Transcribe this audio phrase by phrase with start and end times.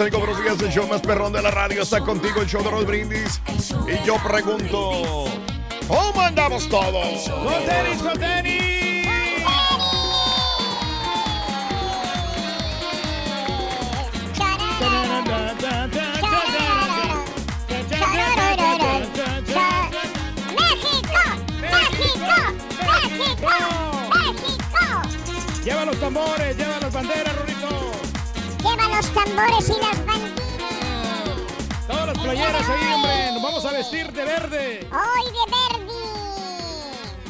[0.00, 0.20] Amigos.
[0.20, 0.60] Buenos días.
[0.60, 3.40] El show más perrón de la radio está contigo, el show de Roll Brindis.
[3.86, 5.24] Y yo pregunto:
[5.88, 7.28] ¿Cómo andamos todos?
[7.28, 9.06] ¡Con tenis, con tenis!
[20.56, 21.20] ¡México!
[21.60, 22.36] ¡México!
[22.82, 23.52] ¡México!
[24.14, 24.84] ¡México!
[25.64, 27.95] Lleva los tambores, lleva las banderas, Rorito.
[28.96, 30.36] Los tambores y las banderas.
[31.86, 33.32] Todas las playeras ahí, hombre.
[33.32, 34.88] Nos vamos a vestir de verde.
[34.90, 36.02] Hoy de Verdi.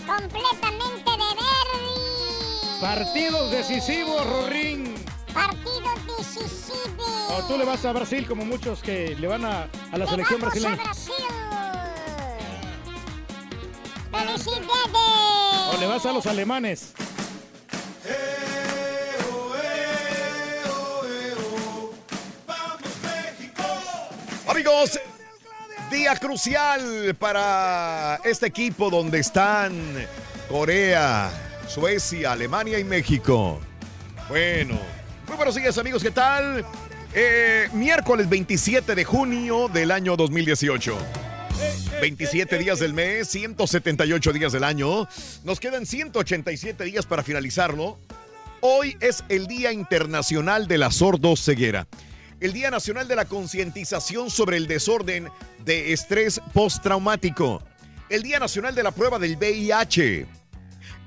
[0.06, 2.80] Completamente de Verdi.
[2.80, 4.94] Partidos decisivos, Rorín.
[5.34, 7.30] Partidos decisivos.
[7.30, 10.40] O tú le vas a Brasil como muchos que le van a, a la selección
[10.40, 10.80] Vamos brasileña.
[10.80, 11.14] a Brasil.
[14.12, 15.74] ¡Felicidades!
[15.74, 16.92] O le vas a los alemanes.
[24.56, 24.98] Amigos,
[25.90, 29.74] día crucial para este equipo donde están
[30.48, 31.30] Corea,
[31.68, 33.60] Suecia, Alemania y México.
[34.30, 34.80] Bueno,
[35.28, 36.64] muy buenos días amigos, ¿qué tal?
[37.12, 40.96] Eh, miércoles 27 de junio del año 2018.
[42.00, 45.06] 27 días del mes, 178 días del año.
[45.44, 47.98] Nos quedan 187 días para finalizarlo.
[48.62, 51.86] Hoy es el Día Internacional de la Sordoceguera.
[52.40, 55.28] El Día Nacional de la Concientización sobre el Desorden
[55.64, 57.62] de Estrés Postraumático.
[58.10, 60.26] El Día Nacional de la Prueba del VIH.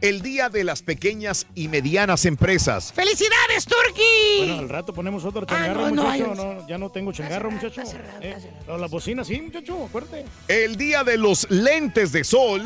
[0.01, 2.91] El Día de las Pequeñas y Medianas Empresas.
[2.93, 4.37] ¡Felicidades, Turki!
[4.39, 6.31] Bueno, al rato ponemos otro changarro, Ah, no, no, muchacho.
[6.31, 7.81] hay- No, ya no tengo changarro, muchacho.
[8.21, 8.35] Eh,
[8.67, 10.25] la bocina, sí, muchacho, acuérdate.
[10.47, 12.63] El Día de los Lentes de Sol.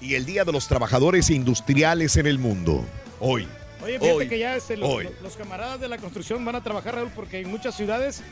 [0.00, 2.84] Y el Día de los Trabajadores Industriales en el Mundo.
[3.20, 3.48] Hoy.
[3.84, 4.28] Oye, fíjate Hoy.
[4.28, 5.04] que ya este, los, Hoy.
[5.04, 8.22] los- los camaradas de la construcción van a trabajar, Raúl, porque en muchas ciudades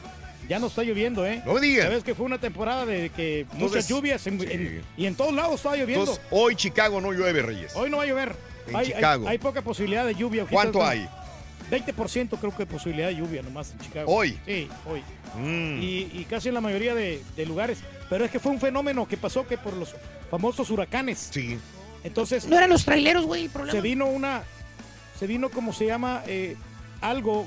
[0.49, 1.43] ya no está lloviendo, ¿eh?
[1.47, 1.87] No me digas.
[1.87, 4.47] Sabes que fue una temporada de que muchas Entonces, lluvias en- sí.
[4.51, 6.03] en- y en todos lados estaba lloviendo.
[6.05, 7.73] Entonces, hoy Chicago no llueve, Reyes.
[7.77, 8.35] Hoy no va a llover.
[8.67, 9.29] En hay, Chicago.
[9.29, 10.45] Hay, poca posibilidad de lluvia.
[10.51, 11.09] ¿Cuánto hay?
[11.71, 14.13] 20% creo que posibilidad de lluvia nomás en Chicago.
[14.13, 14.39] ¿Hoy?
[14.45, 15.03] Sí, hoy.
[15.37, 15.81] Mm.
[15.83, 17.79] Y, y casi en la mayoría de, de lugares.
[18.11, 19.95] Pero es que fue un fenómeno que pasó que por los
[20.31, 21.29] famosos huracanes.
[21.31, 21.59] Sí.
[22.05, 23.73] Entonces No eran los traileros, güey, el problema.
[23.73, 24.43] se vino una,
[25.23, 26.57] se vino como se llama eh,
[27.01, 27.47] algo,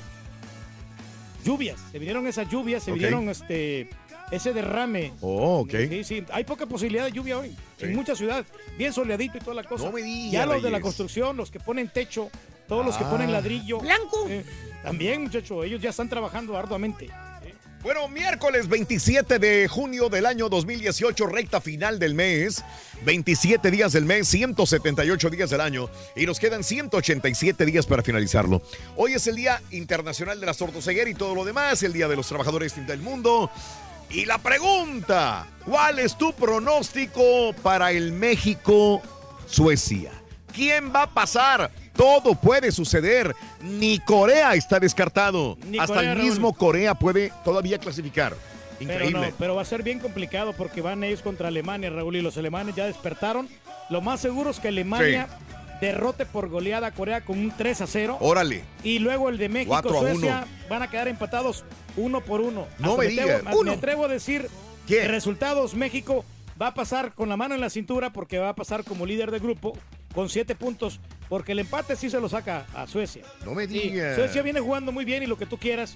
[1.44, 1.78] lluvias.
[1.92, 2.94] Se vinieron esas lluvias, se Ok.
[2.96, 3.90] vinieron este,
[4.30, 5.12] ese derrame.
[5.20, 5.74] Oh, ok.
[5.90, 7.50] Sí, sí, hay poca posibilidad de lluvia hoy.
[7.76, 7.84] Sí.
[7.84, 8.46] En muchas ciudades,
[8.78, 9.84] bien soleadito y toda la cosa.
[9.84, 12.30] No me digas, ya los de la construcción, los que ponen techo,
[12.66, 13.10] todos los que Ah.
[13.10, 13.78] ponen ladrillo.
[13.80, 14.24] Blanco.
[14.30, 14.42] eh,
[14.82, 17.10] también, muchachos, ellos ya están trabajando arduamente.
[17.82, 22.64] Bueno, miércoles 27 de junio del año 2018, recta final del mes.
[23.04, 25.88] 27 días del mes, 178 días del año.
[26.16, 28.60] Y nos quedan 187 días para finalizarlo.
[28.96, 32.16] Hoy es el Día Internacional de la Sordoceguera y todo lo demás, el Día de
[32.16, 33.50] los Trabajadores del Mundo.
[34.10, 40.12] Y la pregunta, ¿cuál es tu pronóstico para el México-Suecia?
[40.56, 41.70] ¿Quién va a pasar?
[41.94, 43.36] Todo puede suceder.
[43.60, 45.58] Ni Corea está descartado.
[45.66, 46.30] Ni Hasta Corea, el Raúl.
[46.30, 48.34] mismo Corea puede todavía clasificar.
[48.78, 49.30] Pero, Increíble.
[49.30, 52.38] no, pero va a ser bien complicado porque van ellos contra Alemania, Raúl, y los
[52.38, 53.48] alemanes ya despertaron.
[53.90, 55.28] Lo más seguro es que Alemania
[55.80, 58.16] derrote por goleada a Corea con un 3 a 0.
[58.20, 58.64] Órale.
[58.82, 61.64] Y luego el de México, 4 a Suecia, van a quedar empatados
[61.98, 62.66] uno por uno.
[62.78, 63.98] No Hasta me atrevo-.
[63.98, 64.48] Me a decir
[64.86, 65.02] ¿Quién?
[65.02, 66.24] que resultados México
[66.60, 69.30] va a pasar con la mano en la cintura porque va a pasar como líder
[69.30, 69.76] de grupo
[70.16, 70.98] con siete puntos
[71.28, 73.22] porque el empate sí se lo saca a Suecia.
[73.44, 74.16] No me Sí, digas.
[74.16, 75.94] Suecia viene jugando muy bien y lo que tú quieras,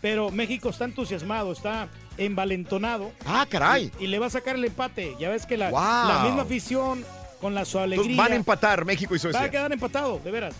[0.00, 1.88] pero México está entusiasmado, está
[2.18, 3.10] envalentonado.
[3.24, 3.90] Ah, caray.
[3.98, 5.14] Y, y le va a sacar el empate.
[5.18, 5.80] Ya ves que la, Wow.
[6.08, 7.04] la misma afición
[7.40, 9.50] con la su alegría Entonces van a empatar México y va a Suecia.
[9.50, 10.54] quedar empatado, de veras.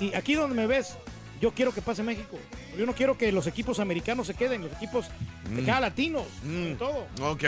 [0.00, 0.96] Y, aquí donde me ves,
[1.40, 2.38] yo quiero que pase México.
[2.78, 5.06] Yo no quiero que los equipos americanos se queden, los equipos
[5.50, 7.06] de cada latinos, sobre todo.
[7.22, 7.44] Ok,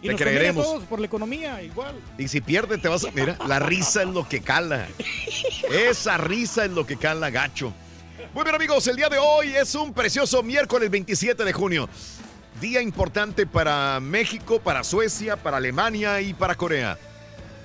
[0.00, 0.64] Y te nos creeremos.
[0.64, 1.94] todos por la economía, igual.
[2.16, 3.10] Y si pierde, te vas a.
[3.10, 4.86] Mira, la risa es lo que cala.
[5.70, 7.72] Esa risa es lo que cala, gacho.
[8.34, 11.88] Muy bien, amigos, el día de hoy es un precioso miércoles 27 de junio.
[12.60, 16.98] Día importante para México, para Suecia, para Alemania y para Corea.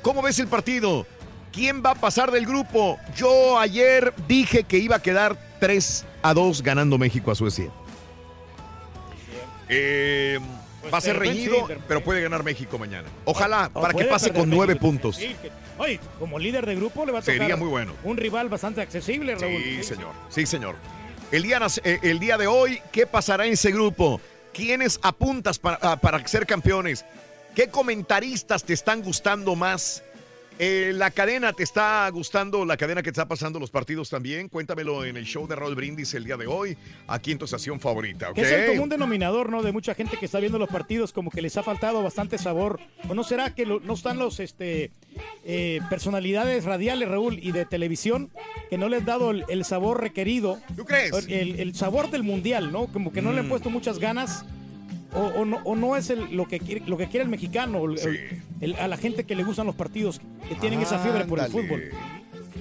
[0.02, 1.06] ¿Cómo ves el partido?
[1.52, 3.00] ¿Quién va a pasar del grupo?
[3.16, 7.70] Yo ayer dije que iba a quedar 3 a 2 ganando México a Suecia.
[9.70, 10.40] Eh,
[10.84, 13.08] Pues va a ser reñido, sí, pero puede ganar México mañana.
[13.24, 15.16] Ojalá, O para que pase con nueve puntos.
[15.16, 17.94] Sí, que- oye, como líder de grupo le va a tocar Sería muy bueno.
[18.04, 19.64] un rival bastante accesible, Raúl.
[19.64, 20.12] Sí, señor.
[20.28, 20.76] Sí, señor.
[21.32, 24.20] El día, eh, el día de hoy, ¿qué pasará en ese grupo?
[24.54, 27.06] ¿Quiénes apuntas para, ah, para ser campeones?
[27.56, 30.04] ¿Qué comentaristas te están gustando más?
[30.60, 32.64] Eh, ¿La cadena te está gustando?
[32.64, 34.48] ¿La cadena que te está pasando los partidos también?
[34.50, 36.78] Cuéntamelo en el show de Raúl Brindis el día de hoy,
[37.08, 38.36] aquí en tu estación favorita, ¿ok?
[38.36, 39.64] Que es el común denominador, ¿no?
[39.64, 42.80] De mucha gente que está viendo los partidos, como que les ha faltado bastante sabor.
[43.10, 44.92] ¿O no será que lo- no están los este
[45.44, 48.30] eh, personalidades radiales, Raúl, y de televisión,
[48.70, 50.60] que no les han dado el, el sabor requerido?
[50.78, 51.12] ¿Tú crees?
[51.28, 52.86] El, el sabor del mundial, ¿no?
[52.88, 53.50] Como que no le han Mm.
[53.50, 54.46] puesto muchas ganas.
[55.16, 57.86] O, o no, o no es el- lo, que quiere, lo que quiere el mexicano,
[57.86, 58.10] el- Sí.
[58.62, 60.20] el- a la gente que le gustan los partidos,
[60.50, 61.84] que tienen esa fiebre por el fútbol.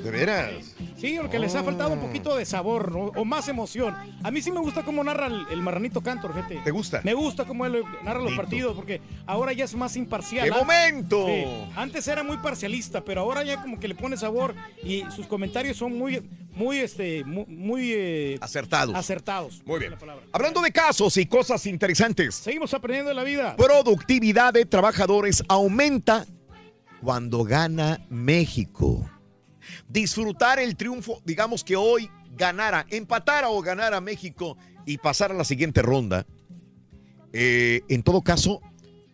[0.03, 0.72] ¿De veras?
[1.03, 3.07] Sí, porque les ha faltado un poquito de sabor, ¿no?
[3.21, 3.93] O más emoción.
[4.23, 6.61] A mí sí me gusta cómo narra el, el marranito Cantor, gente.
[6.63, 7.01] ¿Te gusta?
[7.03, 10.45] Me gusta cómo él narra los partidos, porque ahora ya es más imparcial.
[10.49, 11.27] ¡Qué An- momento!
[11.27, 11.45] Sí,
[11.75, 14.55] Antes era muy parcialista, pero ahora ya como que le pone sabor
[14.85, 16.23] y sus comentarios son muy,
[16.55, 18.95] muy, este, muy, muy, eh, Acertados.
[18.95, 19.61] acertados.
[19.67, 19.95] Muy bien.
[20.31, 22.37] Hablando de casos y cosas interesantes.
[22.37, 23.57] Seguimos aprendiendo de la vida.
[23.57, 26.27] Productividad de trabajadores aumenta
[27.03, 29.05] cuando gana México.
[29.93, 34.57] Disfrutar el triunfo, digamos que hoy ganara, empatara o ganara México
[34.87, 36.27] y pasar a la siguiente ronda,
[37.35, 38.63] eh, en todo caso,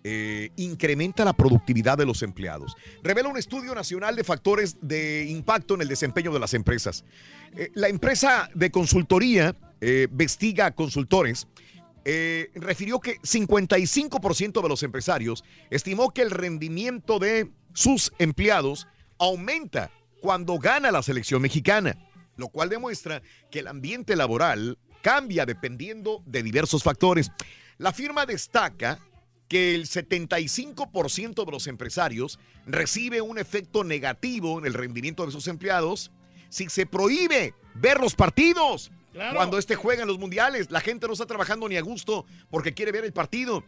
[0.05, 2.77] eh, incrementa la productividad de los empleados.
[3.03, 7.05] Revela un estudio nacional de factores de impacto en el desempeño de las empresas.
[7.57, 9.57] Eh, la empresa de consultoría,
[10.11, 11.47] Vestiga Consultores,
[12.55, 18.89] refirió que 55% de los empresarios estimó que el rendimiento de sus empleados
[19.19, 21.97] aumenta cuando gana la selección mexicana,
[22.37, 27.31] lo cual demuestra que el ambiente laboral cambia dependiendo de diversos factores.
[27.79, 29.01] La firma destaca
[29.49, 35.49] que el 75% de los empresarios recibe un efecto negativo en el rendimiento de sus
[35.49, 36.11] empleados
[36.51, 38.91] si se prohíbe ver los partidos.
[39.19, 39.35] Claro.
[39.35, 42.73] Cuando este juega en los mundiales, la gente no está trabajando ni a gusto porque
[42.73, 43.65] quiere ver el partido.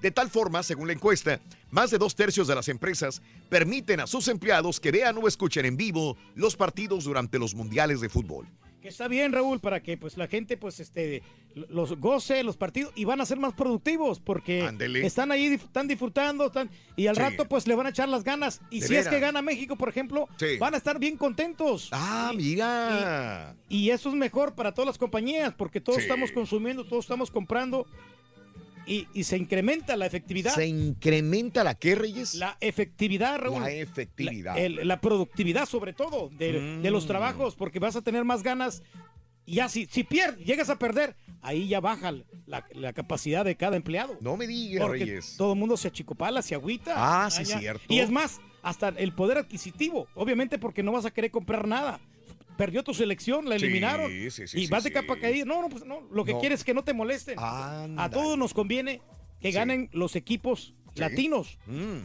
[0.00, 4.06] De tal forma, según la encuesta, más de dos tercios de las empresas permiten a
[4.06, 8.46] sus empleados que vean o escuchen en vivo los partidos durante los mundiales de fútbol.
[8.84, 11.22] Que está bien, Raúl, para que pues la gente pues este
[11.70, 14.58] los goce los partidos y van a ser más productivos porque
[15.02, 17.22] están ahí, están disfrutando, están y al Sí.
[17.22, 19.76] rato pues le van a echar las ganas y De si es que gana México,
[19.76, 20.58] por ejemplo, Sí.
[20.58, 21.88] van a estar bien contentos.
[21.92, 23.56] Ah, mira.
[23.70, 26.02] Y eso es mejor para todas las compañías porque todos Sí.
[26.02, 27.86] estamos consumiendo, todos estamos comprando
[28.86, 30.54] y, y se incrementa la efectividad.
[30.54, 32.34] ¿Se incrementa la qué, Reyes?
[32.34, 33.62] La efectividad, Raúl.
[33.62, 34.54] La efectividad.
[34.54, 37.08] La, el- la productividad, sobre todo, de, de los Mm.
[37.08, 38.82] trabajos, porque vas a tener más ganas.
[39.46, 42.12] Y ya, si, si pierdes, llegas a perder, ahí ya baja
[42.46, 44.16] la, la capacidad de cada empleado.
[44.20, 45.34] No me digas, porque Reyes.
[45.36, 46.94] todo el mundo se achicopala, se agüita.
[46.96, 47.58] Ah, sí, ya.
[47.58, 47.84] cierto.
[47.88, 50.08] Y es más, hasta el poder adquisitivo.
[50.14, 52.00] Obviamente, porque no vas a querer comprar nada.
[52.56, 54.10] Perdió tu selección, la eliminaron.
[54.10, 55.44] sí, sí, y sí, vas de capa caída.
[55.44, 56.00] No, no, pues no.
[56.12, 56.40] Lo que No.
[56.40, 57.36] quieres es que no te molesten.
[57.38, 59.00] A todos nos conviene
[59.40, 61.98] que ganen los equipos latinos Mm.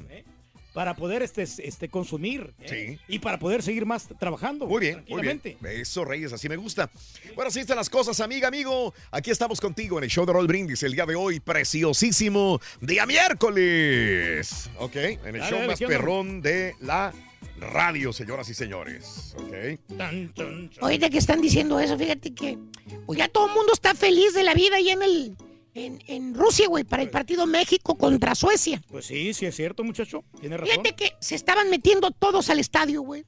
[0.73, 2.97] para poder este, este, consumir ¿eh?
[3.07, 3.13] Sí.
[3.15, 4.65] y para poder seguir más trabajando.
[4.67, 5.41] Muy bien, muy bien.
[5.63, 6.89] Eso, Reyes, así me gusta.
[7.35, 8.93] Bueno, así están las cosas, amiga, amigo.
[9.11, 13.05] Aquí estamos contigo en el show de Roll Brindis el día de hoy, preciosísimo día
[13.05, 14.69] miércoles.
[14.77, 17.13] Ok, en el Dale, show dale, más perrón de la
[17.59, 19.35] radio, señoras y señores.
[19.37, 19.97] Ok.
[19.97, 20.83] Tan, tan, tan.
[20.83, 22.57] Ahorita que están diciendo eso, fíjate que
[23.05, 25.37] pues ya todo el mundo está feliz de la vida ahí en el
[25.75, 28.81] en, en Rusia, güey, para el partido México contra Suecia.
[28.89, 30.23] Pues sí, sí es cierto, muchacho.
[30.39, 30.71] Tiene razón.
[30.71, 33.25] Fíjate que se estaban metiendo todos al estadio, güey.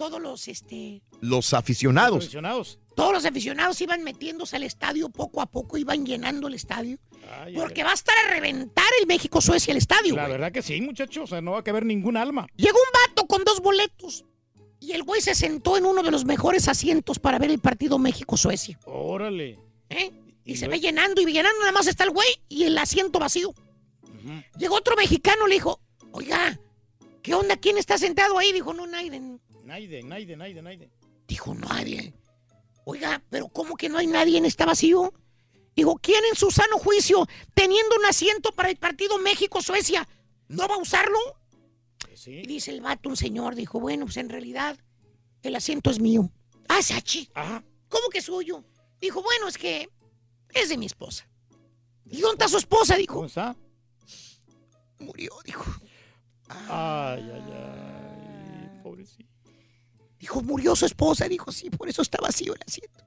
[0.00, 2.24] Todos los este Los aficionados.
[2.24, 2.78] Aficionados.
[2.96, 6.98] todos los aficionados iban metiéndose al estadio poco a poco, iban llenando el estadio.
[7.42, 10.32] Ay, Porque ay, va a estar a reventar el México-Suecia el estadio, La güey.
[10.32, 11.24] verdad que sí, muchacho.
[11.24, 12.46] O sea, no va a caber ningún alma.
[12.56, 14.24] Llegó un vato con dos boletos.
[14.80, 17.98] Y el güey se sentó en uno de los mejores asientos para ver el partido
[17.98, 18.78] México-Suecia.
[18.86, 19.58] Órale.
[19.90, 20.10] ¿eh?
[20.46, 23.18] Y, Y se va llenando y llenando, nada más está el güey y el asiento
[23.18, 23.50] vacío.
[23.50, 24.42] Ujú.
[24.58, 25.78] Llegó otro mexicano, le dijo,
[26.12, 26.58] oiga,
[27.22, 27.58] ¿qué onda?
[27.58, 28.50] ¿Quién está sentado ahí?
[28.52, 29.38] Dijo, no, Naiden.
[29.70, 30.90] Naide, Naide, Naide, Naide.
[31.28, 32.12] Dijo, nadie.
[32.84, 35.12] Oiga, pero ¿cómo que no hay nadie en este vacío?
[35.76, 37.24] Dijo, ¿quién en su sano juicio,
[37.54, 40.08] teniendo un asiento para el partido México-Suecia,
[40.48, 41.18] no va a usarlo?
[42.00, 44.76] Pues Y dice el vato, un señor, dijo, bueno, pues en realidad
[45.42, 46.28] el asiento es mío.
[46.68, 47.62] Ah, Sachi, Ajá.
[47.88, 48.64] ¿cómo que es suyo?
[49.00, 49.88] Dijo, bueno, es que
[50.52, 51.28] es de mi esposa.
[52.06, 52.94] ¿Y dónde está su esposa?
[52.94, 53.56] ¿Cómo Dijo, está?
[54.98, 55.64] murió, dijo.
[56.48, 58.09] Ay, ay, ay.
[60.20, 61.26] Dijo, murió su esposa.
[61.28, 63.04] Dijo, sí, por eso está vacío el asiento.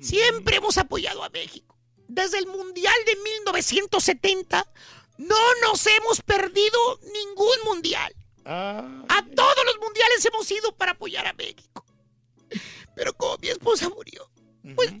[0.00, 1.78] Siempre hemos apoyado a México.
[2.08, 4.72] Desde el Mundial de 1970
[5.18, 8.14] no nos hemos perdido ningún mundial.
[8.44, 11.84] Ah, A todos los mundiales hemos ido para apoyar a México.
[12.94, 14.30] Pero como mi esposa murió,
[14.74, 14.92] pues,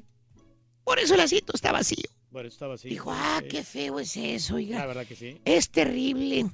[0.84, 2.08] por eso el asiento está vacío.
[2.30, 2.88] Bueno, estaba así.
[2.90, 4.86] Dijo, ah, qué feo es eso, La oiga.
[4.86, 5.40] verdad que sí.
[5.44, 6.44] Es terrible.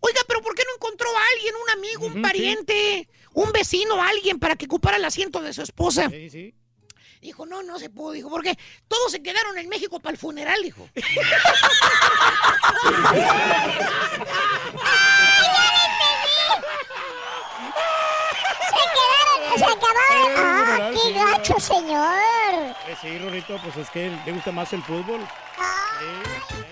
[0.00, 4.38] Oiga, pero ¿por qué no encontró a alguien, un amigo, un pariente, un vecino, alguien
[4.38, 6.08] para que ocupara el asiento de su esposa?
[6.08, 6.54] Sí, sí.
[7.20, 8.12] Dijo, no, no se pudo.
[8.12, 8.56] Dijo, porque
[8.88, 10.88] todos se quedaron en México para el funeral, dijo.
[19.56, 19.86] Se acabaron.
[20.12, 22.76] Eh, ¡Ah, funeral, qué gacho, señor!
[22.88, 25.20] Eh, sí, Rorito, pues es que le gusta más el fútbol.
[25.58, 25.98] Ah,
[26.48, 26.65] sí.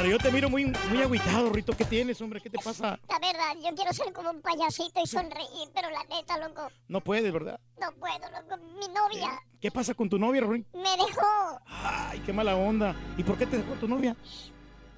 [0.00, 1.76] Pero yo te miro muy, muy agüitado, Rito.
[1.76, 2.40] ¿Qué tienes, hombre?
[2.40, 2.98] ¿Qué te pasa?
[3.06, 7.02] La verdad, yo quiero ser como un payasito y sonreír, pero la neta, loco, No
[7.02, 7.60] puedes, ¿verdad?
[7.78, 8.56] no puedo, loco.
[8.78, 9.28] Mi novia
[9.60, 10.66] ¿Qué pasa con tu novia, Rorín?
[10.72, 12.96] me dejó Ay, qué mala onda.
[13.18, 14.16] ¿Y por qué te dejó tu novia?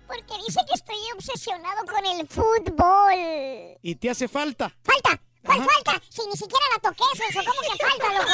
[0.07, 3.79] porque dice que estoy obsesionado con el fútbol.
[3.83, 4.73] ¿Y te hace falta?
[4.83, 5.21] ¡Falta!
[5.45, 5.69] ¿Cuál Ajá.
[5.75, 6.03] falta?
[6.09, 8.31] Si ni siquiera la toqué, eso, ¿cómo que falta, loco?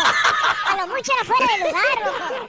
[0.66, 2.48] A lo mucho era fuera de lugar, loco.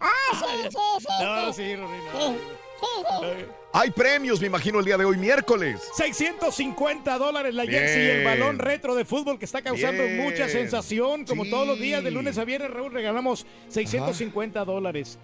[0.00, 1.06] Ah, sí, sí, sí.
[1.20, 1.62] No, sí.
[1.62, 1.76] sí.
[1.76, 3.16] Sí, sí, sí.
[3.22, 3.46] Ay.
[3.72, 5.80] Hay premios, me imagino, el día de hoy, miércoles.
[5.94, 7.80] 650 dólares la Bien.
[7.82, 10.16] jersey y el balón retro de fútbol que está causando Bien.
[10.16, 11.24] mucha sensación.
[11.24, 11.50] Como Sí.
[11.50, 15.18] todos los días, de lunes a viernes, Raúl, regalamos 650 dólares.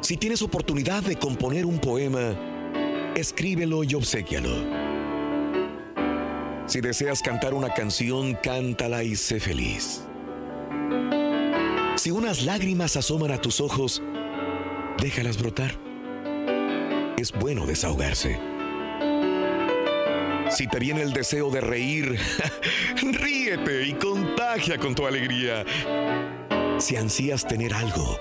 [0.00, 2.36] Si tienes oportunidad de componer un poema,
[3.16, 4.64] escríbelo y obséquialo.
[6.66, 10.02] Si deseas cantar una canción, cántala y sé feliz.
[11.96, 14.02] Si unas lágrimas asoman a tus ojos,
[15.00, 15.72] déjalas brotar.
[17.18, 18.38] Es bueno desahogarse.
[20.50, 22.18] Si te viene el deseo de reír,
[23.02, 25.64] ríete y contagia con tu alegría.
[26.78, 28.18] Si ansías tener algo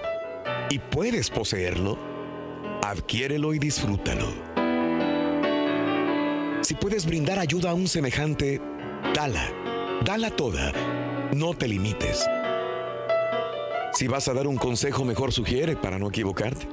[0.70, 1.98] y puedes poseerlo,
[2.82, 4.28] adquiérelo y disfrútalo.
[6.62, 8.60] Si puedes brindar ayuda a un semejante,
[9.14, 9.52] dala,
[10.04, 10.72] dala toda
[11.36, 12.26] no te limites.
[13.96, 16.68] Si vas a dar un consejo, mejor sugiere para no equivocarte.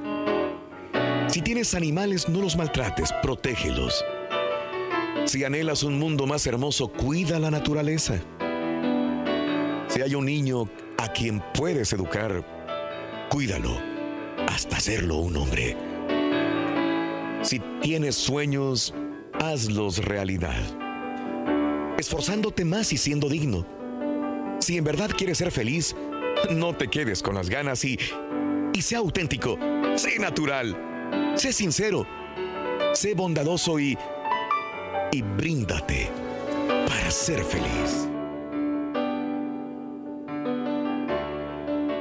[1.29, 4.03] Si tienes animales, no los maltrates, protégelos.
[5.23, 8.19] Si anhelas un mundo más hermoso, cuida la naturaleza.
[9.87, 12.45] Si hay un niño a quien puedes educar,
[13.29, 13.77] cuídalo
[14.49, 15.77] hasta hacerlo un hombre.
[17.41, 18.93] Si tienes sueños,
[19.31, 20.61] hazlos realidad.
[21.97, 23.65] Esforzándote más y siendo digno.
[24.59, 25.95] Si en verdad quieres ser feliz,
[26.49, 27.97] no te quedes con las ganas y,
[28.73, 29.57] y sé auténtico,
[29.95, 30.75] sé natural,
[31.35, 32.05] sé sincero,
[32.93, 33.97] sé bondadoso y,
[35.11, 36.09] y bríndate
[36.87, 38.07] para ser feliz.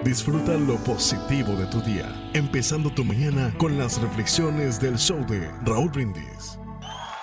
[0.04, 5.49] Disfruta lo positivo de tu día, empezando tu mañana con las reflexiones del show de
[5.64, 6.58] Raúl Brindis.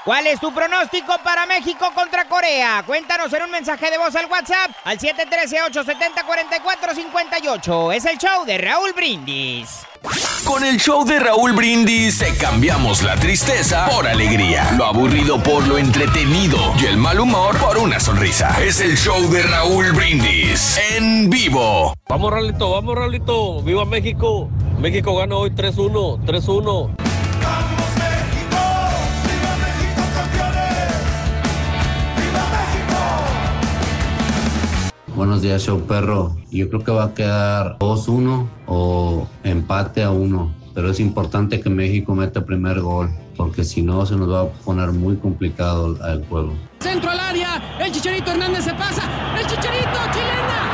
[0.06, 2.82] ¿Cuál es tu pronóstico para México contra Corea?
[2.88, 7.94] Cuéntanos en un mensaje de voz al WhatsApp al 713-870-4458.
[7.94, 9.82] Es el show de Raúl Brindis.
[10.46, 15.68] Con el show de Raúl Brindis te cambiamos la tristeza por alegría, lo aburrido por
[15.68, 18.56] lo entretenido y el mal humor por una sonrisa.
[18.64, 21.94] Es el show de Raúl Brindis en vivo.
[22.08, 23.62] Vamos, Raulito, vamos, Raulito.
[23.64, 24.50] ¡Viva México!
[24.80, 27.09] México gana hoy 3-1, 3-1.
[35.20, 36.34] Buenos días, show perro.
[36.50, 40.56] Yo creo que va a quedar 2-1 o empate a 1.
[40.74, 44.44] Pero es importante que México meta el primer gol, porque si no se nos va
[44.44, 46.54] a poner muy complicado el, juego.
[46.80, 49.02] Centro al área, el Chicharito Hernández se pasa,
[49.38, 50.70] el Chicharito chilena.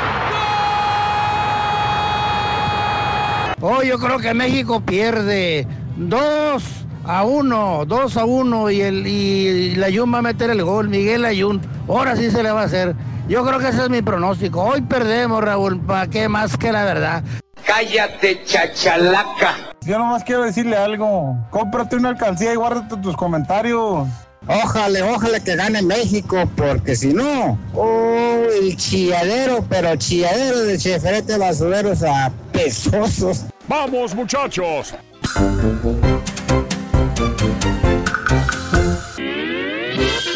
[3.61, 6.63] Oh, yo creo que México pierde 2
[7.03, 10.87] a 1, 2 a 1 y, el, y la Ayun va a meter el gol,
[10.87, 11.59] Miguel Ayun.
[11.87, 12.95] Ahora sí se le va a hacer.
[13.27, 14.61] Yo creo que ese es mi pronóstico.
[14.61, 17.23] Hoy perdemos, Raúl, ¿para qué más que la verdad?
[17.65, 19.55] Cállate, chachalaca.
[19.81, 21.35] Yo nomás quiero decirle algo.
[21.49, 24.07] Cómprate una alcancía y guárdate tus comentarios.
[24.47, 31.35] Ojalá, ojalá que gane México, porque si no, oh, el chilladero, pero chilladero de cheferete
[31.39, 33.45] basureros a pesosos.
[33.67, 34.93] ¡Vamos, muchachos!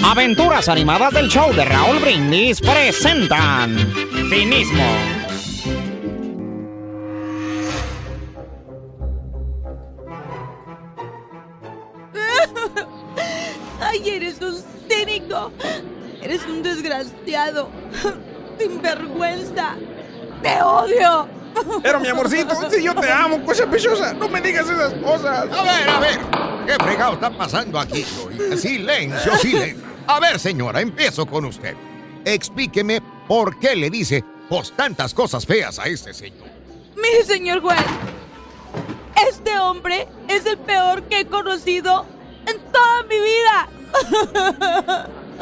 [0.09, 3.77] Aventuras animadas del show de Raúl Brindis presentan
[4.27, 4.83] Finismo.
[13.79, 14.55] Ay, eres un
[14.89, 15.51] cínico.
[16.23, 17.69] Eres un desgraciado.
[18.57, 19.75] Sinvergüenza.
[20.41, 21.29] Te odio.
[21.83, 25.47] Pero mi amorcito, si yo te amo, cosa pechosa, no me digas esas cosas.
[25.51, 26.19] A ver, a ver,
[26.65, 28.03] ¿qué fregado está pasando aquí?
[28.57, 29.88] Silencio, silencio.
[30.09, 31.75] A ver, señora, empiezo con usted.
[32.25, 36.47] Explíqueme por qué le dice pues tantas cosas feas a este señor.
[36.95, 37.77] Mire, señor juez.
[39.29, 42.07] Este hombre es el peor que he conocido
[42.47, 43.69] en toda mi vida.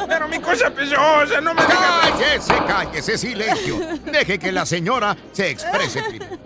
[0.06, 2.10] Pero mi cosa pechosa, no me digas.
[2.10, 3.78] Cállese, cállese, silencio.
[4.04, 6.36] Deje que la señora se exprese primero.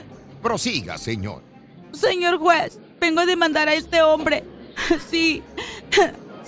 [0.40, 1.42] Prosiga, señor.
[1.90, 4.44] Señor juez, vengo a demandar a este hombre.
[5.10, 5.42] Sí,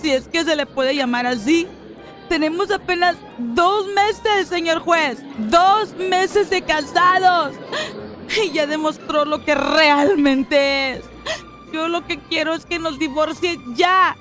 [0.01, 1.67] si es que se le puede llamar así.
[2.29, 5.19] Tenemos apenas dos meses, señor juez.
[5.37, 7.55] Dos meses de casados.
[8.43, 11.05] Y ya demostró lo que realmente es.
[11.71, 14.15] Yo lo que quiero es que nos divorcie ya.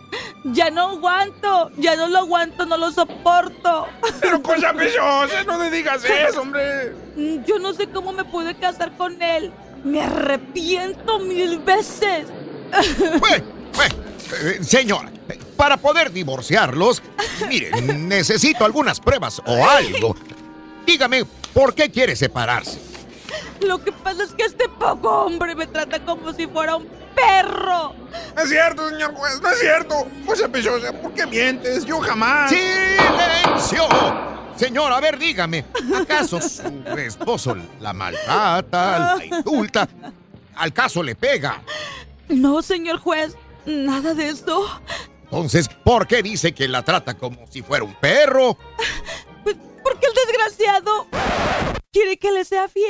[0.44, 1.70] Ya no aguanto.
[1.76, 3.86] Ya no lo aguanto, no lo soporto.
[4.20, 6.94] Pero cosa pechosa, no me digas eso, hombre.
[7.46, 9.52] Yo no sé cómo me pude casar con él.
[9.84, 12.26] Me arrepiento mil veces.
[13.20, 13.44] Bueno,
[13.82, 14.13] eh,
[14.62, 15.10] señora,
[15.56, 17.02] para poder divorciarlos,
[17.48, 20.16] mire, necesito algunas pruebas o algo.
[20.86, 22.78] Dígame, ¿por qué quiere separarse?
[23.60, 27.94] Lo que pasa es que este poco hombre me trata como si fuera un perro.
[28.36, 30.06] No es cierto, señor juez, no es cierto.
[30.26, 31.84] Cosa pechosa, ¿por qué mientes?
[31.84, 32.50] Yo jamás.
[32.50, 33.88] ¡Silencio!
[34.56, 35.64] Señor, a ver, dígame,
[36.00, 36.62] ¿acaso su
[36.98, 39.88] esposo la maltrata, la indulta?
[40.54, 41.60] ¿Al caso le pega?
[42.28, 44.80] No, señor juez, nada de esto.
[45.24, 48.56] Entonces, ¿por qué dice que la trata como si fuera un perro?
[49.42, 51.08] Pues porque el desgraciado
[51.92, 52.86] quiere que le sea fiel.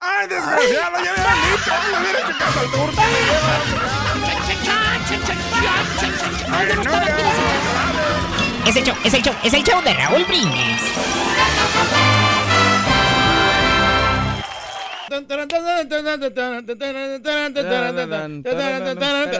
[0.00, 0.72] ¡Ay, desgraciado!
[0.72, 1.70] ¡Ya me habían dicho!
[1.92, 3.02] ¡Me hubiera hecho caso al turco!
[8.66, 10.82] Es el show, es el show, es el show de Raúl Brindis.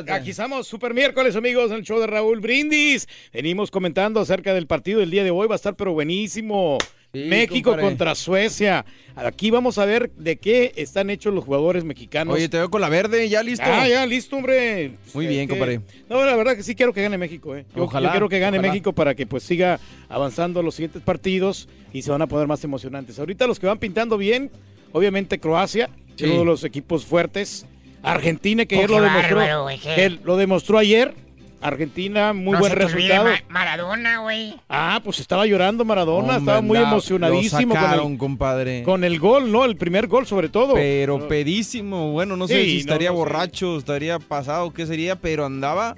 [0.08, 3.08] Aquí estamos, super miércoles, amigos, en el show de Raúl Brindis.
[3.32, 5.48] Venimos comentando acerca del partido del día de hoy.
[5.48, 6.78] Va a estar, pero buenísimo.
[7.12, 8.84] México contra Suecia.
[9.14, 12.34] Aquí vamos a ver de qué están hechos los jugadores mexicanos.
[12.34, 13.64] Oye, te veo con la verde, ya listo.
[13.66, 14.92] Ah, ya, listo, hombre.
[15.14, 15.80] Muy bien, Este, compadre.
[16.10, 17.64] No, la verdad que sí quiero que gane México, ¿eh?
[17.74, 18.70] Yo, Ojalá, yo quiero que gane ojalá.
[18.72, 22.62] México para que pues siga avanzando los siguientes partidos y se van a poner más
[22.64, 23.18] emocionantes.
[23.18, 24.50] Ahorita los que van pintando bien,
[24.92, 26.24] obviamente Croacia, Sí.
[26.24, 27.66] uno de los equipos fuertes.
[28.02, 29.36] Argentina, que Oh, ayer lo demostró.
[29.36, 31.14] bárbaro, que lo demostró ayer.
[31.60, 33.24] Argentina, muy no buen se te olvide resultado.
[33.30, 34.54] Ma- Maradona, güey.
[34.68, 38.82] Ah, pues estaba llorando Maradona, estaba muy emocionadísimo lo con el, compadre.
[38.84, 39.64] con el gol, ¿no?
[39.64, 40.74] El primer gol sobre todo.
[40.74, 43.18] Pero pedísimo, bueno, no sé si estaría no sé.
[43.18, 45.96] borracho, estaría pasado, qué sería, pero andaba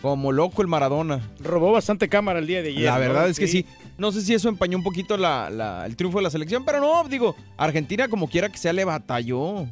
[0.00, 1.20] como loco el Maradona.
[1.40, 2.84] Robó bastante cámara el día de ayer.
[2.84, 3.66] la verdad es que sí.
[3.98, 6.80] No sé si eso empañó un poquito la- la- el triunfo de la selección, pero
[6.80, 9.66] no, digo, Argentina como quiera que sea le batalló.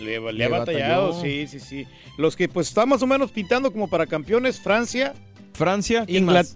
[0.00, 1.22] Le, le Le ha batallado, batalló.
[1.22, 1.86] sí, sí, sí.
[2.16, 5.14] Los que pues están más o menos pintando como para campeones, Francia,
[5.52, 6.04] Francia.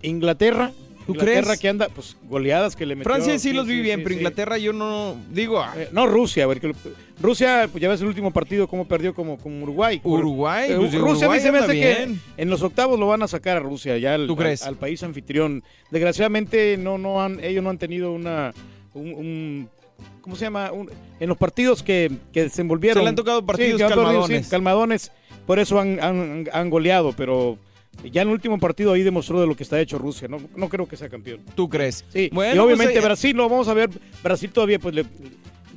[0.02, 0.72] Inglaterra.
[1.09, 1.61] ¿Tú Inglaterra crees?
[1.61, 3.11] que anda, pues goleadas que le metió.
[3.11, 6.47] Francia sí, los vi bien, pero Inglaterra yo no digo, ah, Eh, no, Rusia, a
[6.47, 6.75] ver, que lo-
[7.21, 10.01] Rusia, pues ya ves el último partido cómo perdió como con Uruguay.
[10.05, 13.07] Uruguay, Eh, pues, Rusia a mí Uruguay se me hace que en los octavos lo
[13.07, 14.62] van a sacar a Rusia, ya al, ¿Tú crees?
[14.62, 15.64] al- al país anfitrión.
[15.90, 18.53] Desgraciadamente no, no han, ellos no han tenido una,
[18.94, 19.68] un, un-
[20.21, 20.71] ¿cómo se llama?
[20.73, 23.01] Un- en los partidos que, que desenvolvieron.
[23.01, 24.49] Se le han tocado partidos calmadones.
[24.49, 25.12] calmadones,
[25.47, 27.59] por eso han, han- han goleado, pero
[28.04, 30.28] ya en el último partido ahí demostró de lo que está hecho Rusia.
[30.28, 31.40] No, no creo que sea campeón.
[31.54, 32.04] ¿tú crees?
[32.12, 33.90] Sí, Bueno, y obviamente pues, eh, Brasil, lo vamos a ver,
[34.22, 35.06] Brasil todavía pues le-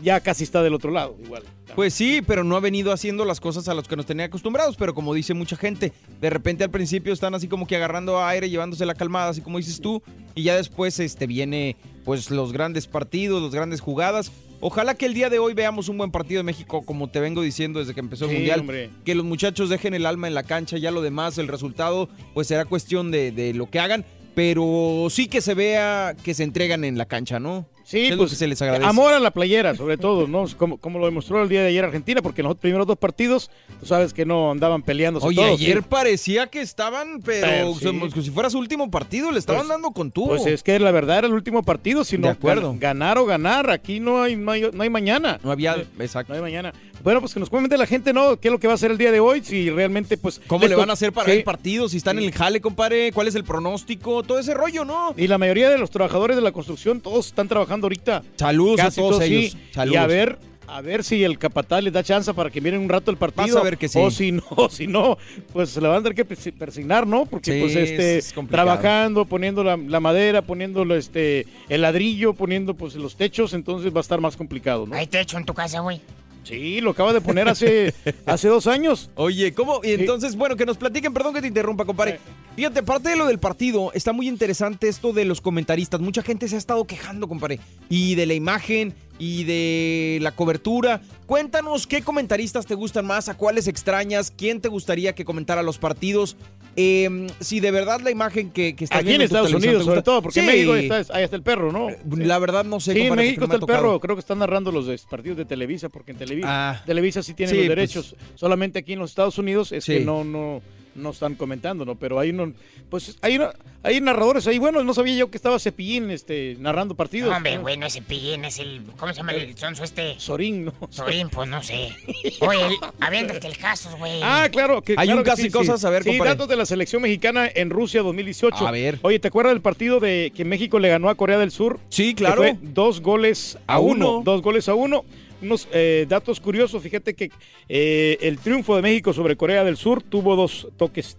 [0.03, 1.43] ya casi está del otro lado, igual.
[1.75, 4.75] Pues sí, pero no ha venido haciendo las cosas a las que nos tenía acostumbrados,
[4.75, 8.49] pero como dice mucha gente, de repente al principio están así como que agarrando aire,
[8.49, 10.01] llevándose la calmada, así como dices tú,
[10.35, 14.31] y ya después este viene pues los grandes partidos, las grandes jugadas.
[14.61, 17.41] Ojalá que el día de hoy veamos un buen partido de México, como te vengo
[17.41, 18.59] diciendo desde que empezó el Sí, Mundial.
[18.61, 18.89] hombre.
[19.03, 22.47] Que los muchachos dejen el alma en la cancha, ya lo demás, el resultado, pues
[22.47, 26.83] será cuestión de, de lo que hagan, pero sí que se vea que se entregan
[26.83, 27.65] en la cancha, ¿no?
[27.83, 28.85] Sí, es lo pues que se les agradece.
[28.87, 30.45] amor a la playera, sobre todo, ¿no?
[30.57, 33.49] Como, como lo demostró el día de ayer Argentina, porque en los primeros dos partidos,
[33.81, 35.85] tú sabes que no andaban peleándose Oye, todos, ayer ¿sí?
[35.89, 37.85] parecía que estaban, pero, Pero sí.
[37.87, 40.27] como si fuera su último partido, le estaban Pues- dando con tubo.
[40.29, 42.33] Pues es que la verdad era el último partido, si no
[42.79, 45.39] ganar o ganar, aquí no hay, no hay, no hay mañana.
[45.43, 46.31] no había, exacto.
[46.31, 46.73] No hay mañana.
[47.03, 48.39] Bueno, pues que nos comente la gente, ¿no?
[48.39, 49.43] ¿Qué es lo que va a hacer el día de hoy?
[49.43, 50.41] Si realmente, pues...
[50.47, 51.37] ¿Cómo le van a hacer para sí.
[51.37, 51.89] el partido?
[51.89, 54.23] Si están en el jale, compadre, ¿cuál es el pronóstico?
[54.23, 55.13] Todo ese rollo, ¿no?
[55.17, 58.23] Y la mayoría de los trabajadores de la construcción, todos están trabajando ahorita.
[58.35, 59.33] Saludos a todos sí.
[59.35, 59.57] ellos.
[59.71, 59.93] Saludos.
[59.95, 60.37] Y a ver,
[60.67, 63.55] a ver si el capataz les da chance para que miren un rato el partido.
[63.55, 63.99] Vas a ver que sí.
[63.99, 65.17] O si no, si no,
[65.51, 67.25] pues se le van a tener que persi- persignar, ¿no?
[67.25, 72.33] Porque Sí, pues este, es trabajando, poniendo la, la madera, poniendo lo, este, el ladrillo,
[72.33, 74.95] poniendo pues los techos, entonces va a estar más complicado, ¿no?
[74.95, 75.99] Hay techo en tu casa, güey.
[76.43, 77.93] Sí, lo acaba de poner hace,
[78.25, 79.09] hace dos años.
[79.15, 79.81] Oye, ¿cómo?
[79.83, 82.19] Y entonces, bueno, que nos platiquen, perdón que te interrumpa, compadre.
[82.55, 86.01] Fíjate, aparte de lo del partido, está muy interesante esto de los comentaristas.
[86.01, 87.59] Mucha gente se ha estado quejando, compadre.
[87.89, 91.01] Y de la imagen y de la cobertura.
[91.27, 95.77] Cuéntanos qué comentaristas te gustan más, a cuáles extrañas, quién te gustaría que comentara los
[95.77, 96.35] partidos.
[96.75, 100.21] Eh, si de verdad la imagen que, que estás Aquí en Estados Unidos, sobre todo,
[100.21, 100.51] porque en Sí.
[100.51, 101.87] México está, ahí está el perro, ¿no?
[102.17, 103.99] La verdad no sé, Sí, en México está el perro.
[104.01, 106.83] Creo que están narrando los partidos de Televisa, porque en Televisa, Ah.
[106.85, 107.75] Televisa sí tiene Sí, los pues.
[107.77, 108.15] derechos.
[108.35, 109.93] Solamente aquí en los Estados Unidos es Sí.
[109.93, 110.61] que no, no,
[110.95, 111.95] no están comentando, ¿no?
[111.95, 112.51] Pero hay no,
[112.89, 113.39] pues hay,
[113.83, 114.59] hay narradores ahí.
[114.59, 117.35] Bueno, no sabía yo que estaba Cepillín este, narrando partidos.
[117.35, 118.81] Hombre, güey, no es el pillín, es el.
[118.97, 120.15] ¿Cómo se llama el sonso este?
[120.19, 120.73] Sorín, ¿no?
[120.89, 121.89] Sorín, pues no sé.
[122.41, 124.19] Oye, el- aviéntate el caso, güey.
[124.23, 124.81] Ah, claro.
[124.81, 126.31] Que, Hay claro un que caso y cosas, a ver, Sí, compadre.
[126.31, 128.67] datos de la selección mexicana en Rusia 2018.
[128.67, 128.99] A ver.
[129.01, 131.79] Oye, ¿te acuerdas del partido de que México le ganó a Corea del Sur?
[131.89, 132.37] Sí, Que claro.
[132.43, 134.15] fue dos goles a, A uno.
[134.17, 134.23] uno.
[134.23, 135.03] Dos goles a uno.
[135.41, 136.81] Unos eh, datos curiosos.
[136.83, 137.31] Fíjate que
[137.69, 141.17] eh, el triunfo de México sobre Corea del Sur tuvo dos toques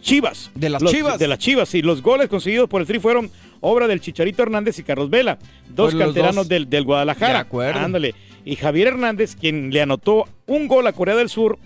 [0.00, 0.50] chivas.
[0.54, 1.18] De las Los- Chivas.
[1.18, 1.82] De las chivas, sí.
[1.82, 5.38] Los goles conseguidos por el Tri fueron obra del Chicharito Hernández y Carlos Vela.
[5.68, 6.48] Dos canteranos dos.
[6.48, 7.34] del, del Guadalajara.
[7.34, 7.78] De acuerdo.
[7.80, 8.14] Ándale.
[8.44, 11.58] Y Javier Hernández, quien le anotó un gol a Corea del Sur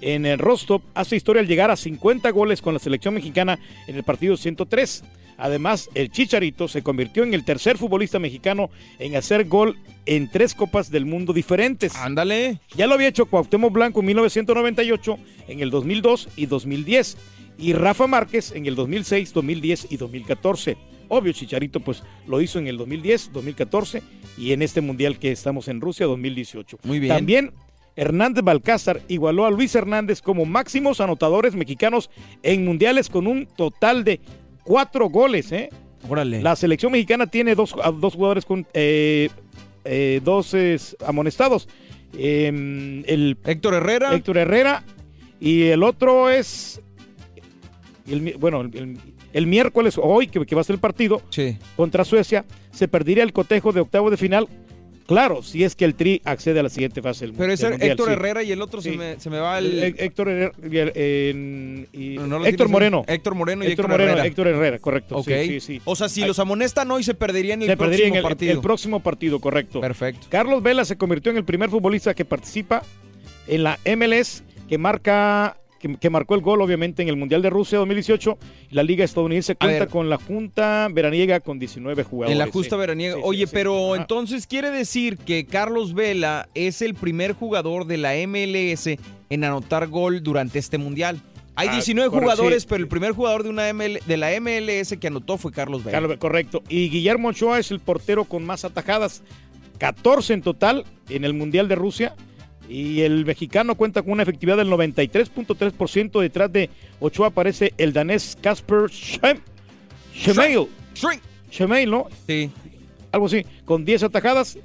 [0.00, 3.58] en el Rostov, hace historia al llegar a 50 goles con la selección mexicana
[3.88, 5.02] en el partido 103.
[5.40, 10.54] Además, el Chicharito se convirtió en el tercer futbolista mexicano en hacer gol en tres
[10.54, 11.96] copas del mundo diferentes.
[11.96, 12.60] Ándale.
[12.76, 17.16] Ya lo había hecho Cuauhtémoc Blanco en 1998, en el 2002 y 2010.
[17.58, 20.76] Y Rafa Márquez en el 2006, 2010 y 2014.
[21.08, 24.02] Obvio, Chicharito pues lo hizo en el 2010, 2014
[24.38, 26.78] y en este mundial que estamos en Rusia 2018.
[26.84, 27.14] Muy bien.
[27.14, 27.52] También
[27.96, 32.10] Hernández Balcázar igualó a Luis Hernández como máximos anotadores mexicanos
[32.42, 34.20] en mundiales con un total de
[34.70, 35.50] cuatro goles.
[35.50, 35.68] ¿eh?
[36.08, 36.40] Órale.
[36.42, 39.28] La selección mexicana tiene dos, dos jugadores con eh,
[39.84, 41.68] eh, dos es, amonestados.
[42.16, 42.46] Eh,
[43.06, 44.14] el Héctor Herrera.
[44.14, 44.84] Héctor Herrera
[45.40, 46.80] y el otro es
[48.08, 48.98] el bueno el, el-
[49.32, 51.22] el miércoles, hoy, que, que va a ser el partido,
[51.76, 54.48] contra Suecia, se perdería el cotejo de octavo de final.
[55.10, 57.72] Claro, si es que el Tri accede a la siguiente fase del, Pero es del
[57.72, 58.12] Mundial, Héctor sí.
[58.12, 59.82] Herrera y el otro se, me, se me va el...
[59.82, 63.04] Eh, Héctor Herrera y el- en- y- No, no lo Héctor Moreno.
[63.06, 64.26] Héctor Moreno y Héctor Héctor Moreno, Herrera.
[64.26, 65.16] Héctor Herrera, correcto.
[65.16, 65.26] Ok.
[65.28, 65.82] Sí, sí, sí.
[65.84, 68.52] O sea, si Ay, los amonestan hoy se perderían el se próximo partido.
[68.52, 69.80] el próximo partido, correcto.
[69.80, 70.26] Perfecto.
[70.30, 72.82] Carlos Vela se convirtió en el primer futbolista que participa
[73.48, 77.50] en la MLS que marca que, que marcó el gol obviamente en el Mundial de
[77.50, 78.38] Rusia 2018
[78.70, 82.32] y la Liga Estadounidense cuenta con la Junta Veraniega con 19 jugadores.
[82.32, 82.80] En la justa sí.
[82.80, 83.16] veraniega.
[83.16, 83.52] Sí, Oye, sí.
[83.52, 83.96] pero Ah.
[83.96, 88.98] entonces quiere decir que Carlos Vela es el primer jugador de la MLS
[89.30, 91.20] en anotar gol durante este mundial.
[91.56, 92.68] Hay Ah, 19 correcto, jugadores, sí.
[92.70, 95.98] pero el primer jugador de una ML de la MLS que anotó fue Carlos Vela.
[95.98, 96.62] Carlos- correcto.
[96.68, 99.22] Y Guillermo Ochoa es el portero con más atajadas,
[99.78, 102.14] 14 en total en el Mundial de Rusia.
[102.70, 106.20] Y el mexicano cuenta con una efectividad del 93.3%.
[106.20, 109.40] Detrás de Ochoa aparece el danés Kasper Schem-.
[110.14, 112.06] Schmeichel, ¿no?
[112.28, 112.50] Sí.
[113.10, 114.56] Algo así, con 10 atajadas.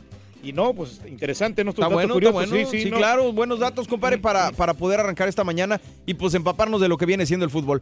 [0.44, 1.72] Y no, pues interesante, ¿no?
[1.72, 2.70] Está bueno, está curiosos, bueno.
[2.70, 2.98] sí, Sí, sí, ¿no?
[2.98, 6.98] claro, buenos datos, compadre, para, para poder arrancar esta mañana y pues empaparnos de lo
[7.00, 7.82] que viene siendo el fútbol.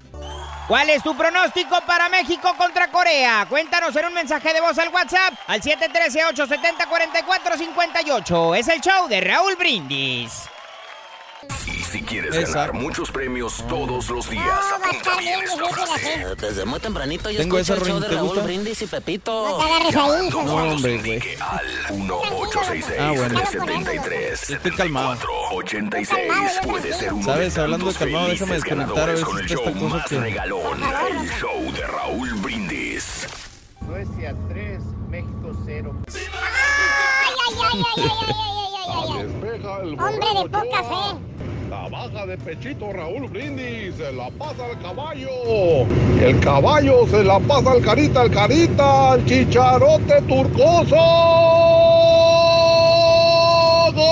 [0.67, 3.45] ¿Cuál es tu pronóstico para México contra Corea?
[3.49, 8.57] Cuéntanos en un mensaje de voz al WhatsApp al 713-870-4458.
[8.57, 10.52] Es el show de Raúl Brindis.
[11.65, 14.59] Y si quieres ganar muchos premios todos los días.
[16.39, 18.39] Desde muy tempranito yo Tengo escucho el show de Raúl?
[18.41, 19.59] Brindis y Pepito.
[19.59, 21.21] No, te no hombre, güey.
[21.39, 23.41] Al 1866 ah, bueno.
[26.63, 30.19] Puede ser un Sabes, hablando de calmado, déjame desconectar a ver esta que...
[30.19, 33.27] regalón, ah, el show de Raúl Brindis.
[33.85, 35.95] Suecia 3, México 0.
[36.07, 38.33] Ay, ay, ay, ay, ay, ay, ay!
[38.33, 38.63] ay, ay, ay.
[39.99, 41.32] Hombre de poca fe.
[41.73, 45.31] La baja de pechito Raúl Brindis, se la pasa al caballo.
[46.21, 50.95] El caballo se la pasa al carita, al carita, al chicharote turcoso.
[53.91, 54.03] ¡Gol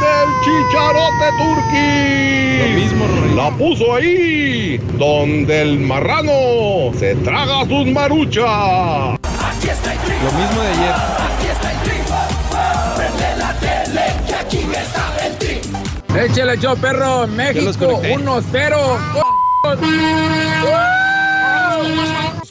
[0.00, 3.36] del chicharote turqui!
[3.36, 9.18] La puso ahí, donde el marrano se traga sus maruchas.
[10.24, 10.94] Lo mismo de ayer.
[16.24, 17.26] Échale yo, perro.
[17.26, 18.76] México 1-0.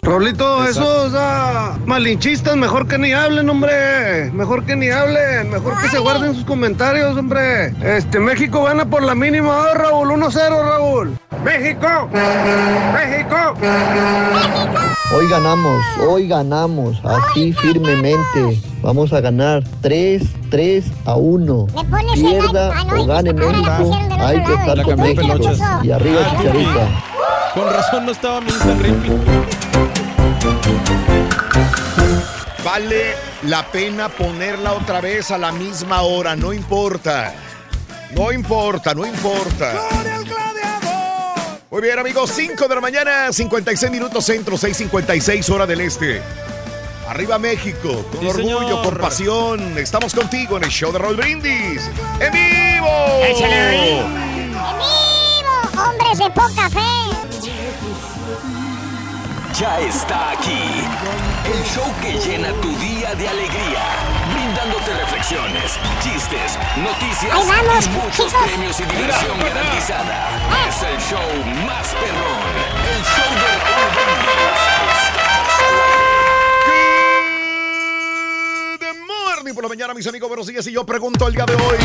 [0.05, 4.29] Rolito, esos ah, malinchistas, mejor que ni hablen, hombre.
[4.33, 5.49] Mejor que ni hablen.
[5.49, 7.73] Mejor que se guarden sus comentarios, hombre.
[7.81, 10.09] Este, México gana por la mínima, ¿eh, Raúl.
[10.09, 11.17] 1-0, Raúl.
[11.43, 11.87] ¡México!
[12.93, 13.35] ¡México!
[15.15, 18.61] Hoy ganamos, hoy ganamos, así firmemente.
[18.83, 21.67] Vamos a ganar 3, 3 a 1.
[22.13, 25.23] Pierda o gane México, hay que estar La con México.
[25.83, 26.87] Y arriba Ah, Chicharita.
[27.55, 29.64] Con razón no estaba mi Instant Replay.
[32.63, 37.33] Vale la pena ponerla otra vez a la misma hora, no importa.
[38.11, 39.73] No importa, no importa.
[41.69, 46.21] Muy bien, amigos, 5 de la mañana, 56 minutos centro, 6:56 hora del este.
[47.07, 48.83] Arriba México, con Sí, orgullo, señor.
[48.83, 49.77] con pasión.
[49.77, 51.81] Estamos contigo en el show de Roll Brindis.
[52.19, 52.87] ¡En vivo!
[53.21, 53.35] ¡En
[53.71, 54.03] vivo!
[55.83, 57.14] ¡Hombres de poca fe!
[59.59, 60.83] Ya está aquí.
[61.45, 63.83] El show que llena tu día de alegría.
[64.33, 68.43] Brindándote reflexiones, chistes, noticias vamos, y muchos chicos.
[68.43, 70.27] premios y diversión garantizada.
[70.67, 71.23] Es el show
[71.65, 72.51] más perrón.
[72.91, 73.51] El show de
[73.95, 74.43] Brindis.
[78.81, 80.27] De morning por la mañana, mis amigos.
[80.27, 80.67] Buenos días.
[80.67, 81.77] Y yo pregunto el día de hoy: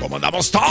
[0.00, 0.64] ¿Cómo andamos todos?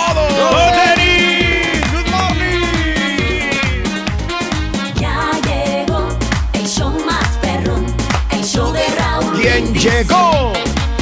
[6.75, 7.85] Show más perrón,
[8.31, 9.39] el show de Raúl.
[9.39, 10.51] ¿Quién llegó?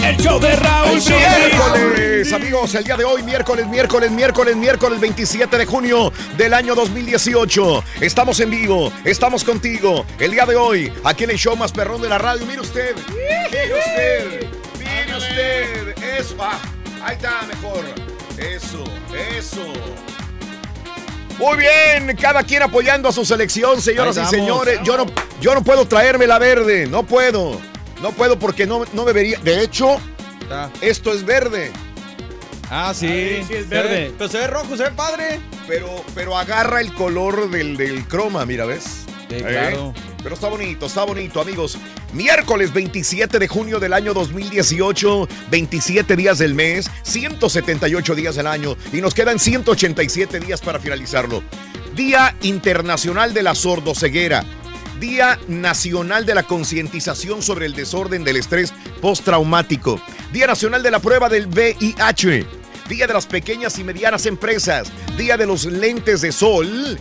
[0.04, 5.00] El show de Raúl El miércoles, amigos, el día de hoy, miércoles, miércoles, miércoles, miércoles
[5.00, 7.84] 27 de junio del año 2018.
[8.02, 10.06] Estamos en vivo, estamos contigo.
[10.20, 12.46] El día de hoy, aquí en el show más perrón de la radio.
[12.46, 16.04] Mire usted, mire usted, mire usted.
[16.20, 16.60] Eso, ah,
[17.02, 17.84] ahí está mejor.
[18.38, 18.84] Eso,
[19.40, 20.13] eso.
[21.38, 24.80] Muy bien, cada quien apoyando a su selección, señoras y señores.
[24.84, 25.06] Yo no,
[25.42, 27.60] yo no puedo traerme la verde, no puedo.
[28.02, 29.40] No puedo porque no, no me vería.
[29.40, 29.98] De hecho,
[30.82, 31.72] esto es verde.
[32.70, 33.08] Ah, sí.
[33.08, 34.14] Ahí sí es verde.
[34.18, 35.40] Pero se ve rojo, se ve padre.
[35.68, 39.06] Pero, pero agarra el color del, del croma, mira, ¿ves?
[39.30, 39.44] Sí, ¿Eh?
[39.48, 39.94] claro.
[40.24, 41.78] Pero está bonito, está bonito, amigos.
[42.14, 48.78] Miércoles 27 de junio del año 2018, 27 días del mes, 178 días del año
[48.94, 51.44] y nos quedan 187 días para finalizarlo.
[51.94, 54.46] Día Internacional de la Sordoceguera.
[55.00, 60.00] Día Nacional de la Concientización sobre el Desorden del Estrés Postraumático.
[60.32, 62.46] Día Nacional de la Prueba del VIH.
[62.88, 64.90] Día de las Pequeñas y Medianas Empresas.
[65.18, 66.98] Día de los Lentes de Sol.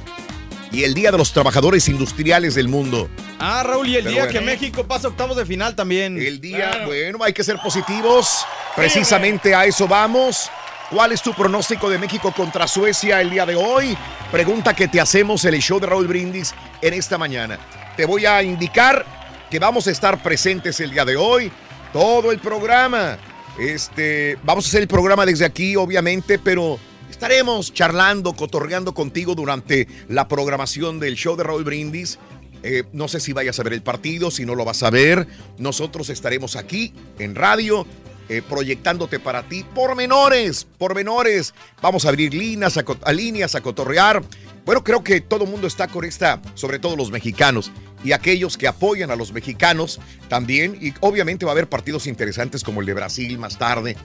[0.73, 3.11] Y el Día de los Trabajadores Industriales del Mundo.
[3.39, 4.39] Ah, Raúl, y el Pero día bueno.
[4.39, 6.17] que México pasa octavos de final también.
[6.17, 8.47] El día, bueno, hay que ser positivos.
[8.75, 10.51] Precisamente a eso vamos.
[10.91, 13.97] ¿Cuál es tu pronóstico de México contra Suecia el día de hoy?
[14.31, 17.59] Pregunta que te hacemos en el show de Raúl Brindis en esta mañana.
[17.97, 19.05] Te voy a indicar
[19.51, 21.53] que vamos a estar presentes el día de hoy,
[21.93, 23.19] todo el programa.
[23.59, 26.79] Este, vamos a hacer el programa desde aquí, obviamente, pero
[27.13, 32.19] estaremos charlando, cotorreando contigo durante la programación del show de Raúl Brindis.
[32.65, 35.27] Eh, no sé si vayas a ver el partido, si no lo vas a ver.
[35.59, 37.87] Nosotros estaremos aquí en radio.
[38.29, 41.55] eh, proyectándote para ti por menores, por menores.
[41.81, 44.23] Vamos a abrir líneas a, a líneas, a cotorrear.
[44.65, 47.73] Bueno, creo que todo el mundo está con esta, sobre todo los mexicanos
[48.05, 50.79] y aquellos que apoyan a los mexicanos también.
[50.81, 53.97] Y obviamente va a haber partidos interesantes como el de Brasil más tarde.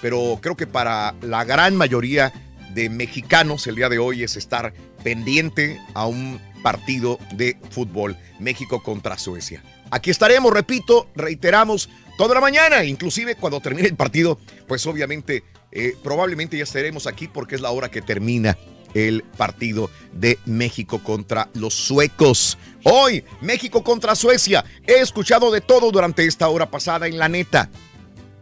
[0.00, 2.32] Pero creo que para la gran mayoría
[2.74, 8.82] de mexicanos el día de hoy es estar pendiente a un partido de fútbol, México
[8.82, 9.62] contra Suecia.
[9.90, 15.96] Aquí estaremos, repito, reiteramos, toda la mañana, inclusive cuando termine el partido, pues obviamente, eh,
[16.02, 18.56] probablemente ya estaremos aquí porque es la hora que termina
[18.94, 22.56] el partido de México contra los suecos.
[22.84, 24.64] Hoy, México contra Suecia.
[24.86, 27.70] He escuchado de todo durante esta hora pasada en la neta.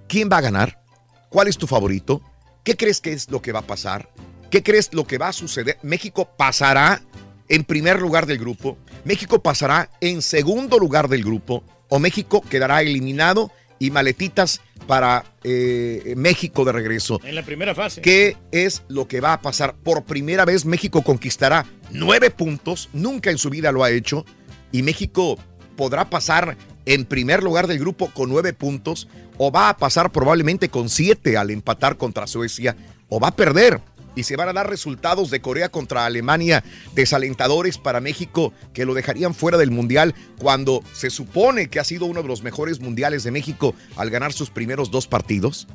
[0.09, 0.83] ¿Quién va a ganar?
[1.31, 2.23] ¿Cuál es tu favorito?
[2.65, 4.09] ¿Qué crees que es lo que va a pasar?
[4.51, 5.79] ¿Qué crees lo que va a suceder?
[5.83, 7.03] ¿México pasará
[7.49, 8.79] en primer lugar del grupo?
[9.05, 11.65] ¿México pasará en segundo lugar del grupo?
[11.89, 17.21] ¿O México quedará eliminado y maletitas para eh, México de regreso?
[17.25, 18.01] En la primera fase.
[18.01, 19.75] ¿Qué es lo que va a pasar?
[19.75, 24.25] Por primera vez México conquistará nueve puntos, nunca en su vida lo ha hecho,
[24.71, 25.37] y México
[25.77, 30.69] podrá pasar en primer lugar del grupo con nueve puntos, o va a pasar probablemente
[30.69, 32.77] con siete al empatar contra Suecia,
[33.09, 33.81] o va a perder.
[34.15, 36.63] Y se van a dar resultados de Corea contra Alemania
[36.95, 42.05] desalentadores para México que lo dejarían fuera del Mundial cuando se supone que ha sido
[42.05, 45.67] uno de los mejores mundiales de México al ganar sus primeros dos partidos.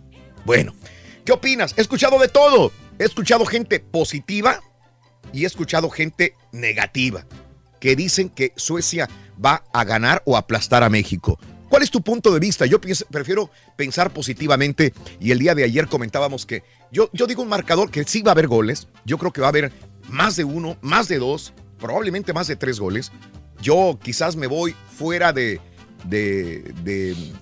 [0.46, 0.76] Bueno,
[1.26, 1.74] ¿qué opinas?
[1.78, 2.72] He escuchado de todo.
[3.00, 4.62] He escuchado gente positiva
[5.34, 7.26] y he escuchado gente negativa
[7.80, 9.10] que dicen que Suecia
[9.43, 11.39] va a ganar o aplastar a México.
[11.69, 12.65] ¿Cuál es tu punto de vista?
[12.65, 17.50] Yo prefiero pensar positivamente y el día de ayer comentábamos que yo, yo digo un
[17.50, 18.88] marcador que sí va a haber goles.
[19.06, 19.73] Yo creo que va a haber
[20.10, 23.12] más de uno, más de dos, probablemente más de tres goles.
[23.62, 25.60] Yo quizás me voy fuera de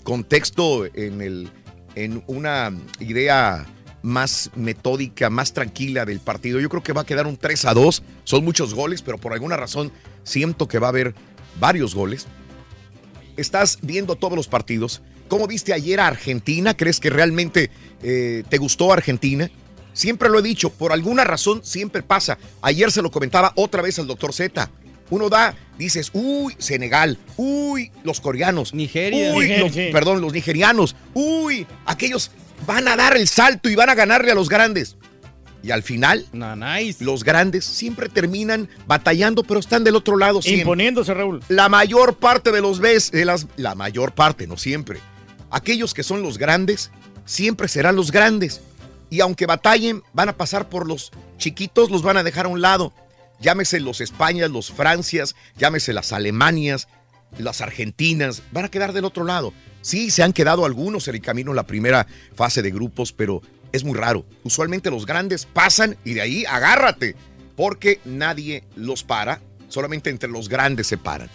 [0.04, 1.50] contexto en, el,
[1.94, 3.66] en una idea
[4.06, 6.60] más metódica, más tranquila del partido.
[6.60, 8.04] Yo creo que va a quedar un 3 a 2.
[8.24, 9.92] Son muchos goles, pero por alguna razón
[10.24, 11.16] siento que va a haber
[11.60, 12.28] varios goles.
[13.38, 15.02] Estás viendo todos los partidos.
[15.28, 16.76] ¿Cómo viste ayer a Argentina?
[16.78, 17.70] ¿Crees que realmente
[18.04, 19.50] eh, te gustó Argentina?
[19.94, 22.38] Siempre lo he dicho, por alguna razón siempre pasa.
[22.62, 24.70] Ayer se lo comentaba otra vez al doctor Z.
[25.10, 29.34] Uno da, dices, uy, Senegal, uy, los coreanos, Nigeria.
[29.34, 29.90] uy, Nigeria, los- sí.
[29.92, 32.32] perdón, los nigerianos, uy, aquellos
[32.66, 34.96] van a dar el salto y van a ganarle a los grandes.
[35.66, 36.28] Y al final,
[37.00, 40.62] los grandes siempre terminan batallando, pero están del otro lado siempre.
[40.62, 41.42] Imponiéndose, Raúl.
[41.50, 45.00] La mayor parte de los ves, de las, la mayor parte, no siempre.
[45.50, 46.92] Aquellos que son los grandes,
[47.26, 48.62] siempre serán los grandes.
[49.10, 52.62] Y aunque batallen, van a pasar por los chiquitos, los van a dejar a un
[52.62, 52.94] lado.
[53.40, 56.88] Llámese los Españas, los Francias, llámese las Alemanias,
[57.40, 59.52] las Argentinas, van a quedar del otro lado.
[59.82, 63.42] Sí, se han quedado algunos en el camino en la primera fase de grupos, pero
[63.76, 64.26] es muy raro.
[64.44, 67.16] Usualmente los grandes pasan y de ahí agárrate,
[67.56, 71.30] porque nadie los para, solamente entre los grandes se paran.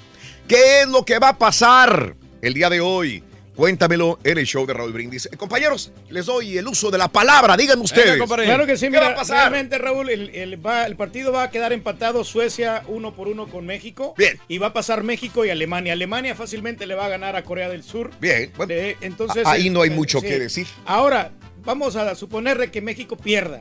[0.48, 3.22] ¿Qué es lo que va a pasar el día de hoy?
[3.54, 5.26] Cuéntamelo en el show de Raúl Brindis.
[5.26, 8.16] Eh, compañeros, les doy el uso de la palabra, díganme ustedes.
[8.26, 9.50] Claro que sí, ¿Qué mira, va a pasar?
[9.50, 13.48] realmente Raúl, el, el va- el partido va a quedar empatado Suecia uno por uno
[13.48, 14.14] con México.
[14.16, 14.38] Bien.
[14.48, 15.92] Y va a pasar México y Alemania.
[15.92, 18.10] Alemania fácilmente le va a ganar a Corea del Sur.
[18.18, 20.26] Bien, bueno, Eh, entonces, ahí eh, no hay eh, mucho sí.
[20.28, 20.66] que decir.
[20.86, 21.30] Ahora,
[21.64, 23.60] vamos a suponer que México pierda.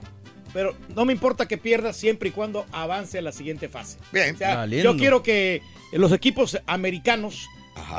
[0.54, 3.98] Pero no me importa que pierda siempre y cuando avance a la siguiente fase.
[4.12, 4.34] Bien.
[4.34, 4.92] O sea, Valiendo.
[4.94, 7.48] yo quiero que los equipos americanos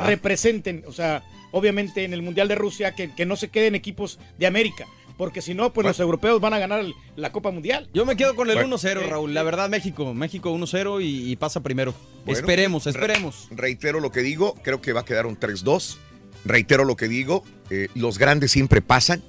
[0.05, 4.19] representen, o sea, obviamente en el Mundial de Rusia, que, que no se queden equipos
[4.37, 4.85] de América.
[5.17, 6.83] Porque si no, pues los europeos van a ganar
[7.15, 7.87] la Copa Mundial.
[7.93, 8.77] Yo me quedo con el Bueno.
[8.77, 9.33] 1-0, Raúl.
[9.35, 10.13] La verdad, México.
[10.15, 11.93] México 1-0 y, y pasa primero.
[12.25, 13.47] Bueno, esperemos, re- esperemos.
[13.51, 15.97] reitero lo que digo, creo que va a quedar un 3-2.
[16.43, 19.21] Reitero lo que digo, eh, los grandes siempre pasan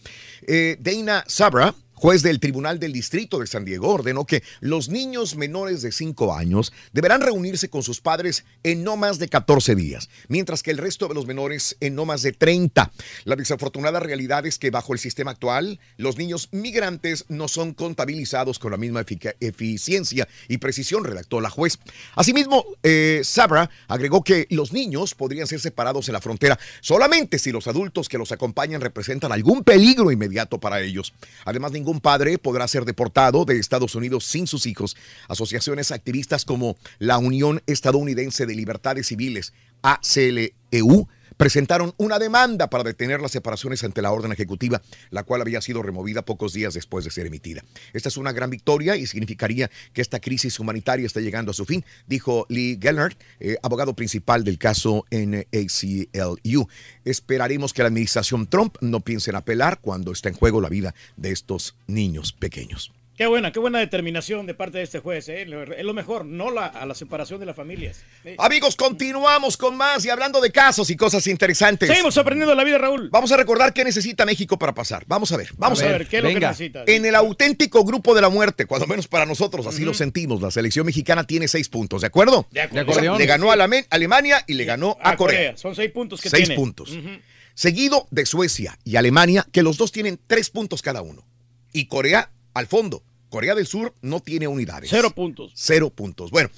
[0.46, 5.36] Eh, Dana Sabra, juez del Tribunal del Distrito de San Diego, ordenó que los niños
[5.36, 10.08] menores de 5 años deberán reunirse con sus padres en no más de 14 días,
[10.28, 12.92] mientras que el resto de los menores en no más de 30.
[13.26, 18.60] La desafortunada realidad es que bajo el sistema actual, los niños migrantes no son contabilizados
[18.60, 21.80] con la misma efic- eficiencia y precisión, redactó la juez.
[22.16, 27.52] Asimismo, eh, Sabra agregó que los niños podrían ser separados en la frontera solamente si
[27.52, 31.14] los adultos que los acompañan representan algún peligro inmediato para ellos.
[31.46, 34.96] Además, ningún padre podrá ser deportado de Estados Unidos sin sus hijos.
[35.28, 41.08] Asociaciones activistas como la Unión Estadounidense de Libertades Civiles, ACLEU,
[41.38, 44.82] presentaron una demanda para detener las separaciones ante la orden ejecutiva,
[45.12, 47.64] la cual había sido removida pocos días después de ser emitida.
[47.94, 51.66] Esta es una gran victoria y significaría que esta crisis humanitaria está llegando a su
[51.66, 56.68] fin, dijo Lee Gellert, eh, abogado principal del caso en ACLU.
[57.06, 60.96] Esperaremos que la administración Trump no piense en apelar cuando está en juego la vida
[61.16, 62.97] de estos niños pequeños.
[63.18, 65.28] Qué buena, qué buena determinación de parte de este juez.
[65.28, 65.42] ¿eh?
[65.76, 68.04] Es lo mejor, no la, a la separación de las familias.
[68.38, 71.90] Amigos, continuamos con más y hablando de casos y cosas interesantes.
[71.90, 73.10] Seguimos aprendiendo la vida, Raúl.
[73.10, 75.04] Vamos a recordar qué necesita México para pasar.
[75.08, 76.08] Vamos a ver, vamos A a, ver, ver.
[76.08, 76.84] ¿qué es lo que necesita?
[76.86, 80.52] En el auténtico grupo de la muerte, cuando menos para nosotros, así lo sentimos, la
[80.52, 82.48] selección mexicana tiene seis puntos, ¿de acuerdo?
[82.52, 82.92] De acuerdo.
[82.92, 83.18] O sea, De acuerdo.
[83.20, 85.38] le ganó a la Alemania y le ganó a, A Corea.
[85.40, 85.58] Corea.
[85.58, 86.56] Son seis puntos que Seis tiene.
[86.56, 86.92] puntos.
[86.92, 87.10] Ujú.
[87.56, 91.26] Seguido de Suecia y Alemania, que los dos tienen tres puntos cada uno.
[91.74, 93.04] Y Corea al fondo.
[93.30, 94.90] Corea del Sur no tiene unidades.
[94.90, 95.52] Cero puntos.
[95.56, 96.32] Cero puntos.
[96.32, 96.50] Bueno,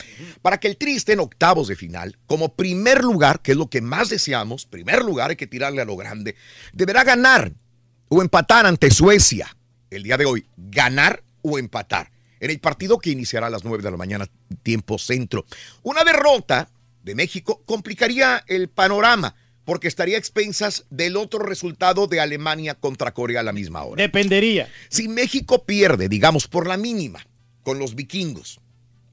[0.42, 3.70] para que el Tri esté en octavos de final, como primer lugar, que es lo
[3.70, 6.36] que más deseamos, primer lugar hay que tirarle a lo grande,
[6.74, 7.52] deberá ganar
[8.08, 9.56] o empatar ante Suecia
[9.90, 10.46] el día de hoy.
[10.58, 12.12] Ganar o empatar.
[12.40, 14.28] En el partido que iniciará a las 9 de la mañana,
[14.64, 15.46] tiempo centro.
[15.82, 16.70] Una derrota
[17.04, 19.36] de México complicaría el panorama
[19.70, 24.02] porque estaría a expensas del otro resultado de Alemania contra Corea a la misma hora.
[24.02, 24.68] Dependería.
[24.90, 27.24] Si México pierde, digamos, por la mínima,
[27.62, 28.62] con los vikingos,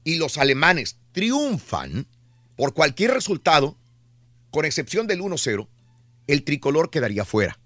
[0.03, 2.07] y los alemanes triunfan
[2.55, 3.77] por cualquier resultado,
[4.49, 5.67] con excepción del 1-0,
[6.25, 7.59] el tricolor quedaría fuera.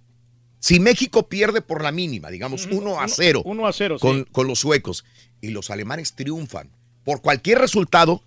[0.59, 4.25] Si México pierde por la mínima, digamos 1 a 0, 1 a 0, con, sí.
[4.33, 5.05] con los suecos,
[5.39, 6.69] y los alemanes triunfan
[7.05, 8.21] por cualquier resultado,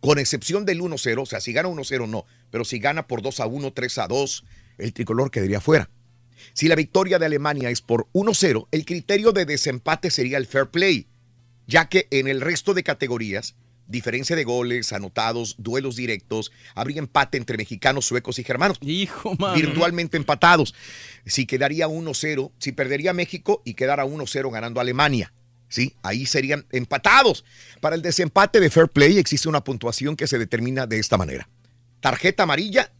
[0.00, 3.40] con excepción del 1-0, o sea, si gana 1-0 no, pero si gana por 2
[3.40, 4.44] a 1, 3 a 2,
[4.78, 5.90] el tricolor quedaría fuera.
[6.54, 10.70] Si la victoria de Alemania es por 1-0, el criterio de desempate sería el fair
[10.70, 11.06] play,
[11.66, 17.36] ya que en el resto de categorías, diferencia de goles, anotados, duelos directos, habría empate
[17.36, 18.78] entre mexicanos, suecos y germanos.
[18.80, 19.54] Hijo, mano.
[19.54, 20.74] Virtualmente empatados.
[21.26, 25.32] Si quedaría 1-0, si perdería México y quedara 1-0 ganando Alemania.
[25.70, 25.94] ¿Sí?
[26.02, 27.46] Ahí serían empatados.
[27.80, 31.48] Para el desempate de fair play existe una puntuación que se determina de esta manera.
[32.00, 32.92] Tarjeta amarilla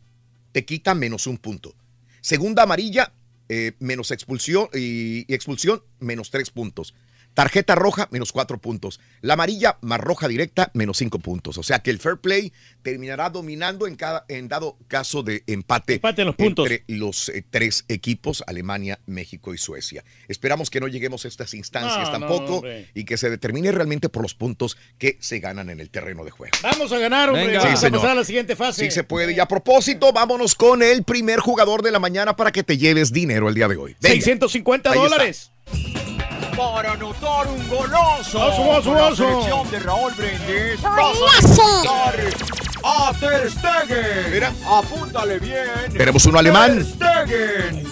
[0.52, 1.74] te quita menos un punto.
[2.22, 3.12] Segunda amarilla,
[3.48, 6.94] eh, menos expulsión y, y expulsión, menos tres puntos.
[7.34, 9.00] Tarjeta roja, menos cuatro puntos.
[9.20, 11.58] La amarilla más roja directa, menos cinco puntos.
[11.58, 12.52] O sea que el fair play
[12.82, 16.68] terminará dominando en, cada, en dado caso de empate, Empate en los puntos.
[16.70, 20.04] entre los eh, tres equipos, Alemania, México y Suecia.
[20.28, 22.62] Esperamos que no lleguemos a estas instancias No, tampoco
[22.94, 26.30] y que se determine realmente por los puntos que se ganan en el terreno de
[26.32, 26.52] juego.
[26.62, 27.46] Vamos a ganar, hombre.
[27.46, 27.62] Venga.
[27.62, 28.84] Vamos Sí, a pasar a la siguiente fase.
[28.84, 29.32] Sí se puede.
[29.34, 33.12] Y a propósito, vámonos con el primer jugador de la mañana para que te lleves
[33.12, 33.96] dinero el día de hoy.
[34.00, 34.14] Venga.
[34.14, 36.09] 650 Ahí está.
[36.60, 38.38] Para anotar un golazo.
[38.38, 40.82] Oso, oso, con la selección de Raúl Brindis.
[40.82, 42.18] ¡Golazo!
[42.84, 44.30] A Ter Stegen.
[44.30, 44.52] Mira.
[44.66, 45.64] Apúntale bien.
[45.96, 46.86] Tenemos uno alemán.
[46.98, 47.84] Ter Stegen.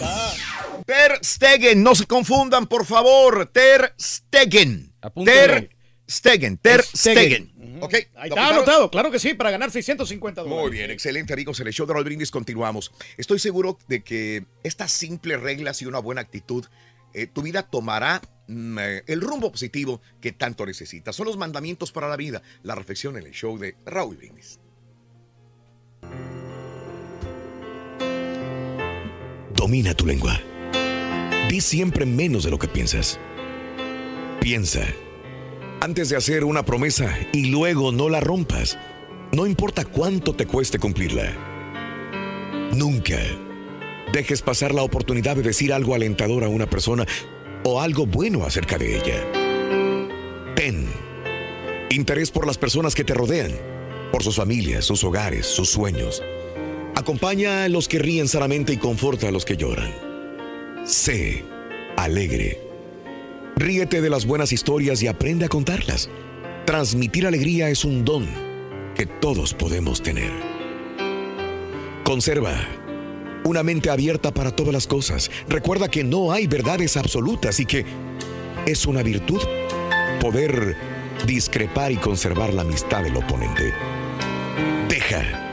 [0.84, 3.46] Ter Stegen, no se confundan, por favor.
[3.46, 4.92] Ter Stegen.
[5.00, 5.34] Apúntale.
[5.34, 5.70] Ter
[6.06, 6.58] Stegen.
[6.58, 7.50] Ter Stegen.
[7.54, 7.78] Stegen.
[7.80, 7.94] ¿Ok?
[7.94, 8.54] Ahí ¿Lo está apuntaron?
[8.54, 10.62] anotado, claro que sí, para ganar 650 dólares.
[10.62, 11.58] Muy bien, excelente amigos.
[11.60, 12.92] En el show de Raúl Brindis continuamos.
[13.16, 16.66] Estoy seguro de que estas simples reglas y una buena actitud,
[17.14, 21.14] eh, tu vida tomará el rumbo positivo que tanto necesitas.
[21.14, 22.42] Son los mandamientos para la vida.
[22.62, 24.58] La reflexión en el show de Raúl Brindis.
[29.54, 30.40] Domina tu lengua.
[31.50, 33.18] Di siempre menos de lo que piensas.
[34.40, 34.86] Piensa
[35.80, 38.78] antes de hacer una promesa y luego no la rompas.
[39.32, 41.32] No importa cuánto te cueste cumplirla.
[42.72, 43.18] Nunca
[44.12, 47.06] dejes pasar la oportunidad de decir algo alentador a una persona
[47.64, 50.54] o algo bueno acerca de ella.
[50.54, 50.86] Ten
[51.90, 53.52] interés por las personas que te rodean,
[54.12, 56.22] por sus familias, sus hogares, sus sueños.
[56.94, 59.92] Acompaña a los que ríen sanamente y conforta a los que lloran.
[60.84, 61.44] Sé
[61.96, 62.60] alegre.
[63.56, 66.08] Ríete de las buenas historias y aprende a contarlas.
[66.64, 68.26] Transmitir alegría es un don
[68.94, 70.30] que todos podemos tener.
[72.04, 72.56] Conserva
[73.48, 75.30] una mente abierta para todas las cosas.
[75.48, 77.84] Recuerda que no hay verdades absolutas y que
[78.66, 79.40] es una virtud
[80.20, 80.76] poder
[81.26, 83.72] discrepar y conservar la amistad del oponente.
[84.88, 85.46] Deja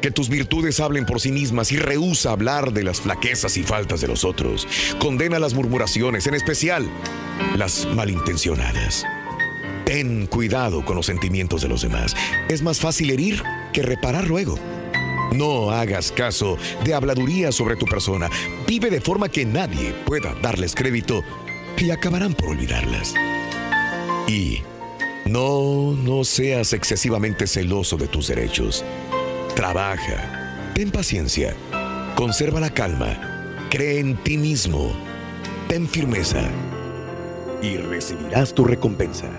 [0.00, 4.00] que tus virtudes hablen por sí mismas y rehúsa hablar de las flaquezas y faltas
[4.00, 4.68] de los otros.
[5.00, 6.88] Condena las murmuraciones, en especial
[7.56, 9.04] las malintencionadas.
[9.84, 12.14] Ten cuidado con los sentimientos de los demás.
[12.48, 14.58] Es más fácil herir que reparar luego.
[15.36, 18.30] No hagas caso de habladurías sobre tu persona.
[18.66, 21.22] Vive de forma que nadie pueda darles crédito
[21.76, 23.14] y acabarán por olvidarlas.
[24.26, 24.62] Y
[25.26, 28.82] no, no seas excesivamente celoso de tus derechos.
[29.54, 31.54] Trabaja, ten paciencia,
[32.14, 34.92] conserva la calma, cree en ti mismo,
[35.68, 36.50] ten firmeza
[37.60, 39.30] y recibirás tu recompensa.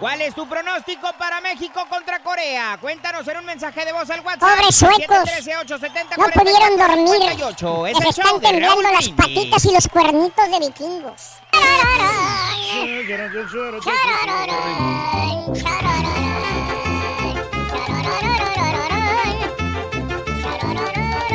[0.00, 2.78] ¿Cuál es tu pronóstico para México contra Corea?
[2.80, 4.40] Cuéntanos en un mensaje de voz al WhatsApp.
[4.56, 5.28] Pobres suecos.
[5.28, 6.16] 713-870-4448.
[6.16, 7.30] No pudieron dormir.
[7.30, 9.14] Es Les el show están temblando las Brindis.
[9.14, 11.32] patitas y los cuernitos de vikingos.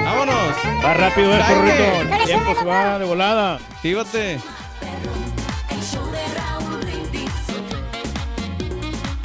[0.03, 0.55] Vámonos.
[0.83, 1.55] Va rápido esto, Dale.
[1.55, 2.03] Rorrito.
[2.03, 3.55] No le El tiempo se va de volada.
[3.55, 4.39] Actívate.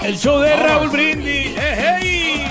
[0.03, 0.57] El show de.
[0.57, 1.57] Raúl Brindis.
[1.59, 2.47] ¡Eh, hey!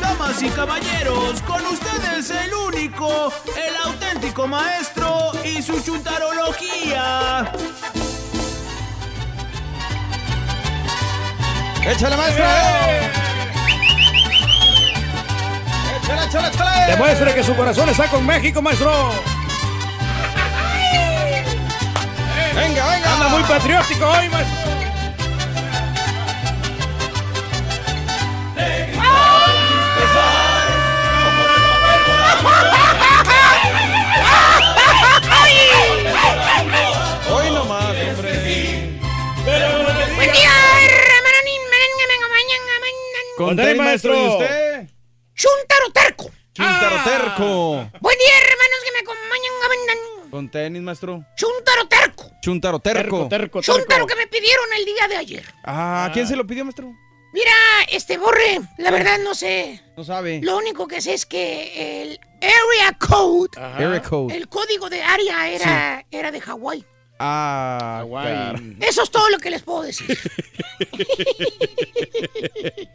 [0.00, 7.52] Damas y caballeros, con ustedes el único, el auténtico maestro y su chuntarología.
[11.86, 12.44] ¡Échale, maestro!
[16.02, 16.90] ¡Échale, échale, échale!
[16.90, 19.33] Demuestre que su corazón está con México, maestro.
[22.74, 23.12] Venga, venga.
[23.14, 24.74] Anda muy patriótico hoy, maestro.
[37.30, 38.32] Hoy nomás, hombre.
[43.36, 44.14] Buen día, maestro.
[44.16, 44.88] ¿Y usted?
[45.34, 46.30] Chuntaro terco.
[46.52, 47.04] Chuntaro Ah.
[47.04, 47.90] terco.
[48.00, 50.13] Buen día, hermanos que me acompañan.
[50.34, 51.24] Con tenis, maestro.
[51.36, 52.28] Chuntaro terco.
[52.42, 53.28] Chuntaro terco.
[53.28, 55.44] terco, Chuntaro que me pidieron el día de ayer.
[55.62, 56.92] Ah, ¿quién se lo pidió, maestro?
[57.32, 57.52] Mira,
[57.88, 59.80] este borre, la verdad no sé.
[59.96, 60.40] No sabe.
[60.42, 64.36] Lo único que sé es que el area code, Area code.
[64.36, 66.84] el código de área era, era de Hawái.
[67.20, 70.18] Ah, car- Eso es todo lo que les puedo decir.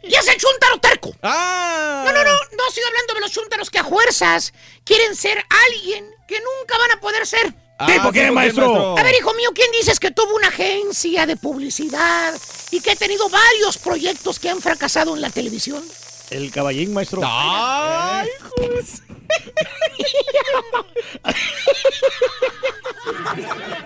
[0.02, 1.14] y es el chuntaro terco.
[1.22, 2.02] Ah.
[2.04, 4.52] No, no, no, no estoy hablando de los chúntaros que a fuerzas
[4.84, 7.52] quieren ser alguien que nunca van a poder ser.
[7.76, 8.66] Ah, ¿Tipo qué, ¿tipo qué, maestro?
[8.66, 8.98] maestro?
[8.98, 12.38] A ver, hijo mío, ¿quién dices que tuvo una agencia de publicidad
[12.70, 15.82] y que ha tenido varios proyectos que han fracasado en la televisión?
[16.30, 17.20] El caballín, maestro.
[17.24, 18.28] Ay,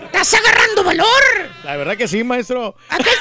[0.05, 1.05] ¡Estás agarrando valor!
[1.63, 2.75] La verdad que sí, maestro.
[2.89, 3.13] Aquel,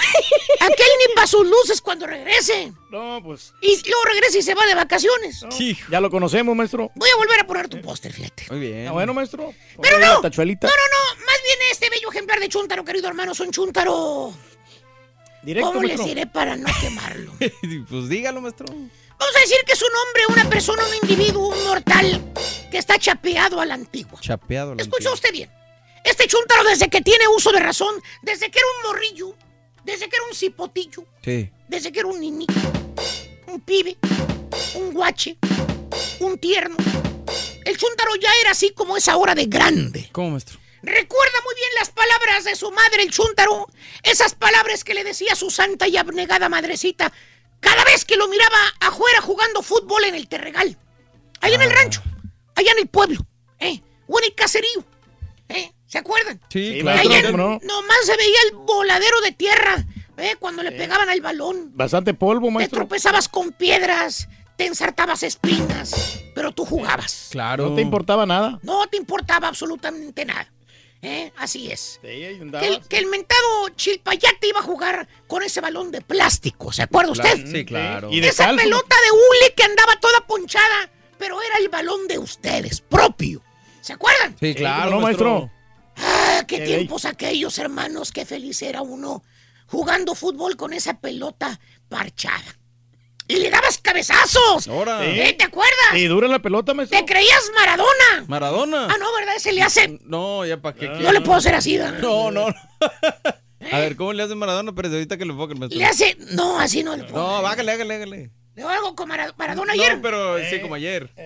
[0.60, 2.72] aquel ni para sus luces cuando regrese.
[2.90, 3.54] No, pues.
[3.60, 5.44] Y luego regresa y se va de vacaciones.
[5.90, 6.90] Ya lo conocemos, maestro.
[6.94, 8.46] Voy a volver a poner tu póster, fíjate.
[8.50, 8.88] Muy bien.
[8.88, 9.52] Ah, bueno, maestro.
[9.80, 10.06] Pero no.
[10.06, 11.24] No, no, no.
[11.24, 14.32] Más bien este bello ejemplar de chúntaro, querido hermano, es un chúntaro.
[15.42, 16.06] Directo, ¿Cómo les maestro.
[16.06, 17.32] diré para no quemarlo?
[17.90, 18.66] pues dígalo, maestro.
[19.24, 22.22] Vamos a decir que es un hombre, una persona, un individuo, un mortal
[22.70, 24.20] que está chapeado a la antigua.
[24.20, 24.74] Chapeado.
[24.74, 25.50] la Escucha usted bien.
[26.04, 29.34] Este chúntaro desde que tiene uso de razón, desde que era un morrillo,
[29.82, 31.50] desde que era un cipotillo, Sí.
[31.68, 32.52] desde que era un niñito,
[33.46, 33.96] un pibe,
[34.74, 35.38] un guache,
[36.20, 36.76] un tierno.
[37.64, 40.10] El chúntaro ya era así como es ahora de grande.
[40.12, 40.58] ¿Cómo, maestro?
[40.82, 43.68] Recuerda muy bien las palabras de su madre, el chúntaro.
[44.02, 47.10] Esas palabras que le decía su santa y abnegada madrecita
[47.64, 50.76] cada vez que lo miraba afuera jugando fútbol en el terregal.
[51.40, 52.02] Allá en el rancho,
[52.54, 53.20] allá en el pueblo,
[53.58, 53.82] ¿eh?
[54.06, 54.84] O en el caserío,
[55.48, 55.72] ¿eh?
[55.86, 56.40] ¿Se acuerdan?
[56.48, 56.96] Sí, Sí, claro.
[56.96, 57.60] maestro, Allá ¿cómo no?
[57.62, 59.86] nomás se veía el voladero de tierra,
[60.18, 60.36] ¿eh?
[60.38, 61.70] Cuando le pegaban al balón.
[61.74, 62.78] Bastante polvo, Te maestro.
[62.80, 67.28] tropezabas con piedras, te ensartabas espinas, pero tú jugabas.
[67.30, 67.68] Claro.
[67.70, 68.58] No te importaba nada.
[68.62, 70.50] No te importaba absolutamente nada.
[71.04, 71.32] ¿Eh?
[71.36, 71.98] Así es.
[72.00, 76.00] Sí, ahí Que el, que el mentado Chilpayate iba a jugar con ese balón de
[76.00, 77.46] plástico, ¿se acuerda usted?
[77.46, 78.10] Sí, claro.
[78.10, 78.62] Y de Esa calzo.
[78.62, 83.42] pelota de hule que andaba toda ponchada, pero era el balón de ustedes, propio.
[83.82, 84.34] ¿Se acuerdan?
[84.40, 85.50] Sí, claro, ¿cómo no, maestro?
[85.96, 89.22] Ah, qué Qué tiempos aquellos, hermanos, qué feliz era uno
[89.66, 92.58] jugando fútbol con esa pelota parchada.
[93.26, 94.68] Y le dabas cabezazos.
[94.68, 95.04] Ahora.
[95.06, 95.32] ¿Eh?
[95.38, 95.94] ¿Te acuerdas?
[95.94, 96.98] ¿Y dura la pelota, maestro?
[96.98, 98.24] Te creías Maradona.
[98.28, 98.86] Maradona.
[98.90, 99.34] Ah, no, ¿verdad?
[99.36, 99.98] Ese le hace.
[100.04, 100.88] No, ya para qué.
[100.88, 101.98] No le puedo hacer así, ¿verdad?
[102.00, 102.48] No, no.
[102.48, 102.54] no.
[103.72, 104.74] A ver, ¿cómo le hace Maradona?
[104.74, 105.78] Pero ahorita que le enfoque maestro.
[105.78, 106.16] Le hace.
[106.32, 107.16] No, así no le puedo.
[107.26, 108.30] No, bájale, hágale, hágale.
[108.56, 109.96] Le hago Mara- Maradona ayer.
[109.96, 111.08] No, pero sí, como ayer.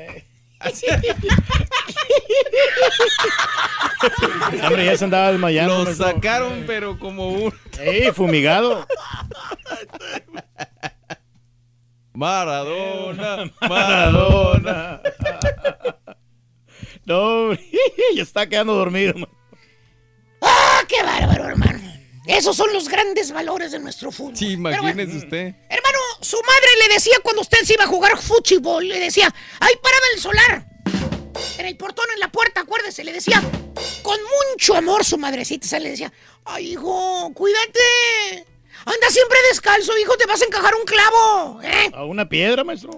[4.65, 5.85] Hombre, ya se andaba desmayando.
[5.85, 7.53] Lo sacaron, pero como un.
[7.81, 8.87] ¡Ey, fumigado!
[12.19, 15.01] Maradona, Maradona.
[17.07, 17.55] No,
[18.15, 19.15] ya está quedando dormido.
[20.43, 21.81] ¡Ah, qué bárbaro, hermano!
[22.27, 24.37] Esos son los grandes valores de nuestro fútbol.
[24.37, 25.55] Sí, bueno, imagínese usted.
[25.71, 29.73] hermano, su madre le decía cuando usted se iba a jugar fútbol, le decía, ¡ay,
[29.83, 30.67] paraba el solar!
[31.57, 33.41] En el portón, en la puerta, acuérdese, le decía,
[34.03, 34.19] con
[34.53, 36.13] mucho amor su madrecita, se le decía,
[36.45, 38.45] ¡ay, hijo, cuídate!
[38.89, 41.91] Anda siempre descalzo, hijo, te vas a encajar un clavo, ¿eh?
[41.93, 42.93] ¿A una piedra, maestro?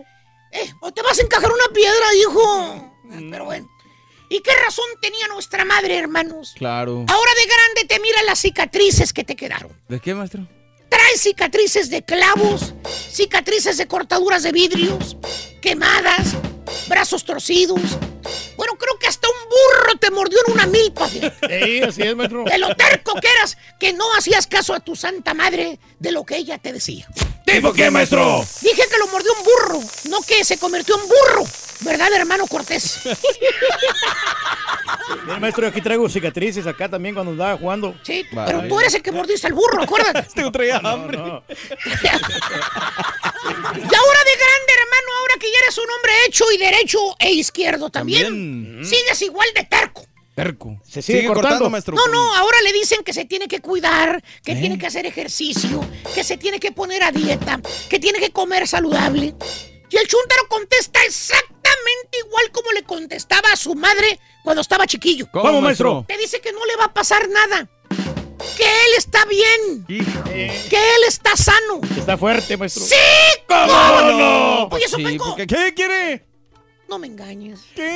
[0.53, 2.93] Eh, o te vas a encajar una piedra, hijo.
[3.31, 3.69] Pero bueno.
[4.29, 6.55] ¿Y qué razón tenía nuestra madre, hermanos?
[6.57, 7.05] Claro.
[7.09, 9.73] Ahora de grande te mira las cicatrices que te quedaron.
[9.89, 10.47] ¿De qué, maestro?
[10.89, 12.75] Traes cicatrices de clavos,
[13.11, 15.17] cicatrices de cortaduras de vidrios,
[15.61, 16.37] quemadas,
[16.91, 17.81] brazos torcidos.
[18.57, 21.09] Bueno, creo que hasta un burro te mordió en una milpa.
[21.09, 22.45] Sí, así es, maestro.
[22.45, 26.25] De lo terco que eras, que no hacías caso a tu santa madre de lo
[26.25, 27.09] que ella te decía.
[27.45, 28.45] ¿Tipo qué, maestro?
[28.61, 31.45] Dije que lo mordió un burro, no que se convirtió en burro.
[31.81, 33.01] ¿Verdad, hermano Cortés?
[35.25, 37.95] Mira, maestro, yo aquí traigo cicatrices acá también cuando andaba jugando.
[38.03, 40.21] Sí, pero tú eres el que mordiste al burro, acuérdate.
[40.29, 41.17] Este traía hambre.
[41.19, 46.99] No, Y ahora de grande, hermano, ahora que ya eres un hombre hecho y derecho
[47.19, 48.85] e izquierdo también, También.
[48.85, 50.07] sigues igual de terco.
[50.45, 50.81] Terco.
[50.89, 51.49] Se sigue cortando.
[51.49, 51.95] cortando, maestro.
[51.97, 55.81] No, no, ahora le dicen que se tiene que cuidar, que tiene que hacer ejercicio,
[56.15, 59.35] que se tiene que poner a dieta, que tiene que comer saludable.
[59.91, 65.29] Y el chúntaro contesta exactamente igual como le contestaba a su madre cuando estaba chiquillo.
[65.31, 66.05] ¿Cómo, ¿Cómo, maestro?
[66.09, 67.69] Te dice que no le va a pasar nada.
[68.57, 69.85] Que él está bien.
[69.89, 70.25] Hijo.
[70.25, 71.81] Que él está sano.
[71.97, 72.83] Está fuerte, maestro.
[72.85, 72.95] ¡Sí!
[73.47, 74.63] ¿Cómo no?
[74.69, 76.30] Oye, Pues sí, porque- ¿Qué quiere?
[76.91, 77.61] No me engañes.
[77.75, 77.95] ¿Qué?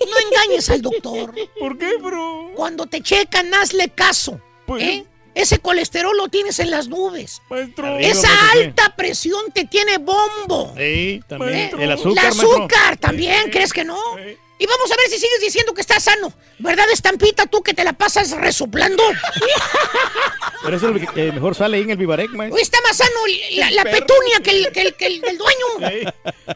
[0.00, 1.34] No engañes al doctor.
[1.58, 2.52] ¿Por qué, bro?
[2.54, 4.40] Cuando te checan, hazle caso.
[4.66, 5.04] Pues- ¿eh?
[5.34, 7.42] Ese colesterol lo tienes en las nubes.
[7.50, 7.98] Maestro.
[7.98, 10.72] Esa alta presión te tiene bombo.
[10.78, 11.54] Sí, también.
[11.54, 11.70] ¿eh?
[11.78, 12.52] El azúcar, maestro.
[12.52, 13.98] azúcar también, ¿crees que no?
[14.16, 14.36] Sí.
[14.58, 16.32] Y vamos a ver si sigues diciendo que estás sano.
[16.58, 19.02] ¿Verdad, estampita, tú que te la pasas resoplando?
[20.62, 22.56] Por eso el que mejor sale ahí en el Vivarec, maestro.
[22.56, 23.10] Hoy está más sano
[23.56, 25.66] la, la petunia que el, que el- que el- que el dueño.
[25.90, 26.46] Sí.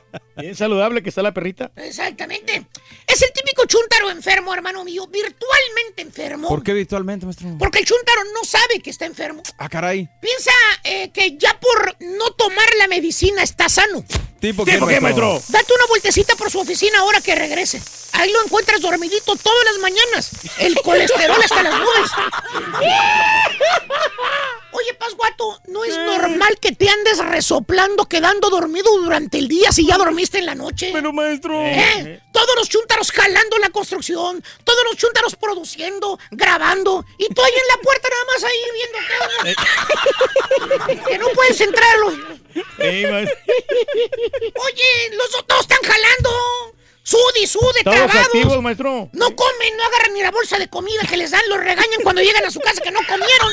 [0.40, 1.70] Bien saludable que está la perrita.
[1.76, 2.66] Exactamente.
[3.06, 6.48] Es el típico chúntaro enfermo, hermano mío, virtualmente enfermo.
[6.48, 7.48] ¿Por qué virtualmente, maestro?
[7.58, 9.42] Porque el chúntaro no sabe que está enfermo.
[9.58, 10.08] Ah, caray.
[10.20, 10.52] Piensa
[10.84, 14.04] eh, que ya por no tomar la medicina está sano.
[14.40, 15.40] ¿Tipo ¿Tipo qué, maestro?
[15.48, 17.82] Date una vueltecita por su oficina ahora que regrese.
[18.12, 20.30] Ahí lo encuentras dormidito todas las mañanas.
[20.58, 22.10] El colesterol hasta las nubes.
[24.72, 29.84] Oye, Pasguato, no es normal que te andes resoplando quedando dormido durante el día si
[29.86, 30.90] ya dormiste en la noche.
[30.92, 31.60] Pero, maestro.
[31.66, 32.22] ¿Eh?
[32.32, 37.66] Todos los chúntaros jalando la construcción, todos los chúntaros produciendo, grabando, y tú ahí en
[37.68, 39.16] la puerta nada más ahí viendo qué
[40.86, 41.04] onda.
[41.08, 42.14] que no puedes entrar los...
[42.54, 43.36] Sí, maestro.
[44.34, 46.30] Oye, los otros están jalando.
[47.02, 48.26] Sude y sude, Todos trabados.
[48.26, 49.08] activos, maestro.
[49.12, 52.22] No comen, no agarran ni la bolsa de comida que les dan, los regañan cuando
[52.22, 53.52] llegan a su casa que no comieron,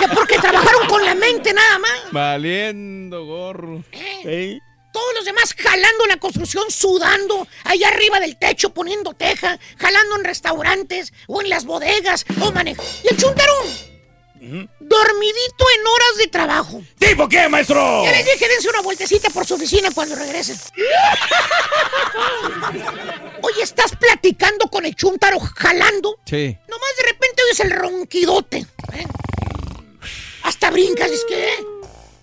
[0.00, 1.92] que porque trabajaron con la mente nada más.
[2.10, 3.84] Valiendo gorro.
[3.92, 4.58] Sí.
[4.92, 10.24] Todos los demás jalando la construcción, sudando, allá arriba del techo, poniendo teja, jalando en
[10.24, 12.90] restaurantes o en las bodegas o manejando.
[13.04, 13.66] Y el chuntarón,
[14.80, 16.82] dormidito en horas de trabajo.
[16.98, 18.04] ¿Tipo qué, maestro?
[18.04, 20.56] Ya les dije, dense una vueltecita por su oficina cuando regresen.
[23.42, 26.18] Oye, estás platicando con el chuntaro jalando.
[26.26, 26.56] Sí.
[26.68, 28.58] Nomás de repente oyes el ronquidote.
[28.92, 29.06] ¿eh?
[30.42, 31.48] Hasta brincas, es que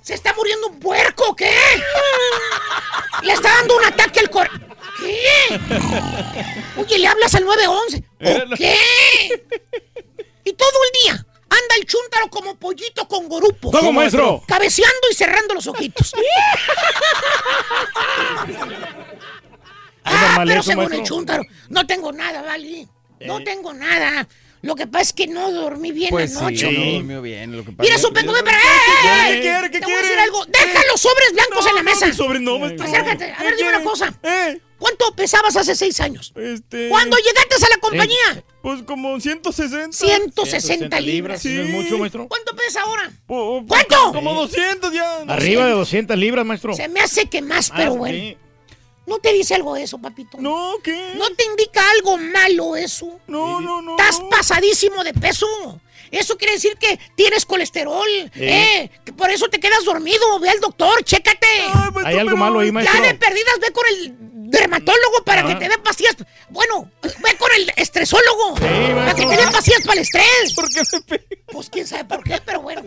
[0.02, 1.52] se está muriendo un puerco, ¿o ¿qué?
[3.24, 4.50] Le está dando un ataque al cor...
[5.00, 5.60] ¿Qué?
[6.78, 7.98] Oye, le hablas al 911.
[7.98, 8.78] ¿O qué?
[10.46, 13.72] Y todo el día anda el chúntaro como pollito con gorupo.
[13.72, 14.44] ¿Cómo, maestro?
[14.48, 16.14] Cabeceando y cerrando los ojitos.
[20.06, 21.00] Ah, normal pero eso, según maestro.
[21.02, 22.88] el chúntaro, no tengo nada, ¿vale?
[23.22, 24.28] No tengo nada.
[24.62, 26.70] Lo que pasa es que no dormí bien Pues anoche.
[26.70, 27.56] sí, no durmió bien.
[27.56, 29.42] Lo que pasa Mira, su penco, ven para ¿Qué ¡Eh!
[29.42, 29.72] quiere?
[29.72, 30.02] ¿Qué Te voy a quiere?
[30.02, 30.46] decir algo.
[30.46, 32.14] Deja los sobres blancos en la mesa.
[32.14, 32.86] sobre no, maestro.
[32.86, 33.32] Acércate.
[33.32, 33.90] A ¿Qué ver, dime una quiere?
[33.90, 34.14] cosa.
[34.24, 34.60] Eh.
[34.84, 36.34] ¿Cuánto pesabas hace seis años?
[36.36, 36.90] Este...
[36.90, 38.44] ¿Cuándo llegaste a la compañía?
[38.62, 39.94] Pues como 160.
[39.98, 41.42] 160 libras.
[41.42, 41.54] Sí.
[41.54, 42.28] ¿No es mucho, maestro?
[42.28, 43.10] ¿Cuánto pesa ahora?
[43.26, 44.12] Po- po- ¿Cuánto?
[44.12, 45.20] Como 200 ya.
[45.30, 46.74] Arriba de 200 libras, maestro.
[46.74, 48.14] Se me hace que más, pero Ah, bueno.
[48.18, 48.38] sí.
[49.06, 50.38] ¿No te dice algo eso, papito?
[50.42, 51.14] No, ¿qué?
[51.16, 53.22] ¿No te indica algo malo eso?
[53.28, 53.92] No, no, no.
[53.98, 55.48] Estás pasadísimo de peso.
[56.12, 58.06] Eso quiere decir que tienes colesterol.
[58.36, 60.40] Eh, que por eso te quedas dormido.
[60.40, 61.48] Ve al doctor, chécate.
[62.04, 63.00] Hay algo malo ahí, maestro.
[63.02, 64.16] Ya de perdidas, ve con el
[64.54, 65.48] dermatólogo para Ah.
[65.48, 66.16] que te dé pastillas.
[66.50, 68.56] Bueno, ve con el estresólogo.
[68.56, 70.54] para que te dé pastillas para el estrés.
[70.56, 71.20] ¿Por qué me
[71.52, 72.84] Pues quién sabe por qué, pero bueno.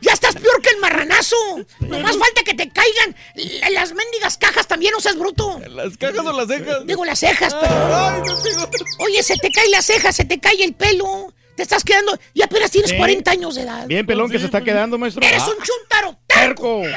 [0.00, 1.36] ya estás peor que el marranazo.
[1.80, 5.60] Nomás falta que te caigan la- las mendigas cajas también, no seas bruto.
[5.68, 6.86] ¿Las cajas o las cejas?
[6.86, 7.74] Digo las cejas, pero.
[7.96, 8.20] Ay,
[8.60, 11.32] otra- Oye, se te cae la ceja, se te cae el pelo.
[11.56, 12.18] Te estás quedando.
[12.34, 12.96] Y apenas tienes Sí.
[12.96, 13.86] 40 años de edad.
[13.86, 15.24] Bien pelón que se está quedando, maestro.
[15.26, 16.18] Eres Ah, un chuntaro.
[16.26, 16.82] terco.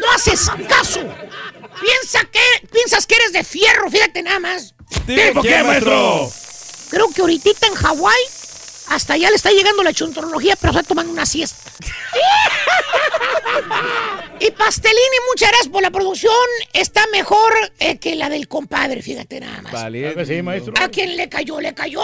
[0.00, 1.00] No haces caso.
[1.80, 4.74] Piensa que, piensas que eres de fierro, fíjate nada más.
[5.06, 6.30] ¿Tipo qué, maestro?
[6.90, 8.20] Creo que ahorita en Hawái
[8.88, 11.56] hasta allá le está llegando la chuntorología, pero está tomando una siesta.
[14.40, 16.32] y Pastelini, muchas gracias por la producción.
[16.72, 19.72] Está mejor eh, que la del compadre, fíjate nada más.
[19.72, 20.24] Vale.
[20.26, 20.74] Sí, maestro.
[20.80, 21.60] ¿A quién le cayó?
[21.60, 22.02] ¡Le cayó!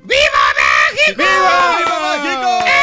[0.00, 0.44] ¡Viva
[0.92, 1.16] México!
[1.16, 2.50] ¡Viva, viva México!
[2.66, 2.78] ¡He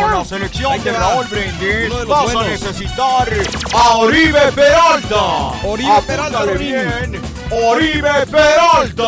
[0.00, 2.46] Con la selección de Raúl Brindis vas a buenos.
[2.46, 3.28] necesitar
[3.74, 5.24] a Oribe Peralta.
[5.64, 7.22] Oribe Apúntale Peralta, bien.
[7.50, 9.06] Oribe Peralta.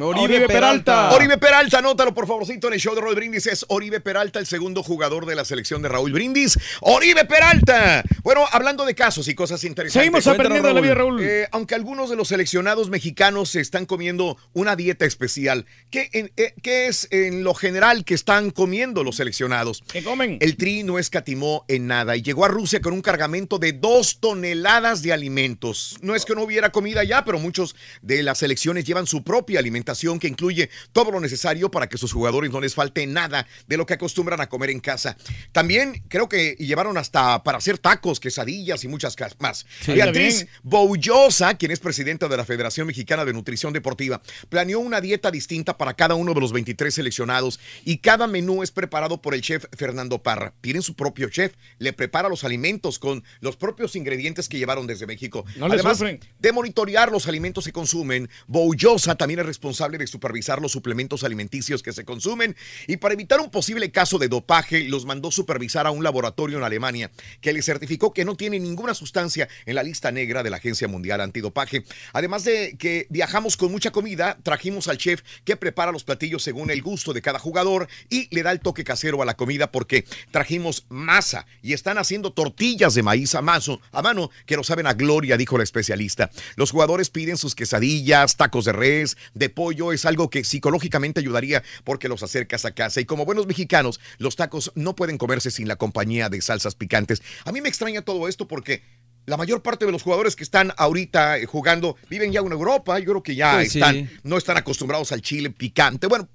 [0.00, 1.10] Oribe Peralta.
[1.12, 3.46] Oribe Peralta, anótalo por favorcito en el show de Raúl Brindis.
[3.46, 6.58] Es Oribe Peralta, el segundo jugador de la selección de Raúl Brindis.
[6.80, 8.04] ¡Oribe Peralta!
[8.22, 10.02] Bueno, hablando de casos y cosas interesantes.
[10.02, 11.20] Seguimos aprendiendo de la vida, Raúl.
[11.22, 16.30] Eh, aunque algunos de los seleccionados mexicanos se están comiendo una dieta especial, ¿qué, en-
[16.36, 19.82] eh, qué es en lo general que están comiendo los seleccionados?
[19.90, 20.38] ¿Qué comen?
[20.40, 24.18] El Tri no escatimó en nada y llegó a Rusia con un cargamento de dos
[24.20, 25.96] toneladas de alimentos.
[26.02, 29.58] No es que no hubiera comida ya, pero muchos de las selecciones llevan su propia
[29.58, 29.87] alimentación
[30.20, 33.86] que incluye todo lo necesario para que sus jugadores no les falte nada de lo
[33.86, 35.16] que acostumbran a comer en casa.
[35.52, 39.66] También creo que llevaron hasta para hacer tacos, quesadillas y muchas más.
[39.80, 40.46] Sí, Beatriz.
[40.62, 45.76] Boullosa, quien es presidenta de la Federación Mexicana de Nutrición Deportiva, planeó una dieta distinta
[45.76, 49.64] para cada uno de los 23 seleccionados y cada menú es preparado por el chef
[49.76, 50.54] Fernando Parra.
[50.60, 55.06] Tienen su propio chef, le prepara los alimentos con los propios ingredientes que llevaron desde
[55.06, 55.44] México.
[55.56, 60.72] No Además de monitorear los alimentos que consumen, Boullosa también es responsable de supervisar los
[60.72, 62.56] suplementos alimenticios que se consumen
[62.86, 66.64] y para evitar un posible caso de dopaje los mandó supervisar a un laboratorio en
[66.64, 67.10] Alemania
[67.40, 70.88] que le certificó que no tiene ninguna sustancia en la lista negra de la Agencia
[70.88, 71.84] Mundial Antidopaje.
[72.12, 76.70] Además de que viajamos con mucha comida, trajimos al chef que prepara los platillos según
[76.70, 80.04] el gusto de cada jugador y le da el toque casero a la comida porque
[80.32, 84.86] trajimos masa y están haciendo tortillas de maíz a, mazo- a mano que lo saben
[84.86, 86.30] a gloria, dijo la especialista.
[86.56, 91.62] Los jugadores piden sus quesadillas, tacos de res, de pollo, es algo que psicológicamente ayudaría
[91.84, 93.00] porque los acercas a casa.
[93.00, 97.22] Y como buenos mexicanos, los tacos no pueden comerse sin la compañía de salsas picantes.
[97.44, 98.82] A mí me extraña todo esto porque
[99.26, 102.98] la mayor parte de los jugadores que están ahorita eh, jugando viven ya en Europa.
[102.98, 103.78] Yo creo que ya Pues sí.
[103.78, 106.06] están, no están acostumbrados al chile picante.
[106.06, 106.28] Bueno,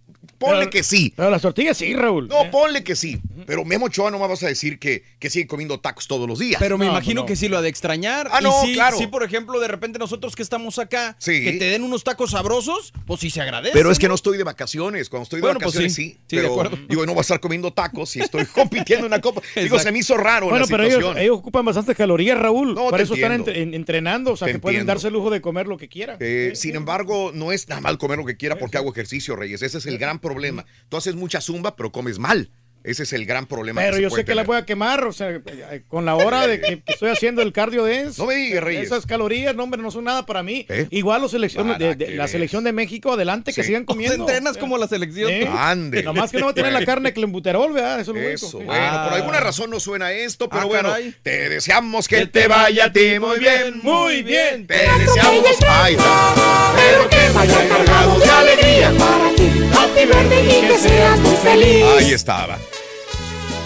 [0.43, 1.13] ponle Pero- que sí.
[1.15, 2.27] Pero las tortillas sí, Raúl.
[2.27, 3.19] No, ponle que sí.
[3.45, 6.39] Pero Memo Ochoa no me vas a decir que, que sigue comiendo tacos todos los
[6.39, 6.59] días.
[6.59, 7.25] Pero me No, imagino no.
[7.27, 8.29] que sí lo ha de extrañar.
[8.31, 8.97] Ah, y no, sí, claro.
[8.97, 11.43] sí, por ejemplo, de repente nosotros que estamos acá, Sí.
[11.43, 13.73] que te den unos tacos sabrosos, pues sí se agradece.
[13.73, 15.09] Pero es que no estoy de vacaciones.
[15.09, 16.03] Cuando estoy de Bueno, pues vacaciones, sí.
[16.11, 16.17] sí.
[16.27, 16.77] Sí, de pero acuerdo.
[16.87, 19.41] digo, no voy a estar comiendo tacos si estoy compitiendo en una copa.
[19.55, 21.17] digo, se me hizo raro Bueno, la pero ellos, situación.
[21.23, 22.73] ellos ocupan bastantes calorías, Raúl.
[22.75, 23.51] No, Por te eso están entiendo.
[23.51, 24.93] entre- en- entrenando, o sea, Te que pueden entiendo.
[24.93, 26.17] darse el lujo de comer lo que quieran.
[26.19, 26.77] Eh, Sí, sin sí.
[26.77, 29.61] embargo, no es nada mal comer lo que quiera porque hago ejercicio, Reyes.
[29.61, 30.32] Ese es el gran problema.
[30.89, 32.51] Tú haces mucha zumba, pero comes mal.
[32.83, 33.81] Ese es el gran problema.
[33.81, 34.47] Pero yo puede sé que la tener.
[34.47, 37.85] voy a quemar, o sea, eh, con la hora de que, estoy haciendo el cardio
[37.85, 38.23] de eso.
[38.23, 38.83] No me digas, Reyes.
[38.83, 40.65] Esas calorías, no, hombre, no son nada para mí.
[40.67, 40.87] ¿Eh?
[40.91, 44.15] Igual los selecciones de, la selección de México, adelante, que sigan O sea, comiendo.
[44.27, 45.31] entrenas como la selección.
[45.31, 45.49] ¿Eh?
[45.49, 46.03] Ande.
[46.03, 48.01] Nomás que no va a tener la carne clenbuterol, ¿verdad?
[48.01, 48.71] Eso es lo Eso, único.
[48.73, 49.05] bueno, Ah.
[49.09, 51.15] por alguna razón no suena esto, pero Ah, bueno, caray.
[51.23, 54.67] te deseamos que te vaya a ti muy bien, Muy bien.
[54.67, 55.95] Te deseamos, ay,
[56.75, 59.49] pero que vaya cargado de alegría para ti.
[59.73, 61.83] Happy birthday y que seas muy feliz.
[61.97, 62.57] Ahí estaba.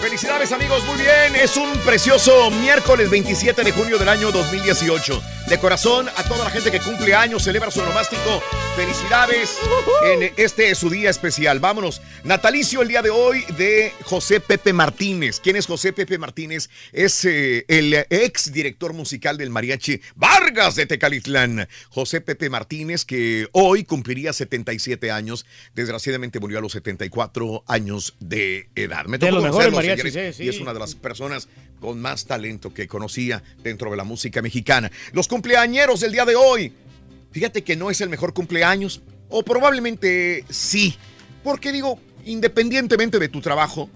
[0.08, 1.36] Felicidades amigos, muy bien.
[1.36, 5.22] Es un precioso miércoles 27 de junio del año 2018.
[5.50, 8.42] De corazón a toda la gente que cumple años, celebra su nomástico.
[8.74, 9.58] Felicidades
[10.04, 11.58] en este su día especial.
[11.58, 12.00] Vámonos.
[12.24, 15.40] Natalicio el día de hoy de José Pepe Martínez.
[15.40, 16.70] ¿Quién es José Pepe Martínez?
[16.92, 21.68] Es eh, el ex director musical del mariachi Vargas de Tecalitlán.
[21.90, 25.44] José Pepe Martínez que hoy cumpliría 77 años.
[25.74, 29.06] Desgraciadamente murió a los 74 años de edad.
[29.06, 31.48] Me De tocó los mejores conocerlo, y es una de las personas
[31.80, 34.90] con más talento que conocía dentro de la música mexicana.
[35.12, 36.72] Los cumpleañeros del día de hoy.
[37.30, 40.96] Fíjate que no es el mejor cumpleaños, o probablemente sí,
[41.44, 43.90] porque digo, independientemente de tu trabajo,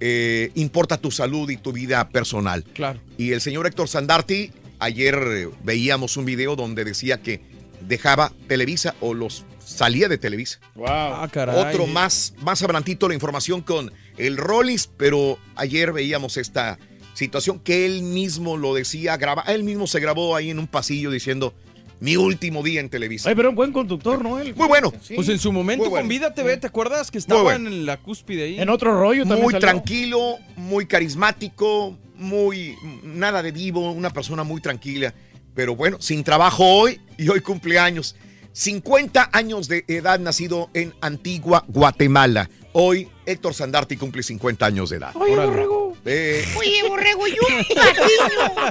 [0.00, 2.64] eh, importa tu salud y tu vida personal.
[2.74, 3.00] Claro.
[3.16, 7.40] Y el señor Héctor Sandarti, ayer eh, veíamos un video donde decía que
[7.80, 10.58] dejaba Televisa o los salía de Televisa.
[10.86, 11.56] Ah, caray.
[11.56, 16.78] Otro más, más adelantito la información con el Rollis, pero ayer veíamos esta
[17.14, 21.10] situación que él mismo lo decía, graba, él mismo se grabó ahí en un pasillo
[21.10, 21.54] diciendo
[22.00, 23.28] mi último día en Televisa.
[23.28, 24.38] Ay, pero un buen conductor, ¿no?
[24.38, 24.54] Él.
[24.54, 24.92] Muy bueno.
[25.02, 25.14] Sí.
[25.14, 26.02] Pues en su momento bueno.
[26.02, 27.68] con Vida TV, ¿te acuerdas que estaba bueno.
[27.68, 28.60] en la cúspide ahí?
[28.60, 29.68] En otro rollo también muy salió.
[29.68, 35.12] tranquilo, muy carismático, muy nada de vivo, una persona muy tranquila.
[35.54, 38.14] Pero bueno, sin trabajo hoy y hoy cumpleaños.
[38.52, 42.50] 50 años de edad, nacido en Antigua, Guatemala.
[42.72, 45.12] Hoy Héctor Sandarti cumple 50 años de edad.
[45.16, 45.50] Oye, Órale.
[45.50, 45.96] borrego.
[46.04, 48.64] Eh, Oye, borrego, y un patiño.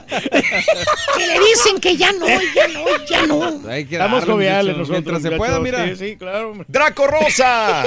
[1.18, 3.70] Que le dicen que ya no, ya no, ya no.
[3.70, 4.90] Hay que Estamos joviales nosotros.
[4.90, 5.88] Mientras se pueda, mira.
[5.90, 6.52] Sí, sí, claro.
[6.52, 6.66] hombre.
[6.70, 7.86] Draco Rosa.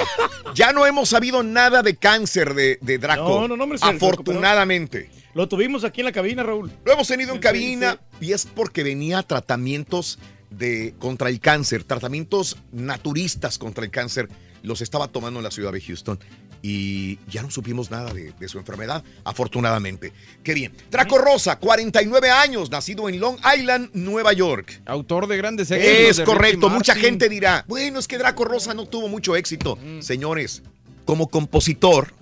[0.55, 3.41] Ya no hemos sabido nada de cáncer de, de Draco.
[3.43, 5.11] No, no, no, hombre, afortunadamente.
[5.35, 6.71] Lo tuvimos aquí en la cabina, Raúl.
[6.85, 10.19] Lo hemos tenido en Sí, cabina y es porque venía a tratamientos
[10.51, 14.29] de, contra el cáncer, tratamientos naturistas contra el cáncer.
[14.63, 16.19] Los estaba tomando en la ciudad de Houston
[16.63, 20.13] y ya no supimos nada de, de su enfermedad, afortunadamente.
[20.43, 20.73] Qué bien.
[20.91, 24.83] Draco Rosa, 49 años, nacido en Long Island, Nueva York.
[24.87, 26.19] Autor de grandes éxitos.
[26.19, 26.69] Es correcto.
[26.69, 29.79] Mucha gente dirá, bueno, es que Draco Rosa no tuvo mucho éxito.
[30.01, 30.63] Señores,
[31.07, 32.13] como compositor,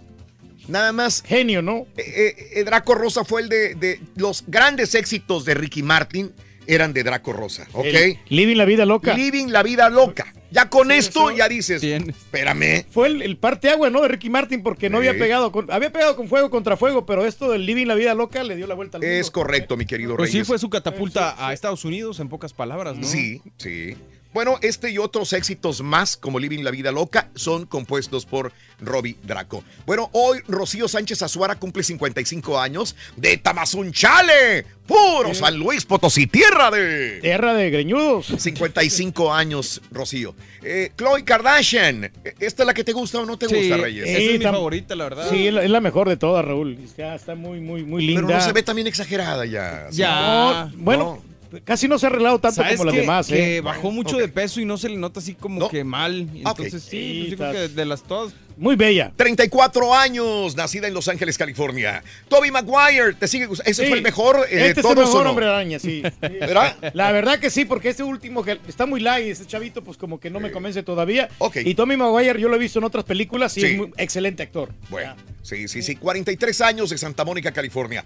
[0.68, 1.22] nada más.
[1.26, 1.86] Genio, ¿no?
[1.96, 6.32] Eh, eh, Draco Rosa fue el de, de los grandes éxitos de Ricky Martin,
[6.68, 7.86] eran de Draco Rosa, ¿ok?
[7.86, 9.14] El Living la vida loca.
[9.14, 10.32] Living la vida loca.
[10.50, 12.84] Ya con esto ya dices, espérame.
[12.90, 14.00] Fue el, el parteagua, ¿no?
[14.02, 15.08] De Ricky Martin, porque no Sí.
[15.08, 18.14] había pegado con, había pegado con fuego contra fuego, pero esto del Living la vida
[18.14, 19.14] loca le dio la vuelta al mundo.
[19.14, 20.46] Es correcto, mi querido Pues sí, Reyes.
[20.48, 23.04] fue su catapulta a Estados Unidos, en pocas palabras, ¿no?
[23.06, 23.94] Sí, sí.
[24.32, 29.16] Bueno, este y otros éxitos más, como Living la Vida Loca, son compuestos por Robbie
[29.22, 29.64] Draco.
[29.86, 36.70] Bueno, hoy Rocío Sánchez Azuara cumple 55 años de Tamazunchale, puro San Luis Potosí, tierra
[36.70, 37.20] de...
[37.22, 38.26] Tierra de greñudos.
[38.38, 40.34] 55 años, Rocío.
[40.62, 44.06] Eh, Chloe Kardashian, ¿esta es la que te gusta o no te Sí, gusta, Reyes?
[44.08, 45.30] esa es mi favorita, la verdad.
[45.30, 46.78] Sí, es la, mejor de todas, Raúl.
[46.98, 48.22] Ya está muy, muy, muy linda.
[48.26, 49.88] Pero no se ve también exagerada ya.
[49.92, 51.22] No, bueno,
[51.64, 53.60] casi no se ha arreglado tanto ¿Sabes como las demás, que ¿eh?
[53.60, 56.28] bajó mucho de peso y no se le nota así como que mal.
[56.34, 58.32] Entonces sí, Sí, pues yo creo que de las todas.
[58.58, 59.12] Muy bella.
[59.16, 62.02] 34 años, nacida en Los Ángeles, California.
[62.28, 63.70] Toby Maguire, ¿te sigue gustando?
[63.70, 63.88] ¿Ese Sí.
[63.88, 65.30] fue el mejor eh, de Este es todos el mejor no?
[65.30, 66.02] hombre araña, sí.
[66.20, 66.76] ¿Verdad?
[66.94, 70.18] La verdad que sí, porque este último que está muy light, este chavito, pues como
[70.18, 71.28] que no me convence todavía.
[71.64, 73.66] Y Tommy Maguire yo lo he visto en otras películas y Sí.
[73.68, 74.70] es muy excelente actor.
[74.90, 75.96] Bueno, sí, sí, sí.
[75.96, 78.04] 43 años de Santa Mónica, California.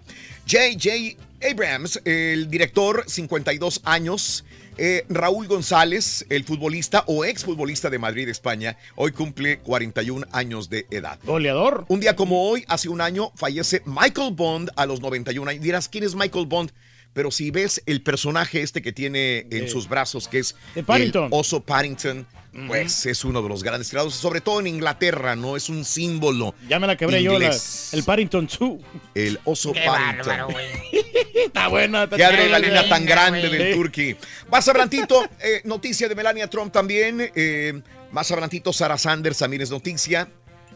[0.50, 1.16] J.J.
[1.50, 4.44] Abrams, el director, 52 años.
[4.78, 10.86] Eh, Raúl González, el futbolista o exfutbolista de Madrid, España, hoy cumple 41 años de
[10.90, 11.18] edad.
[11.24, 11.84] Goleador.
[11.88, 15.62] Un día como hoy, hace un año, fallece Michael Bond a los 91 años.
[15.62, 16.72] Dirás, ¿quién es Michael Bond?
[17.12, 20.82] Pero si ves el personaje este que tiene en De- sus brazos, que es de
[20.82, 21.24] Paddington.
[21.24, 22.26] el oso Paddington,
[22.66, 25.56] pues es uno de los grandes creados, sobre todo en Inglaterra, ¿no?
[25.56, 26.54] Es un símbolo.
[26.68, 27.54] Ya me la quebré yo, la-
[27.92, 28.78] el Paddington 2.
[29.14, 30.26] El oso Qué Paddington.
[30.26, 30.48] bárbaro,
[31.46, 32.04] está buena.
[32.04, 34.16] Está Qué adrenalina tan grande del Turkey.
[34.50, 37.30] Más adelantito, eh, noticia de Melania Trump también.
[37.34, 40.28] eh, más adelantito, Sarah Sanders también es noticia.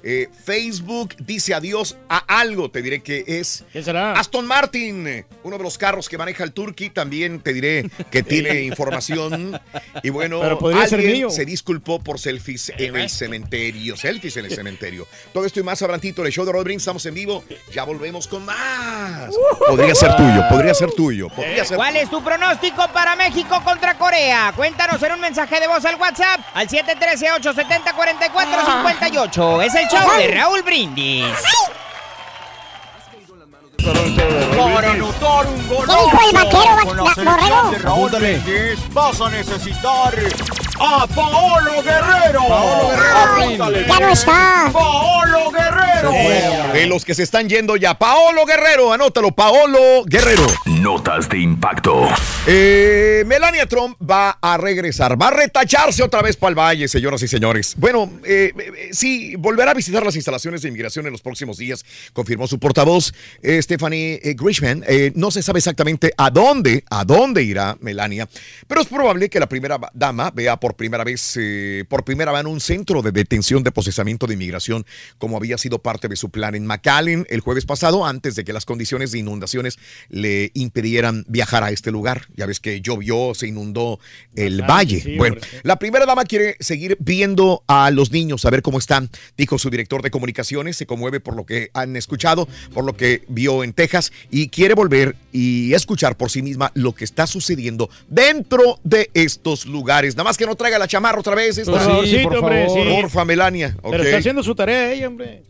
[0.09, 4.13] Eh, Facebook dice adiós a algo, te diré que es ¿Qué será?
[4.13, 8.63] Aston Martin, uno de los carros que maneja el Turkey, también te diré que tiene
[8.67, 9.61] información.
[10.05, 11.31] Y bueno, Pero podría ser alguien mío.
[11.31, 15.09] se disculpó por selfies en el cementerio, selfies en el cementerio.
[15.33, 17.43] Todo esto y más adelantito, el show de Rodríguez, estamos en vivo,
[17.75, 19.35] ya volvemos con más.
[19.67, 23.99] Podría ser tuyo, podría ser tuyo, podría ser ¿Cuál es tu pronóstico para México contra
[23.99, 24.53] Corea?
[24.55, 29.65] Cuéntanos en un mensaje de voz al WhatsApp al 713-870-4458.
[29.65, 31.25] Es el show de Raúl Brindis.
[33.85, 38.11] Para anotar un golazo con la selección de Raúl
[38.93, 40.15] vas a necesitar
[40.79, 42.41] a Paolo Guerrero.
[42.49, 44.71] Paolo Guerrero, ya no está.
[44.73, 46.73] Paolo Guerrero.
[46.73, 50.47] De los que se están yendo ya, Paolo Guerrero, anótalo, Paolo Guerrero.
[50.67, 52.09] Notas de impacto.
[52.47, 57.23] Eh, Melania Trump va a regresar, va a retacharse otra vez para el valle, señoras
[57.23, 57.75] y señores.
[57.77, 61.85] Bueno, eh, eh, sí, volverá a visitar las instalaciones de inmigración en los próximos días,
[62.13, 63.13] confirmó su portavoz,
[63.43, 64.85] eh, Stephanie eh, Grishman.
[64.87, 68.29] Eh, no se sabe exactamente a dónde, a dónde irá Melania,
[68.69, 72.43] pero es probable que la primera dama vea por primera vez, eh, por primera vez
[72.43, 74.87] en un centro de detención de procesamiento de inmigración,
[75.19, 78.53] como había sido parte de su plan en McAllen el jueves pasado, antes de que
[78.53, 82.29] las condiciones de inundaciones le impidieran viajar a este lugar.
[82.37, 83.99] Ya ves que llovió, se inundó
[84.37, 85.01] el valle.
[85.01, 89.11] sí, bueno, la primera dama quiere seguir viendo a los niños, a ver cómo están,
[89.37, 90.77] dijo su director de comunicaciones.
[90.77, 94.75] Se conmueve por lo que han escuchado, por lo que vio en Texas y quiere
[94.75, 100.17] volver y escuchar por sí misma lo que está sucediendo dentro de estos lugares.
[100.17, 101.59] Nada más que no traiga la chamarra otra vez.
[101.59, 101.73] esta.
[101.73, 102.87] Por favorcito, por hombre, favor.
[102.87, 102.95] sí.
[103.01, 103.77] Porfa, Melania.
[103.83, 105.43] Pero está haciendo su tarea ella, hombre.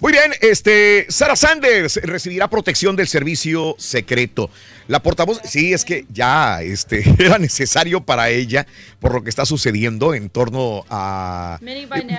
[0.00, 4.48] Muy bien, este, Sarah Sanders recibirá protección del servicio secreto.
[4.88, 8.66] La portavoz, sí, es que ya este, era necesario para ella
[8.98, 11.58] por lo que está sucediendo en torno a...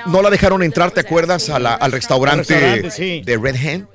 [0.05, 1.49] No la dejaron entrar, ¿te acuerdas?
[1.49, 2.53] A la- al restaurante,
[3.25, 3.87] de Red Hand.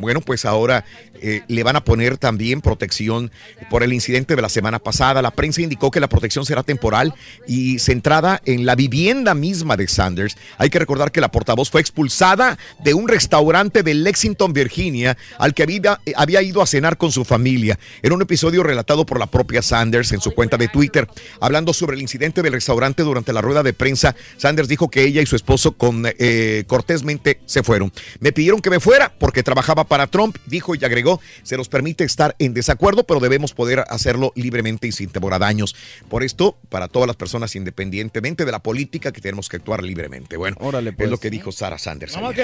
[0.00, 0.84] Bueno, pues ahora
[1.22, 3.30] eh, le van a poner también protección
[3.68, 5.22] por el incidente de la semana pasada.
[5.22, 7.14] La prensa indicó que la protección será temporal
[7.46, 10.36] y centrada en la vivienda misma de Sanders.
[10.58, 15.54] Hay que recordar que la portavoz fue expulsada de un restaurante de Lexington, Virginia, al
[15.54, 17.78] que había, eh, había ido a cenar con su familia.
[18.02, 21.08] Era un episodio relatado por la propia Sanders en su cuenta de Twitter.
[21.40, 25.22] Hablando sobre el incidente del restaurante durante la rueda de prensa, Sanders dijo que ella
[25.22, 27.90] y su esposo con, eh, cortésmente se fueron.
[28.18, 32.04] Me pidieron que me fuera porque trabajaba para Trump, dijo y agregó, se nos permite
[32.04, 35.74] estar en desacuerdo, pero debemos poder hacerlo libremente y sin temor a daños.
[36.10, 40.36] Por esto, para todas las personas, independientemente de la política, que tenemos que actuar libremente.
[40.36, 41.08] Bueno, Órale, es pues.
[41.08, 42.20] lo que dijo Sarah Sanders.
[42.20, 42.34] Más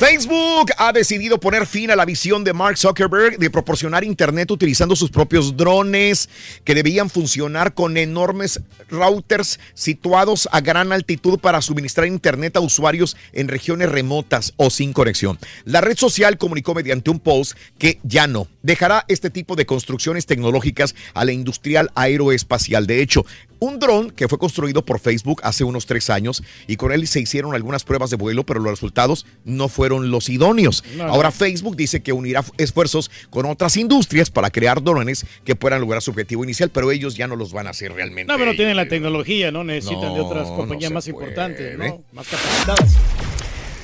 [0.00, 4.96] Facebook ha decidido poner fin a la visión de Mark Zuckerberg de proporcionar internet utilizando
[4.96, 6.30] sus propios drones
[6.64, 13.14] que debían funcionar con enormes routers situados a gran altitud para suministrar internet a usuarios
[13.34, 15.38] en regiones remotas o sin conexión.
[15.66, 20.24] La red social comunicó mediante un post que ya no dejará este tipo de construcciones
[20.24, 22.86] tecnológicas a la industrial aeroespacial.
[22.86, 23.26] De hecho,
[23.60, 27.20] un dron que fue construido por Facebook hace unos tres años y con él se
[27.20, 30.82] hicieron algunas pruebas de vuelo, pero los resultados no fueron los idóneos.
[30.96, 31.12] No, no.
[31.12, 36.02] Ahora Facebook dice que unirá esfuerzos con otras industrias para crear drones que puedan lograr
[36.02, 38.32] su objetivo inicial, pero ellos ya no los van a hacer realmente.
[38.32, 39.62] No, pero no tienen la tecnología, ¿no?
[39.64, 41.76] Necesitan de otras compañías más puede, importantes, ¿eh?
[41.76, 42.02] ¿no?
[42.12, 42.96] Más capacitadas.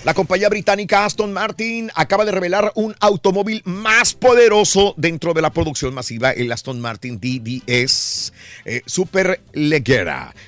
[0.07, 5.51] La compañía británica Aston Martin acaba de revelar un automóvil más poderoso dentro de la
[5.51, 8.33] producción masiva, el Aston Martin DBS
[8.65, 9.41] eh, Super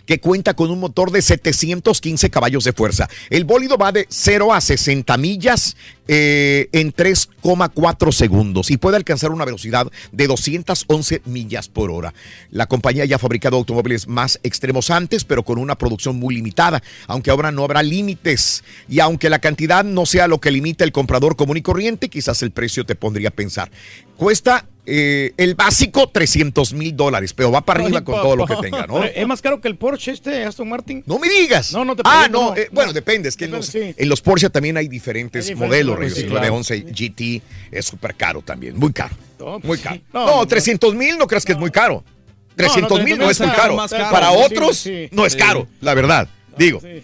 [0.06, 3.08] que cuenta con un motor de 715 caballos de fuerza.
[3.30, 5.76] El bólido va de 0 a 60 millas
[6.08, 12.14] eh, en 3,4 segundos y puede alcanzar una velocidad de 211 millas por hora.
[12.50, 16.82] La compañía ya ha fabricado automóviles más extremos antes, pero con una producción muy limitada,
[17.06, 18.64] aunque ahora no habrá límites.
[18.88, 22.42] Y aunque la cantidad no sea lo que limita el comprador común y corriente, quizás
[22.42, 23.70] el precio te pondría a pensar.
[24.16, 28.56] Cuesta eh, el básico 300 mil dólares, pero va para arriba con todo lo que
[28.56, 29.04] tenga, ¿no?
[29.04, 31.02] Es más caro que el Porsche este, Aston Martin.
[31.06, 31.72] No me digas.
[31.74, 32.74] No, no te Ah, no, no, eh, no.
[32.74, 33.28] bueno, depende.
[33.28, 34.02] Es que en los, Depende, sí.
[34.02, 35.98] en los Porsche también hay diferentes Hay diferentes modelos.
[35.98, 36.14] Reyes.
[36.14, 36.46] sí, el claro.
[36.48, 39.14] 911 GT es súper caro también, muy caro.
[39.38, 40.00] No, pues Muy caro.
[40.12, 42.02] No, No, no, 300 mil no creas que es muy caro.
[42.56, 43.76] 300 mil no, no, es muy caro.
[43.76, 44.10] más caro.
[44.10, 45.08] Para Sí, otros sí.
[45.12, 45.38] no es Sí.
[45.38, 46.28] caro, la verdad.
[46.58, 47.02] Digo, Sí.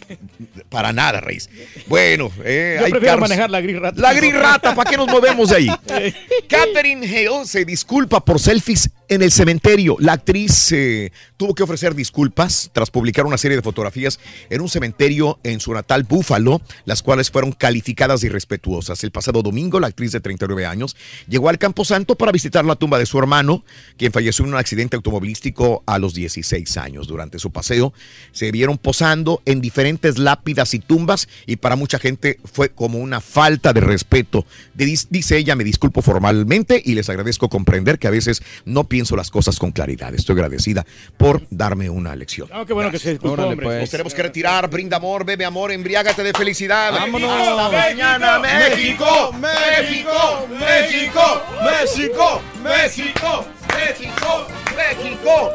[0.68, 1.48] para nada, Reyes.
[1.86, 4.00] Bueno, eh, Yo hay prefiero carros- manejar la gris rata.
[4.00, 5.68] La gris rata, ¿para qué nos movemos de ahí?
[6.48, 9.96] Catherine Hale se disculpa por selfies en el cementerio.
[9.98, 14.18] La actriz eh, tuvo que ofrecer disculpas tras publicar una serie de fotografías
[14.50, 19.02] en un cementerio en su natal Buffalo, las cuales fueron calificadas irrespetuosas.
[19.04, 20.96] El pasado domingo, la actriz de 39 años
[21.28, 23.64] llegó al Camposanto para visitar la tumba de su hermano,
[23.96, 27.06] quien falleció en un accidente automovilístico a los 16 años.
[27.06, 27.92] Durante su paseo,
[28.32, 33.20] se vieron posando en diferentes lápidas y tumbas y para mucha gente fue como una
[33.20, 34.46] falta de respeto.
[34.74, 39.28] Dice ella, me disculpo formalmente y les agradezco comprender que a veces no pienso las
[39.28, 40.14] cosas con claridad.
[40.14, 40.86] Estoy agradecida
[41.16, 42.48] por darme una lección.
[42.52, 43.80] Ah, qué bueno que se disculpó, pues.
[43.80, 44.70] Nos tenemos que retirar.
[44.70, 46.92] Brinda amor, bebe amor, embriágate de felicidad.
[46.92, 47.28] Vámonos.
[47.28, 49.32] Hasta mañana, México.
[49.32, 55.50] México, México, México, México, México, México.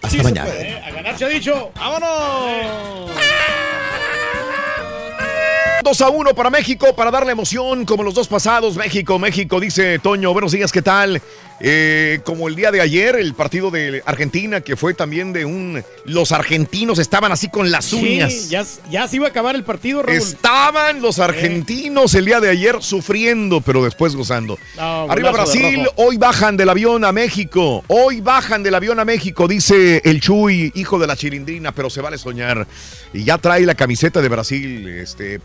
[0.00, 0.50] Hasta mañana.
[0.54, 1.70] Eh, a ganar se ha dicho.
[1.74, 3.10] ¡Vámonos!
[5.82, 8.76] 2 a 1 para México para darle emoción como los dos pasados.
[8.76, 10.32] México, México, dice Toño.
[10.32, 11.20] Buenos días, ¿qué tal?
[11.64, 15.84] Eh, como el día de ayer, el partido de Argentina, que fue también de un.
[16.04, 18.32] Los argentinos estaban así con las uñas.
[18.32, 20.18] Sí, ya, ya se iba a acabar el partido, Raúl.
[20.18, 24.58] Estaban los argentinos el día de ayer sufriendo, pero después gozando.
[24.76, 27.84] No, Arriba Brasil, hoy bajan del avión a México.
[27.86, 32.00] Hoy bajan del avión a México, dice el Chuy, hijo de la chilindrina, pero se
[32.00, 32.66] vale soñar.
[33.12, 35.38] Y ya trae la camiseta de Brasil este,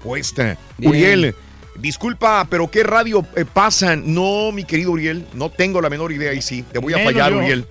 [0.77, 0.89] Bien.
[0.89, 1.35] Uriel,
[1.75, 4.13] disculpa, pero ¿qué radio eh, pasan?
[4.13, 7.13] No, mi querido Uriel, no tengo la menor idea y sí, te voy a Menos
[7.13, 7.37] fallar, yo.
[7.37, 7.65] Uriel.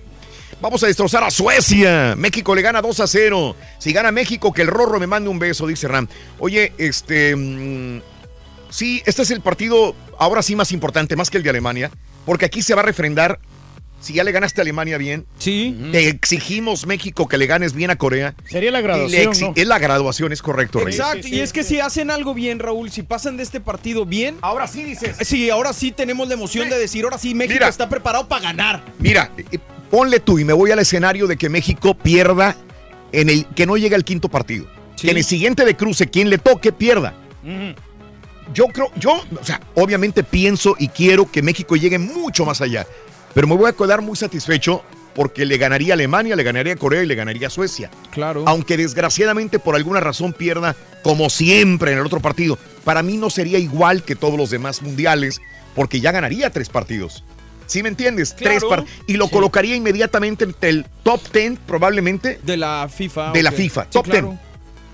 [0.59, 2.15] Vamos a destrozar a Suecia.
[2.17, 3.55] México le gana 2 a 0.
[3.77, 6.07] Si gana México, que el Rorro me mande un beso, dice Ram.
[6.39, 7.35] Oye, este.
[7.35, 8.01] mm,
[8.69, 11.91] sí, este es el partido ahora sí más importante, más que el de Alemania,
[12.25, 13.39] porque aquí se va a refrendar.
[13.99, 15.75] Si ya le ganaste a Alemania bien, sí.
[15.91, 18.35] te exigimos México que le ganes bien a Corea.
[18.45, 19.53] Sería la graduación.
[19.55, 20.99] Es la graduación, es correcto, Reyes.
[20.99, 24.37] Exacto, y es que si hacen algo bien, Raúl, si pasan de este partido bien.
[24.41, 25.17] Ahora sí dices.
[25.21, 27.67] Sí, ahora sí tenemos la emoción de decir, ahora sí México Mira.
[27.69, 28.83] está preparado para ganar.
[28.99, 29.57] Mira, eh,
[29.89, 32.55] ponle tú y me voy al escenario de que México pierda
[33.11, 34.67] en el que no llegue al quinto partido.
[34.99, 37.13] Que en el siguiente de cruce, quien le toque, pierda.
[38.53, 42.87] Yo creo, yo, o sea, obviamente pienso y quiero que México llegue mucho más allá.
[43.37, 44.81] Pero me voy a quedar muy satisfecho
[45.13, 47.91] porque le ganaría Alemania, le ganaría Corea y le ganaría Suecia.
[48.09, 48.43] Claro.
[48.47, 52.57] Aunque desgraciadamente por alguna razón pierda, como siempre en el otro partido.
[52.83, 55.39] Para mí no sería igual que todos los demás mundiales,
[55.75, 57.23] porque ya ganaría tres partidos.
[57.67, 58.35] ¿Sí me entiendes?
[58.35, 58.69] Tres Claro.
[58.69, 59.31] par- Y lo Sí.
[59.33, 63.33] colocaría inmediatamente entre el top 10, probablemente, De la FIFA.
[63.33, 63.51] de la.
[63.51, 63.83] FIFA.
[63.83, 64.27] Sí, top claro.
[64.29, 64.39] 10.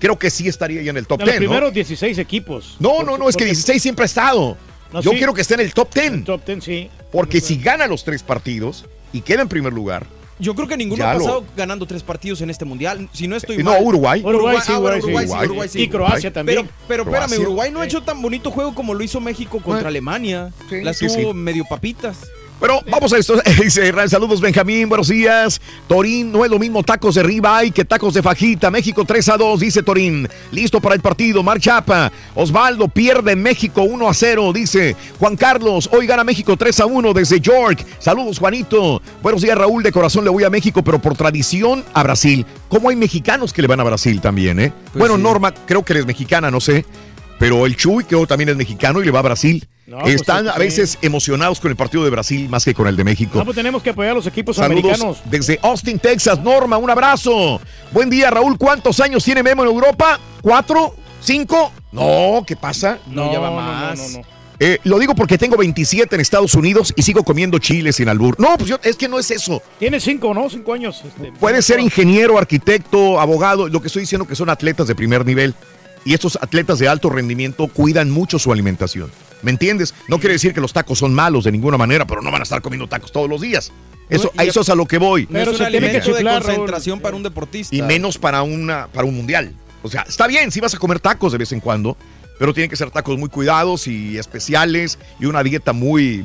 [0.00, 1.40] Creo que sí estaría ya en el top De los 10.
[1.40, 1.46] ¿no?
[1.48, 2.76] primeros 16 equipos.
[2.78, 4.58] No, no, no, es que Porque- 16 siempre ha estado.
[4.94, 5.16] No, Yo sí.
[5.18, 6.24] quiero que esté en el top 10.
[6.24, 6.88] Top 10, sí.
[7.10, 10.06] Porque si gana los tres partidos y queda en primer lugar.
[10.38, 13.08] Yo creo que ninguno Ya ha lo- pasado ganando tres partidos en este mundial.
[13.12, 13.82] Si no estoy Eh, no, mal.
[13.84, 14.22] Uruguay.
[14.24, 15.04] Uruguay sí, ah, Uruguay sí.
[15.06, 15.46] Uruguay sí, Uruguay.
[15.48, 15.82] Uruguay sí.
[15.82, 16.68] Y Croacia también.
[16.88, 17.42] Pero, pero espérame.
[17.42, 19.88] Uruguay no ha hecho tan bonito juego como lo hizo México contra Bueno.
[19.88, 20.52] Alemania.
[20.70, 21.34] Sí, La sí, tuvo sí.
[21.34, 22.18] medio papitas.
[22.60, 23.34] Pero vamos a esto.
[24.08, 25.60] Saludos Benjamín, buenos días.
[25.88, 28.70] Torín, no es lo mismo tacos de ribeye que tacos de fajita.
[28.70, 30.28] México 3 a 2, dice Torín.
[30.52, 31.42] Listo para el partido.
[31.42, 32.12] Mar Chapa.
[32.34, 35.88] Osvaldo pierde México 1 a 0, dice Juan Carlos.
[35.92, 37.84] Hoy gana México 3 a 1 desde York.
[37.98, 39.02] Saludos, Juanito.
[39.22, 39.82] Buenos días, Raúl.
[39.82, 42.46] De corazón le voy a México, pero por tradición a Brasil.
[42.68, 44.72] ¿Cómo hay mexicanos que le van a Brasil también, eh?
[44.92, 45.22] Pues bueno, sí.
[45.22, 46.84] Norma, creo que eres mexicana, no sé.
[47.38, 49.66] Pero el Chuy, creo también es mexicano y le va a Brasil.
[49.86, 50.58] No, pues Están a sí.
[50.60, 53.38] veces emocionados con el partido de Brasil más que con el de México.
[53.38, 55.18] No, pues tenemos que apoyar a los equipos Saludos americanos.
[55.26, 56.40] desde Austin, Texas.
[56.40, 57.60] Norma, un abrazo.
[57.92, 58.56] Buen día, Raúl.
[58.56, 60.18] ¿Cuántos años tiene Memo en Europa?
[60.40, 60.94] ¿Cuatro?
[61.20, 61.70] ¿Cinco?
[61.92, 62.98] No, ¿qué pasa?
[63.08, 63.98] No, ya va no, no, más.
[64.12, 64.24] no, no.
[64.60, 68.38] Eh, lo digo porque tengo 27 en Estados Unidos y sigo comiendo chile sin albur.
[68.38, 69.60] No, pues yo- es que no es eso.
[69.80, 70.48] Tiene cinco, ¿no?
[70.48, 71.02] Cinco años.
[71.04, 73.68] este, Puede ser ingeniero, arquitecto, abogado.
[73.68, 75.54] Lo que estoy diciendo que son atletas de primer nivel.
[76.04, 79.10] Y estos atletas de alto rendimiento cuidan mucho su alimentación.
[79.42, 79.94] ¿Me entiendes?
[80.08, 82.44] No quiere decir que los tacos son malos de ninguna manera, pero no van a
[82.44, 83.72] estar comiendo tacos todos los días.
[84.10, 85.22] Eso, a eso es a lo que voy.
[85.22, 86.42] No Pero es un que alimento de Raúl.
[86.42, 87.74] concentración para un deportista.
[87.74, 89.54] Y menos para, una, para un mundial.
[89.82, 91.96] O sea, está bien si vas a comer tacos de vez en cuando,
[92.38, 96.24] pero tienen que ser tacos muy cuidados y especiales y una dieta muy...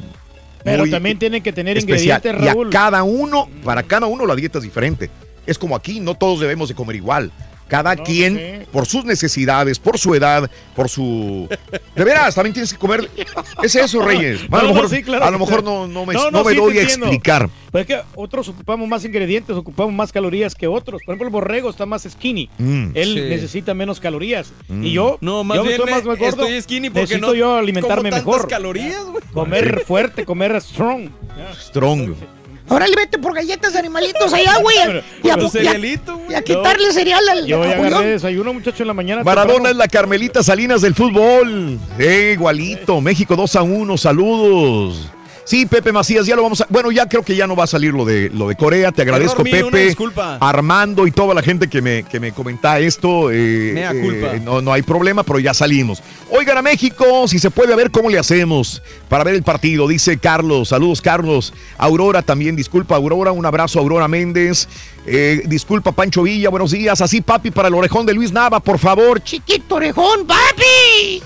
[0.64, 2.18] Pero muy también tienen que tener especial.
[2.20, 2.70] ingredientes, Y a Raúl.
[2.70, 5.10] cada uno, para cada uno la dieta es diferente.
[5.46, 7.32] Es como aquí, no todos debemos de comer igual.
[7.70, 8.68] Cada No, quien, sí.
[8.74, 11.48] por sus necesidades, por su edad, por su...
[11.96, 13.10] De veras, también tienes que comer...
[13.64, 14.42] Es eso, Reyes.
[14.44, 16.40] A No, lo no, mejor, sí, claro a lo mejor no, no me, No, no
[16.40, 17.06] no, me doy a entiendo.
[17.06, 17.50] explicar.
[17.72, 21.02] Pues es que otros ocupamos más ingredientes, ocupamos más calorías que otros.
[21.06, 22.50] Por ejemplo, el borrego está más skinny.
[22.58, 22.90] Mm.
[22.96, 23.22] Él Sí.
[23.30, 24.52] necesita menos calorías.
[24.68, 24.84] Mm.
[24.86, 26.44] Y yo, No, más yo bien estoy más, más gordo.
[26.44, 28.48] estoy skinny porque Necesito no yo alimentarme como tantas mejor.
[28.50, 29.24] calorías, güey.
[29.32, 31.10] Comer fuerte, comer strong.
[31.62, 32.16] Strong.
[32.70, 34.78] Órale, vete por galletas de animalitos allá, güey.
[35.24, 35.78] Y a, y a-
[36.30, 37.94] y a quitarle cereal al Yo ya cajullón.
[37.94, 39.24] agarré desayuno, muchacho, en la mañana.
[39.24, 39.70] Maradona temprano.
[39.72, 41.80] es la Carmelita Salinas del fútbol.
[41.98, 43.02] Eh, igualito.
[43.02, 43.98] México 2 a 1.
[43.98, 45.10] Saludos.
[45.50, 46.68] Sí, Pepe Macías, ya lo vamos a.
[46.70, 48.92] Bueno, ya creo que ya no va a salir lo de lo de Corea.
[48.92, 49.86] Te agradezco, Error mío, Pepe.
[49.88, 50.38] disculpa.
[50.40, 53.32] Armando y toda la gente que me, que me comenta esto.
[53.32, 54.28] eh, Mea eh, culpa.
[54.44, 56.04] no, no hay problema, pero ya salimos.
[56.30, 59.88] Oigan a México, si se puede, a ver cómo le hacemos para ver el partido.
[59.88, 60.70] Dice Carlos.
[60.70, 61.52] Saludos, Carlos.
[61.80, 63.32] Aurora también, disculpa, Aurora.
[63.32, 64.68] Un abrazo, Aurora Méndez.
[65.08, 67.02] Eh, disculpa, Pancho Villa, buenos días.
[67.02, 69.20] Así, papi, para el orejón de Luis Nava, por favor.
[69.24, 71.24] Chiquito orejón, papi.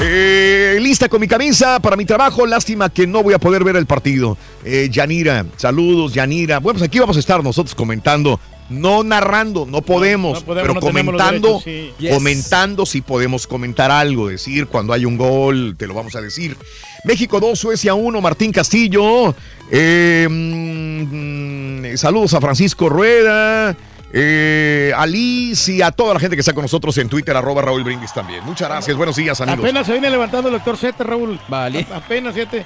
[0.00, 2.46] Eh, lista con mi camisa para mi trabajo.
[2.46, 4.36] Lástima que no voy a poder ver el partido.
[4.64, 6.58] Eh, Yanira, saludos, Yanira.
[6.58, 8.38] Bueno, pues aquí vamos a estar nosotros comentando.
[8.70, 11.92] No narrando, no podemos, no podemos, pero no comentando, derechos, sí.
[11.98, 12.14] Yes.
[12.14, 16.56] comentando si podemos comentar algo, decir cuando hay un gol, te lo vamos a decir.
[17.04, 19.34] México 2, Suecia 1, Martín Castillo.
[19.70, 23.76] Eh, mm, mm, saludos a Francisco Rueda.
[24.16, 27.62] Eh, a Liz y a toda la gente que está con nosotros en Twitter, arroba
[27.62, 28.44] Raúl Brindis también.
[28.44, 29.58] Muchas gracias, buenos días, amigos.
[29.64, 31.40] Apenas se viene levantando el doctor Zete, Raúl.
[31.48, 31.84] Vale.
[31.92, 32.64] A- Apenas, siete.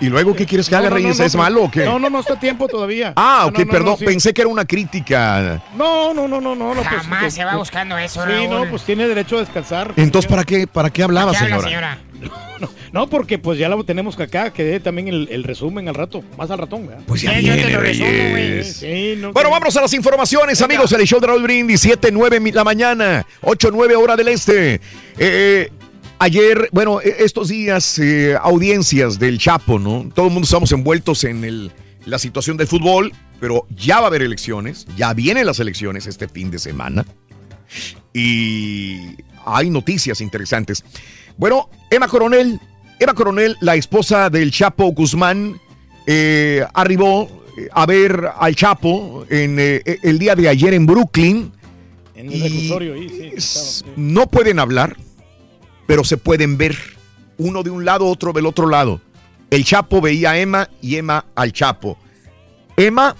[0.00, 1.18] ¿Y luego qué quieres que No, haga, no, Reyes?
[1.18, 1.42] no, ¿Es no.
[1.42, 1.84] malo o qué?
[1.84, 3.12] No, no, no está a tiempo todavía.
[3.14, 4.04] Ah, ok, no, no, perdón, no, sí.
[4.04, 5.62] pensé que era una crítica.
[5.76, 6.72] No, no, no, no, no.
[6.74, 8.50] pues, Jamás que- se va buscando eso, Sí, Raúl.
[8.50, 9.92] no, pues tiene derecho a descansar.
[9.96, 11.98] Entonces, ¿para qué, para qué hablaba, ¿Qué habla, señora?
[12.92, 15.94] No, porque pues ya lo tenemos que acá, que dé también el, el resumen al
[15.94, 17.02] rato, más al ratón, ¿verdad?
[17.06, 18.08] Pues ya Sí, yo te viene, lo resumo.
[18.64, 20.90] Sí, no, Bueno, vámonos a las informaciones, amigos.
[20.92, 24.80] El show de Raúl Brindis, 7, 9 mi- la mañana, 8, 9 hora del este.
[25.18, 25.70] Eh,
[26.18, 30.08] ayer, bueno, eh, estos días, eh, audiencias del Chapo, ¿no?
[30.14, 31.72] Todo el mundo estamos envueltos en el-
[32.06, 36.28] la situación del fútbol, pero ya va a haber elecciones, ya vienen las elecciones este
[36.28, 37.04] fin de semana.
[38.12, 40.84] Y hay noticias interesantes.
[41.36, 42.60] Bueno, Emma Coronel,
[42.98, 45.60] Emma Coronel, la esposa del Chapo Guzmán,
[46.06, 51.52] eh, arribó eh, a ver al Chapo en, eh, el día de ayer en Brooklyn.
[52.14, 53.84] En el reclusorio ahí, sí.
[53.96, 54.96] No pueden hablar,
[55.86, 56.76] pero se pueden ver.
[57.38, 59.00] Uno de un lado, otro del otro lado.
[59.50, 61.98] El Chapo veía a Emma y Emma al Chapo.
[62.76, 63.14] Emma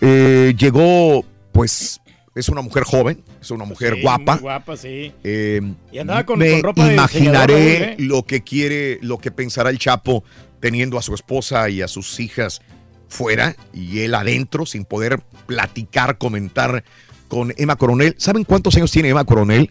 [0.00, 2.00] eh, llegó, pues,
[2.36, 4.34] es una mujer joven, es una mujer Sí, guapa.
[4.34, 5.12] muy guapa, sí.
[5.24, 5.60] Eh,
[5.90, 7.96] Y andaba con- me con ropa de imaginaré ¿eh?
[7.98, 10.22] lo que quiere, lo que pensará el Chapo
[10.60, 12.60] teniendo a su esposa y a sus hijas
[13.08, 16.84] fuera y él adentro sin poder platicar, comentar
[17.28, 18.14] con Emma Coronel.
[18.18, 19.70] ¿Saben cuántos años tiene Emma Coronel?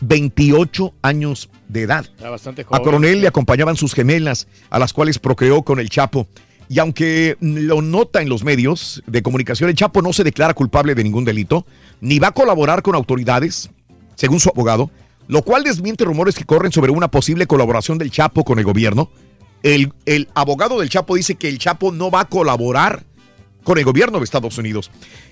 [0.00, 2.04] 28 años de edad.
[2.04, 2.82] Está bastante A joven.
[2.82, 6.28] Coronel le acompañaban sus gemelas, a las cuales procreó con el Chapo.
[6.68, 10.94] Y aunque lo nota en los medios de comunicación, el Chapo no se declara culpable
[10.94, 11.66] de ningún delito,
[12.04, 13.70] ni va a colaborar con autoridades,
[14.14, 14.90] según su abogado,
[15.26, 19.10] lo cual desmiente rumores que corren sobre una posible colaboración del Chapo con el gobierno.
[19.62, 19.90] El,
[20.34, 23.04] abogado del Chapo dice que el Chapo no va a colaborar
[23.62, 24.90] con el gobierno de Estados Unidos.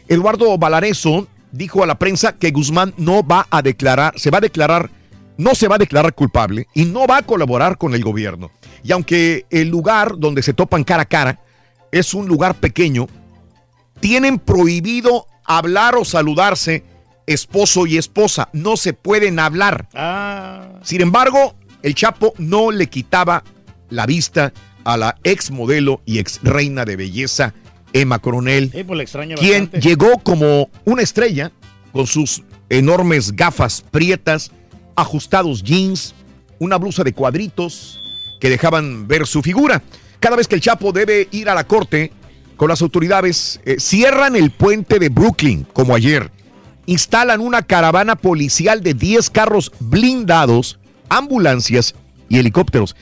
[0.08, 4.40] Eduardo Valareso dijo a la prensa que Guzmán no va a declarar, se va a
[4.40, 4.90] declarar,
[5.36, 8.50] no se va a declarar culpable y no va a colaborar con el gobierno.
[8.82, 11.40] Y aunque el lugar donde se topan cara a cara
[11.90, 13.08] es un lugar pequeño,
[14.00, 15.26] tienen prohibido
[15.58, 16.84] hablar o saludarse
[17.26, 18.48] esposo y esposa.
[18.52, 19.88] No se pueden hablar.
[19.94, 23.44] Ah, Sin embargo, el Chapo no le quitaba
[23.90, 24.52] la vista
[24.84, 27.54] a la ex modelo y ex reina de belleza,
[27.92, 29.80] Emma Coronel, sí, pues quien bastante.
[29.80, 31.52] llegó como una estrella
[31.92, 34.50] con sus enormes gafas prietas,
[34.96, 36.14] ajustados jeans,
[36.58, 38.00] una blusa de cuadritos
[38.40, 39.82] que dejaban ver su figura.
[40.20, 42.12] Cada vez que el Chapo debe ir a la corte
[42.62, 46.30] con las autoridades, eh, cierran el puente de Brooklyn, como ayer.
[46.86, 50.78] Instalan una caravana policial de 10 carros blindados,
[51.08, 51.96] ambulancias
[52.28, 52.94] y helicópteros.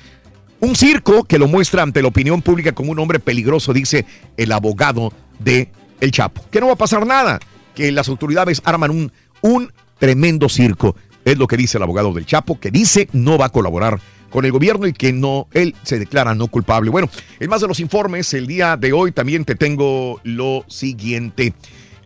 [0.60, 4.06] Un circo que lo muestra ante la opinión pública como un hombre peligroso, dice
[4.38, 5.70] el abogado de
[6.00, 6.42] El Chapo.
[6.50, 7.38] Que no va a pasar nada,
[7.74, 9.12] que las autoridades arman un,
[9.42, 10.96] un tremendo circo.
[11.26, 14.00] Es lo que dice el abogado del Chapo, que dice no va a colaborar
[14.30, 16.90] con el gobierno y que no, él se declara no culpable.
[16.90, 21.52] Bueno, en más de los informes, el día de hoy también te tengo lo siguiente.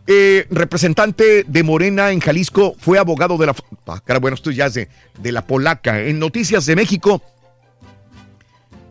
[0.06, 3.54] Eh, representante de Morena en Jalisco fue abogado de la...
[3.86, 4.88] Ah, cara, bueno, esto ya es de,
[5.20, 6.00] de la polaca.
[6.00, 7.22] En Noticias de México,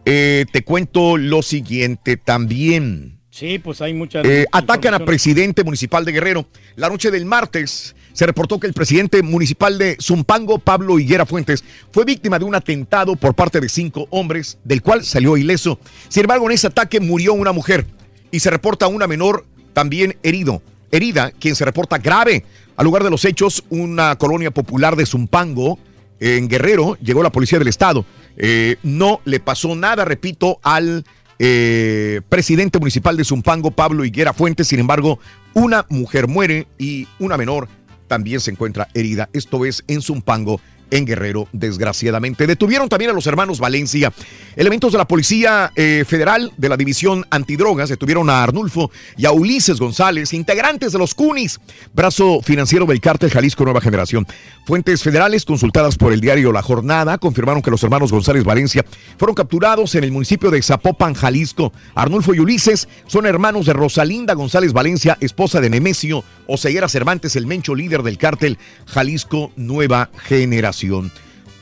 [0.06, 3.20] eh, te cuento lo siguiente también.
[3.30, 4.26] Sí, pues hay muchas.
[4.26, 6.46] Eh, atacan a presidente municipal de Guerrero.
[6.76, 11.64] La noche del martes se reportó que el presidente municipal de Zumpango, Pablo Higuera Fuentes,
[11.92, 15.80] fue víctima de un atentado por parte de cinco hombres, del cual salió ileso.
[16.10, 17.86] Sin embargo, en ese ataque murió una mujer
[18.32, 20.62] y se reporta una menor también herido,
[20.92, 22.46] herida, quien se reporta grave.
[22.76, 25.80] Al lugar de los hechos, una colonia popular de Zumpango,
[26.20, 28.06] en Guerrero, llegó la policía del estado.
[28.38, 31.04] Eh, no le pasó nada, repito, al
[31.38, 34.68] eh, presidente municipal de Zumpango, Pablo Higuera Fuentes.
[34.68, 35.20] Sin embargo,
[35.54, 37.68] una mujer muere y una menor
[38.14, 39.28] también se encuentra herida.
[39.34, 40.62] Esto es en Zumpango,
[40.94, 42.46] en Guerrero, desgraciadamente.
[42.46, 44.14] Detuvieron también a los hermanos Valencia.
[44.56, 49.32] Elementos de la Policía eh, Federal de la División Antidrogas detuvieron a Arnulfo y a
[49.32, 51.60] Ulises González, integrantes de los CUNIS,
[51.94, 54.28] brazo financiero del cártel Jalisco Nueva Generación.
[54.68, 58.86] Fuentes federales consultadas por el diario La Jornada confirmaron que los hermanos González Valencia
[59.18, 61.74] fueron capturados en el municipio de Zapopan, Jalisco.
[61.96, 67.48] Arnulfo y Ulises son hermanos de Rosalinda González Valencia, esposa de Nemesio Oseguera Cervantes, el
[67.48, 70.83] mencho líder del cártel Jalisco Nueva Generación.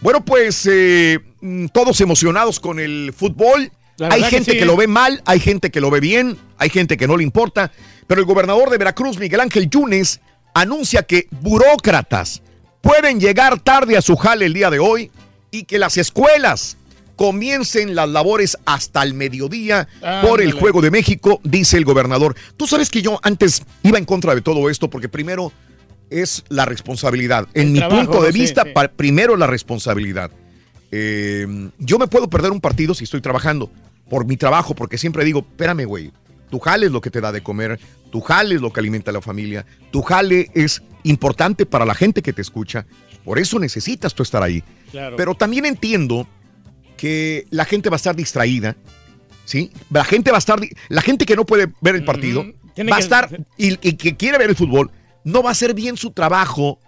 [0.01, 3.71] Bueno, pues eh, mm, todos emocionados con el fútbol.
[3.99, 4.67] Hay que gente sí, que ¿eh?
[4.67, 7.71] lo ve mal, hay gente que lo ve bien, hay gente que no le importa.
[8.07, 10.21] Pero el gobernador de Veracruz, Miguel Ángel Yunes,
[10.53, 12.41] anuncia que burócratas
[12.81, 15.11] pueden llegar tarde a su jale el día de hoy
[15.51, 16.77] y que las escuelas
[17.15, 19.87] comiencen las labores hasta el mediodía
[20.23, 20.53] por el.
[20.53, 22.35] Juego de México, dice el gobernador.
[22.57, 25.51] Tú sabes que yo antes iba en contra de todo esto porque primero
[26.11, 27.47] es la responsabilidad.
[27.53, 28.71] En El mi trabajo, punto de sí, vista, sí.
[28.95, 30.31] primero la responsabilidad.
[30.91, 31.47] Eh,
[31.79, 33.71] yo me puedo perder un partido si estoy trabajando
[34.09, 36.11] por mi trabajo, porque siempre digo, espérame, güey,
[36.49, 37.79] tu jale es lo que te da de comer,
[38.11, 41.95] tu jale es lo que alimenta a la familia, tu jale es importante para la
[41.95, 42.85] gente que te escucha,
[43.23, 44.63] por eso necesitas tú estar ahí.
[44.91, 45.15] Claro.
[45.15, 46.27] Pero también entiendo
[46.97, 48.75] que la gente va a estar distraída,
[49.45, 49.71] ¿sí?
[49.89, 50.59] La gente va a estar,
[50.89, 52.45] la gente que no puede ver el partido,
[52.91, 54.91] va a estar, y, y que quiere ver el fútbol,
[55.23, 56.79] no va a hacer bien su trabajo,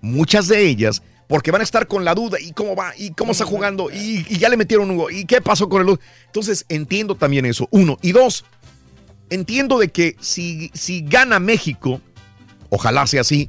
[0.00, 3.32] muchas de ellas, porque van a estar con la duda, y cómo va, y cómo
[3.32, 6.04] está jugando, y, y ya le metieron un gol, y qué pasó con el otro.
[6.26, 7.98] Entonces entiendo también eso, uno.
[8.02, 8.44] Y dos,
[9.30, 12.00] entiendo de que si, si gana México,
[12.70, 13.48] ojalá sea así,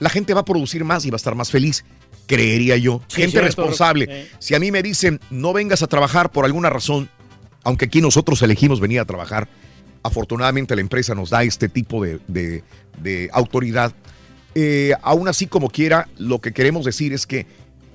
[0.00, 1.84] la gente va a producir más y va a estar más feliz,
[2.26, 3.00] creería yo.
[3.08, 3.46] Sí, gente cierto.
[3.46, 4.06] responsable.
[4.08, 4.30] Eh.
[4.38, 7.08] Si a mí me dicen, no vengas a trabajar por alguna razón,
[7.62, 9.48] aunque aquí nosotros elegimos venir a trabajar,
[10.04, 12.62] afortunadamente la empresa nos da este tipo de, de-
[13.02, 13.92] de autoridad.
[14.54, 17.46] Eh, aún así, como quiera, lo que queremos decir es que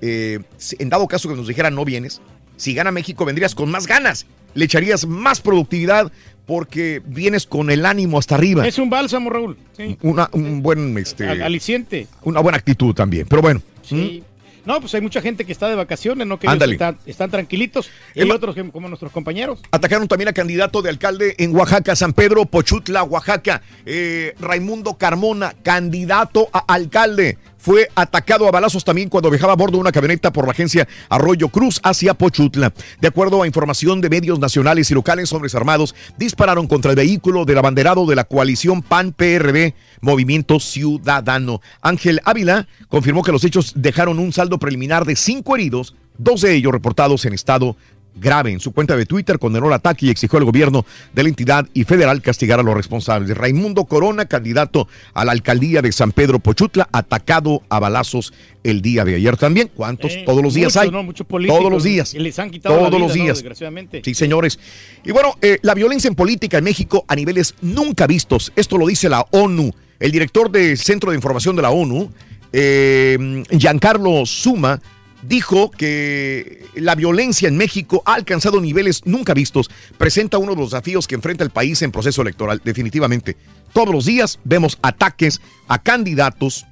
[0.01, 0.39] eh,
[0.77, 2.19] en dado caso que nos dijeran no vienes,
[2.57, 4.25] si gana México vendrías con más ganas,
[4.55, 6.11] le echarías más productividad
[6.45, 8.67] porque vienes con el ánimo hasta arriba.
[8.67, 9.55] Es un bálsamo, Raúl.
[9.77, 9.97] Sí.
[10.01, 12.07] Una, un buen, este, Al- aliciente.
[12.23, 13.27] una buena actitud también.
[13.29, 14.23] Pero bueno, Sí.
[14.65, 16.39] No, pues hay mucha gente que está de vacaciones, ¿no?
[16.39, 17.89] Que ellos están, están tranquilitos.
[18.15, 19.61] Y hay otros que, como nuestros compañeros.
[19.71, 23.61] Atacaron también a candidato de alcalde en Oaxaca, San Pedro, Pochutla, Oaxaca.
[23.85, 27.37] Eh, Raimundo Carmona, candidato a alcalde.
[27.59, 30.87] Fue atacado a balazos también cuando viajaba a bordo de una camioneta por la agencia
[31.09, 32.73] Arroyo Cruz hacia Pochutla.
[33.01, 37.43] De acuerdo a información de medios nacionales y locales, hombres armados dispararon contra el vehículo
[37.43, 41.61] del abanderado de la coalición PAN-PRD, Movimiento Ciudadano.
[41.81, 46.55] Ángel Ávila confirmó que los hechos dejaron un saldo preliminar de cinco heridos, dos de
[46.55, 47.75] ellos reportados en estado
[48.19, 48.51] grave.
[48.51, 51.67] En su cuenta de Twitter condenó el ataque y exigió al gobierno de la entidad
[51.73, 53.35] y federal castigar a los responsables.
[53.37, 58.33] Raimundo Corona, candidato a la alcaldía de San Pedro Pochutla, atacado a balazos
[58.63, 59.71] el día de ayer también.
[59.73, 60.11] ¿Cuántos?
[60.11, 60.91] Eh, Todos los días muchos, hay.
[60.91, 61.03] ¿no?
[61.03, 62.11] Muchos políticos Todos los días.
[62.11, 63.23] que les han quitado Todos vida, los ¿no?
[63.23, 63.37] días.
[63.37, 64.01] Desgraciadamente.
[64.03, 64.59] Sí, señores.
[65.05, 68.51] Y bueno, eh, la violencia en política en México a niveles nunca vistos.
[68.55, 69.71] Esto lo dice la ONU.
[69.99, 72.11] El director del Centro de Información de la ONU,
[72.53, 74.81] eh, Giancarlo Suma,
[75.21, 79.69] dijo que la violencia en México ha alcanzado niveles nunca vistos.
[79.97, 83.35] Presenta uno de los desafíos que enfrenta el país en proceso electoral, definitivamente.
[83.73, 86.65] Todos los días vemos ataques a candidatos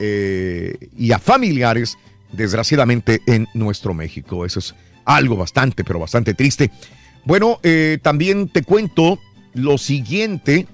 [0.00, 1.96] eh, y a familiares,
[2.32, 4.44] desgraciadamente, en nuestro México.
[4.44, 4.74] Eso es
[5.04, 6.70] algo bastante, pero bastante triste.
[7.24, 9.18] Bueno, eh, también te cuento
[9.54, 10.66] lo siguiente,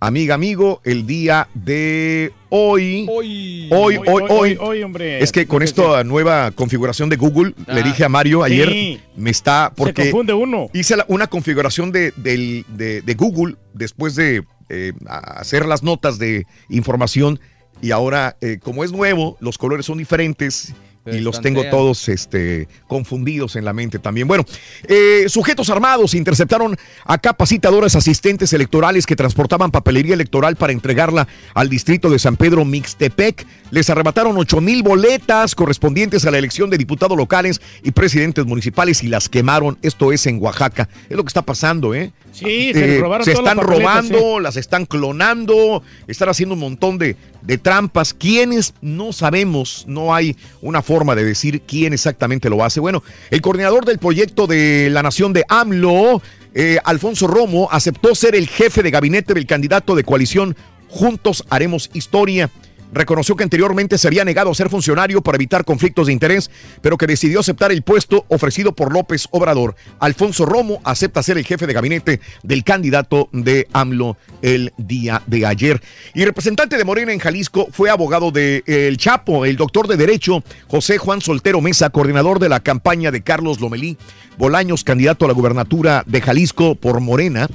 [0.00, 3.06] amiga, amigo, el día de hoy.
[3.10, 3.98] Hoy, hoy,
[4.30, 5.22] hoy, hoy, hombre.
[5.22, 9.00] Es que con esta nueva configuración de Google, le Ah, dije a Mario ayer, sí.
[9.16, 10.68] me está, porque Se confunde uno.
[10.72, 16.18] hice la- una configuración de, del- de- de Google después de eh, hacer las notas
[16.18, 17.40] de información
[17.80, 20.74] y ahora, eh, como es nuevo, los colores son diferentes.
[21.12, 24.28] Y los tengo todos este, confundidos en la mente también.
[24.28, 24.44] Bueno,
[24.86, 31.68] eh, sujetos armados interceptaron a capacitadores asistentes electorales que transportaban papelería electoral para entregarla al
[31.68, 33.46] distrito de San Pedro Mixtepec.
[33.70, 39.02] Les arrebataron 8 mil boletas correspondientes a la elección de diputados locales y presidentes municipales
[39.02, 39.78] y las quemaron.
[39.82, 40.88] Esto es en Oaxaca.
[41.08, 42.12] Es lo que está pasando, ¿eh?
[42.32, 46.60] Sí, se Eh, robaron se las están papeletas, robando, las están clonando, están haciendo un
[46.60, 48.14] montón de, de trampas.
[48.14, 48.74] ¿Quiénes?
[48.80, 52.80] No sabemos, no hay una forma de decir quién exactamente lo hace.
[52.80, 56.22] Bueno, el coordinador del proyecto de la nación de AMLO,
[56.54, 60.56] eh, Alfonso Romo, aceptó ser el jefe de gabinete del candidato de coalición
[60.88, 62.50] Juntos Haremos Historia.
[62.92, 66.50] Reconoció que anteriormente se había negado a ser funcionario para evitar conflictos de interés,
[66.80, 69.76] pero que decidió aceptar el puesto ofrecido por López Obrador.
[70.00, 75.44] Alfonso Romo acepta ser el jefe de gabinete del candidato de AMLO el día de
[75.44, 75.82] ayer.
[76.14, 80.42] Y representante de Morena en Jalisco fue abogado de El Chapo, el doctor de Derecho
[80.68, 83.98] José Juan Soltero Mesa, coordinador de la campaña de Carlos Lomelí
[84.38, 87.48] Bolaños, candidato a la gubernatura de Jalisco por Morena.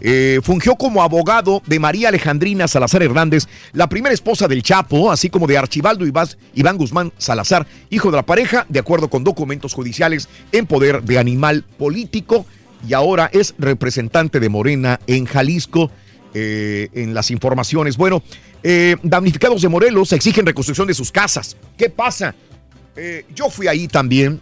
[0.00, 5.28] Eh, fungió como abogado de María Alejandrina Salazar Hernández, la primera esposa del Chapo, así
[5.28, 10.28] como de Archibaldo Iván Guzmán Salazar, hijo de la pareja, de acuerdo con documentos judiciales
[10.52, 12.46] en poder de animal político,
[12.88, 15.90] y ahora es representante de Morena en Jalisco.
[16.32, 17.96] eh, en las informaciones.
[17.96, 18.22] Bueno,
[18.62, 21.56] eh, damnificados de Morelos exigen reconstrucción de sus casas.
[21.76, 22.36] ¿Qué pasa?
[23.34, 24.40] Yo fui ahí también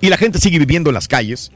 [0.00, 1.50] y la gente sigue viviendo en las calles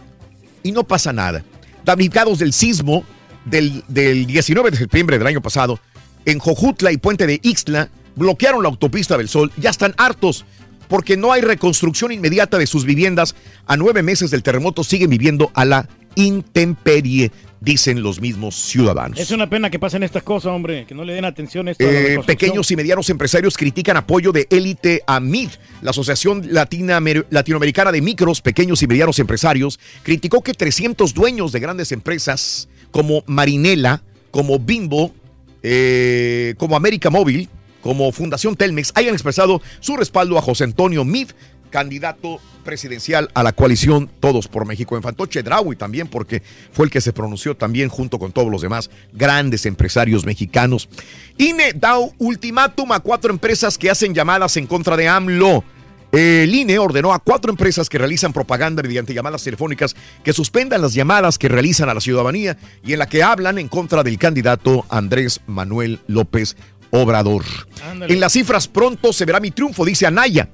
[0.64, 1.44] y no pasa nada.
[1.84, 3.04] Damnificados del sismo
[3.44, 5.78] del, del 19 de septiembre del año pasado,
[6.24, 9.52] en Jojutla y Puente de Ixtla, bloquearon la autopista del Sol.
[9.56, 10.44] Ya están hartos
[10.88, 13.34] porque no hay reconstrucción inmediata de sus viviendas.
[13.66, 17.32] A nueve meses del terremoto siguen viviendo a la intemperie,
[17.64, 19.18] dicen los mismos ciudadanos.
[19.18, 21.84] Es una pena que pasen estas cosas, hombre, que no le den atención a esto.
[21.84, 25.50] Eh, pequeños y medianos empresarios critican apoyo de élite a MID.
[25.82, 27.00] La Asociación Latina-
[27.30, 33.22] Latinoamericana de Micros, Pequeños y Medianos Empresarios criticó que 300 dueños de grandes empresas como
[33.26, 35.14] Marinela, como Bimbo,
[35.62, 37.48] eh, como América Móvil,
[37.80, 41.28] como Fundación Telmex hayan expresado su respaldo a José Antonio Mid,
[41.74, 44.94] candidato presidencial a la coalición Todos por México.
[44.96, 46.40] En Fantoche Draui también, porque
[46.70, 50.88] fue el que se pronunció también junto con todos los demás grandes empresarios mexicanos.
[51.36, 55.64] INE da ultimátum a cuatro empresas que hacen llamadas en contra de AMLO.
[56.12, 60.94] El INE ordenó a cuatro empresas que realizan propaganda mediante llamadas telefónicas que suspendan las
[60.94, 64.86] llamadas que realizan a la ciudadanía y en la que hablan en contra del candidato
[64.90, 66.54] Andrés Manuel López
[66.92, 67.42] Obrador.
[67.90, 68.14] Ándale.
[68.14, 70.48] En las cifras pronto se verá mi triunfo, dice Anaya.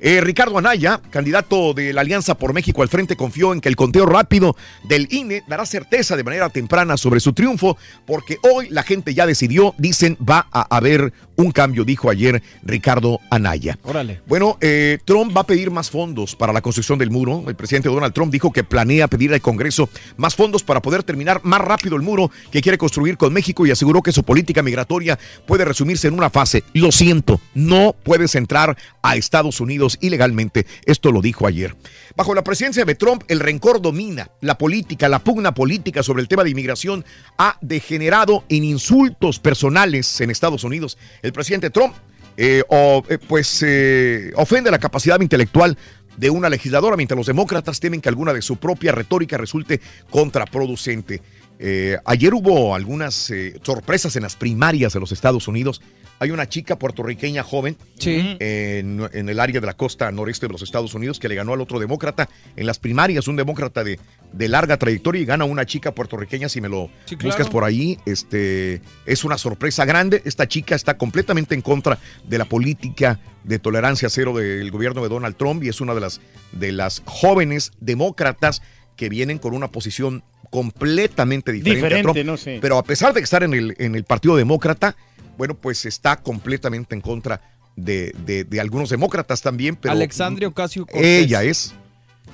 [0.00, 3.76] Eh, Ricardo Anaya, candidato de la Alianza por México al frente, confió en que el
[3.76, 7.76] conteo rápido del INE dará certeza de manera temprana sobre su triunfo,
[8.06, 13.20] porque hoy la gente ya decidió, dicen, va a haber un cambio, dijo ayer Ricardo
[13.30, 13.78] Anaya.
[13.84, 14.20] Órale.
[14.26, 17.44] Bueno, eh, Trump va a pedir más fondos para la construcción del muro.
[17.46, 21.40] El presidente Donald Trump dijo que planea pedir al Congreso más fondos para poder terminar
[21.44, 25.16] más rápido el muro que quiere construir con México y aseguró que su política migratoria
[25.46, 26.64] puede resumirse en una fase.
[26.74, 30.66] Lo siento, no puedes entrar a Estados Unidos ilegalmente.
[30.86, 31.76] Esto lo dijo ayer.
[32.16, 34.28] Bajo la presidencia de Trump, el rencor domina.
[34.40, 37.04] La política, la pugna política sobre el tema de inmigración
[37.36, 40.98] ha degenerado en insultos personales en Estados Unidos.
[41.22, 41.94] El presidente Trump
[42.36, 45.76] eh, eh, pues eh, ofende la capacidad intelectual
[46.16, 49.80] de una legisladora, mientras los demócratas temen que alguna de su propia retórica resulte
[50.10, 51.20] contraproducente.
[51.58, 55.80] Eh, ayer hubo algunas eh, sorpresas en las primarias de los Estados Unidos.
[56.20, 60.62] Hay una chica puertorriqueña joven en, en el área de la costa noreste de los
[60.62, 64.00] Estados Unidos que le ganó al otro demócrata en las primarias, un demócrata de,
[64.32, 67.28] de larga trayectoria y gana una chica puertorriqueña, si me lo Sí, claro.
[67.28, 70.22] buscas por ahí, este, es una sorpresa grande.
[70.24, 75.08] Esta chica está completamente en contra de la política de tolerancia cero del gobierno de
[75.08, 76.20] Donald Trump y es una de las,
[76.50, 78.60] de las jóvenes demócratas
[78.96, 82.26] que vienen con una posición completamente diferente, a Diferente, Trump.
[82.26, 82.58] no sé.
[82.60, 84.96] Pero a pesar de estar en el, en el Partido Demócrata,
[85.36, 87.40] bueno, pues está completamente en contra
[87.76, 89.76] de, de- de algunos demócratas también.
[89.76, 91.24] Pero Alexandria Ocasio Cortés.
[91.24, 91.74] ella es.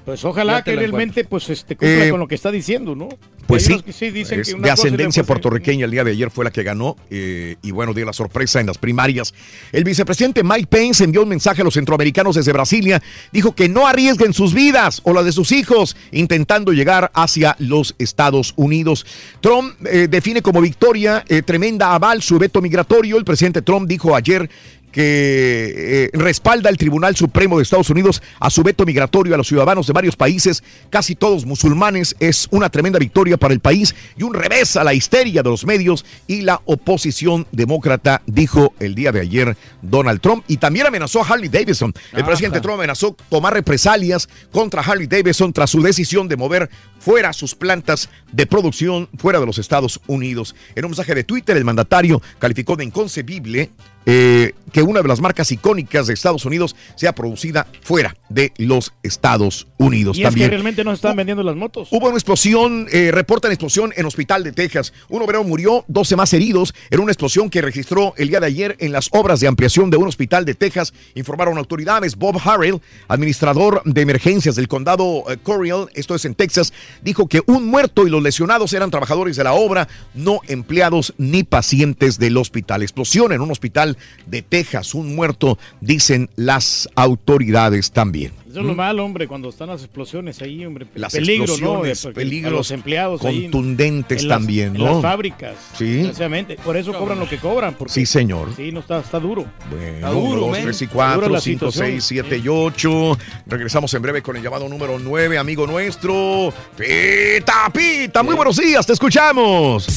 [0.05, 3.09] Pues ojalá que realmente pues este cumpla Eh, con lo que está diciendo, ¿no?
[3.47, 6.13] Pues sí, unos que sí dicen es que una de ascendencia puertorriqueña el día de
[6.13, 9.35] ayer fue la que ganó eh, y bueno, dio la sorpresa en las primarias.
[9.73, 13.03] El vicepresidente Mike Pence envió un mensaje a los centroamericanos desde Brasilia,
[13.33, 17.95] dijo que no arriesguen sus vidas o las de sus hijos intentando llegar hacia los
[17.99, 19.07] Estados Unidos.
[19.41, 23.17] Trump eh, define como victoria eh, tremenda aval su veto migratorio.
[23.17, 24.49] El presidente Trump dijo ayer
[24.95, 29.49] que eh, respalda el Tribunal Supremo de Estados Unidos a su veto migratorio a los
[29.49, 32.15] ciudadanos de varios países, casi todos musulmanes.
[32.21, 35.67] Es una tremenda victoria para el país y un revés a la histeria de los
[35.67, 40.45] medios y la oposición demócrata, dijo el día de ayer Donald Trump.
[40.47, 41.93] Y también amenazó a Harley Davidson.
[42.13, 42.27] El Ajá.
[42.29, 46.71] presidente Trump amenazó tomar represalias contra Harley Davidson tras su decisión de mover
[47.05, 50.55] fuera sus plantas de producción fuera de los Estados Unidos.
[50.75, 53.71] En un mensaje de Twitter, el mandatario calificó de inconcebible
[54.07, 58.93] eh, que una de las marcas icónicas de Estados Unidos sea producida fuera de los
[59.03, 60.51] Estados Unidos Y es que también.
[60.51, 61.89] realmente no están vendiendo las motos.
[61.91, 64.93] Hubo una explosión, eh, reportan explosión en Hospital de Texas.
[65.09, 68.77] Un obrero murió, 12 más heridos en una explosión que registró el día de ayer
[68.81, 72.17] en las obras de ampliación de un hospital de Texas, informaron autoridades.
[72.17, 76.73] Bob Harrell, administrador de emergencias del condado eh, Corriel, esto es en Texas,
[77.03, 81.43] dijo que un muerto y los lesionados eran trabajadores de la obra, no empleados ni
[81.43, 82.83] pacientes del hospital.
[82.83, 83.97] Explosión en un hospital
[84.27, 88.44] de Texas, un muerto, dicen las autoridades también.
[88.55, 90.87] Eso es lo malo, hombre, cuando están las explosiones ahí, hombre.
[90.95, 94.93] Las peligro, explosiones, peligros a los empleados ahí contundentes en las- también, en ¿no?
[94.95, 95.57] las fábricas.
[95.77, 95.95] Sí.
[95.97, 96.57] Desgraciadamente.
[96.65, 97.75] Por eso cobran lo que cobran.
[97.75, 98.51] Porque, Sí, señor.
[98.55, 99.45] Sí, no está, está duro.
[99.71, 103.19] Bueno, duro, dos, tres y cuatro, cinco, seis, siete y ocho.
[103.47, 106.53] Regresamos en breve con el llamado número nueve, amigo nuestro.
[106.77, 109.89] Pita, Pita, muy buenos días, te escuchamos.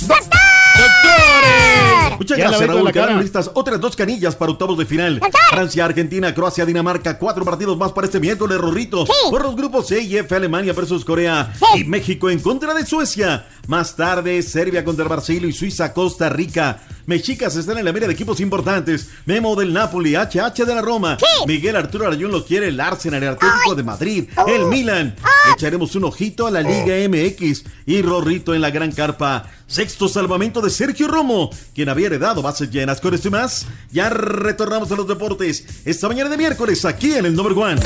[2.17, 2.91] Muchas Ya gracias, Raúl.
[2.91, 5.21] Quedaron listas otras dos canillas para octavos de final.
[5.51, 7.17] Francia, Argentina, Croacia, Dinamarca.
[7.19, 9.05] Cuatro partidos más para este miércoles, Rorrito.
[9.31, 11.53] Por los grupos C y F, Alemania versus Corea.
[11.75, 13.47] Y México en contra de Suecia.
[13.67, 16.81] Más tarde, Serbia contra Brasil y Suiza, Costa Rica.
[17.07, 19.07] Mexicas están en la mira de equipos importantes.
[19.25, 21.17] Memo del Napoli, HH de la Roma.
[21.47, 25.15] Miguel Arturo Arayún lo quiere el Arsenal, el Atlético de Madrid, el Milan.
[25.55, 29.49] Echaremos un ojito a la Liga MX y Rorrito en la Gran Carpa.
[29.67, 32.99] Sexto salvamento de Sergio Romo, quien había heredado bases llenas.
[32.99, 35.65] Con esto y más, ya retornamos a los deportes.
[35.85, 37.81] Esta mañana de miércoles aquí en el Number One.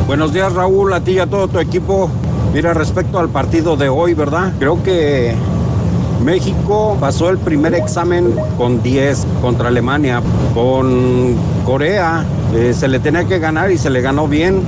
[0.08, 2.10] Buenos días Raúl, a ti y a todo tu equipo.
[2.52, 4.54] Mira, respecto al partido de hoy, ¿verdad?
[4.58, 5.36] Creo que
[6.22, 10.22] México pasó el primer examen con 10 contra Alemania.
[10.54, 11.34] Con
[11.64, 12.24] Corea
[12.54, 14.62] eh, se le tenía que ganar y se le ganó bien.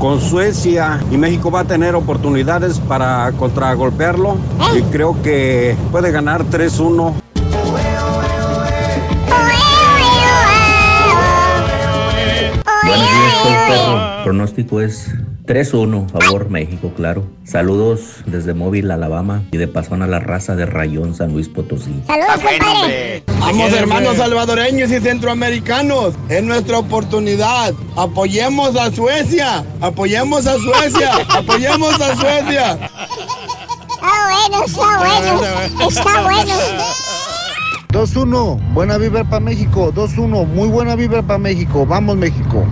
[0.00, 4.36] Con Suecia y México va a tener oportunidades para contragolpearlo.
[4.76, 7.12] Y creo que puede ganar 3-1.
[12.86, 13.34] Buenos días,
[13.68, 14.24] perro.
[14.24, 15.12] Pronóstico es
[15.46, 17.26] 3-1, favor México, claro.
[17.44, 22.02] Saludos desde Móvil, Alabama y de paso a la raza de Rayón, San Luis Potosí.
[22.06, 23.22] Saludos, compadre.
[23.38, 27.74] Vamos hermanos salvadoreños y centroamericanos, es nuestra oportunidad.
[27.94, 32.78] Apoyemos a Suecia, apoyemos a Suecia, apoyemos a Suecia.
[33.92, 35.88] Está bueno, está bueno.
[35.88, 36.54] Está bueno.
[37.90, 39.92] 2-1, buena vibra para México.
[39.94, 41.84] 2-1, muy buena vibra para México.
[41.86, 42.66] Vamos, México.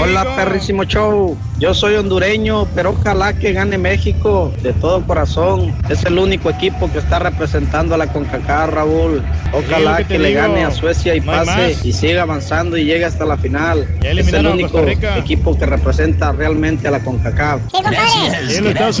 [0.00, 1.36] Hola, perrísimo show.
[1.58, 5.74] Yo soy hondureño, pero ojalá que gane México de todo corazón.
[5.88, 9.24] Es el único equipo que está representando a la CONCACAF, Raúl.
[9.52, 10.40] Ojalá Sí, que, le digo.
[10.42, 13.88] gane a Suecia y No pase y siga avanzando y llegue hasta la final.
[14.02, 14.78] Es el único
[15.16, 17.60] equipo que representa realmente a la CONCACAF.
[17.72, 18.92] Lo eliminaron.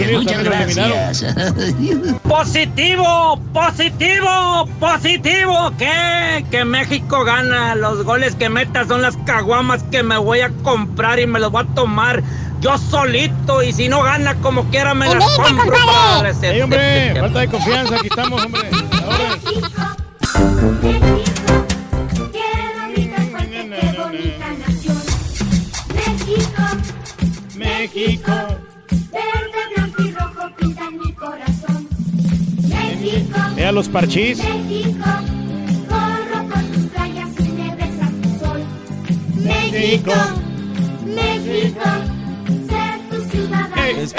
[2.28, 5.72] Positivo, positivo, positivo.
[5.78, 6.44] ¿Qué?
[6.50, 7.76] Que México gana.
[7.76, 10.87] Los goles que meta son las caguamas que me voy a comprar
[11.18, 12.22] y me los voy a tomar
[12.60, 13.62] yo solito.
[13.62, 17.94] Y si no gana como quiera me las compro para Ey, hombre, falta de confianza,
[17.96, 18.68] aquí estamos, hombre.
[19.04, 19.38] Ahora.
[27.56, 28.32] México.
[28.90, 31.88] Verde, blanco y rojo pintan mi corazón.
[32.68, 33.38] México.
[33.56, 34.38] Vea los parchís.
[34.38, 35.04] México.
[35.88, 38.62] Corro por tus playas y me besa tu sol.
[39.36, 40.12] México.
[41.22, 41.80] México.
[42.68, 43.76] Ser tu ciudadano.
[43.76, 44.14] Es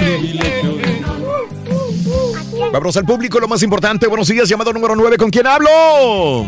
[2.72, 4.08] Vamos al público, lo más importante.
[4.08, 5.18] Buenos días, llamado número 9.
[5.18, 6.46] ¿Con quién hablo?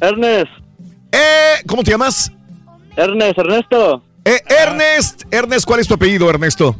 [0.00, 0.50] Ernest.
[1.12, 2.32] Eh, ¿Cómo te llamas?
[2.96, 4.02] Ernest, Ernesto.
[4.24, 5.22] Eh, Ernest.
[5.30, 6.76] Ernest, ¿cuál es tu apellido, Ernesto?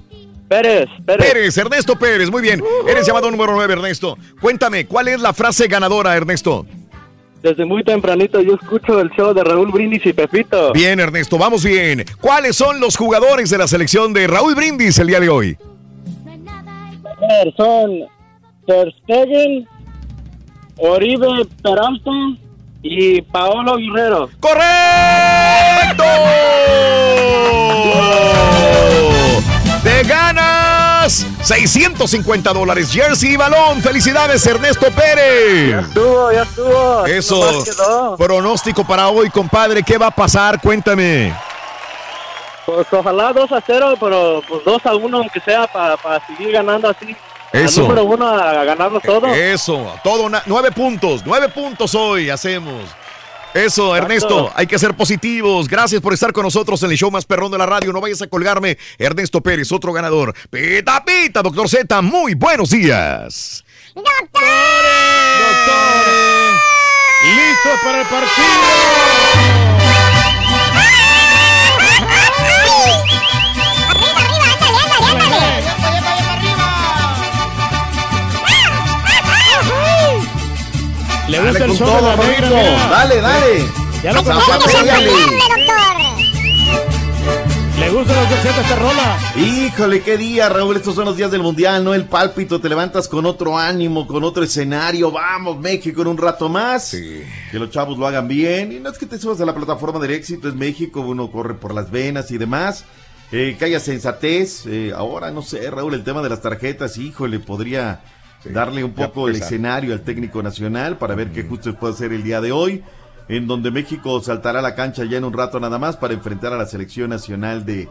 [0.48, 1.27] Pérez, Pérez.
[1.27, 2.62] Pérez, Ernesto Pérez, muy bien.
[2.89, 4.16] Eres llamado número 9, Ernesto.
[4.40, 6.66] Cuéntame, ¿cuál es la frase ganadora, Ernesto?
[7.43, 10.73] Desde muy tempranito yo escucho el show de Raúl Brindis y Pepito.
[10.73, 12.05] Bien, Ernesto, vamos bien.
[12.21, 15.57] ¿Cuáles son los jugadores de la selección de Raúl Brindis el día de hoy?
[17.05, 18.07] A ver, son
[18.67, 19.67] Ter Stegen,
[20.79, 22.11] Oribe Peralta
[22.83, 24.29] y Paolo Guerrero.
[24.41, 26.05] ¡Correcto!
[29.83, 30.03] Te
[31.07, 33.81] ganas 650 dólares, jersey y balón.
[33.81, 35.70] Felicidades, Ernesto Pérez.
[35.70, 37.07] Ya estuvo, ya estuvo.
[37.07, 38.16] Eso.
[38.16, 39.83] Pronóstico para hoy, compadre.
[39.83, 40.61] ¿Qué va a pasar?
[40.61, 41.35] Cuéntame.
[42.65, 46.89] Pues ojalá 2 a 0, pero pues 2 a 1 aunque sea para seguir ganando
[46.89, 47.16] así.
[47.53, 47.83] Eso.
[47.83, 49.28] Al número uno a ganarlo todo.
[49.28, 52.83] Eso, todo, nueve puntos, nueve puntos hoy hacemos.
[53.57, 55.66] Eso, Ernesto, hay que ser positivos.
[55.66, 57.91] Gracias por estar con nosotros en el show más perrón de la radio.
[57.91, 58.77] No vayas a colgarme.
[58.99, 60.35] Ernesto Pérez, otro ganador.
[60.51, 63.65] Pita, pita, doctor Z, muy buenos días.
[67.24, 69.86] Listos para el partido.
[81.28, 82.89] Le gusta Dale el con sol todo, de la negra, mira.
[82.89, 83.65] Dale, dale.
[84.03, 85.05] Ya lo Vamos, conocemos.
[87.78, 89.19] Le gusta doctor Z esta rola.
[89.36, 90.77] Híjole, qué día, Raúl.
[90.77, 91.94] Estos son los días del mundial, ¿no?
[91.94, 95.11] El pálpito, te levantas con otro ánimo, con otro escenario.
[95.11, 96.93] Vamos, México, en un rato más.
[96.93, 98.73] Que los chavos lo hagan bien.
[98.73, 101.55] Y no es que te subas a la plataforma del éxito, es México, uno corre
[101.55, 102.85] por las venas y demás.
[103.32, 104.65] Eh, que haya sensatez.
[104.66, 108.01] Eh, ahora, no sé, Raúl, el tema de las tarjetas, híjole, podría
[108.52, 112.23] darle un poco el escenario al técnico nacional para ver qué justo puede hacer el
[112.23, 112.82] día de hoy.
[113.28, 116.52] En donde México saltará a la cancha ya en un rato nada más para enfrentar
[116.52, 117.89] a la selección nacional de,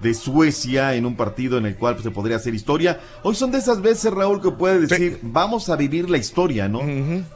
[0.00, 3.00] de Suecia en un partido en el cual se podría hacer historia.
[3.22, 6.82] Hoy son de esas veces, Raúl, que puede decir, vamos a vivir la historia, ¿no?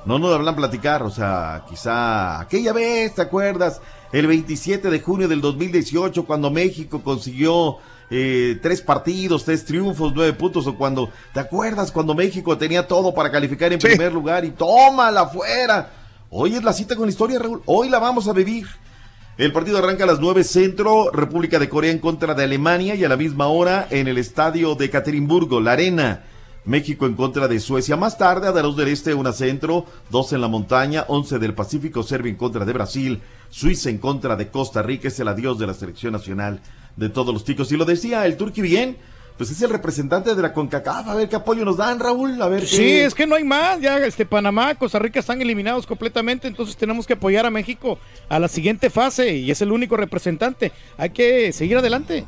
[0.05, 3.81] No nos hablan platicar, o sea, quizá aquella vez, ¿te acuerdas?
[4.13, 7.79] El 27 de junio del 2018, cuando México consiguió
[8.11, 13.15] eh, tres partidos, tres triunfos, nueve puntos, o cuando, ¿te acuerdas cuando México tenía todo
[13.15, 15.93] para calificar en primer lugar y tómala afuera?
[16.29, 18.67] Hoy es la cita con la historia, Raúl, hoy la vamos a vivir.
[19.39, 23.05] El partido arranca a las 9 centro, República de Corea en contra de Alemania y
[23.05, 26.25] a la misma hora en el estadio de Caterimburgo, la arena.
[26.65, 27.97] México en contra de Suecia.
[27.97, 32.03] Más tarde, a 2 del Este, una centro, dos en la montaña, 11 del Pacífico,
[32.03, 35.67] Serbia en contra de Brasil, Suiza en contra de Costa Rica, es el adiós de
[35.67, 36.61] la selección nacional
[36.97, 37.71] de todos los ticos.
[37.73, 38.97] Y lo decía el Turqui bien,
[39.41, 42.49] pues es el representante de la CONCACAF, a ver qué apoyo nos dan, Raúl, a
[42.49, 42.67] ver qué...
[42.67, 43.81] Sí, es que no hay más.
[43.81, 47.99] Ya este Panamá, Costa Rica están eliminados completamente, entonces tenemos que apoyar a México
[48.29, 50.73] a la siguiente fase y es el único representante.
[50.99, 52.27] Hay que seguir adelante.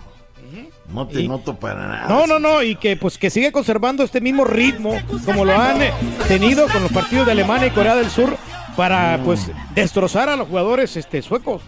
[0.89, 2.09] No te noto para nada.
[2.09, 5.83] No, no, no, y que pues que sigue conservando este mismo ritmo como lo han
[5.83, 5.93] eh,
[6.29, 8.37] tenido con los partidos de Alemania y Corea del Sur
[8.77, 11.63] para pues destrozar a los jugadores este suecos.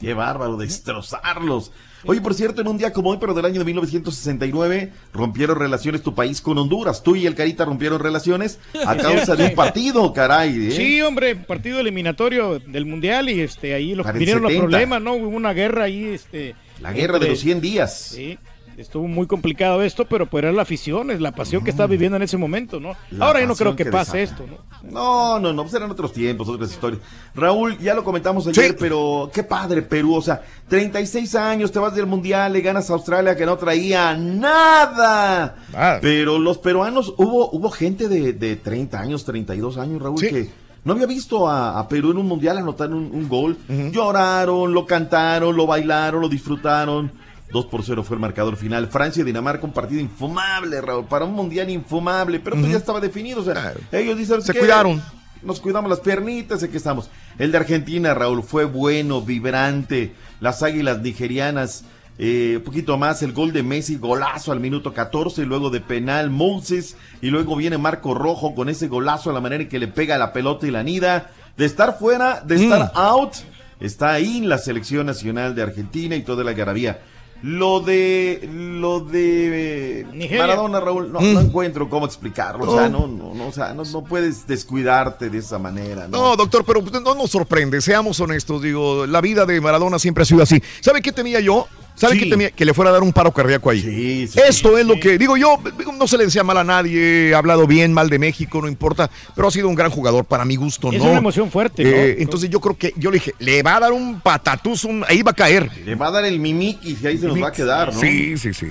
[0.00, 1.72] Qué bárbaro, destrozarlos.
[2.04, 6.02] Oye, por cierto, en un día como hoy, pero del año de 1969, rompieron relaciones
[6.02, 7.02] tu país con Honduras.
[7.02, 10.68] Tú y el Carita rompieron relaciones a causa de un partido, caray.
[10.68, 10.70] ¿eh?
[10.70, 14.68] Sí, hombre, partido eliminatorio del Mundial y este ahí los, vinieron los 70.
[14.68, 15.14] problemas, ¿no?
[15.14, 16.54] Hubo una guerra ahí, este...
[16.80, 18.10] La guerra de los 100 días.
[18.14, 18.38] Sí,
[18.78, 22.16] estuvo muy complicado esto, pero pues era la afición, es la pasión que está viviendo
[22.16, 22.94] en ese momento, ¿no?
[23.10, 24.44] La Ahora yo no creo que, que pase desata.
[24.44, 24.90] esto, ¿no?
[24.90, 27.02] No, no, no, pues eran otros tiempos, otras historias.
[27.34, 31.94] Raúl, ya lo comentamos ayer, pero qué padre Perú, o sea, 36 años, te vas
[31.94, 35.56] del Mundial, le ganas a Australia que no traía nada.
[36.00, 40.50] Pero los peruanos, hubo, hubo gente de, de 30 años, 32 años, Raúl, que
[40.84, 43.56] no había visto a, a Perú en un Mundial anotar un, un gol.
[43.92, 47.10] Lloraron, lo cantaron, lo bailaron, lo disfrutaron.
[47.52, 48.88] 2 por 0 fue el marcador final.
[48.88, 52.72] Francia y Dinamarca, un partido infumable, Raúl, para un mundial infumable, pero pues Ujú.
[52.72, 53.40] ya estaba definido.
[53.40, 54.58] O sea, ellos dicen Se "¿Qué?
[54.60, 55.02] cuidaron.
[55.42, 57.08] Nos cuidamos las piernitas, aquí estamos.
[57.38, 60.12] El de Argentina, Raúl, fue bueno, vibrante.
[60.40, 61.84] Las águilas nigerianas,
[62.18, 63.22] eh, un poquito más.
[63.22, 67.54] El gol de Messi, golazo al minuto 14, y luego de penal Moses, y luego
[67.56, 70.66] viene Marco Rojo con ese golazo a la manera en que le pega la pelota
[70.66, 71.30] y la nida.
[71.56, 73.34] De estar fuera, de estar out,
[73.80, 77.00] está ahí en la selección nacional de Argentina y toda la garabía.
[77.42, 80.42] Lo de lo de Nigeria.
[80.46, 81.34] Maradona, Raúl, no, Mm.
[81.34, 82.64] no encuentro cómo explicarlo.
[82.70, 83.06] O sea, No.
[83.06, 86.08] no, no, no, o sea, no, no puedes descuidarte de esa manera.
[86.08, 90.22] No, doctor, pero pues, no nos sorprende, seamos honestos, digo, la vida de Maradona siempre
[90.22, 90.60] ha sido así.
[90.80, 91.68] ¿Sabe qué temía yo?
[91.98, 92.20] ¿Sabe Sí.
[92.20, 92.50] qué temía?
[92.50, 94.28] Que le fuera a dar un paro cardíaco ahí.
[94.48, 97.34] Esto es lo que, digo yo, digo, no se le decía mal a nadie, he
[97.34, 100.56] hablado bien, mal de México, no importa, pero ha sido un gran jugador para mi
[100.56, 101.08] gusto, Es ¿no?
[101.10, 101.90] una emoción fuerte, ¿no?
[101.90, 105.04] Eh, entonces yo creo que, yo le dije, le va a dar un patatús, un-
[105.08, 105.68] ahí va a caer.
[105.84, 108.00] Le va a dar el mimiqui y ahí se nos va a quedar, ¿no?
[108.00, 108.68] Sí, sí, sí.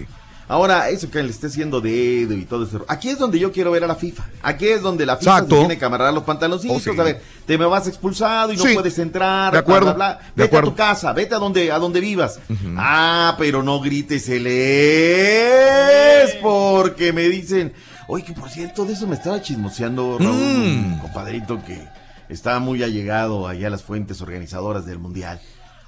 [0.49, 2.85] Ahora, eso que le esté haciendo dedo y todo eso.
[2.87, 4.25] Aquí es donde yo quiero ver a la FIFA.
[4.41, 5.55] Aquí es donde la FIFA Exacto.
[5.55, 6.77] se tiene que amarrar los pantaloncitos.
[6.77, 6.97] Oh, sí.
[6.97, 8.73] A ver, te me vas expulsado y no Sí.
[8.73, 9.51] puedes entrar.
[9.51, 10.17] De acuerdo, bla, bla, bla.
[10.19, 10.69] de Vete acuerdo.
[10.69, 12.39] a tu casa, vete a donde, a donde vivas.
[12.77, 17.73] Ah, pero no grites el es porque me dicen.
[18.07, 20.93] Oye, que por cierto, de eso me estaba chismoseando Raúl, Mm.
[20.93, 21.77] un compadrito que
[22.29, 25.41] está muy allegado allá a las fuentes organizadoras del Mundial.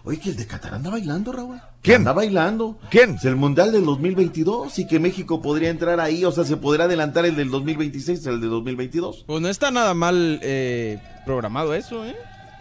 [0.09, 1.61] Oye, que el de Qatar anda bailando, Raúl.
[1.83, 1.97] ¿Quién?
[1.97, 2.79] Anda bailando.
[2.89, 3.13] ¿Quién?
[3.13, 6.85] Es el Mundial del 2022 y que México podría entrar ahí, o sea, se podrá
[6.85, 9.25] adelantar el del 2026 al de 2022.
[9.27, 12.15] Pues no está nada mal eh, programado eso, ¿eh?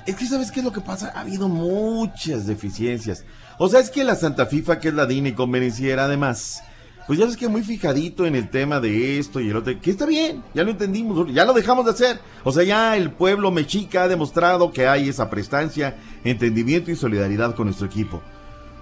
[0.05, 3.25] Es que sabes qué es lo que pasa, ha habido muchas deficiencias.
[3.57, 6.63] O sea, es que la Santa FIFA, que es la DINA y convenenciera además,
[7.09, 9.91] pues ya ves que muy fijadito en el tema de esto y el otro, que
[9.91, 12.21] está bien, ya lo entendimos, ya lo dejamos de hacer.
[12.45, 17.55] O sea, ya el pueblo mexica ha demostrado que hay esa prestancia, entendimiento y solidaridad
[17.57, 18.23] con nuestro equipo.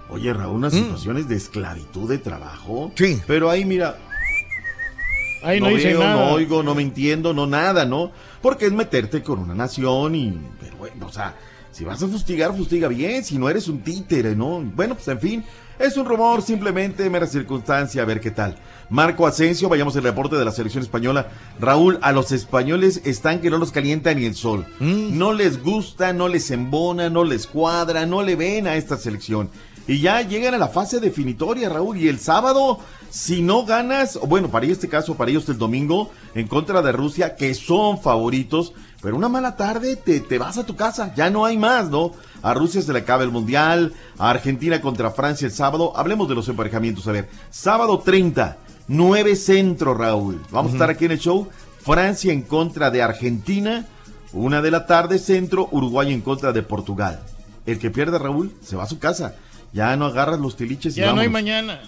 [0.09, 2.91] Oye, Raúl, unas situaciones de esclavitud de trabajo.
[2.95, 3.19] Sí.
[3.25, 3.97] Pero ahí, mira,
[5.43, 6.15] Ahí no, no dice veo, nada.
[6.15, 8.11] no oigo, no me entiendo, no nada, ¿no?
[8.41, 11.35] Porque es meterte con una nación y, pero bueno, o sea,
[11.71, 14.59] si vas a fustigar, fustiga bien, si no eres un títere, ¿no?
[14.61, 15.45] Bueno, pues en fin,
[15.79, 18.55] es un rumor, simplemente mera circunstancia, a ver qué tal.
[18.89, 21.27] Marco Asensio, vayamos al reporte de la selección española.
[21.59, 24.65] Raúl, a los españoles están que no los calienta ni el sol.
[24.79, 29.49] No les gusta, no les embona, no les cuadra, no le ven a esta selección.
[29.87, 31.97] Y ya llegan a la fase definitoria, Raúl.
[31.97, 32.79] Y el sábado,
[33.09, 36.91] si no ganas, o bueno, para este caso, para ellos el domingo, en contra de
[36.91, 38.73] Rusia, que son favoritos,
[39.07, 42.11] pero una mala tarde te, te vas a tu casa, ya no hay más, ¿no?
[42.41, 45.93] A Rusia se le acaba el Mundial, a Argentina contra Francia el sábado.
[45.95, 47.29] Hablemos de los emparejamientos, a ver.
[47.49, 48.57] Sábado 30,
[48.89, 50.41] 9 centro, Raúl.
[50.51, 51.47] Vamos a estar aquí en el show.
[51.79, 53.85] Francia en contra de Argentina,
[54.33, 57.21] una de la tarde centro, Uruguay en contra de Portugal.
[57.65, 59.35] El que pierde, Raúl, se va a su casa.
[59.71, 61.79] Ya no agarras los tiliches y Ya no hay mañana.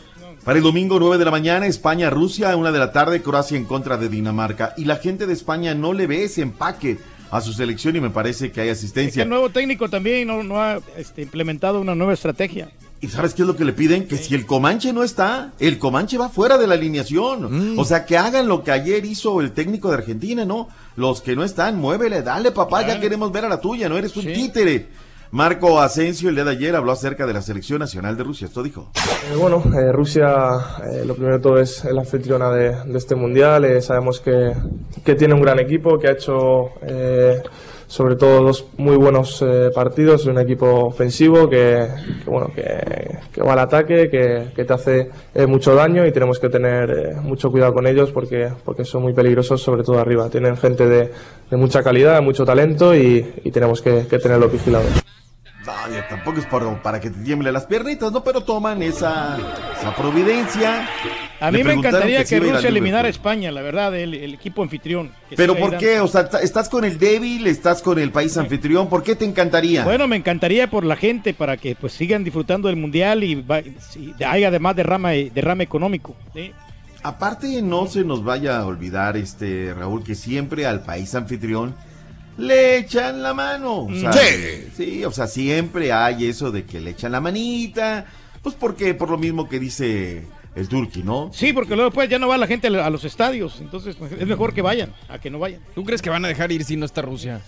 [0.49, 3.65] Para el domingo 9 de la mañana, España, Rusia, una de la tarde, Croacia en
[3.65, 4.73] contra de Dinamarca.
[4.77, 6.97] Y la gente de España no le ve ese empaque
[7.29, 9.21] a su selección y me parece que hay Es que asistencia.
[9.21, 12.71] el nuevo técnico también no, no ha este, implementado una nueva estrategia.
[12.99, 14.07] ¿Y sabes qué es lo que le piden?
[14.07, 17.75] Que si el Comanche no está, el Comanche va fuera de la alineación.
[17.75, 17.77] Mm.
[17.77, 20.67] O sea, que hagan lo que ayer hizo el técnico de Argentina, ¿no?
[20.95, 24.17] Los que no están, muévele, dale papá, ya queremos ver a la tuya, no eres
[24.17, 24.87] un títere.
[25.31, 28.47] Marco Asensio el día de ayer habló acerca de la selección nacional de Rusia.
[28.47, 28.89] Esto dijo.
[29.31, 30.27] Eh, bueno, eh, Rusia,
[30.91, 33.79] eh, lo primero de todo es la anfitriona de, de este mundial.
[33.81, 34.53] Sabemos que,
[35.05, 36.71] que tiene un gran equipo, que ha hecho
[37.89, 40.25] sobre todo dos muy buenos eh, partidos.
[40.27, 41.87] Un equipo ofensivo que,
[42.23, 46.11] que, bueno, que, que va al ataque, que, que te hace eh, mucho daño y
[46.11, 49.99] tenemos que tener eh, mucho cuidado con ellos porque, porque son muy peligrosos, sobre todo
[49.99, 50.29] arriba.
[50.29, 51.11] Tienen gente de,
[51.49, 54.85] de mucha calidad, de mucho talento y, y tenemos que, que tenerlo vigilado.
[55.67, 58.23] Ay, tampoco es por- para que te tiemble las piernitas, ¿no?
[58.23, 59.37] Pero toman esa,
[59.79, 60.87] esa providencia.
[61.41, 63.11] A mí me encantaría que Rusia eliminara a.
[63.11, 65.11] España, la verdad, el, el equipo anfitrión.
[65.35, 65.91] ¿Pero por qué?
[65.95, 67.47] dando- O sea, ¿estás con el débil?
[67.47, 68.89] ¿Estás con el país anfitrión?
[68.89, 69.83] ¿Por qué te encantaría?
[69.83, 73.43] Bueno, me encantaría por la gente para que pues sigan disfrutando del mundial y
[73.89, 76.15] si hay además derrame, derrame económico.
[76.33, 76.51] ¿sí?
[77.03, 81.73] Aparte, no se nos vaya a olvidar, este Raúl, que siempre al país anfitrión
[82.37, 83.83] le echan la mano.
[83.85, 84.67] O sea, Sí.
[84.75, 88.05] sí, o sea, siempre hay eso de que le echan la manita.
[88.43, 90.23] Pues porque, por lo mismo que dice
[90.55, 91.29] el Turqui, ¿no?
[91.33, 94.27] Sí, porque luego pues ya no va la gente a los estadios, entonces pues, es
[94.27, 95.61] mejor que vayan, a que no vayan.
[95.75, 97.41] ¿Tú crees que van a dejar ir si no está Rusia?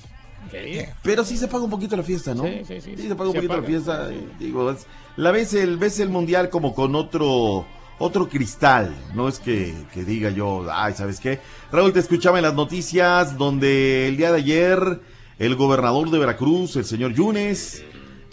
[1.04, 2.44] Pero sí se paga un poquito la fiesta, ¿no?
[2.44, 2.94] Sí, sí, sí.
[2.98, 4.10] Sí, se paga un Se poquito la fiesta.
[4.40, 4.86] Digo, es-
[5.18, 7.66] la ves el, ves el mundial como con otro,
[8.00, 8.94] otro cristal.
[9.14, 11.40] No es que, que diga yo, ay, ¿sabes qué?
[11.72, 15.02] Raúl, te escuchaba en las noticias donde el día de ayer
[15.40, 17.84] el gobernador de Veracruz, el señor Yunes,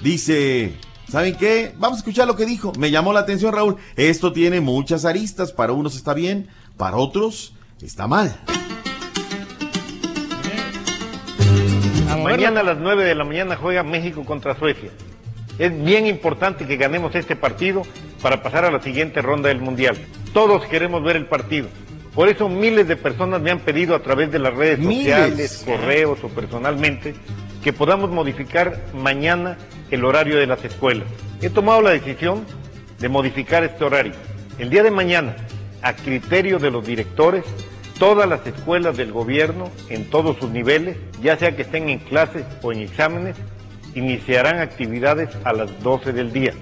[0.03, 0.75] dice,
[1.11, 1.75] ¿saben qué?
[1.79, 2.73] Vamos a escuchar lo que dijo.
[2.79, 3.77] Me llamó la atención, Raúl.
[3.97, 5.53] Esto tiene muchas aristas.
[5.53, 8.37] Para unos está bien, para otros está mal.
[12.23, 14.91] Mañana a las 9 de la mañana juega México contra Suecia.
[15.59, 17.83] Es bien importante que ganemos este partido
[18.23, 19.97] para pasar a la siguiente ronda del Mundial.
[20.33, 21.69] Todos queremos ver el partido.
[22.15, 25.05] Por eso miles de personas me han pedido a través de las redes Miles.
[25.05, 27.15] sociales, correos o personalmente
[27.63, 29.57] que podamos modificar mañana
[29.91, 31.07] el horario de las escuelas.
[31.41, 32.45] He tomado la decisión
[32.99, 34.13] de modificar este horario.
[34.59, 35.37] El día de mañana,
[35.83, 37.45] a criterio de los directores,
[37.99, 42.45] todas las escuelas del gobierno, en todos sus niveles, ya sea que estén en clases
[42.63, 43.37] o en exámenes,
[43.95, 46.53] iniciarán actividades a las 12 del día.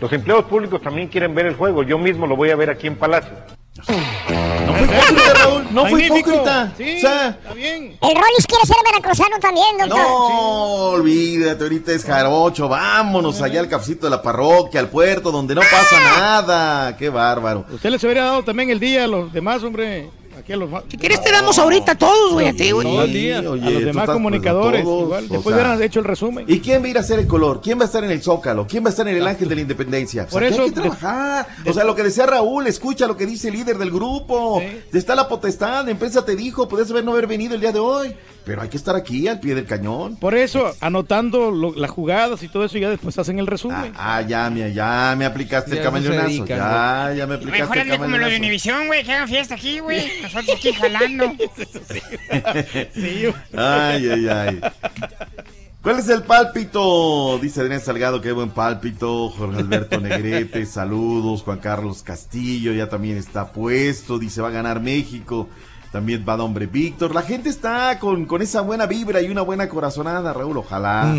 [0.00, 1.82] Los empleados públicos también quieren ver el juego.
[1.82, 3.57] Yo mismo lo voy a ver aquí en Palacio.
[3.86, 5.66] No fue hipócrita, Raúl.
[5.70, 6.72] No fue hipócrita.
[6.76, 7.96] Sí, O sea, está bien.
[8.00, 9.98] El Rollis quiere ser veracruzano también, doctor.
[9.98, 15.54] No, olvídate, ahorita es jarocho, vámonos allá al cafecito de la parroquia, al puerto, donde
[15.54, 16.96] no pasa nada.
[16.96, 17.64] Qué bárbaro.
[17.70, 20.10] Usted les hubiera dado también el día a los demás, hombre.
[20.38, 22.86] Aquí a los Si quieres te damos ahorita a todos, güey, a ti, güey.
[22.86, 23.38] Todo el día.
[23.50, 24.82] oye, a los demás comunicadores.
[24.82, 25.24] pues, a todos, igual.
[25.24, 25.52] o Después sea.
[25.64, 26.44] hubieran hecho el resumen.
[26.48, 27.60] ¿Y quién va a ir a hacer el color?
[27.62, 28.66] ¿Quién va a estar en el Zócalo?
[28.66, 30.22] ¿Quién va a estar en el Ángel de la Independencia?
[30.22, 31.48] O sea, Por que eso, hay que trabajar.
[31.66, 34.62] o sea, lo que decía Raúl, escucha lo que dice el líder del grupo.
[34.92, 37.78] Está la potestad, la empresa te dijo, puedes haber no haber venido el día de
[37.80, 38.14] hoy.
[38.48, 40.16] Pero hay que estar aquí al pie del cañón.
[40.16, 43.92] Por eso, anotando lo- las jugadas y todo eso, y ya después hacen el resumen.
[43.94, 46.26] Ah, ya me, ya me aplicaste el Ya camellonazo.
[46.28, 48.36] dedican, Ya, ya me Mejor aplicaste el hazle como los de.
[48.38, 50.10] Univisión, güey, que hagan fiesta aquí, güey.
[50.22, 51.30] Nosotros aquí jalando.
[53.54, 54.60] Ay, ay, ay.
[55.82, 57.38] ¿Cuál es el pálpito?
[57.40, 59.28] Dice Adrián Salgado, qué buen pálpito.
[59.30, 61.42] Jorge Alberto Negrete, saludos.
[61.42, 64.18] Juan Carlos Castillo ya también está puesto.
[64.18, 65.48] Dice, va a ganar México.
[65.92, 67.14] También va Hombre Víctor.
[67.14, 70.58] La gente está con, con esa buena vibra y una buena corazonada, Raúl.
[70.58, 71.16] Ojalá,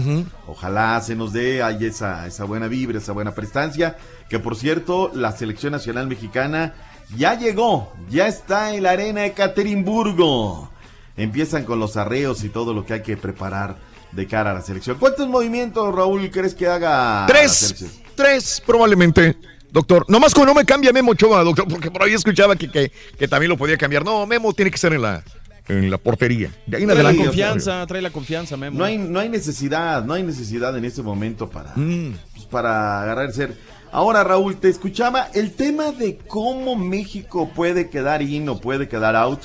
[0.47, 3.97] ojalá se nos dé ahí esa, esa buena vibra, esa buena prestancia.
[4.29, 6.75] Que por cierto, la selección nacional mexicana
[7.17, 10.69] ya llegó, ya está en la arena de Caterimburgo.
[11.17, 13.75] Empiezan con los arreos y todo lo que hay que preparar
[14.11, 14.97] de cara a la selección.
[14.99, 19.35] ¿Cuántos movimientos, Raúl, crees que haga Tres, tres probablemente,
[19.71, 20.05] doctor.
[20.07, 23.27] Nomás que no me cambia Memo Ochoa, doctor, porque por ahí escuchaba que, que, que
[23.27, 24.03] también lo podía cambiar.
[24.03, 25.23] No, Memo tiene que ser en la,
[25.67, 26.51] en la portería.
[26.65, 28.77] De ahí en Trae la confianza, trae la confianza, Memo.
[28.77, 32.13] No hay, no hay necesidad, no hay necesidad en este momento para, Mm.
[32.33, 33.55] pues, para agarrar el ser.
[33.91, 39.15] Ahora, Raúl, te escuchaba el tema de cómo México puede quedar in o puede quedar
[39.15, 39.39] out.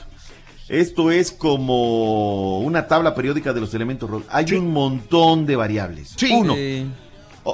[0.68, 4.10] Esto es como una tabla periódica de los elementos.
[4.30, 6.14] Hay un montón de variables.
[6.30, 6.56] Uno, o-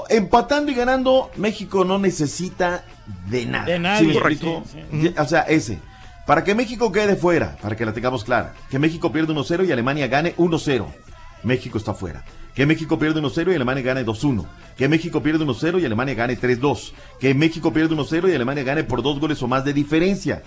[0.09, 2.85] empatando y ganando, México no necesita
[3.29, 3.67] de nada.
[3.67, 4.63] De ¿Sí Correcto.
[4.65, 5.15] explico?
[5.15, 5.79] Ya, O sea, ese.
[6.27, 9.73] Para que México quede fuera, para que la tengamos clara, que México pierda 1-0 y
[9.73, 10.87] Alemania gane 1-0.
[11.43, 12.23] México está fuera.
[12.55, 14.45] Que México pierde 1-0 y Alemania gane 2-1.
[14.77, 16.93] Que México pierde 1-0 y Alemania gane 3-2.
[17.19, 20.43] Que México pierde 1-0 y Alemania gane por dos goles o más de diferencia.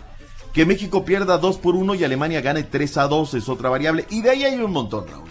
[0.54, 4.06] Que México pierda 2 por 1 y Alemania gane 3 a 2 es otra variable.
[4.10, 5.30] Y de ahí hay un montón, Raúl.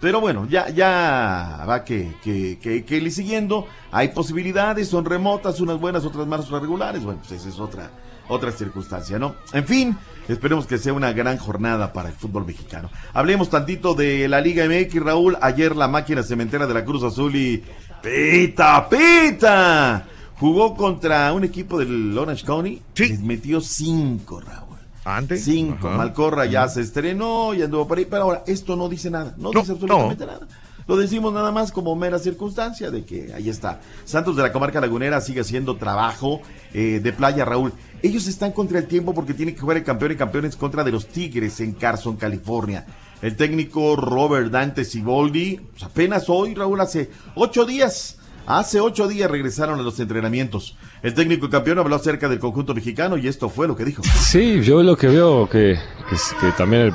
[0.00, 3.66] Pero bueno, ya, ya va que, que, que, que ir siguiendo.
[3.90, 7.04] Hay posibilidades, son remotas, unas buenas, otras otras regulares.
[7.04, 7.90] Bueno, pues esa es otra,
[8.28, 9.34] otra circunstancia, ¿no?
[9.52, 9.96] En fin,
[10.28, 12.90] esperemos que sea una gran jornada para el fútbol mexicano.
[13.12, 15.36] Hablemos tantito de la Liga MX, Raúl.
[15.40, 17.62] Ayer la máquina cementera de la Cruz Azul y.
[18.02, 20.06] ¡Pita, pita!
[20.38, 22.82] Jugó contra un equipo del Orange County.
[22.96, 24.63] Les metió cinco, Raúl.
[25.04, 25.44] Antes.
[25.44, 25.88] Cinco.
[25.88, 25.98] Ajá.
[25.98, 28.06] Malcorra ya se estrenó y anduvo por ahí.
[28.06, 29.34] Pero ahora, esto no dice nada.
[29.36, 30.46] No, dice absolutamente nada.
[30.86, 33.80] Lo decimos nada más como mera circunstancia de que ahí está.
[34.04, 36.42] Santos de la comarca lagunera sigue haciendo trabajo
[36.74, 37.72] eh, de playa, Raúl.
[38.02, 40.92] Ellos están contra el tiempo porque tienen que jugar el campeón y campeones contra de
[40.92, 42.84] los Tigres en Carson, California.
[43.22, 49.30] El técnico Robert Dante Siboldi, pues apenas hoy, Raúl, hace ocho días, hace ocho días
[49.30, 50.76] regresaron a los entrenamientos.
[51.04, 54.02] El técnico campeón habló acerca del conjunto mexicano y esto fue lo que dijo.
[54.22, 55.78] Sí, yo lo que veo que,
[56.08, 56.94] que, que también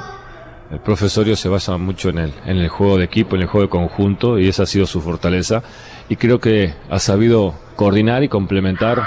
[0.71, 4.39] el, profesorio se basa mucho en el, juego de equipo, en el juego de conjunto,
[4.39, 5.61] y esa ha sido su fortaleza.
[6.09, 9.03] Y creo que ha sabido coordinar y complementar,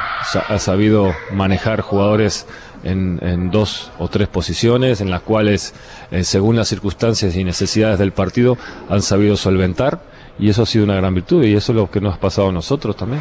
[0.48, 2.46] ha sabido manejar jugadores
[2.84, 5.74] en, en dos o tres posiciones, en las cuales,
[6.12, 8.56] eh, según las circunstancias y necesidades del partido,
[8.88, 10.00] han sabido solventar.
[10.38, 12.50] Y eso ha sido una gran virtud, y eso es lo que nos ha pasado
[12.50, 13.20] a nosotros también.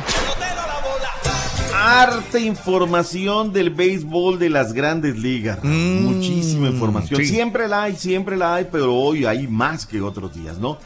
[1.93, 5.61] Harta información del béisbol de las grandes ligas.
[5.61, 7.19] Muchísima información.
[7.19, 7.26] sí.
[7.27, 10.77] Siempre la hay, siempre la hay, pero hoy hay más que otros días, ¿no?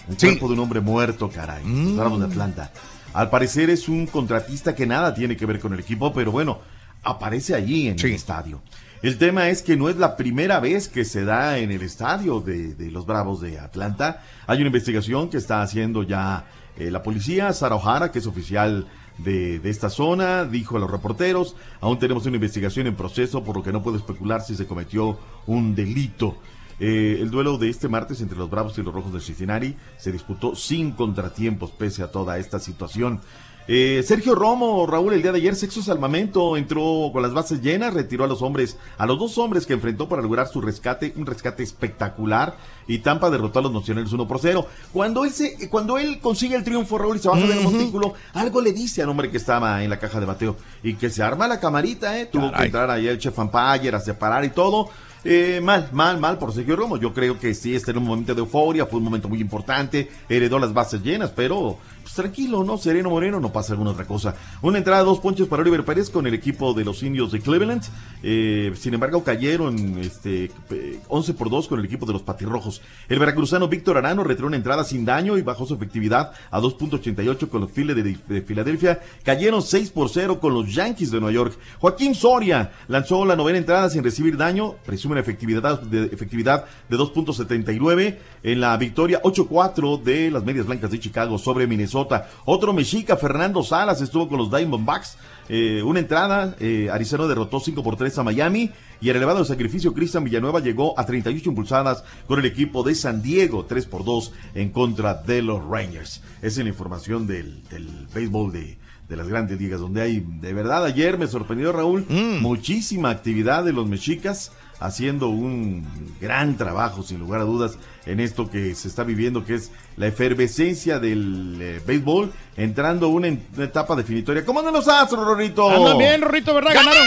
[0.06, 1.64] un cuerpo de un hombre muerto, caray.
[1.64, 2.70] Los Bravos de Atlanta.
[3.14, 6.58] Al parecer es un contratista que nada tiene que ver con el equipo, pero bueno,
[7.02, 8.60] aparece allí en el estadio.
[9.02, 12.40] El tema es que no es la primera vez que se da en el estadio
[12.40, 14.22] de, de los Bravos de Atlanta.
[14.46, 16.46] Hay una investigación que está haciendo ya
[16.76, 17.52] eh, la policía.
[17.52, 18.86] Sara O'Hara, que es oficial
[19.18, 23.56] de, de esta zona, dijo a los reporteros, aún tenemos una investigación en proceso, por
[23.56, 26.36] lo que no puedo especular si se cometió un delito.
[26.80, 30.10] Eh, el duelo de este martes entre los Bravos y los Rojos de Cincinnati se
[30.10, 33.20] disputó sin contratiempos pese a toda esta situación.
[33.66, 37.94] Eh, Sergio Romo, Raúl, el día de ayer, sexo salvamento, entró con las bases llenas,
[37.94, 41.24] retiró a los hombres, a los dos hombres que enfrentó para lograr su rescate, un
[41.24, 44.66] rescate espectacular, y Tampa derrotó a los nacionales 1 por 0.
[44.92, 48.60] Cuando él se, cuando él consigue el triunfo, Raúl, y se baja del montículo, algo
[48.60, 51.48] le dice al hombre que estaba en la caja de bateo, y que se arma
[51.48, 54.90] la camarita, eh, tuvo que entrar ahí el chef Empire a separar y todo.
[55.26, 56.98] Eh, mal, mal, mal por Sergio Romo.
[56.98, 60.10] Yo creo que sí, este era un momento de euforia, fue un momento muy importante,
[60.28, 62.76] heredó las bases llenas, pero pues tranquilo, ¿no?
[62.76, 64.34] Sereno Moreno, no pasa alguna otra cosa.
[64.60, 67.82] Una entrada, dos ponches para Oliver Pérez con el equipo de los indios de Cleveland.
[68.22, 72.82] Eh, sin embargo, cayeron este, eh, 11 por 2 con el equipo de los patirrojos.
[73.08, 77.48] El veracruzano Víctor Arano retiró una entrada sin daño y bajó su efectividad a 2.88
[77.48, 79.00] con los Phillies de, de Filadelfia.
[79.22, 81.58] Cayeron 6 por 0 con los Yankees de Nueva York.
[81.78, 86.96] Joaquín Soria lanzó la novena entrada sin recibir daño, presume una efectividad de, efectividad de
[86.98, 91.93] 2.79 en la victoria 8-4 de las Medias Blancas de Chicago sobre Minnesota.
[91.94, 95.16] Otro mexica, Fernando Salas, estuvo con los Diamondbacks.
[95.48, 99.92] Eh, una entrada, eh, Arizona derrotó 5 por 3 a Miami y el elevado sacrificio
[99.92, 104.32] Cristian Villanueva llegó a 38 impulsadas con el equipo de San Diego, 3 por 2
[104.54, 106.22] en contra de los Rangers.
[106.38, 110.54] Esa es la información del, del béisbol de, de las grandes ligas, donde hay, de
[110.54, 112.06] verdad, ayer me sorprendió Raúl,
[112.40, 114.52] muchísima actividad de los mexicas
[114.84, 115.86] haciendo un
[116.20, 120.06] gran trabajo, sin lugar a dudas, en esto que se está viviendo, que es la
[120.08, 124.44] efervescencia del eh, béisbol, entrando a una, en- una etapa definitoria.
[124.44, 125.68] ¿Cómo andan los astros, Rorrito?
[125.70, 126.74] Andan bien, Rorrito, ¿verdad?
[126.74, 127.04] Ganaron.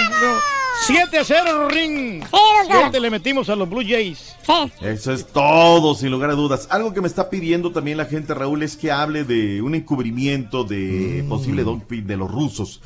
[0.86, 2.24] 7 a 0, Rorín.
[2.68, 4.36] 7 le metimos a los Blue Jays.
[4.82, 6.68] Eso es todo, sin lugar a dudas.
[6.70, 10.64] Algo que me está pidiendo también la gente, Raúl, es que hable de un encubrimiento
[10.64, 12.82] de posible doping de los rusos.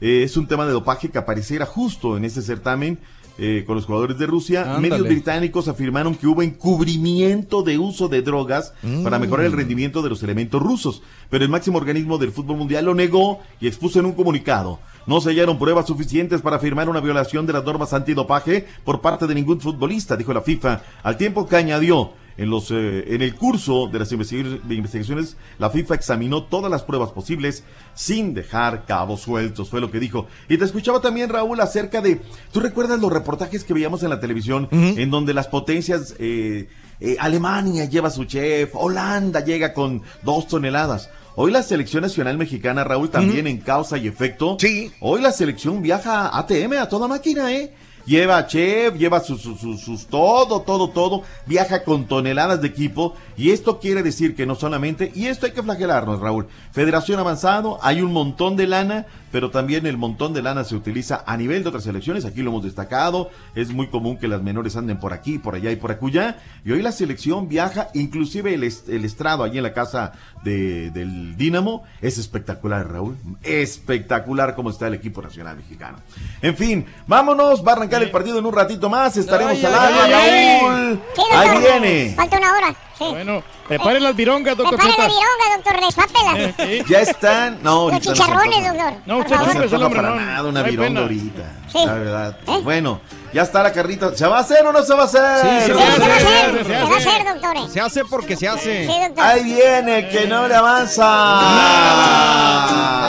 [0.00, 2.98] Eh, es un tema de dopaje que apareciera justo en ese certamen
[3.38, 4.62] eh, con los jugadores de Rusia.
[4.62, 4.90] Ándale.
[4.90, 8.72] Medios británicos afirmaron que hubo encubrimiento de uso de drogas
[9.02, 11.02] para mejorar el rendimiento de los elementos rusos.
[11.30, 14.78] Pero el máximo organismo del fútbol mundial lo negó y expuso en un comunicado.
[15.06, 19.26] No se hallaron pruebas suficientes para afirmar una violación de las normas antidopaje por parte
[19.26, 22.12] de ningún futbolista, dijo la FIFA, al tiempo que añadió.
[22.38, 27.10] En, los, eh, en el curso de las investigaciones, la FIFA examinó todas las pruebas
[27.10, 27.64] posibles
[27.94, 30.26] sin dejar cabos sueltos, fue lo que dijo.
[30.48, 32.20] Y te escuchaba también, Raúl, acerca de,
[32.52, 36.68] ¿tú recuerdas los reportajes que veíamos en la televisión en donde las potencias, eh,
[37.00, 41.08] eh, Alemania lleva su chef, Holanda llega con dos toneladas?
[41.38, 44.56] Hoy la selección nacional mexicana, Raúl, también en causa y efecto.
[44.58, 44.90] Sí.
[45.00, 47.74] Hoy la selección viaja a ATM a toda máquina, ¿eh?
[48.06, 53.14] Lleva chef, lleva sus, sus, sus- sus- todo, todo, todo, viaja con toneladas de equipo.
[53.36, 57.78] Y esto quiere decir que no solamente, y esto hay que flagelarnos, Raúl, Federación Avanzado,
[57.82, 61.62] hay un montón de lana, pero también el montón de lana se utiliza a nivel
[61.62, 65.12] de otras selecciones, aquí lo hemos destacado, es muy común que las menores anden por
[65.12, 69.04] aquí, por allá y por acullá, y hoy la selección viaja, inclusive el, est- el
[69.04, 74.94] estrado allí en la casa de- del Dínamo, es espectacular, Raúl, espectacular como está el
[74.94, 75.98] equipo nacional mexicano.
[76.40, 80.60] En fin, vámonos, va a arrancar el partido en un ratito más, estaremos al aire.
[80.62, 81.00] Raúl.
[81.34, 82.14] Ahí viene.
[82.16, 82.76] Falta una hora.
[82.98, 83.04] Sí.
[83.10, 85.18] Bueno, preparen las virongas, doctor Prepare la Zeta.
[85.18, 85.80] vironga, doctor.
[86.66, 87.58] Eh, Ya están.
[87.62, 88.92] No, Los no chicharrones, doctor.
[89.04, 89.36] No, usted.
[89.36, 91.00] No se el antoja hombre, para no, nada no vironga pena.
[91.02, 91.42] ahorita.
[91.70, 91.84] Sí.
[91.84, 92.36] La verdad.
[92.62, 93.00] Bueno,
[93.32, 94.14] ya está la carrita.
[94.14, 95.22] ¿Se va a hacer o no se va a hacer?
[95.42, 97.72] Sí, Sí, se va a hacer, se va a hacer, doctores.
[97.72, 98.86] Se hace porque se hace.
[98.86, 99.24] Sí, doctor.
[99.24, 101.04] Ahí viene el que no le avanza.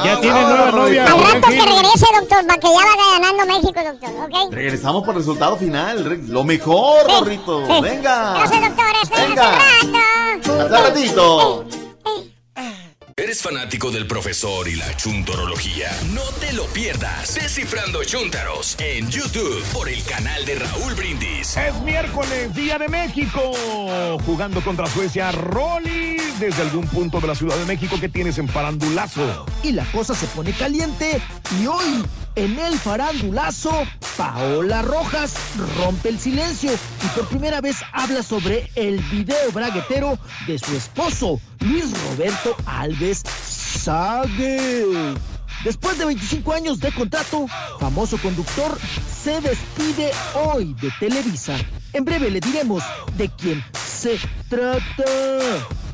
[0.03, 1.05] Ya tiene nueva novia.
[1.05, 4.53] Al rato que regrese, doctor, para que ya vaya ganando México, doctor, ¿ok?
[4.53, 6.19] Regresamos por el resultado final.
[6.27, 7.39] Lo mejor, sí.
[7.81, 8.33] Venga.
[8.33, 8.85] Gracias, doctor.
[9.03, 9.49] Hasta Venga.
[9.49, 9.91] hace
[10.51, 10.61] rato.
[10.61, 11.65] Hasta ratito.
[13.19, 15.89] ¿Eres fanático del profesor y la chuntorología?
[16.13, 17.33] No te lo pierdas.
[17.33, 21.57] Descifrando Chuntaros en YouTube por el canal de Raúl Brindis.
[21.57, 23.39] Es miércoles, Día de México.
[24.23, 26.17] Jugando contra Suecia, Rolly.
[26.39, 29.47] Desde algún punto de la Ciudad de México que tienes en Farandulazo.
[29.63, 31.19] y la cosa se pone caliente
[31.59, 32.03] y hoy
[32.37, 33.71] en el farandulazo
[34.15, 35.33] Paola Rojas
[35.79, 41.41] rompe el silencio y por primera vez habla sobre el video braguetero de su esposo
[41.61, 44.85] Luis Roberto Alves Sague.
[45.63, 47.47] Después de 25 años de contrato,
[47.79, 48.77] famoso conductor
[49.23, 51.57] se despide hoy de Televisa.
[51.93, 52.83] En breve le diremos
[53.17, 55.03] de quién se trata.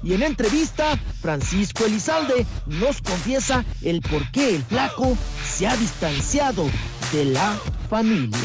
[0.04, 5.16] Y en entrevista, Francisco Elizalde nos confiesa el por qué el flaco
[5.46, 6.66] se ha distanciado
[7.14, 7.58] de la
[7.90, 8.38] familia.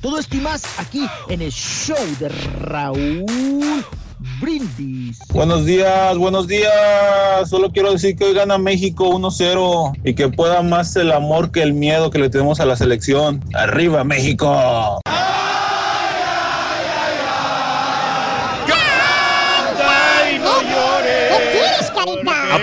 [0.00, 3.84] Todo esto y más aquí en el show de Raúl
[4.40, 5.18] Brindis.
[5.32, 6.70] Buenos días, buenos días.
[7.50, 11.62] Solo quiero decir que hoy gana México 1-0 y que pueda más el amor que
[11.62, 13.42] el miedo que le tenemos a la selección.
[13.54, 15.00] ¡Arriba México!
[15.04, 15.41] ¡Ay,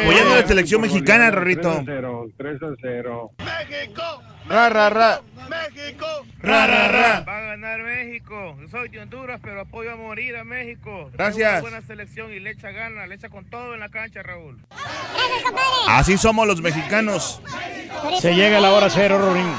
[0.09, 1.83] Apoyando a la selección mexicana, Rorrito.
[1.85, 3.31] 3 a 0.
[4.47, 5.21] Ra, ra, ra.
[6.41, 7.23] Ra, ra, ra.
[7.27, 8.57] Va a ganar México.
[8.59, 11.11] Yo soy de Honduras, pero apoyo a morir a México.
[11.13, 11.51] Gracias.
[11.51, 14.57] Una buena selección y le echa gana, le echa con todo en la cancha, Raúl.
[14.71, 15.67] Gracias, compadre.
[15.89, 17.39] Así somos los mexicanos.
[18.19, 19.53] Se llega la hora cero, Rorín.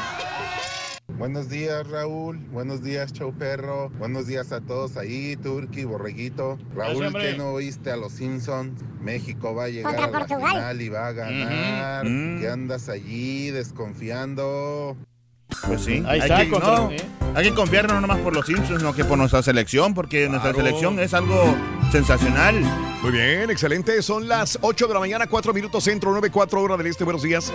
[1.18, 2.38] Buenos días, Raúl.
[2.50, 3.90] Buenos días, Show Perro.
[3.98, 6.58] Buenos días a todos ahí, Turki, Borreguito.
[6.74, 7.12] Raúl.
[7.12, 8.82] ¿qué no oíste a los Simpsons?
[9.00, 12.06] México va a llegar Contra a la final y va a ganar.
[12.06, 12.40] Ujú.
[12.40, 14.96] ¿Qué andas allí desconfiando?
[15.66, 16.02] Pues sí.
[16.06, 16.96] Ahí hay está, que, contra- no, ¿eh?
[17.34, 20.54] hay que confiar no nomás por los Simpsons, sino que por nuestra selección, porque nuestra
[20.54, 21.54] selección es algo
[21.92, 22.60] sensacional.
[23.02, 24.00] Muy bien, excelente.
[24.02, 27.04] Son las 8 de la mañana, 4 minutos centro, 9, 4 horas del este.
[27.04, 27.52] Buenos días.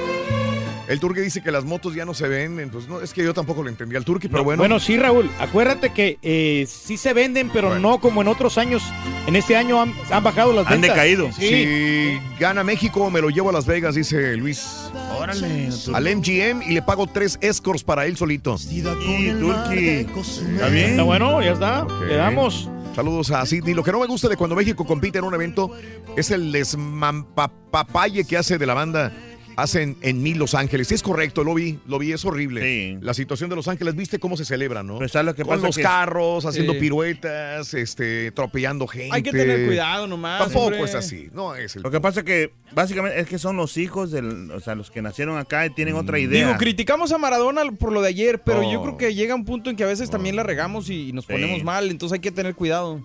[0.87, 3.33] El Turque dice que las motos ya no se ven, entonces no, es que yo
[3.33, 4.59] tampoco lo entendí al Turque, pero bueno.
[4.61, 5.29] Bueno, sí, Raúl.
[5.39, 8.83] Acuérdate que eh, sí se venden, pero no como en otros años.
[9.25, 10.91] En este año han, han bajado las Han ventas.
[10.95, 11.31] decaído.
[11.31, 11.47] Sí.
[11.47, 14.89] Si gana México, me lo llevo a Las Vegas, dice Luis.
[15.17, 15.69] Órale.
[15.93, 18.55] Al MGM y le pago tres escorts para él solito.
[18.69, 20.05] Y Turki.
[20.53, 20.91] Está bien.
[20.91, 21.83] Está bueno, ya está.
[21.83, 22.01] Ok.
[22.07, 22.69] Le damos.
[22.95, 23.73] Saludos a Sidney.
[23.73, 25.71] Lo que no me gusta de cuando México compite en un evento
[26.15, 29.11] es el desmampapapaye que hace de la banda.
[29.57, 30.87] Hacen en mil Los Ángeles.
[30.87, 32.61] Sí, es correcto, lo vi, lo vi, es horrible.
[32.61, 32.97] Sí.
[33.01, 34.97] La situación de Los Ángeles, ¿viste cómo se celebra, no?
[34.97, 35.67] Pues, ¿sabes lo que Con pasa?
[35.67, 36.79] los Que- carros, haciendo Sí.
[36.79, 39.15] piruetas, este, atropellando gente.
[39.15, 40.39] Hay que tener cuidado nomás.
[40.39, 40.83] Tampoco hombre.
[40.83, 41.83] es así, no es el...
[41.83, 44.91] Lo que pasa es que básicamente es que son los hijos del, o sea, los
[44.91, 46.45] que nacieron acá y tienen otra idea.
[46.47, 49.69] Digo, criticamos a Maradona por lo de ayer, pero yo creo que llega un punto
[49.69, 51.31] en que a veces también la regamos y nos Sí.
[51.33, 53.01] ponemos mal, entonces hay que tener cuidado.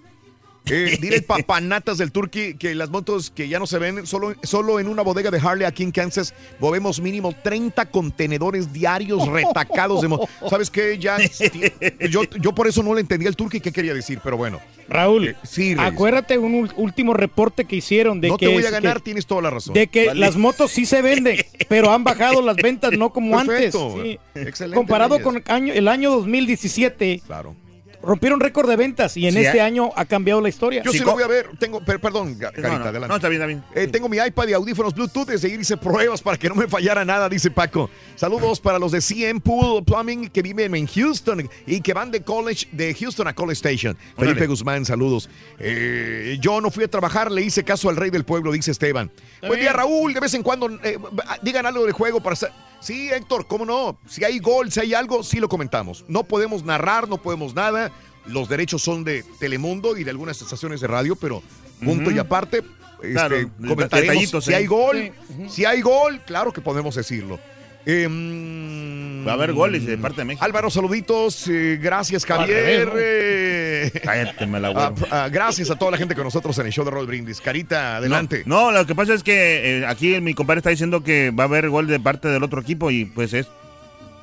[0.66, 4.34] Eh, dile el papanatas del Turqui que las motos que ya no se ven, solo,
[4.42, 10.00] solo en una bodega de Harley aquí en Kansas, movemos mínimo 30 contenedores diarios retacados
[10.02, 10.28] de motos.
[10.50, 10.98] ¿Sabes qué?
[10.98, 11.16] Ya,
[12.10, 14.60] yo, yo por eso no le entendí al Turqui qué quería decir, pero bueno.
[14.88, 18.70] Raúl, Eh, sí, acuérdate un último reporte que hicieron de no que, te voy a
[18.70, 19.72] ganar, que- tienes toda la razón.
[19.72, 20.20] de que Vale.
[20.20, 21.36] las motos sí se venden,
[21.68, 23.94] pero han bajado las ventas no como Perfecto.
[23.96, 24.18] antes.
[24.34, 24.40] Sí.
[24.40, 25.24] Excelente, Comparado Reyes.
[25.24, 27.54] con el año, el año 2017, Claro.
[28.02, 29.60] Rompieron récord de ventas y en Sí, este ¿eh?
[29.60, 30.82] año ha cambiado la historia.
[30.82, 31.50] Yo sí lo voy a ver.
[31.58, 33.08] Tengo, per- perdón, Carita, no, adelante.
[33.08, 33.64] no, está bien, está bien.
[33.74, 35.26] Eh, tengo mi iPad y audífonos Bluetooth.
[35.28, 37.90] Desde ayer hice pruebas para que no me fallara nada, dice Paco.
[38.16, 42.22] Saludos para los de CM Pool Plumbing que viven en Houston y que van de
[42.22, 43.96] college, de Houston a College Station.
[44.16, 45.28] Felipe Guzmán, saludos.
[45.58, 49.10] Eh, yo no fui a trabajar, le hice caso al rey del pueblo, dice Esteban.
[49.46, 50.14] Buen día, Raúl.
[50.14, 50.98] De vez en cuando eh,
[51.42, 52.36] digan algo del juego para
[52.80, 53.98] Sí, Héctor, cómo no.
[54.08, 56.02] Si hay gol, si hay algo, sí lo comentamos.
[56.08, 57.92] No podemos narrar, no podemos nada.
[58.26, 61.42] Los derechos son de Telemundo y de algunas estaciones de radio, pero
[61.84, 62.58] punto y aparte,
[63.02, 63.36] este, Claro,
[63.66, 64.56] comentaremos si ¿eh?
[64.56, 65.12] hay gol.
[65.48, 67.38] Si hay gol, claro que podemos decirlo.
[67.86, 70.44] Em, Va a haber goles de parte de México.
[70.44, 71.48] Álvaro, saluditos.
[71.48, 72.92] eh, gracias, Javier.
[72.96, 76.72] eh, Cállate, me la ah, ah, gracias a toda la gente con nosotros en el
[76.72, 77.40] show de Roll Brindis.
[77.40, 78.42] Carita, adelante.
[78.44, 81.44] No, no, lo que pasa es que eh, aquí mi compadre está diciendo que va
[81.44, 83.46] a haber gol de parte del otro equipo y pues es.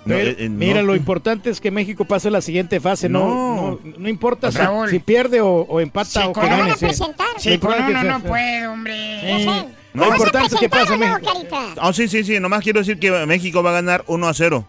[0.07, 0.57] No, eh, eh, no.
[0.57, 3.09] Mira, lo importante es que México pase a la siguiente fase.
[3.09, 4.51] No, no, no importa
[4.89, 7.27] si, pierde o, o empata o que con no presentar.
[7.37, 9.37] Sí, con uno puede, hombre.
[9.39, 9.45] Sí.
[9.45, 10.05] No.
[10.05, 11.31] Lo importante es que pase México.
[11.77, 12.39] Ah, sí, sí, sí.
[12.39, 14.65] Nomás quiero decir que México va a ganar 1 a 0.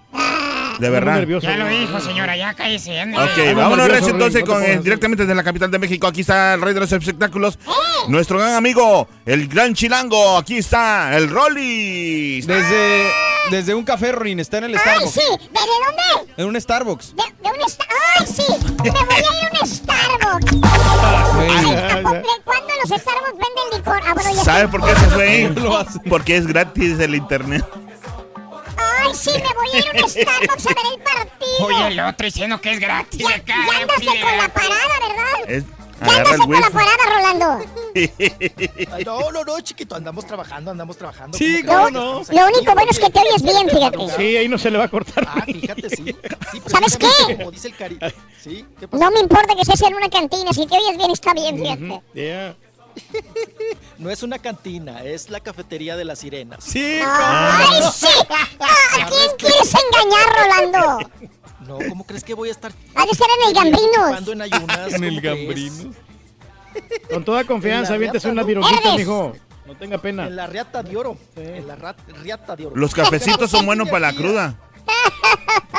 [0.78, 1.26] De verdad.
[1.40, 3.00] Ya lo dijo, señora, ya cállese.
[3.00, 3.24] ándale.
[3.50, 6.06] Ok, vámonos recio, entonces con, eh, directamente desde la capital de México.
[6.06, 7.58] Aquí está el rey de los espectáculos,
[8.08, 10.36] nuestro gran amigo, el gran chilango.
[10.38, 12.46] Aquí está el Rollis.
[12.46, 13.10] Desde,
[13.50, 15.12] desde un café, Rorin, está en el Ay, Starbucks.
[15.12, 15.20] sí.
[15.20, 16.32] ¿De, de dónde?
[16.42, 17.16] En un Starbucks.
[17.16, 17.88] De, de un Star-
[18.20, 18.42] ¡Ay, sí!
[18.84, 20.52] Me voy a ir a un Starbucks.
[21.34, 24.00] Ay, ¿a poco- ¿De cuándo los Starbucks venden licor?
[24.06, 24.68] Ah, bueno, ya ¿Sabe sé.
[24.68, 25.54] por qué se fue ahí?
[26.08, 27.64] Porque es gratis el internet.
[29.00, 31.66] Ay, sí, me voy a ir a un Starbucks a ver el partido.
[31.66, 33.54] Oye, el otro diciendo que es gratis Ya, acá.
[33.70, 35.48] ya andaste con la parada, ¿verdad?
[35.50, 35.64] Es,
[36.00, 37.64] Ya andaste con la parada, Rolando.
[38.92, 41.36] Ay, no, no, no, chiquito, andamos trabajando, andamos trabajando.
[41.36, 42.12] Sí, ¿Cómo que cómo no?
[42.14, 42.54] Lo aquí?
[42.56, 44.16] único bueno es que te oyes bien, fíjate.
[44.16, 45.26] Sí, ahí no se le va a cortar.
[45.28, 46.04] Ah, fíjate, sí.
[46.52, 47.36] sí ¿Sabes qué?
[47.36, 47.98] Como dice el cari.
[48.42, 49.02] Sí, ¿qué pasó?
[49.04, 52.02] No me importa que estés en una cantina, si te oyes bien está bien, fíjate.
[52.14, 52.56] Yeah.
[53.98, 56.62] No es una cantina, es la cafetería de las sirenas.
[56.62, 58.06] Sí, ¡Ay, sí!
[58.30, 61.10] ¿A quién quieres engañar, Rolando?
[61.66, 64.08] No, ¿cómo crees que voy a estar Ha de ser en el Gambrinos.
[64.08, 64.92] Cuando en ayunas?
[64.92, 65.20] En el.
[65.20, 65.96] Gambrinos.
[67.10, 68.94] Con toda confianza, aviéntese virulitas, Eres.
[68.98, 69.32] mijo.
[69.66, 70.26] No tenga pena.
[70.26, 71.18] En la riata de oro.
[71.36, 71.76] En la
[72.22, 72.76] riata de oro.
[72.76, 74.56] Los cafecitos son buenos para la cruda.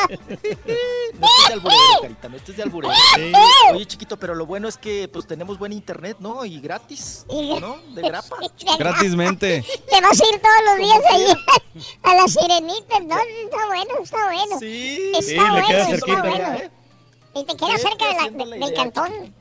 [0.10, 2.94] No estés de alburero, carita, no estés de alburero.
[3.74, 6.46] Oye, chiquito, pero lo bueno es que pues tenemos buen internet, ¿no?
[6.46, 7.78] Y gratis, ¿no?
[7.94, 8.38] De grapa.
[8.78, 9.64] Gratismente.
[9.90, 13.18] Te vas a ir todos los días ahí a las sirenitas, ¿no?
[13.20, 14.60] Está bueno, está bueno.
[14.60, 16.22] Sí, Está Sí, le bueno, queda está cerquita.
[16.22, 16.58] bueno.
[17.36, 19.36] Y te queda Sí, cerca de la- la del cantón.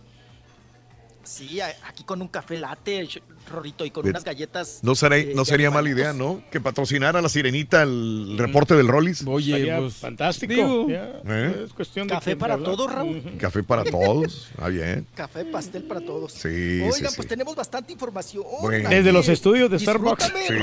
[1.28, 3.06] Sí, aquí con un café latte,
[3.50, 4.80] Rorrito, y con unas galletas.
[4.82, 6.42] No, sería, eh, no sería mala idea, ¿no?
[6.50, 9.24] Que patrocinara a la sirenita el reporte del Rollis.
[9.26, 9.94] Oye, Estaría pues.
[9.96, 10.54] fantástico.
[10.54, 10.86] digo.
[10.88, 11.64] ¿Eh?
[11.66, 12.70] Es cuestión de Café para hablar.
[12.70, 13.22] todos, Raúl.
[13.38, 14.48] Café para todos.
[14.58, 15.06] Ah, bien.
[15.14, 16.32] Café, pastel para todos.
[16.32, 17.26] Sí, Oigan, sí, pues sí.
[17.26, 18.44] tenemos bastante información.
[18.62, 18.88] Bueno.
[18.88, 20.24] Desde los estudios de Starbucks.
[20.24, 20.54] Sí.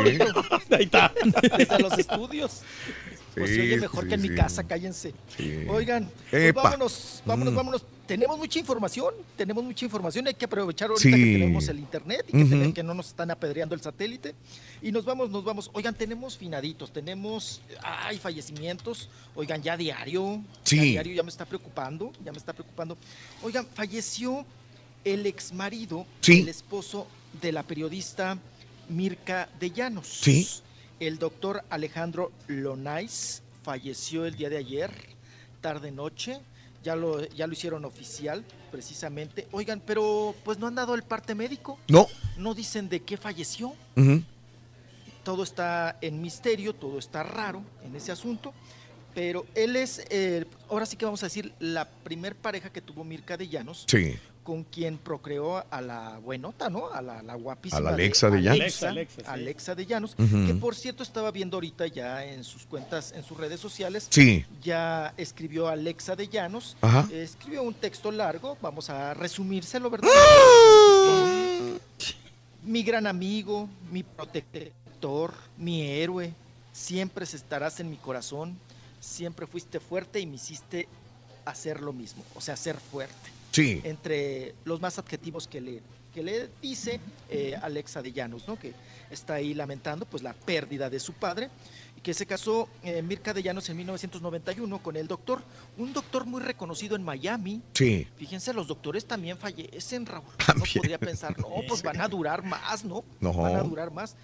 [0.71, 1.13] Ahí está.
[1.57, 2.61] Desde los estudios.
[3.35, 5.13] Pues se Sí, oye mejor sí, que en mi casa, cállense.
[5.69, 7.57] Oigan, pues vámonos, vámonos, Mm.
[7.57, 7.85] vámonos.
[8.07, 10.27] Tenemos mucha información, tenemos mucha información.
[10.27, 13.73] Hay que aprovechar ahorita que tenemos el internet y que, que no nos están apedreando
[13.73, 14.35] el satélite.
[14.81, 15.71] Y nos vamos, nos vamos.
[15.73, 19.09] Oigan, tenemos finaditos, tenemos, ay, fallecimientos.
[19.33, 20.41] Oigan, ya diario.
[20.63, 20.77] Sí.
[20.77, 22.95] Ya diario ya me está preocupando, ya me está preocupando.
[23.41, 24.45] Oigan, falleció
[25.03, 27.07] el ex marido, el esposo
[27.41, 28.37] de la periodista
[28.87, 30.19] Mirka de Llanos.
[30.21, 30.47] Sí.
[30.99, 34.91] El doctor Alejandro Lonais falleció el día de ayer,
[35.61, 36.39] tarde noche.
[36.83, 39.47] Ya lo, ya lo hicieron oficial, precisamente.
[39.51, 41.79] Oigan, pero pues no han dado el parte médico.
[41.87, 42.07] No.
[42.37, 43.73] No dicen de qué falleció.
[45.23, 48.53] Todo está en misterio, todo está raro en ese asunto.
[49.15, 53.03] Pero él es, eh, ahora sí que vamos a decir, la primer pareja que tuvo
[53.03, 54.15] Mirka de Llanos Sí.
[54.45, 56.93] Con quien procreó a la buenota, ¿no?
[56.93, 57.79] A la, la guapísima.
[57.79, 58.61] A la Alexa de Llanos.
[58.61, 59.27] Alexa, Alexa, sí.
[59.27, 63.37] Alexa de Llanos, que por cierto estaba viendo ahorita ya en sus cuentas, en sus
[63.37, 64.05] redes sociales.
[64.11, 64.45] Sí.
[64.61, 66.77] Ya escribió Alexa de Llanos.
[66.81, 67.09] Ajá.
[67.11, 70.09] Escribió un texto largo, vamos a resumírselo, ¿verdad?
[72.63, 76.33] mi gran amigo, mi protector, mi héroe,
[76.71, 78.59] siempre estarás en mi corazón,
[78.99, 80.87] siempre fuiste fuerte y me hiciste
[81.45, 83.34] hacer lo mismo, o sea, ser fuerte.
[83.55, 83.79] Sí.
[83.85, 85.81] Entre los más adjetivos que le,
[86.13, 86.99] que le dice
[87.29, 88.59] eh, Alexa de Llanos, ¿no?
[88.59, 88.73] que
[89.09, 91.49] está ahí lamentando pues la pérdida de su padre,
[91.97, 95.41] y que se casó eh, Mirka de Llanos en 1991 con el doctor,
[95.77, 98.05] un doctor muy reconocido en Miami, Sí.
[98.17, 100.25] Fíjense, los doctores también fallecen, Raúl.
[100.45, 100.67] También.
[100.73, 103.05] Uno podría pensar, no, pues van a durar más, ¿no?
[103.21, 103.31] No.
[103.31, 104.17] Van a durar más.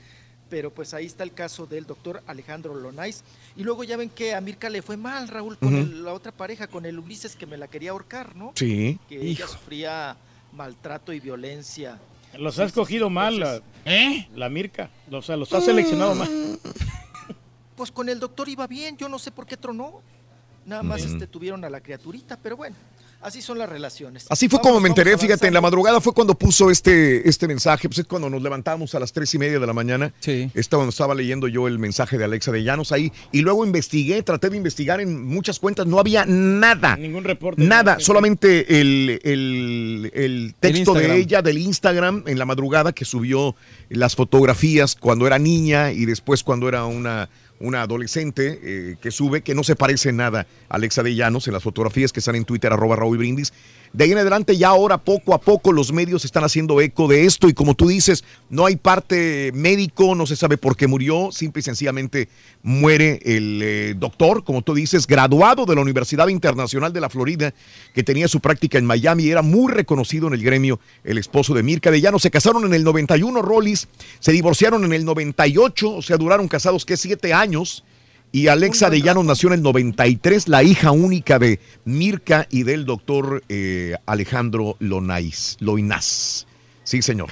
[0.52, 3.24] Pero pues ahí está el caso del doctor Alejandro Lonais.
[3.56, 6.32] Y luego ya ven que a Mirka le fue mal, Raúl, con el- la otra
[6.34, 8.52] pareja, con el Ulises que me la quería ahorcar, ¿no?
[8.56, 9.00] Sí.
[9.08, 10.18] Que ella sufría
[10.52, 11.98] maltrato y violencia.
[12.38, 14.28] Los ha escogido mal, la, ¿Eh?
[14.36, 14.90] la Mirka.
[15.10, 16.30] O sea, los ha seleccionado mal.
[17.76, 20.02] Pues con el doctor iba bien, yo no sé por qué tronó.
[20.66, 21.14] Nada más Mm.
[21.14, 22.76] este, tuvieron a la criaturita, pero bueno,
[23.22, 24.26] así son las relaciones.
[24.30, 27.48] Así fue Vamos, como me enteré, fíjate, en la madrugada fue cuando puso este, este
[27.48, 30.14] mensaje, pues es cuando nos levantamos a las tres y media de la mañana.
[30.20, 30.50] Sí.
[30.54, 34.50] Estaba, estaba leyendo yo el mensaje de Alexa de Llanos ahí, y luego investigué, traté
[34.50, 36.96] de investigar en muchas cuentas, no había nada.
[36.98, 37.62] Ningún reporte.
[37.64, 38.00] Nada, ¿no?
[38.00, 43.56] solamente el, el- el texto de ella del Instagram en la madrugada que subió
[43.90, 47.30] las fotografías cuando era niña y después cuando era una,
[47.62, 51.54] una adolescente eh, que sube, que no se parece nada a Alexa de Llanos en
[51.54, 53.54] las fotografías que están en Twitter, arroba Raúl Brindis.
[53.94, 57.26] De ahí en adelante ya ahora poco a poco los medios están haciendo eco de
[57.26, 61.30] esto y como tú dices, no hay parte médico, no se sabe por qué murió,
[61.34, 62.30] simple y sencillamente
[62.64, 67.54] muere el eh, doctor, como tú dices, graduado de la Universidad Internacional de la Florida,
[67.94, 71.64] que tenía su práctica en Miami era muy reconocido en el gremio, el esposo de
[71.64, 72.18] Mirka de Llano.
[72.18, 73.90] Se casaron en el 91, Rollis,
[74.20, 77.84] se divorciaron en el 98, o sea, duraron casados que siete años.
[78.34, 82.86] Y Alexa de Llanos nació en el 93, la hija única de Mirka y del
[82.86, 86.46] doctor eh, Alejandro Lonais, Loinaz.
[86.84, 87.30] Sí, señor.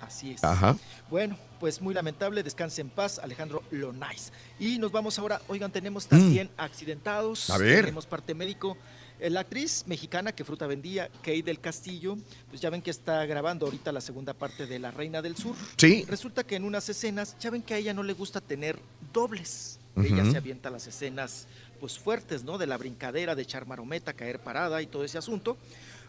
[0.00, 0.42] Así es.
[0.42, 0.76] Ajá.
[1.10, 4.32] Bueno, pues muy lamentable, descanse en paz, Alejandro Lonais.
[4.58, 7.52] Y nos vamos ahora, oigan, tenemos también accidentados, Mm.
[7.52, 7.80] A ver.
[7.84, 8.78] tenemos parte médico.
[9.18, 12.16] Eh, La actriz mexicana que fruta vendía, Kay del Castillo,
[12.48, 15.54] pues ya ven que está grabando ahorita la segunda parte de La Reina del Sur.
[15.76, 16.06] Sí.
[16.08, 18.78] Resulta que en unas escenas, ya ven que a ella no le gusta tener
[19.12, 19.76] dobles.
[20.04, 21.46] Ella se avienta las escenas
[21.78, 22.58] pues fuertes, ¿no?
[22.58, 25.56] De la brincadera, de echar marometa, caer parada y todo ese asunto.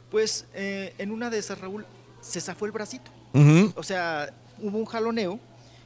[0.09, 1.85] Pues eh, en una de esas, Raúl,
[2.19, 3.11] se zafó el bracito.
[3.75, 5.39] O sea, hubo un jaloneo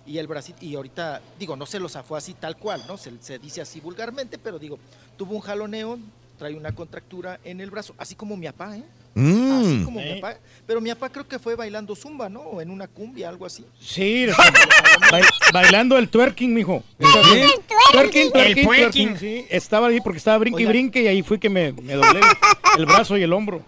[0.05, 2.97] y el bracito, y ahorita, digo, no se lo zafó así tal cual, ¿no?
[2.97, 4.77] Se, se dice así vulgarmente, pero digo,
[5.17, 5.97] tuvo un jaloneo,
[6.37, 8.83] trae una contractura en el brazo, así como mi papá, ¿eh?
[9.15, 9.85] Así Mm.
[9.85, 10.37] como mi papá.
[10.67, 12.41] Pero mi papá creo que fue bailando zumba, ¿no?
[12.41, 13.63] O en una cumbia, algo así.
[13.79, 14.25] Sí,
[15.11, 16.83] bail- bailando el twerking, mijo.
[16.99, 17.49] ¿Bailando el
[17.91, 18.65] Twerking, El twerking, twerking.
[18.65, 19.45] twerking, sí.
[19.49, 22.19] Estaba ahí porque estaba brinque y brinque y ahí fue que me, me doblé
[22.77, 23.61] el brazo y el hombro.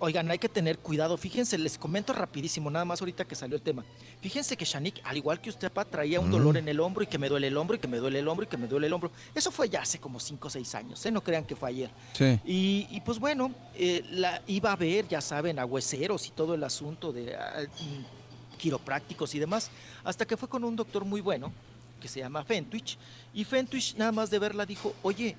[0.00, 1.16] Oigan, hay que tener cuidado.
[1.16, 3.84] Fíjense, les comento rapidísimo, nada más ahorita que salió el tema.
[4.20, 7.06] Fíjense que Shanik, al igual que usted, papá, traía un dolor en el hombro y
[7.08, 8.86] que me duele el hombro y que me duele el hombro y que me duele
[8.86, 9.10] el hombro.
[9.34, 11.10] Eso fue ya hace como 5 o 6 años, ¿eh?
[11.10, 11.90] No crean que fue ayer.
[12.12, 12.38] Sí.
[12.44, 16.54] Y, y, pues bueno, eh, la, iba a ver, ya saben, a hueseros y todo
[16.54, 19.70] el asunto de ah, mm, quiroprácticos y demás,
[20.04, 21.52] hasta que fue con un doctor muy bueno,
[22.00, 22.96] que se llama Fentwich,
[23.34, 25.36] y Fentwich nada más de verla dijo, oye,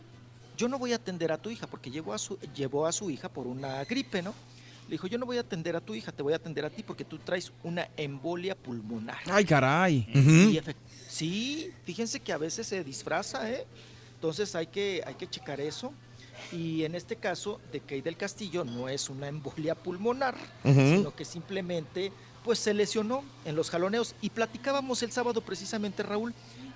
[0.59, 3.09] yo no voy a atender a tu hija, porque llevó a su, llevó a su
[3.09, 4.33] hija por una gripe, ¿no?
[4.87, 6.69] Le dijo, yo no voy a atender a tu hija, te voy a atender a
[6.69, 9.19] ti porque tú traes una embolia pulmonar.
[9.31, 10.05] Ay, caray.
[10.13, 10.75] Y efect-
[11.07, 13.65] sí, fíjense que a veces se disfraza, ¿eh?
[14.15, 15.93] Entonces hay que, hay que checar eso.
[16.51, 20.73] Y en este caso de Kay del Castillo no es una embolia pulmonar, Ujú.
[20.97, 22.11] sino que simplemente
[22.43, 24.15] pues se lesionó en los jaloneos.
[24.21, 26.33] Y platicábamos el sábado precisamente, Raúl,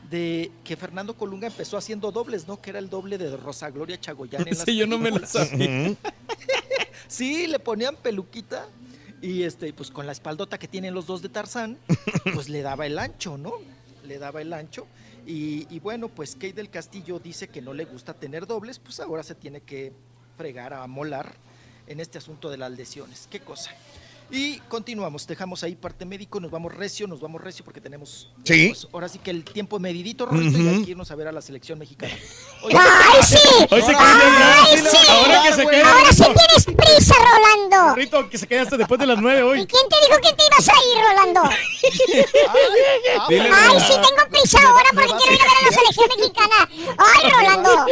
[0.10, 2.62] de que Fernando Colunga empezó haciendo dobles, ¿no?
[2.62, 5.20] Que era el doble de Rosa Gloria Chagoyán en las Sí, yo no me la
[5.20, 5.48] películas.
[5.50, 5.96] sabía.
[7.08, 8.68] Sí, le ponían peluquita
[9.22, 11.78] y este, pues con la espaldota que tienen los dos de Tarzán,
[12.34, 13.54] pues le daba el ancho, ¿no?
[14.04, 14.88] Le daba el ancho.
[15.26, 19.00] Y, y bueno, pues Kate del Castillo dice que no le gusta tener dobles, pues
[19.00, 19.94] ahora se tiene que
[20.38, 21.36] fregar a molar
[21.88, 23.28] en este asunto de las lesiones.
[23.30, 23.72] ¿Qué cosa?
[24.32, 28.70] Y continuamos, dejamos ahí parte médico, nos vamos recio, nos vamos recio porque tenemos Sí.
[28.70, 31.32] pues, ahora sí que el tiempo medidito, Rorrito, y hay que irnos a ver a
[31.32, 32.14] la selección mexicana.
[32.64, 33.38] ¡Ay, sí!
[33.70, 34.98] Hoy se ¡Ay, sí!
[35.10, 35.82] Ahora que se quede.
[35.84, 37.90] Ahora sí tienes prisa, Rolando.
[37.90, 39.68] Rorrito, que se quede hasta después de las nueve hoy.
[39.68, 41.42] ¿Quién te dijo que te ibas a ir, Rolando?
[43.30, 43.80] Ay, Rolando.
[43.80, 46.70] sí tengo prisa ahora porque quiero ir a ver a la selección mexicana.
[46.98, 47.86] Ay, Rolando.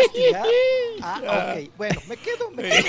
[1.04, 1.72] Ah, ok.
[1.78, 2.84] Bueno, me quedo, me quedo.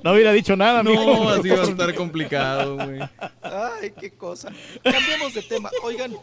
[0.04, 0.82] No, hubiera dicho nada.
[0.82, 3.00] No, así va a estar complicado, güey.
[3.42, 4.50] Ay, qué cosa.
[4.82, 5.70] Cambiemos de tema.
[5.82, 6.16] Oigan,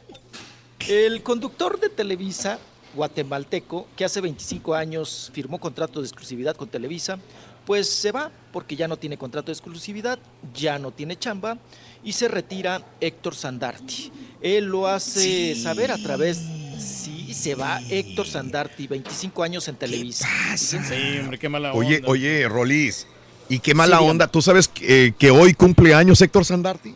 [0.87, 2.59] el conductor de Televisa,
[2.95, 7.19] guatemalteco, que hace 25 años firmó contrato de exclusividad con Televisa,
[7.65, 10.17] pues se va porque ya no tiene contrato de exclusividad,
[10.53, 11.57] ya no tiene chamba
[12.03, 14.11] y se retira Héctor Sandarti.
[14.41, 16.41] Él lo hace saber a través...
[16.79, 20.27] Sí, se va Héctor Sandarti, 25 años en Televisa.
[20.57, 20.77] Sí,
[21.19, 22.09] hombre, qué mala Oye, onda.
[22.09, 23.07] oye, Rolis.
[23.49, 24.27] Y qué mala Sí, onda.
[24.27, 26.95] ¿Tú sabes que, que hoy cumple años Héctor Sandarti?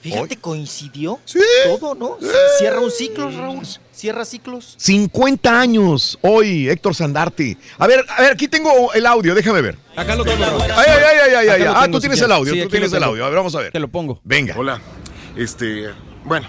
[0.00, 1.18] Fíjate, coincidió
[1.64, 2.18] todo, ¿no?
[2.58, 3.66] Cierra un ciclo, Raúl.
[3.92, 4.74] Cierra ciclos.
[4.78, 7.56] 50 años hoy, Héctor Sandarti.
[7.78, 9.76] A ver, a ver, aquí tengo el audio, déjame ver.
[9.96, 10.44] Acá lo tengo.
[10.44, 11.74] Ay, ay, ay, ay, ay, ay.
[11.74, 13.24] Ah, tú tienes el audio, Sí, tú tienes el audio.
[13.24, 13.72] A ver, vamos a ver.
[13.72, 14.20] Te lo pongo.
[14.22, 14.54] Venga.
[14.56, 14.80] Hola.
[15.36, 15.90] Este,
[16.24, 16.48] bueno,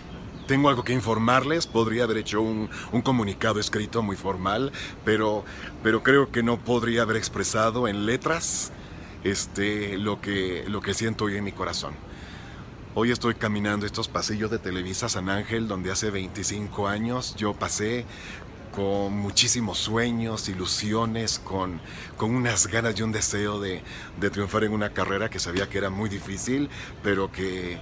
[0.49, 1.67] tengo algo que informarles.
[1.67, 4.71] Podría haber hecho un, un comunicado escrito muy formal,
[5.05, 5.45] pero,
[5.83, 8.71] pero creo que no podría haber expresado en letras
[9.23, 11.93] este, lo, que, lo que siento hoy en mi corazón.
[12.95, 18.05] Hoy estoy caminando estos pasillos de Televisa San Ángel, donde hace 25 años yo pasé
[18.75, 21.79] con muchísimos sueños, ilusiones, con,
[22.17, 23.83] con unas ganas y un deseo de,
[24.19, 26.69] de triunfar en una carrera que sabía que era muy difícil,
[27.03, 27.77] pero que,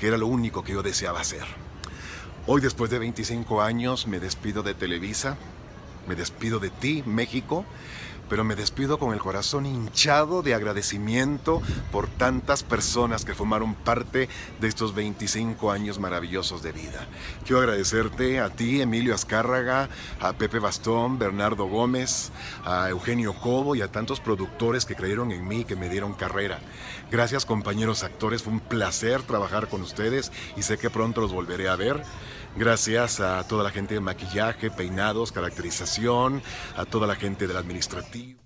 [0.00, 1.65] que era lo único que yo deseaba hacer.
[2.48, 5.36] Hoy, después de 25 años, me despido de Televisa,
[6.06, 7.64] me despido de ti, México,
[8.28, 11.60] pero me despido con el corazón hinchado de agradecimiento
[11.90, 14.28] por tantas personas que formaron parte
[14.60, 17.08] de estos 25 años maravillosos de vida.
[17.44, 19.88] Quiero agradecerte a ti, Emilio Azcárraga,
[20.20, 22.30] a Pepe Bastón, Bernardo Gómez,
[22.64, 26.14] a Eugenio Cobo y a tantos productores que creyeron en mí y que me dieron
[26.14, 26.60] carrera.
[27.10, 31.68] Gracias compañeros actores, fue un placer trabajar con ustedes y sé que pronto los volveré
[31.68, 32.04] a ver.
[32.56, 36.42] Gracias a toda la gente de maquillaje, peinados, caracterización,
[36.76, 38.40] a toda la gente del administrativo.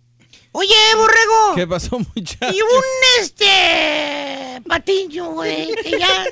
[0.52, 1.54] Oye, borrego.
[1.54, 2.52] ¿Qué pasó, muchacho?
[2.52, 2.82] Y un
[3.20, 6.24] este patiño, güey, que ya.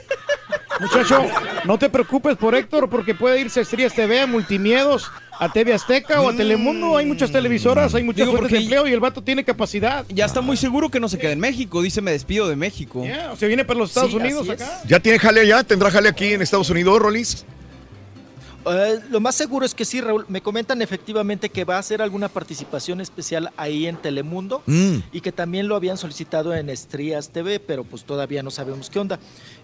[0.80, 1.24] Muchacho,
[1.64, 5.72] no te preocupes por Héctor porque puede irse a Estrellas TV, a Multimiedos, a TV
[5.72, 6.96] Azteca o a Telemundo.
[6.96, 10.05] Hay muchas televisoras, hay muchas fuentes de empleo y el vato tiene capacidad.
[10.09, 11.80] Ya está muy seguro que no se queda en México.
[11.80, 13.05] Dice, me despido de México.
[13.06, 14.60] Ya, o se viene para los Estados Sí, Unidos es.
[14.60, 14.80] acá.
[14.84, 15.62] ¿Ya tiene jale allá?
[15.62, 17.46] ¿Tendrá jale aquí en Estados Unidos, Rolis?
[18.66, 20.26] Eh, lo más seguro es que sí, Raúl.
[20.28, 24.97] Me comentan efectivamente que va a hacer alguna participación especial ahí en Telemundo Mm.
[25.12, 28.98] y que también lo habían solicitado en Estrías TV, pero pues todavía no sabemos qué
[28.98, 29.18] onda.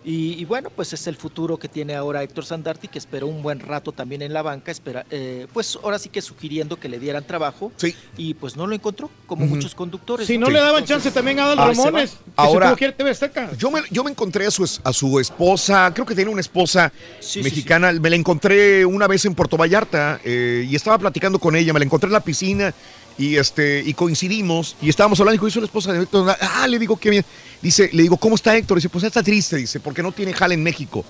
[0.05, 3.43] Y, y bueno, pues es el futuro que tiene ahora Héctor Sandarti, que esperó un
[3.43, 6.98] buen rato también en la banca, espera, eh, pues ahora sí que sugiriendo que le
[6.98, 7.72] dieran trabajo.
[8.18, 10.26] Y pues no lo encontró, como muchos conductores.
[10.26, 11.66] Si no le daban chance también a Adal Ah.
[11.68, 13.51] Ramones, que Ahora- se tuvo que ir a TV Azteca.
[13.56, 16.43] Yo me, yo me encontré a su, es- a su esposa, creo que tiene una
[16.43, 21.39] esposa sí, mexicana, me la encontré una vez en Puerto Vallarta eh, y estaba platicando
[21.39, 22.74] con ella, me la encontré en la piscina
[23.19, 26.36] y este y coincidimos y estábamos hablando y dijo, "¿Y es la esposa de Héctor.
[26.41, 27.24] Ah, le digo, qué bien.
[27.62, 28.78] Dice, le digo, ¿cómo está Héctor?
[28.78, 31.05] Dice, pues está triste, dice, porque no tiene jale en México,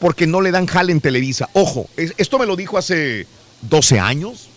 [0.00, 1.48] porque no le dan jale en Televisa.
[1.52, 3.26] Ojo, es- esto me lo dijo hace
[3.62, 4.48] 12 años,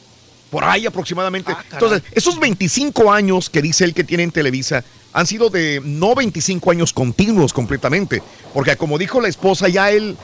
[0.49, 1.53] por ahí aproximadamente.
[1.71, 4.83] Entonces, esos 25 años que dice él que tiene en Televisa
[5.13, 8.21] han sido de no 25 años continuos completamente,
[8.53, 10.17] porque como dijo la esposa, ya él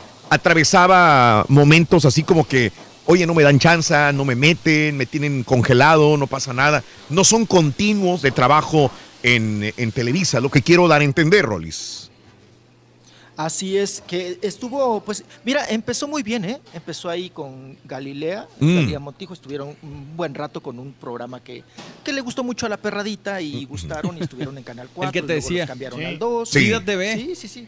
[0.48, 2.72] atravesaba momentos así como que,
[3.08, 6.84] oye, no me dan chance, no me meten, me tienen congelado, no pasa nada.
[7.10, 8.92] No son continuos de trabajo
[9.24, 12.12] en, en Televisa, lo que quiero dar a entender, Rolis.
[13.36, 16.60] Así es, que estuvo, pues, mira, empezó muy bien, ¿eh?
[16.74, 18.76] Empezó ahí con Galilea, Mm.
[18.76, 21.64] Galilea Montijo, estuvieron un buen rato con un programa que,
[22.04, 25.12] que le gustó mucho a la perradita y gustaron y estuvieron en Canal 4.
[25.12, 25.68] que te luego los decía.
[25.68, 26.06] cambiaron Sí.
[26.06, 26.50] al 2.
[26.50, 26.74] Sí.
[26.84, 27.14] TV.
[27.16, 27.68] Sí, sí, sí.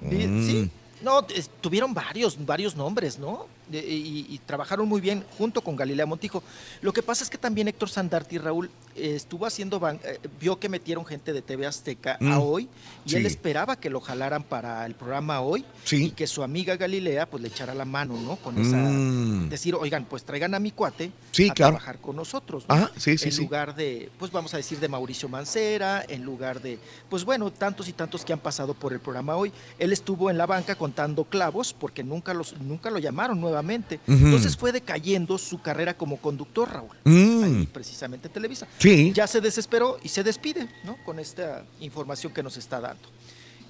[0.00, 0.46] Vi- Mm.
[0.46, 0.70] Sí.
[1.02, 1.22] No,
[1.60, 3.46] tuvieron varios, varios nombres, ¿no?
[3.72, 6.42] Y, y trabajaron muy bien junto con Galilea Montijo.
[6.82, 10.58] Lo que pasa es que también Héctor Sandarti, Raúl, eh, estuvo haciendo, ban- eh, vio
[10.60, 12.32] que metieron gente de TV Azteca Mm.
[12.32, 12.68] a hoy
[13.06, 13.16] y Sí.
[13.16, 16.06] él esperaba que lo jalaran para el programa hoy Sí.
[16.06, 18.36] y que su amiga Galilea pues le echara la mano, ¿no?
[18.36, 19.48] Con esa, Mm.
[19.48, 21.72] decir, oigan, pues traigan a mi cuate Sí, a claro.
[21.72, 22.64] trabajar con nosotros.
[22.68, 22.74] ¿no?
[22.74, 26.78] Ajá, En lugar de, pues vamos a decir, de Mauricio Mancera, en lugar de,
[27.08, 29.52] pues bueno, tantos y tantos que han pasado por el programa hoy.
[29.78, 33.53] Él estuvo en la banca contando clavos porque nunca, los, nunca lo llamaron nuevamente.
[34.06, 34.26] Ujú.
[34.26, 36.96] Entonces fue decayendo su carrera como conductor, Raúl.
[37.04, 37.44] Mm.
[37.44, 38.66] Ahí, precisamente en Televisa.
[38.78, 39.12] Sí.
[39.14, 40.96] Ya se desesperó y se despide, ¿no?
[41.04, 43.08] Con esta información que nos está dando.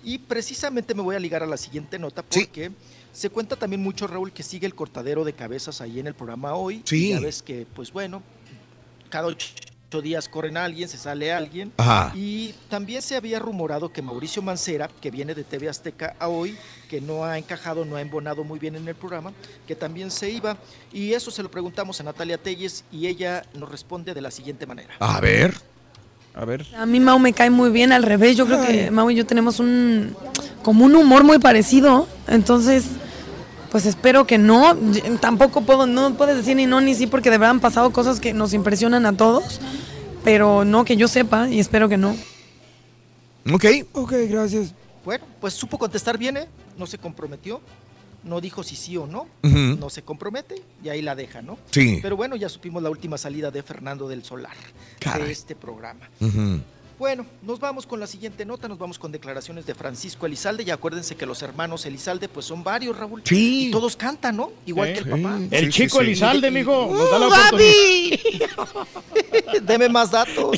[0.03, 2.71] Y precisamente me voy a ligar a la siguiente nota porque
[3.13, 6.55] se cuenta también mucho, Raúl, que sigue el cortadero de cabezas ahí en el programa
[6.55, 6.83] hoy.
[6.85, 7.07] Sí.
[7.07, 8.23] Y ya ves que, pues bueno,
[9.09, 9.49] cada ocho
[10.03, 11.73] días corren a alguien, se sale alguien.
[11.77, 12.13] Ajá.
[12.15, 16.57] Y también se había rumorado que Mauricio Mancera, que viene de TV Azteca a hoy,
[16.89, 19.33] que no ha encajado, no ha embonado muy bien en el programa,
[19.67, 20.57] que también se iba.
[20.93, 24.67] Y eso se lo preguntamos a Natalia Telles y ella nos responde de la siguiente
[24.67, 24.95] manera.
[25.01, 25.55] A ver.
[26.35, 26.67] A ver.
[26.77, 28.37] A mí Mau me cae muy bien, al revés.
[28.37, 30.17] Yo creo que Mau y yo tenemos un
[30.63, 32.09] como un humor muy parecido.
[32.27, 32.87] Entonces,
[33.75, 34.79] pues espero que no.
[35.21, 38.21] Tampoco puedo, no puedes decir ni no ni sí, porque de verdad han pasado cosas
[38.21, 39.61] que nos impresionan a todos.
[40.23, 42.15] Pero no que yo sepa y espero que no.
[43.53, 43.65] Ok.
[43.95, 44.73] Ok, gracias.
[45.05, 46.47] Bueno, pues supo contestar bien, ¿eh?
[46.79, 47.61] No se comprometió,
[48.23, 51.59] no dijo si sí o no, no se compromete y ahí la deja, ¿no?
[51.73, 51.99] Sí.
[52.01, 54.55] Pero bueno, ya supimos la última salida de Fernando del Solar
[55.01, 55.27] Caray.
[55.27, 56.09] de este programa.
[56.21, 56.61] Ujú.
[56.99, 60.71] Bueno, nos vamos con la siguiente nota, nos vamos con declaraciones de Francisco Elizalde y
[60.71, 63.23] acuérdense que los hermanos Elizalde pues son varios, Raúl.
[63.25, 63.69] Sí.
[63.69, 64.53] Y todos cantan, ¿no?
[64.65, 65.41] Igual que el papá.
[65.51, 66.89] El chico Elizalde, mijo.
[66.93, 68.77] Nos da la ¡Uh!
[69.63, 70.57] Deme más datos.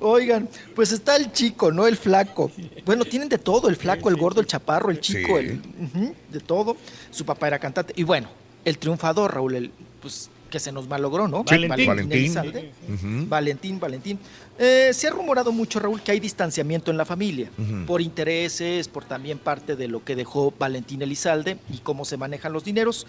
[0.00, 1.86] Oigan, pues está el chico, ¿no?
[1.86, 2.50] El flaco.
[2.84, 5.46] Bueno, tienen de todo, el flaco, el gordo, el chaparro, el chico, Sí.
[5.46, 6.76] el, de todo.
[7.10, 7.92] Su papá era cantante.
[7.96, 8.28] Y bueno,
[8.64, 9.70] el triunfador, Raúl, el,
[10.00, 11.44] pues que se nos malogró, ¿no?
[11.46, 12.12] Sí, Valentín.
[12.12, 12.72] Elizalde.
[12.88, 13.26] Ujú.
[13.28, 14.18] Valentín, Valentín.
[14.58, 17.50] Eh, se ha rumorado mucho, Raúl, que hay distanciamiento en la familia,
[17.86, 22.52] por intereses, por también parte de lo que dejó Valentín Elizalde y cómo se manejan
[22.52, 23.06] los dineros.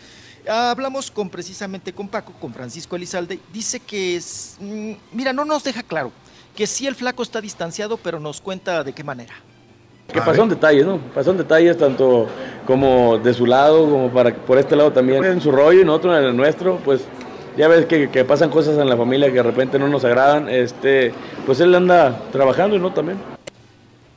[0.48, 3.40] Hablamos con precisamente con Paco, con Francisco Elizalde.
[3.52, 6.12] Dice que es, mm, mira, no nos deja claro
[6.56, 9.34] que sí el flaco está distanciado, pero nos cuenta de qué manera.
[10.12, 10.98] Que pasaron detalles, ¿no?
[11.14, 12.28] Pasaron detalles tanto
[12.66, 16.18] como de su lado, como para por este lado también en su rollo y nosotros
[16.18, 17.02] en el nuestro, pues
[17.58, 20.50] ya ves que, que pasan cosas en la familia que de repente no nos agradan,
[20.50, 21.14] este,
[21.46, 22.94] pues él anda trabajando, ¿no?
[22.94, 23.18] También.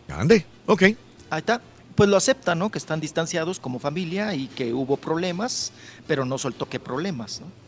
[0.09, 0.83] Ande, ok.
[0.83, 0.97] Ahí
[1.39, 1.61] está.
[1.95, 2.71] Pues lo acepta, ¿no?
[2.71, 5.73] Que están distanciados como familia y que hubo problemas,
[6.07, 7.63] pero no soltó qué problemas, ¿no?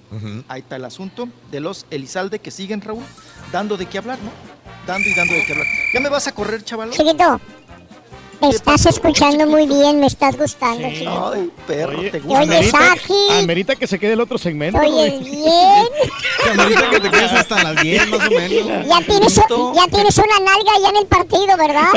[0.47, 3.03] Ahí está el asunto de los Elizalde que siguen, Raúl,
[3.51, 4.31] dando de qué hablar, ¿no?
[4.87, 5.67] Dando y dando de qué hablar.
[5.93, 6.91] ¿Ya me vas a correr, chaval?
[6.91, 7.41] Chiquito,
[8.41, 11.33] me estás escuchando muy bien, me estás gustando, chiquito.
[11.35, 12.41] Ay, perro, Oye, te gusta.
[12.41, 13.15] Oye, Saki.
[13.39, 14.79] amerita que se quede el otro segmento.
[14.79, 15.87] Oye, bien.
[16.53, 18.87] Amerita que te quedes hasta las 10 más o menos.
[18.87, 21.89] Ya tienes, ya tienes una nalga ya en el partido, ¿verdad?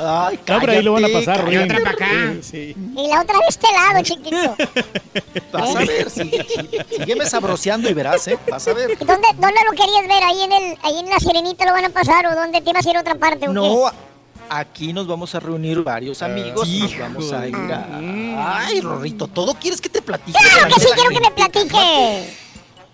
[0.00, 2.34] Ay, No, pero ahí lo van a pasar, Y otra para acá.
[2.42, 2.74] Sí.
[2.96, 4.56] Y la otra de este lado, chiquito.
[5.52, 6.78] Vas a ver, sí, sí.
[6.98, 8.38] sígueme sabroseando y verás, ¿eh?
[8.50, 8.96] Vas a ver.
[8.98, 10.22] ¿Dónde, ¿Dónde lo querías ver?
[10.24, 12.86] ¿Ahí en, el, ¿Ahí en la sirenita lo van a pasar o dónde te ibas
[12.86, 13.48] a ir a otra parte?
[13.48, 13.96] o No, qué?
[14.58, 16.68] Aquí nos vamos a reunir varios amigos.
[16.68, 18.58] Nos vamos a ir a...
[18.66, 20.38] Ay, Rorrito, ¿todo quieres que te platique?
[20.38, 22.36] Claro que sí, quiero que me platique.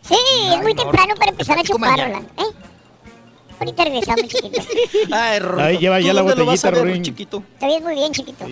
[0.02, 0.16] Sí,
[0.52, 2.22] es muy no, temprano para empezar a mañana.
[2.38, 2.42] ¿eh?
[3.58, 4.60] Ahorita regresamos, chiquito.
[5.10, 7.42] Ay, Rorrito, Ahí lleva ¿tú ya la botellita, chiquito?
[7.58, 8.46] Te ves muy bien, chiquito.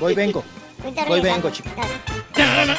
[0.00, 0.42] Voy, vengo.
[0.82, 1.22] Regresamos.
[1.22, 1.80] vengo, chiquito.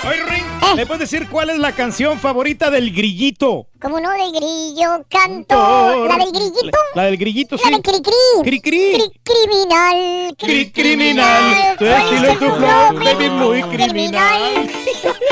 [0.10, 0.44] Oye, Ruin,
[0.76, 3.68] ¿me puedes decir cuál es la canción favorita del grillito?
[3.82, 6.06] Como no, de grillo canto.
[6.08, 6.78] ¿La del grillito?
[6.96, 7.64] La del grillito, sí.
[7.70, 8.14] La de Cricri.
[8.44, 8.94] Cri-cri.
[8.98, 10.36] Cri- criminal.
[10.38, 11.78] Cri- criminal.
[11.78, 14.70] Tu estilo y tu flow, baby, muy criminal.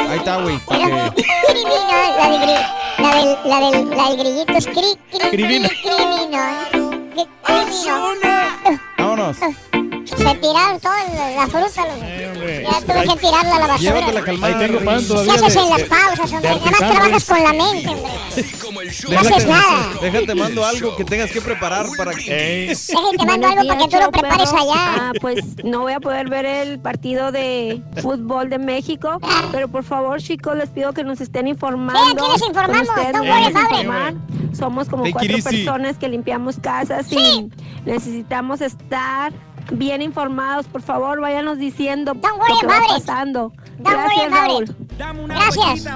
[0.08, 0.58] Ahí está, güey.
[0.60, 1.14] Criminal.
[2.18, 2.68] La, de gri-
[3.00, 4.76] la, del, la, del, la del grillito es cri,
[5.10, 5.72] cri, cri- Criminal.
[5.82, 6.92] criminal.
[7.16, 8.80] Cri- criminal.
[8.98, 9.38] Vámonos.
[10.18, 11.86] Se tiraron toda la, la fruta.
[11.88, 12.00] Los,
[12.64, 13.78] ya tuve que tirarla a la basura.
[13.78, 14.58] Llévatela calmada.
[14.60, 15.34] Ahí tengo pan ¿Qué todavía.
[15.34, 16.50] haces en las pausas, hombre?
[16.50, 18.12] Nada más trabajas con la mente, hombre.
[19.10, 19.90] No haces nada.
[20.02, 22.68] Déjate mando algo que tengas que preparar para que.
[22.68, 24.74] Déjate, mando algo para que tú lo prepares allá.
[24.76, 29.20] Ah, pues no voy a poder ver el partido de fútbol de México,
[29.52, 32.00] pero por favor, chicos, les pido que nos estén informando.
[32.04, 33.48] Sí, aquí les informamos, it.
[33.48, 34.14] informar.
[34.54, 37.50] Somos como cuatro personas que limpiamos casas y
[37.86, 39.32] necesitamos estar
[39.72, 40.68] bien informados.
[40.68, 42.22] Por favor, váyanos diciendo lo
[42.60, 43.54] que va pasando.
[43.84, 44.76] Gracias, Raúl.
[45.28, 45.88] Gracias.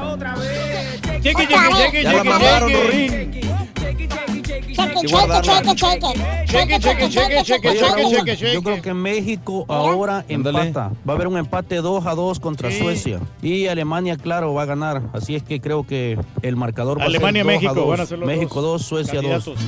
[6.45, 8.53] Cheque, cheque, cheque, cheque, cheque.
[8.53, 10.91] Yo creo que México ahora empata.
[11.07, 12.79] Va a haber un empate 2 a 2 contra Sí.
[12.79, 13.19] Suecia.
[13.41, 15.01] Y Alemania, claro, va a ganar.
[15.13, 17.87] Así es que creo que el marcador va Alemania, a ser 2 México, a 2.
[17.89, 19.45] van a ser los México dos 2, Suecia 2.
[19.45, 19.59] candidatos,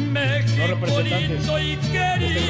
[0.57, 2.45] No representantes de este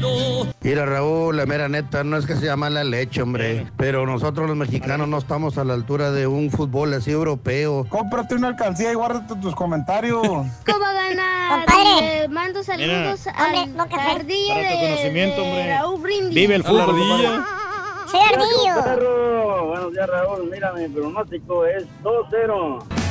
[0.00, 0.52] grupo.
[0.62, 3.66] Mira, Raúl, la mera neta, no es que se llama la leche, hombre.
[3.76, 7.84] Pero nosotros los mexicanos no estamos a la altura de un fútbol así europeo.
[7.88, 10.22] Cómprate una alcancía y guárdate tus comentarios.
[10.26, 11.66] ¿Cómo va a ganar?
[11.66, 12.20] Compadre.
[12.20, 13.72] Le mando saludos Mira.
[13.82, 15.68] al ardillo de, conocimiento, de hombre.
[15.76, 16.34] Raúl Brindis.
[16.34, 16.80] Vive el A fútbol.
[16.82, 17.46] ardilla.
[18.10, 18.84] Soy ardillo.
[18.84, 23.05] Perro, buenos días Raúl, mira mi pronóstico es 2-0.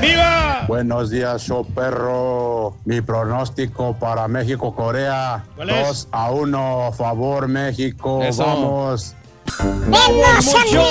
[0.00, 0.64] ¡Viva!
[0.68, 2.76] Buenos días, show perro.
[2.84, 5.44] Mi pronóstico para México-Corea.
[5.56, 5.86] ¿Cuál es?
[5.86, 8.22] 2 a 1, favor México.
[8.22, 8.44] Eso.
[8.44, 9.14] Vamos.
[9.58, 10.82] ¡Vamos, amiga!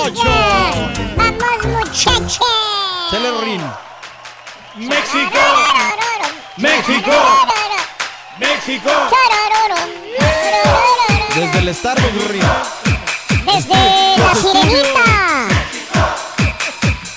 [1.16, 2.40] ¡Vamos, muchachos!
[3.10, 3.62] Chale, Ruin.
[4.76, 5.38] ¡México!
[6.56, 7.12] ¡México!
[8.38, 8.90] ¡México!
[11.34, 12.42] Desde el Starbucks, Ruin.
[13.46, 13.74] Desde
[14.18, 15.04] la sirenita.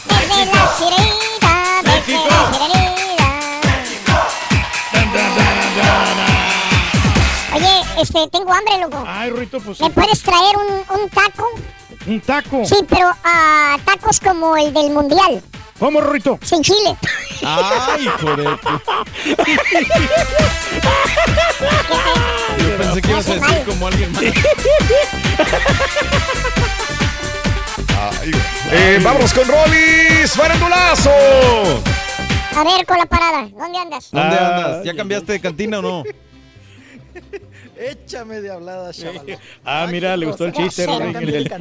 [0.07, 1.11] Desde la sirenita.
[7.99, 9.03] Este, tengo hambre, loco.
[9.07, 11.47] Ay, Ruito, pues ¿Me puedes traer un, un taco?
[12.07, 12.65] un taco.
[12.65, 15.41] Sí, pero ah, tacos como el del mundial,
[15.80, 16.38] ¿Cómo, Ruito?
[16.43, 16.95] sin chile.
[17.43, 18.45] Ay, hijo de.
[18.57, 18.81] pu-
[22.59, 24.23] Yo pensé que ibas a decir como alguien más.
[27.97, 28.31] Ay,
[28.72, 31.09] eh, vamos con Rollis, farandulazo.
[32.55, 34.09] A ver, con la parada, ¿dónde andas?
[34.11, 34.84] ¿Dónde Ah, andas?
[34.84, 36.03] ¿Ya cambiaste de cantina o no?
[37.82, 39.40] Échame de hablada, chaval.
[39.66, 41.52] Ah, mira, le gustó el chiste, el del,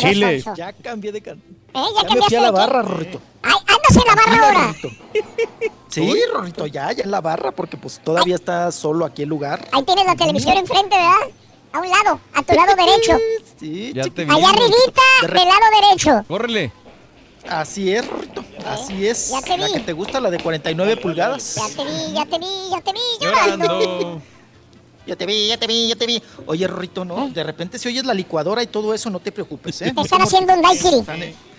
[0.00, 0.44] chile.
[0.56, 1.38] Ya cambié de can.
[1.38, 1.82] ¿Eh?
[2.08, 3.20] ¿Ya me fui a la barra, Rorrito.
[3.42, 4.74] Ay, andas en la barra ahora.
[5.88, 9.66] Sí, Rorrito, ya, ya en la barra, porque pues todavía está solo aquí el lugar.
[9.72, 11.14] Ahí tienes la televisión enfrente, ¿verdad?
[11.72, 13.16] A un lado, a tu lado derecho.
[13.58, 14.30] Sí, Ya te vi.
[14.30, 16.24] Allá arribita, del lado derecho.
[16.28, 16.72] Córrele.
[17.48, 19.30] Así es, Rorrito, así es.
[19.30, 19.72] Ya te La vi.
[19.72, 21.54] que te gusta, la de 49 pulgadas.
[21.54, 24.22] Ya te vi, ya te vi, ya te vi llorando.
[25.08, 26.22] Ya te vi, ya te vi, ya te vi.
[26.46, 27.30] Oye, Rorrito, ¿no?
[27.30, 29.92] De repente si oyes la licuadora y todo eso, no te preocupes, ¿eh?
[29.94, 31.02] Te están haciendo un daiquiri.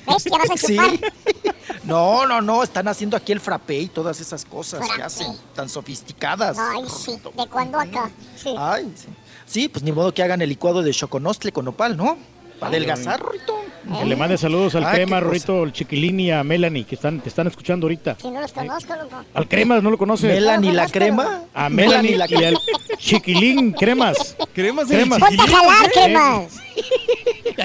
[0.08, 0.24] ¿Ves?
[0.26, 0.78] Ya vas a Sí.
[1.84, 5.70] No, no, no, están haciendo aquí el frappé y todas esas cosas que hacen, tan
[5.70, 6.58] sofisticadas.
[6.60, 7.20] Ay, sí.
[7.36, 8.12] ¿De cuándo acá?
[8.36, 8.54] Sí.
[8.58, 9.08] Ay, sí.
[9.46, 12.18] Sí, pues ni modo que hagan el licuado de choconostle con nopal, ¿no?
[12.60, 13.56] Para adelgazar, Rorrito.
[14.00, 15.26] Que le mande saludos al Ay, Crema, qué cosa.
[15.26, 18.18] Rorrito, al Chiquilín y a Melanie, que están, te están escuchando ahorita.
[18.22, 19.16] Si no los conozco, loco.
[19.34, 20.32] Al Crema, ¿no lo conoces?
[20.34, 21.44] Melanie la crema.
[21.54, 22.58] A Melanie la y al
[22.98, 24.36] Chiquilín Cremas.
[24.54, 25.20] ¿Cremas Cremas.
[25.20, 26.54] Ponte a jalar, cremas.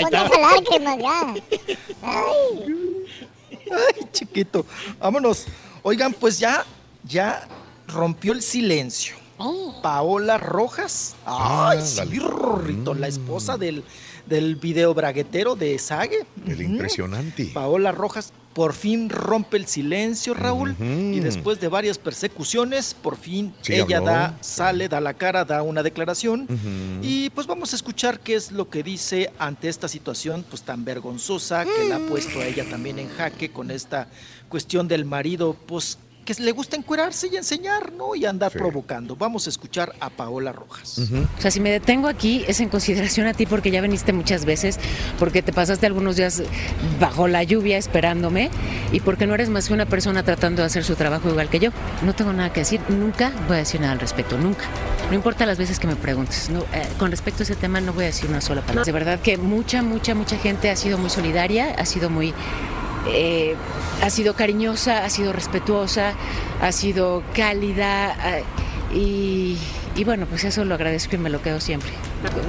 [0.00, 1.34] Ponte a jalar, cremas, ya.
[2.02, 2.96] Ay.
[3.70, 4.64] Ay, chiquito.
[5.00, 5.46] Vámonos.
[5.82, 6.64] Oigan, pues ya,
[7.04, 7.46] ya
[7.88, 9.16] rompió el silencio.
[9.82, 11.16] Paola Rojas.
[11.26, 12.18] Ay, Ah, sí.
[12.18, 13.82] Rorrito, la esposa del,
[14.26, 16.26] del video braguetero de Sage.
[16.46, 17.51] El impresionante.
[17.52, 20.76] Paola Rojas por fin rompe el silencio, Raúl.
[20.80, 24.10] Y después de varias persecuciones, por fin Sí, ella habló.
[24.10, 26.46] da, sale, da la cara, da una declaración.
[27.02, 30.84] Y pues vamos a escuchar qué es lo que dice ante esta situación pues tan
[30.84, 34.09] vergonzosa que la ha puesto a ella también en jaque con esta
[34.48, 38.14] cuestión del marido, pues que le gusta encuerarse y enseñar, ¿no?
[38.14, 39.16] Y andar provocando.
[39.16, 40.98] Vamos a escuchar a Paola Rojas.
[40.98, 44.44] O sea, si me detengo aquí es en consideración a ti porque ya viniste muchas
[44.44, 44.78] veces,
[45.18, 46.42] porque te pasaste algunos días
[47.01, 48.51] bajo la lluvia esperándome
[48.92, 51.60] y porque no eres más que una persona tratando de hacer su trabajo igual que
[51.60, 51.70] yo.
[52.02, 54.64] No tengo nada que decir, nunca voy a decir nada al respecto, nunca.
[55.09, 56.51] No importa las veces que me preguntes.
[56.51, 58.84] No, eh, con respecto a ese tema no voy a decir una sola palabra.
[58.84, 62.32] De verdad que mucha, mucha, mucha gente ha sido muy solidaria, ha sido muy
[63.09, 63.55] eh,
[64.02, 66.12] ha sido cariñosa, ha sido respetuosa,
[66.60, 68.40] ha sido cálida ah,
[68.94, 69.59] y,
[70.05, 71.90] bueno, pues eso lo agradezco y me lo quedo siempre.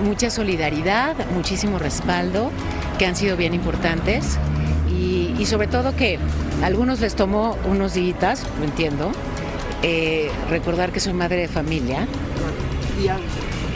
[0.04, 2.52] Mucha solidaridad, muchísimo respaldo,
[3.00, 4.38] que han sido bien importantes
[4.90, 6.20] y, y sobre todo que
[6.62, 9.12] a algunos les tomó unos días, lo entiendo,
[9.84, 12.08] eh, recordar que soy madre de familia.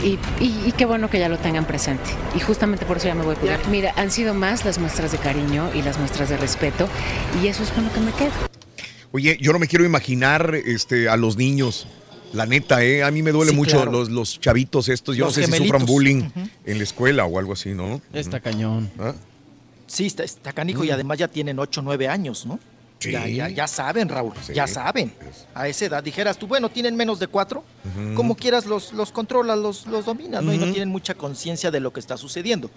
[0.02, 2.04] Y, y- y qué bueno que ya lo tengan presente.
[2.34, 3.60] Y justamente por eso ya me voy a cuidar.
[3.70, 6.88] Mira, han sido más las muestras de cariño y las muestras de respeto.
[7.42, 8.30] Y eso es con lo que me quedo.
[9.12, 11.86] Oye, yo no me quiero imaginar este, a los niños.
[12.32, 13.02] La neta, ¿eh?
[13.02, 13.90] A mí me duele Sí, mucho claro.
[13.92, 15.16] los, los chavitos estos.
[15.16, 15.80] Yo Los no sé si gemelitos.
[15.80, 16.22] sufran bullying
[16.64, 18.00] en la escuela o algo así, ¿no?
[18.12, 18.88] Está cañón.
[19.00, 19.14] ¿Ah?
[19.88, 22.60] Sí, está, está canijo y además ya tienen 8 o 9 años, ¿no?
[23.00, 23.12] Sí.
[23.12, 24.52] Ya, ya, ya saben, Raúl, Sí.
[24.52, 25.12] ya saben.
[25.54, 28.14] A esa edad dijeras tú, bueno, tienen menos de 4, Ujú.
[28.14, 30.52] como quieras los, los controlas, los, los dominas, ¿no?
[30.52, 32.70] Y no tienen mucha conciencia de lo que está sucediendo.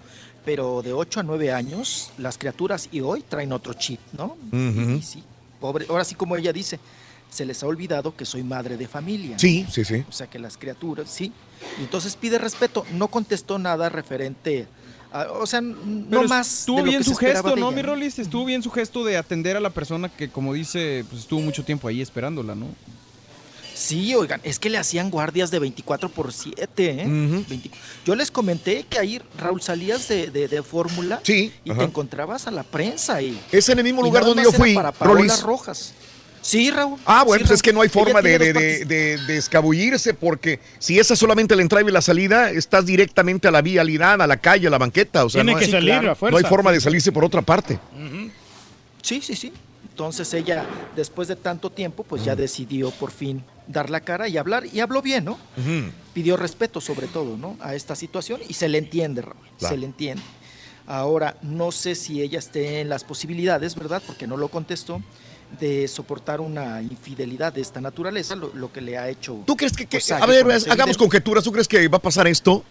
[0.44, 4.36] Pero de 8 a 9 años, las criaturas y hoy traen otro chip, ¿no?
[4.50, 5.22] Y sí,
[5.60, 6.80] pobre, ahora sí como ella dice,
[7.30, 9.38] se les ha olvidado que soy madre de familia.
[9.38, 10.04] Sí, sí, sí.
[10.08, 11.32] O sea que las criaturas, sí.
[11.78, 12.86] Y entonces pide respeto.
[12.92, 14.66] No contestó nada referente a,
[15.40, 16.60] o sea, Pero no más.
[16.60, 18.18] Estuvo de lo bien que su gesto, ¿no, mi Rolis?
[18.18, 21.64] Estuvo bien su gesto de atender a la persona que, como dice, pues estuvo mucho
[21.64, 22.66] tiempo ahí esperándola, ¿no?
[23.74, 27.04] Sí, oigan, es que le hacían guardias de 24 por 7, ¿eh?
[27.06, 27.70] 20
[28.06, 31.80] Yo les comenté que ahí, Raúl, salías de, de, de fórmula Sí, y ajá.
[31.80, 33.20] te encontrabas a la prensa.
[33.20, 35.42] Y, Es en el mismo lugar donde yo fui, para Rolis.
[35.42, 35.92] Rojas.
[36.44, 36.98] Sí, Raúl.
[37.06, 39.36] Ah, bueno, Sí, pues es que no hay forma de, de, dos de- de- de
[39.38, 43.62] escabullirse porque si esa es solamente la entrada y la salida, estás directamente a la
[43.62, 45.24] vialidad, a la calle, a la banqueta.
[45.24, 46.48] O sea, Tiene no que hay, salir a No hay fuerza.
[46.50, 47.78] forma de salirse por otra parte.
[49.00, 49.52] Sí, sí, sí.
[49.88, 50.66] Entonces ella,
[50.96, 54.64] después de tanto tiempo, pues ya decidió por fin dar la cara y hablar.
[54.70, 55.38] Y habló bien, ¿no?
[56.12, 57.56] Pidió respeto sobre todo, ¿no?
[57.60, 59.36] A esta situación y se le entiende, Raúl.
[59.58, 59.74] Claro.
[59.74, 60.22] Se le entiende.
[60.86, 64.02] Ahora, no sé si ella esté en las posibilidades, ¿verdad?
[64.06, 65.00] Porque no lo contestó,
[65.58, 69.38] de soportar una infidelidad de esta naturaleza, lo, lo que le ha hecho.
[69.46, 72.02] ¿Tú crees que, que- pues, a ver, ese hagamos conjeturas, ¿tú crees que va a
[72.02, 72.64] pasar esto?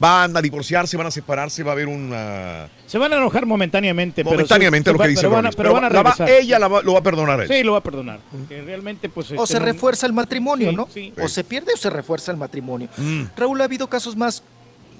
[0.00, 2.68] ¿Van a divorciarse, van a separarse, va a haber una...
[2.84, 4.24] Se van a enojar momentáneamente.
[4.24, 6.30] pero Momentáneamente lo que pero dice van a, Rolis, pero van a la va- regresar.
[6.42, 7.48] ella la va- lo va a perdonar a él.
[7.48, 8.18] Sí, lo va a perdonar.
[8.28, 9.30] Porque realmente, pues.
[9.30, 10.88] O este, se no- refuerza el matrimonio, Sí, ¿no?
[10.92, 11.12] sí.
[11.22, 12.88] O se pierde o se refuerza el matrimonio.
[12.96, 13.22] Mm.
[13.36, 14.42] Raúl, ha habido casos más.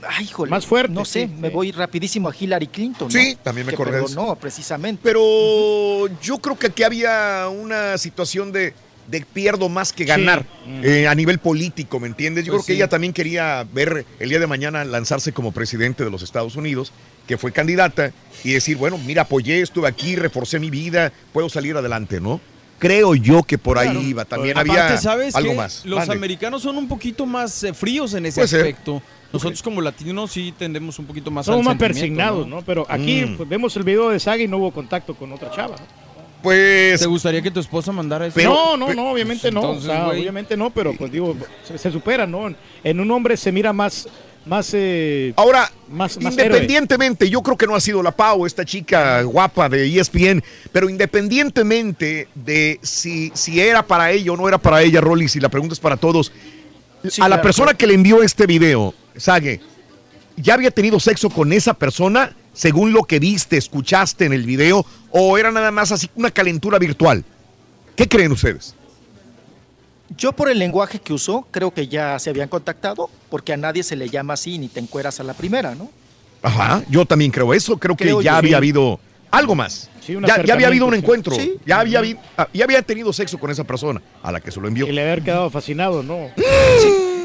[0.09, 0.51] Ay, híjole.
[0.51, 1.55] Más fuertes, No sé, sí, me sí.
[1.55, 3.09] voy rapidísimo a Hillary Clinton.
[3.09, 3.13] ¿no?
[3.21, 5.01] Sí, también me que acordé perdonó, precisamente.
[5.03, 8.73] Pero yo creo que aquí había una situación de,
[9.09, 10.45] de pierdo más que ganar
[10.83, 12.45] eh, a nivel político, ¿me entiendes?
[12.45, 12.77] Yo Pues creo que sí.
[12.79, 16.93] ella también quería ver el día de mañana lanzarse como presidente de los Estados Unidos,
[17.27, 18.13] que fue candidata,
[18.43, 22.41] y decir, bueno, mira, apoyé, estuve aquí, reforcé mi vida, puedo salir adelante, ¿no?
[22.79, 24.25] Creo yo que por ahí iba.
[24.27, 25.85] También Aparte, había ¿sabes algo más.
[25.87, 26.15] Los Mande.
[26.17, 28.77] americanos son un poquito más eh, fríos en ese Puede ser.
[29.35, 32.63] Nosotros como latinos sí tendemos un poquito más Somos al más persignados, ¿no?
[32.63, 33.37] Pero aquí Mm.
[33.37, 35.77] pues, vemos el video de Saga y no hubo contacto con otra chava.
[35.77, 36.05] ¿no?
[36.43, 37.01] Pues.
[37.01, 38.39] ¿Te gustaría que tu esposa mandara eso?
[38.43, 39.61] no, no, no, obviamente no.
[39.61, 41.37] entonces, o sea, obviamente no, pero pues digo,
[41.67, 42.55] se, se supera, ¿no?
[42.83, 44.07] En, un hombre se mira más,
[44.45, 46.49] más, eh, Ahora, más, más héroe.
[46.49, 50.91] Independientemente, yo creo que no ha sido la Pau, esta chica guapa de ESPN, pero
[50.91, 55.49] independientemente de si, si era para ella o no era para ella, Rolly, si la
[55.49, 56.31] pregunta es para todos,
[57.09, 57.79] Sí, a la claro, persona claro.
[57.79, 59.61] que le envió este video, Sage,
[60.37, 64.87] ¿ya había tenido sexo con esa persona según lo que viste, escuchaste en el video,
[65.11, 67.25] o era nada más así una calentura virtual?
[67.97, 68.75] ¿Qué creen ustedes?
[70.17, 73.83] Yo por el lenguaje que usó, creo que ya se habían contactado, porque a nadie
[73.83, 75.91] se le llama así ni te encueras a la primera, ¿no?
[76.43, 78.37] Ajá, yo también creo eso, creo, Creo que ya yo.
[78.39, 78.55] había Sí.
[78.55, 79.01] habido
[79.31, 79.89] algo más.
[80.05, 81.55] Sí, un ya, ya había habido un encuentro, sí.
[81.65, 82.03] ya, había,
[82.37, 84.87] ah, ya había tenido sexo con esa persona a la que se lo envió.
[84.87, 86.29] Y le haber quedado fascinado, ¿no?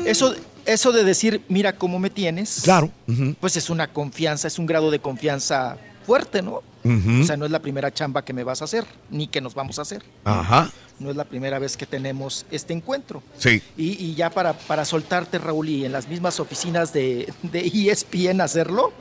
[0.05, 0.33] Eso,
[0.73, 2.91] eso de decir, mira cómo me tienes, Claro.
[3.39, 6.61] pues es una confianza, es un grado de confianza fuerte, ¿no?
[6.85, 9.53] O sea, no es la primera chamba que me vas a hacer, ni que nos
[9.53, 10.01] vamos a hacer.
[10.23, 13.21] Ajá, No es la primera vez que tenemos este encuentro.
[13.37, 13.61] sí.
[13.77, 17.59] Y, y ya para, para soltarte, Raúl, y en las mismas oficinas de, de
[17.91, 18.91] ESPN hacerlo,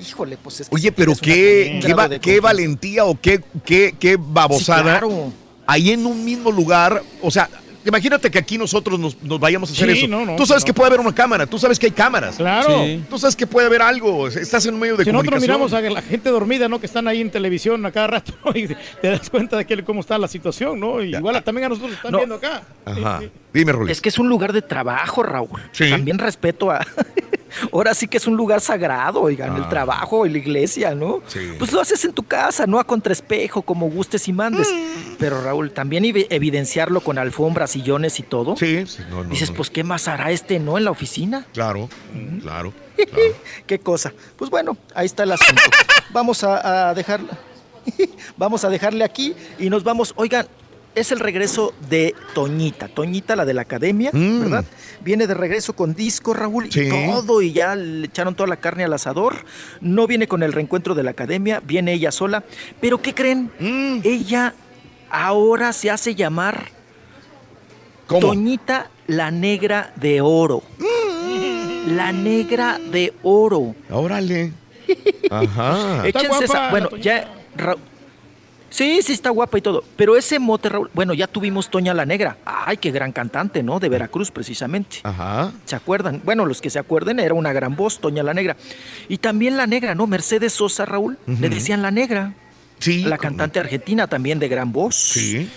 [0.00, 1.94] híjole, pues es que Oye, pero qué, qué,
[2.40, 4.94] va- valentía o qué, qué, qué babosada.
[4.94, 5.32] Sí, claro.
[5.66, 7.48] Ahí en un mismo lugar, o sea,
[7.88, 10.08] imagínate que aquí nosotros nos, nos vayamos a hacer Sí, eso.
[10.08, 10.66] no, no, tú sabes no.
[10.66, 12.36] que puede haber una cámara, tú sabes que hay cámaras.
[12.36, 12.84] Claro.
[12.84, 13.02] Sí.
[13.08, 15.60] Tú sabes que puede haber algo, estás en un medio de Si nosotros comunicación.
[15.60, 16.78] miramos a la gente dormida, ¿no?
[16.80, 18.76] Que están ahí en televisión a cada rato y te
[19.08, 21.02] das cuenta de que, cómo está la situación, ¿no?
[21.02, 22.18] Y igual también a nosotros están No.
[22.18, 22.62] viendo acá.
[22.84, 23.20] Ajá.
[23.52, 23.90] Dime, Rolly.
[23.92, 25.48] Es que es un lugar de trabajo, Raúl.
[25.72, 25.90] Sí.
[25.90, 26.86] También respeto a.
[27.72, 29.68] Ahora sí que es un lugar sagrado, oigan, el Ah.
[29.68, 31.22] trabajo y la iglesia, ¿no?
[31.26, 31.40] Sí.
[31.58, 34.68] Pues lo haces en tu casa, no a contraespejo, como gustes y mandes.
[34.72, 35.14] Mm.
[35.18, 38.56] Pero Raúl, también evi- evidenciarlo con alfombras, sillones y todo.
[38.56, 39.56] Sí, sí, no, no, Dices, no.
[39.56, 41.46] pues, ¿qué más hará este, no, en la oficina?
[41.52, 41.88] Claro,
[42.42, 42.72] claro.
[43.66, 44.12] ¿Qué cosa?
[44.36, 45.62] Pues bueno, ahí está el asunto.
[46.10, 47.20] Vamos a, a dejar,
[48.36, 50.12] vamos a dejarle aquí y nos vamos.
[50.16, 50.46] Oigan,
[51.00, 54.40] es el regreso de Toñita, Toñita, la de la academia, Mm.
[54.40, 54.64] ¿verdad?
[55.02, 56.80] Viene de regreso con disco, Raúl, Sí.
[56.82, 59.44] y todo, y ya le echaron toda la carne al asador.
[59.80, 62.44] No viene con el reencuentro de la academia, viene ella sola.
[62.80, 63.50] Pero ¿qué creen?
[63.60, 64.00] Mm.
[64.04, 64.54] Ella
[65.10, 66.70] ahora se hace llamar
[68.06, 68.20] ¿Cómo?
[68.20, 70.62] Toñita la negra de oro.
[71.86, 73.74] La negra de oro.
[73.90, 74.52] Órale.
[75.30, 76.06] Ajá.
[76.06, 77.30] Échense esa- Bueno, ya.
[77.56, 77.76] Ra-
[78.78, 79.82] Sí, sí está guapa y todo.
[79.96, 80.88] Pero ese mote, Raúl.
[80.94, 82.36] Bueno, ya tuvimos Toña la Negra.
[82.44, 83.80] Ay, qué gran cantante, ¿no?
[83.80, 84.98] De Veracruz, precisamente.
[85.02, 85.52] Ajá.
[85.64, 86.22] ¿Se acuerdan?
[86.24, 88.56] Bueno, los que se acuerden, era una gran voz, Toña la Negra.
[89.08, 90.06] Y también la Negra, ¿no?
[90.06, 91.18] Mercedes Sosa, Raúl.
[91.26, 92.34] Le decían la Negra.
[92.78, 93.02] Sí.
[93.02, 94.94] La cantante argentina también de gran voz.
[94.94, 95.50] Sí.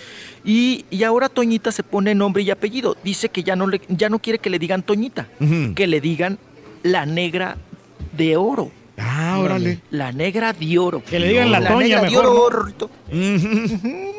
[0.44, 2.96] Y, y ahora Toñita se pone nombre y apellido.
[3.04, 5.28] Dice que ya no, le, ya no quiere que le digan Toñita,
[5.76, 6.40] que le digan
[6.82, 7.56] la negra
[8.16, 8.72] de oro.
[9.04, 9.80] Ah, órale.
[9.90, 11.02] La negra de oro.
[11.04, 12.34] Que le digan la Toña negra de mejor, oro.
[12.34, 12.50] ¿no?
[12.50, 12.90] Rorrito.
[13.08, 14.12] Ujú.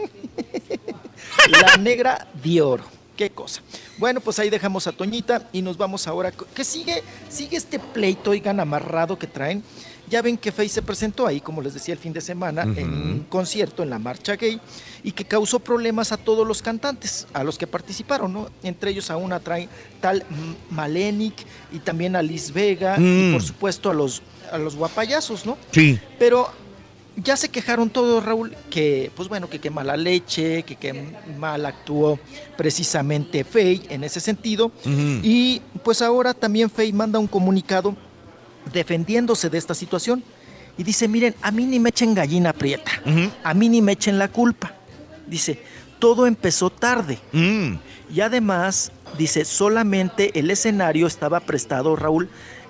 [1.61, 2.83] La negra de oro.
[3.15, 3.61] Qué cosa.
[3.97, 6.31] Bueno, pues ahí dejamos a Toñita y nos vamos ahora.
[6.31, 7.03] ¿Qué sigue?
[7.29, 9.63] Sigue este pleito, oigan, amarrado que traen.
[10.13, 12.87] Ya ven que Faye se presentó ahí, como les decía, el fin de semana en
[12.87, 14.59] un concierto en la marcha gay
[15.03, 18.47] y que causó problemas a todos los cantantes, a los que participaron, ¿no?
[18.61, 19.67] Entre ellos a una trae
[20.01, 20.23] tal
[20.69, 21.33] Malenik
[21.71, 23.33] y también a Liz Vega y Mm.
[23.33, 24.21] por supuesto a los,
[24.51, 25.57] a los guapayazos, ¿no?
[25.71, 25.99] Sí.
[26.19, 26.47] Pero
[27.15, 30.93] ya se quejaron todos, Raúl, que pues bueno, que qué mala leche, que qué
[31.39, 32.19] mal actuó
[32.55, 34.71] precisamente Fey en ese sentido.
[35.23, 37.95] Y pues ahora también Fey manda un comunicado
[38.71, 40.23] defendiéndose de esta situación.
[40.77, 42.91] Y dice, miren, a mí ni me echen gallina prieta,
[43.43, 44.73] a mí ni me echen la culpa.
[45.27, 45.59] Dice,
[45.99, 47.19] todo empezó tarde.
[47.31, 47.75] Mm.
[48.13, 52.29] Y además, dice, solamente el escenario estaba prestado, Raúl,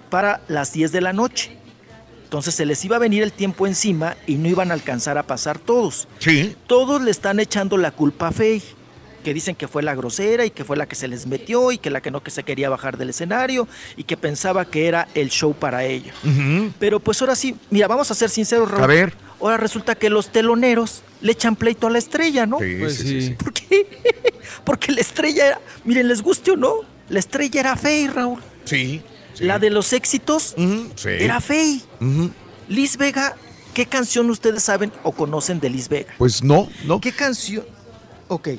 [0.09, 1.57] para las 10 de la noche.
[2.25, 5.23] Entonces se les iba a venir el tiempo encima y no iban a alcanzar a
[5.23, 6.07] pasar todos.
[6.19, 6.55] Sí.
[6.67, 8.63] Todos le están echando la culpa a Faye,
[9.23, 11.77] que dicen que fue la grosera y que fue la que se les metió y
[11.77, 15.07] que la que no que se quería bajar del escenario y que pensaba que era
[15.15, 16.13] el show para ella.
[16.79, 18.83] Pero pues ahora sí, mira, vamos a ser sinceros, Raúl.
[18.83, 19.13] A ver.
[19.41, 22.59] Ahora resulta que los teloneros le echan pleito a la estrella, ¿no?
[22.59, 23.35] Sí, Pues sí.
[23.37, 23.87] ¿Por qué?
[24.63, 26.75] Porque la estrella era, miren, les guste o no,
[27.09, 28.41] la estrella era Faye, Raúl.
[28.65, 29.01] Sí.
[29.33, 29.43] sí.
[29.43, 30.55] La de los éxitos.
[30.95, 31.09] Sí.
[31.09, 31.39] era.
[31.39, 32.31] Ujú.
[32.69, 33.35] Liz Vega,
[33.73, 36.13] ¿qué canción ustedes saben o conocen de Liz Vega?
[36.17, 37.01] Pues no, no.
[37.01, 37.65] ¿Qué canción?
[38.29, 38.49] Ok.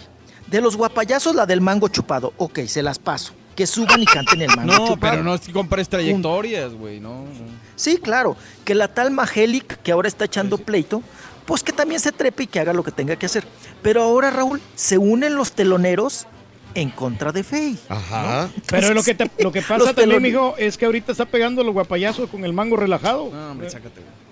[0.46, 2.32] De los guapayazos, la del mango chupado.
[2.36, 3.32] Ok, se las paso.
[3.56, 5.12] Que suban y canten el mango No, chupado.
[5.12, 7.22] pero no es que compares trayectorias, güey, no.
[7.24, 7.64] no.
[7.76, 8.36] Sí, claro.
[8.64, 11.02] Que la tal Magelic, que ahora está echando pleito,
[11.46, 13.44] pues que también se trepe y que haga lo que tenga que hacer.
[13.82, 16.26] Pero ahora, Raúl, se unen los teloneros
[16.74, 17.76] en contra de Faye.
[17.88, 18.48] Ajá.
[18.68, 21.62] Pero lo que, te- lo que pasa Los también, mijo, es que ahorita está pegando
[21.62, 23.30] los guapayazos con el mango relajado.
[23.32, 24.24] No, hombre, sácate, güey.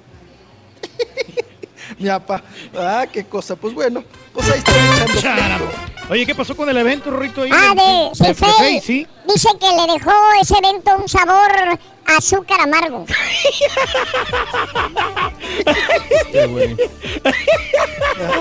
[1.99, 2.43] Mi papá.
[2.77, 3.57] Ah, qué cosa.
[3.57, 4.03] Pues bueno,
[4.33, 5.65] pues ahí echando pleito.
[6.11, 7.43] Oye, ¿qué pasó con el evento, Rorrito?
[7.43, 8.81] ahí Ah, de, de- de de Fey.
[8.81, 9.07] sí.
[9.27, 13.05] Dice que le dejó ese evento un sabor azúcar amargo.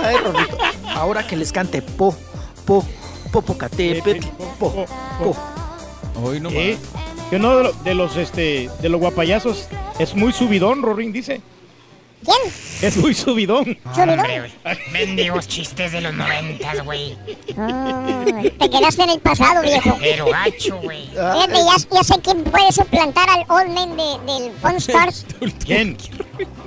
[0.04, 0.58] Ay, Rorrito.
[0.96, 2.16] Ahora que les cante po,
[2.66, 2.84] po,
[3.32, 4.26] popocatépetl,
[4.60, 4.86] po,
[5.20, 5.36] po.
[6.24, 6.78] Hoy no Eh,
[7.30, 9.68] que uno de, lo- de los este de los guapayazos
[10.00, 11.42] es muy subidón, Rorín dice.
[12.24, 12.54] ¿Quién?
[12.82, 13.78] Es muy subidón.
[13.86, 14.78] Hombre, güey.
[14.92, 17.18] Mendigos chistes de los noventas, güey.
[17.58, 19.98] Ay, te quedaste en el pasado, viejo.
[20.00, 21.08] Pero gacho, güey.
[21.08, 25.26] Fíjate, ya, ya sé quién puede suplantar al Old Man de, del Pawn Stars.
[25.66, 25.98] ¿Quién?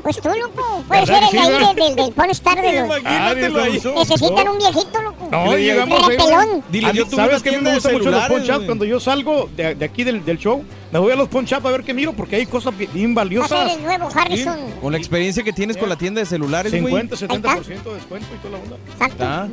[0.02, 0.84] Pues tú, loco.
[0.86, 2.86] Puede ser ¿Verdad el de ahí del, del Pawn Star de los...
[3.00, 3.82] Imagínatelo ahí.
[3.96, 5.13] Necesitan un viejito, loco.
[5.34, 6.16] No, llegamos ahí.
[6.16, 6.64] pelón.
[6.70, 8.66] Dile, A mí, yo ¿Sabes qué me gusta mucho los punch güey.
[8.66, 11.64] Cuando yo salgo de, de aquí del, del show, me voy a los punch out
[11.66, 13.70] a ver qué miro porque hay cosas bien- valiosas.
[13.70, 14.58] ser el nuevo Harrison.
[14.80, 16.84] Con la experiencia que tienes con la tienda de celulares, güey.
[17.08, 18.76] 50, 70% de descuento y toda la onda.
[19.20, 19.48] Ah,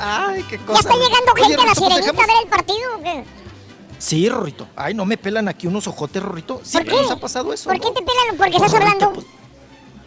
[0.28, 0.80] Ay, qué ¿Ya cosa.
[0.80, 3.24] está llegando Oye, gente a la sirenita dejamos- a ver el partido qué?
[3.98, 4.68] Sí, Rorrito.
[4.76, 6.60] Ay, no me pelan aquí unos ojotes, Rorrito.
[6.70, 6.90] ¿Por qué?
[6.90, 7.70] nos ha pasado eso.
[7.70, 8.36] ¿Por qué te pelan?
[8.36, 9.24] Porque estás hablando.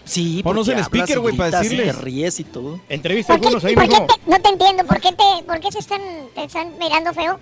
[0.09, 1.95] Sí, Ponos el speaker, güey, para decirles.
[1.95, 2.79] Te ríes y todo.
[2.89, 4.83] Entrevista ¿Por qué, algunos ahí, por qué te- no te entiendo?
[4.85, 6.01] ¿Por qué, te, por qué se están,
[6.33, 7.39] te están mirando feo?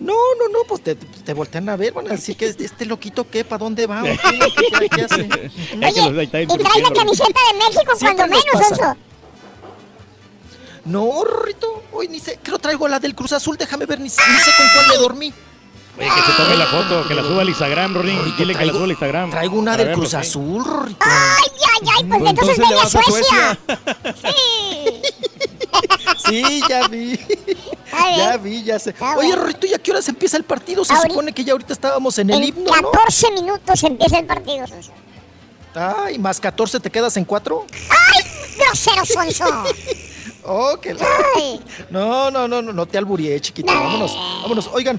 [0.00, 2.84] No, no, no, pues te, te voltean a ver, van a decir que este, este
[2.84, 3.42] loquito, ¿qué?
[3.42, 4.02] ¿Para dónde va?
[4.02, 4.18] ¿O qué?
[4.78, 5.22] ¿Qué, qué hace?
[5.74, 8.70] Y trae la camiseta de México cuando nos menos.
[8.70, 8.96] Onso.
[10.84, 14.10] No, Rorrito, hoy ni sé, creo traigo la del Cruz Azul, déjame ver, ni, ni
[14.10, 15.32] sé con cuál me dormí.
[15.98, 18.36] Oye, que se tome la foto, que la suba al Instagram, Rorín.
[18.36, 19.30] Dile que la traigo- suba al Instagram.
[19.30, 20.14] Traigo una del Cruz.
[20.14, 20.98] Azul, Rorrito.
[21.00, 23.58] Ay, ay, ay, pues Pues entonces, entonces a Suecia.
[24.14, 25.02] Sí.
[26.28, 27.18] Sí, ya vi.
[28.16, 28.94] Ya vi, ya sé.
[29.00, 29.36] Oye, bueno.
[29.36, 30.84] Rorrito, ¿y a qué horas empieza el partido?
[30.84, 32.90] Se Ahorita- supone que ya ahorita estábamos en el En himno, ¿no?
[32.90, 34.92] 14 minutos empieza el partido, Sonso.
[35.74, 37.64] Ay, más 14, ¿te quedas en 4?
[37.90, 38.22] ¡Ay,
[38.58, 39.44] grosero, Sonso!
[40.50, 41.06] Oh, que la-.
[41.90, 43.70] No, no, no, no, no te alburíe, chiquito.
[43.72, 44.70] Vámonos, vámonos.
[44.72, 44.98] Oigan,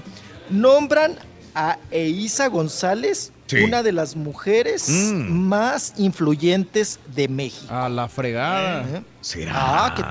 [0.50, 1.16] nombran
[1.54, 3.56] a Eiza González, Sí.
[3.64, 5.28] una de las mujeres Mm.
[5.48, 7.66] más influyentes de México.
[7.74, 8.82] a la fregada.
[8.82, 9.02] ¿Eh?
[9.20, 9.52] ¿Será?
[9.56, 10.04] Ah, que,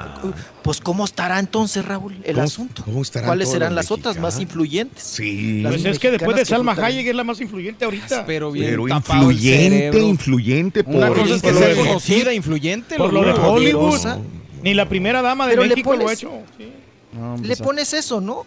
[0.61, 2.83] pues ¿cómo estará entonces, Raúl, el ¿Cómo- asunto?
[2.83, 5.01] cómo estarán ¿Cuáles serán las otras más influyentes?
[5.01, 5.61] Sí.
[5.61, 6.73] Las Pues es que después de Salma.
[6.73, 8.25] Hayek es la más influyente ahorita.
[8.25, 12.95] Pero bien Pero influyente, influyente por Una cosa es que sea lo de- conocida, influyente.
[12.97, 13.81] Por lo de otro- Hollywood.
[13.99, 14.19] poderosa.
[14.63, 16.31] Ni la primera dama de Pero le México lo ha pones- hecho.
[16.57, 16.73] sí.
[17.13, 18.45] No, Le pues, pones eso, ¿no?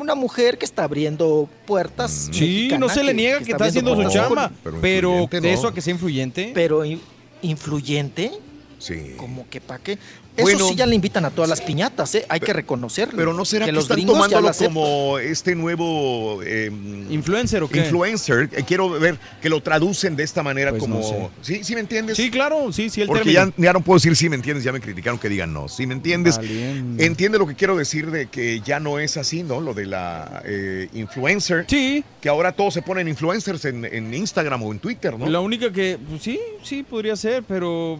[0.00, 2.28] Una mujer que está abriendo puertas.
[2.32, 4.50] Sí, mexicana, no se le niega que, está haciendo su chamba.
[4.62, 5.48] pero Pero, de no.
[5.48, 6.52] eso a que sea influyente.
[6.54, 7.00] Pero in-
[7.42, 8.30] influyente,
[8.78, 9.14] Sí.
[9.16, 9.98] como que pa' qué.
[10.38, 10.68] Eso Bueno.
[10.68, 12.24] sí ya le invitan a todas las piñatas, ¿eh?
[12.28, 13.16] Hay que reconocerlo.
[13.16, 16.70] Pero no será que, los están tomándolo como este nuevo eh,
[17.10, 17.80] ¿Influencer o qué?
[17.80, 18.48] influencer.
[18.52, 21.00] Eh, quiero ver que lo traducen de esta manera Pues como.
[21.00, 21.28] no sé.
[21.42, 21.64] ¿Sí?
[21.64, 22.16] ¿Sí me entiendes?
[22.16, 24.72] Sí, claro, sí, sí, el Porque ya, ya no puedo decir sí me entiendes, ya
[24.72, 25.68] me criticaron que digan no.
[25.68, 26.38] Sí me entiendes.
[26.38, 29.60] Entiende lo que quiero decir de que ya no es así, ¿no?
[29.60, 31.64] Lo de la eh, influencer.
[31.68, 35.26] Sí, Que ahora todos se ponen influencers en, en Instagram o en Twitter, ¿no?
[35.26, 37.98] la única que, pues, sí, sí, podría ser, pero...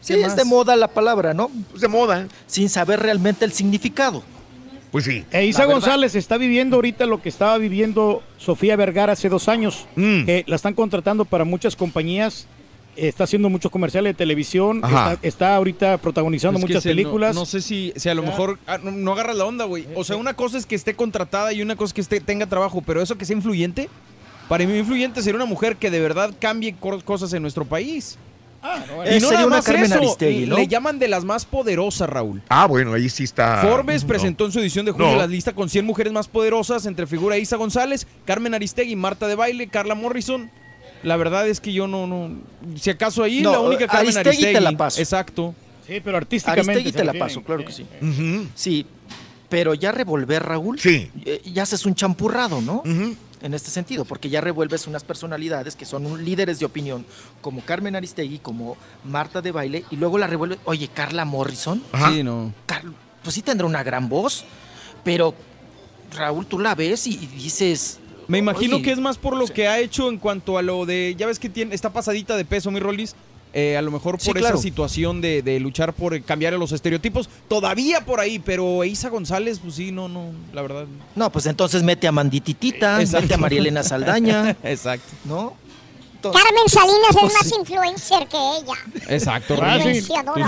[0.00, 0.36] Sí, ¿qué es más?
[0.36, 1.50] de moda la palabra, ¿no?
[1.70, 2.28] Pues de moda.
[2.46, 4.22] Sin saber realmente el significado.
[4.92, 5.24] Pues sí.
[5.32, 5.80] E Isa La verdad.
[5.82, 10.24] González está viviendo ahorita lo que estaba viviendo Sofía Vergara hace dos años, Mm.
[10.24, 12.46] que la están contratando para muchas compañías,
[12.96, 17.34] eh, está haciendo muchos comerciales de televisión, está, está ahorita protagonizando Es muchas se- películas.
[17.34, 19.86] No, sé si, si a lo mejor ah, no, no agarra la onda, güey.
[19.96, 22.46] O sea, una cosa es que esté contratada y una cosa es que esté, tenga
[22.46, 23.90] trabajo, pero eso que sea influyente,
[24.48, 28.16] para mí influyente sería una mujer que de verdad cambie cosas en nuestro país.
[29.04, 30.56] Eh, y no nada más Carmen eso, Aristegui, ¿no?
[30.56, 32.42] le llaman de las más poderosas, Raúl.
[32.48, 33.62] Ah, bueno, ahí sí está.
[33.62, 34.08] Forbes no.
[34.08, 35.16] presentó en su edición de julio No.
[35.18, 39.34] la lista con 100 mujeres más poderosas, entre figura Isa González, Carmen Aristegui, Marta de
[39.34, 40.50] Baile, Carla Morrison.
[41.02, 42.30] La verdad es que yo no, no,
[42.76, 44.54] si acaso ahí No, la única Carmen Aristegui Aristegui.
[44.54, 45.00] te la paso.
[45.00, 45.54] Exacto.
[45.86, 46.72] Sí, pero artísticamente.
[46.72, 47.86] Aristegui te la paso, claro que sí.
[48.54, 48.86] Sí,
[49.48, 51.08] pero ya revolver, Raúl, Sí.
[51.24, 52.82] eh, ya haces un champurrado, ¿no?
[52.84, 53.14] Ujú.
[53.46, 57.06] En este sentido, porque ya revuelves unas personalidades que son un- líderes de opinión,
[57.40, 62.10] como Carmen Aristegui, como Marta de Baile, y luego la revuelves, oye, Carla Morrison, Ajá.
[62.10, 62.52] Sí, no.
[62.66, 62.82] Car-
[63.22, 64.44] pues sí tendrá una gran voz,
[65.04, 65.32] pero
[66.16, 68.00] Raúl, tú la ves y, y dices...
[68.26, 70.84] Me imagino "Oye, que es más por lo que ha hecho en cuanto a lo
[70.84, 73.14] de, ya ves que tiene, está pasadita de peso, mi Rolis.
[73.52, 74.54] Eh, a lo mejor Sí, por claro.
[74.56, 79.08] esa situación de, de luchar por eh, cambiar los estereotipos, todavía por ahí, pero Isa
[79.08, 80.84] González, pues sí, no, no, la verdad.
[81.14, 83.22] No, pues entonces mete a Mandititita, Exacto.
[83.22, 85.08] mete a María Elena Saldaña, Exacto.
[85.24, 85.54] ¿no?
[86.16, 87.54] Entonces, Carmen Salinas Pues es más sí.
[87.60, 88.74] influencer que ella.
[89.14, 89.54] Exacto.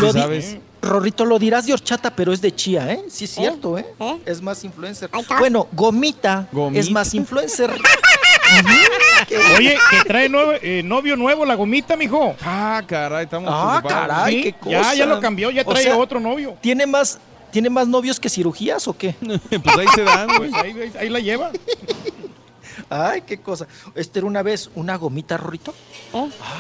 [0.01, 0.57] Tú sabes.
[0.81, 3.03] Rorrito, lo dirás de horchata, pero es de chía, ¿eh?
[3.11, 3.87] Sí es cierto, ¿eh?
[4.01, 4.17] ¿Eh?
[4.27, 5.11] Es más influencer.
[5.39, 6.81] Bueno, Gomita, Gomita.
[6.81, 7.71] es más influencer.
[9.57, 12.35] Oye, que trae nuevo- eh, novio nuevo la gomita, mijo.
[12.43, 14.09] Ah, caray, estamos Ah, preocupados.
[14.17, 14.95] caray, Sí, qué ya, cosa.
[14.95, 16.57] ya lo cambió, ya O trae sea, otro novio.
[16.61, 17.19] ¿Tiene más,
[17.51, 19.15] ¿Tiene más novios que cirugías o qué?
[19.63, 21.51] pues ahí se dan, Pues ahí, ahí- ahí la lleva.
[22.91, 23.67] Ay, qué cosa.
[23.95, 25.75] Este era una vez una gomita, Rorrito.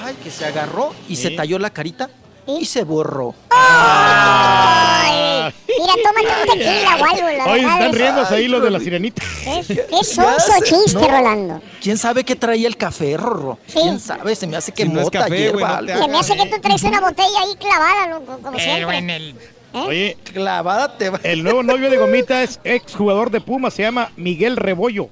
[0.02, 2.10] Ay, que se agarró y se talló la carita
[2.48, 3.34] y se borró.
[3.50, 7.28] Ay, mira, tómate un tequila o algo.
[7.38, 9.22] La verdad están es- riéndose ahí los de la sirenita.
[9.46, 11.08] Es, qué sonso chiste, no.
[11.08, 11.62] Rolando.
[11.80, 13.58] ¿Quién sabe qué traía el café, Rorro?
[13.66, 13.78] Sí.
[13.80, 14.34] ¿Quién sabe?
[14.34, 16.02] Se me hace que Si no es mota, café, hierba, no algo.
[16.02, 18.98] Se me hace que tú traes una botella ahí clavada, loco, como Pero siempre.
[18.98, 19.34] en el...
[19.74, 19.84] ¿Eh?
[19.86, 21.20] Oye, Clavada te va.
[21.22, 25.10] el nuevo novio de gomita es ex jugador de Puma, se llama Miguel Rebollo.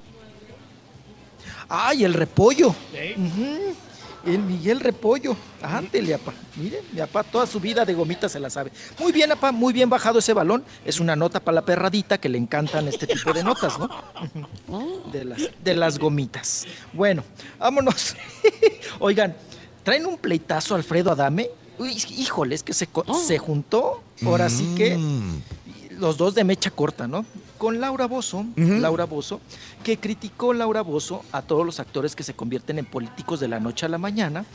[1.69, 2.73] Ay, el repollo.
[2.91, 3.13] Sí.
[3.21, 3.75] Ujú.
[4.25, 5.35] El Miguel Repollo.
[5.61, 6.33] Ándele, apá.
[6.55, 8.71] Mire, mi apá toda su vida de gomita se la sabe.
[8.99, 10.63] Muy bien, apá, muy bien bajado ese balón.
[10.85, 13.89] Es una nota para la perradita que le encantan este tipo de notas, ¿no?
[15.11, 16.65] De las, de las gomitas.
[16.91, 17.23] Bueno,
[17.57, 18.15] vámonos.
[18.99, 19.35] Oigan,
[19.83, 21.49] ¿traen un pleitazo Alfredo Adame?
[21.79, 22.89] Uy, híjole, es que se,
[23.25, 24.01] se juntó.
[24.25, 24.99] Ahora sí que
[25.91, 27.25] los dos de mecha corta, ¿no?
[27.57, 29.39] Con Laura Bozo, Laura Bozo,
[29.83, 33.59] que criticó Laura Bozo a todos los actores que se convierten en políticos de la
[33.59, 34.45] noche a la mañana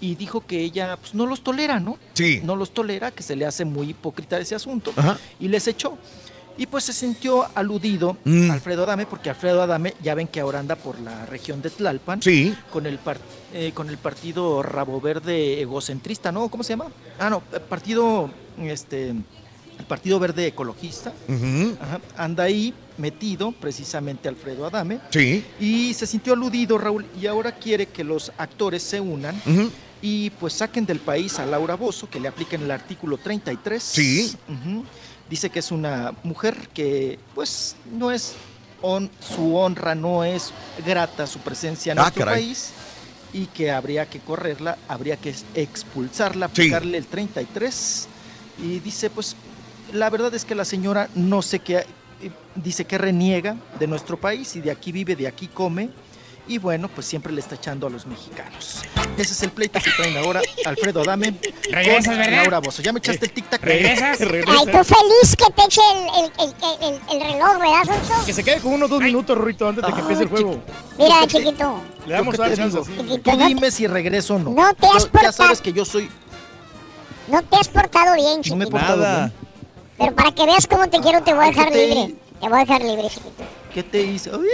[0.00, 1.98] y dijo que ella pues, no los tolera, ¿no?
[2.14, 2.40] Sí.
[2.44, 5.18] No los tolera, que se le hace muy hipócrita ese asunto Ajá.
[5.40, 5.96] y les echó.
[6.58, 8.50] Y pues se sintió aludido Mm.
[8.50, 12.22] Alfredo Adame, porque Alfredo Adame ya ven que ahora anda por la región de Tlalpan
[12.22, 12.54] Sí.
[12.72, 13.18] con el par-
[13.52, 16.48] eh, con el partido Rabo Verde egocentrista, ¿no?
[16.48, 16.86] ¿Cómo se llama?
[17.18, 19.14] Ah, no, eh, partido este
[19.88, 21.12] Partido Verde Ecologista.
[21.80, 25.44] Ajá, anda ahí metido precisamente Alfredo Adame Sí.
[25.60, 29.40] y se sintió aludido Raúl y ahora quiere que los actores se unan
[30.02, 33.82] y pues saquen del país a Laura Bozo, que le apliquen el artículo 33.
[33.82, 34.34] Sí.
[34.48, 34.84] Ujú.
[35.28, 38.34] Dice que es una mujer que pues no es
[39.36, 40.52] su honra no es
[40.86, 42.44] grata su presencia en Ah, nuestro caray.
[42.44, 42.70] país
[43.32, 46.52] y que habría que correrla, habría que expulsarla, Sí.
[46.62, 48.06] aplicarle el 33
[48.62, 49.34] y dice pues
[49.92, 51.78] la verdad es que la señora no sé qué
[52.22, 55.90] eh, dice que reniega de nuestro país y de aquí vive, de aquí come
[56.48, 58.80] y bueno, pues siempre le está echando a los mexicanos.
[59.18, 61.34] Ese es el pleito que traen ahora Alfredo Adame
[61.72, 62.36] Regresas, con ¿verdad?
[62.42, 62.82] Laura Bozo.
[62.82, 63.60] ¿Ya me echaste el tic-tac?
[63.60, 64.20] ¿Regresas?
[64.20, 68.24] Ay, tú feliz que te eche el, el, el, el, el reloj, ¿verdad, Sonso?
[68.26, 70.60] Que se quede con unos dos minutos, Rito, antes de que empiece el juego.
[70.96, 71.82] Mira, chiquito.
[72.06, 72.78] Le damos te chance.
[72.96, 74.50] Chiquito, Tú dime si regreso o no.
[74.50, 76.08] No te has Yo- Ya portado- sabes que yo soy...
[77.26, 78.70] no te has portado bien, No me he chiquito.
[78.70, 79.18] portado Nada.
[79.26, 79.45] bien.
[79.98, 82.14] Pero para que veas cómo te quiero, te voy a dejar ¿qué te- libre.
[82.40, 83.44] Te voy a dejar libre, chiquito.
[83.72, 84.30] ¿Qué te hice?
[84.34, 84.48] Uy,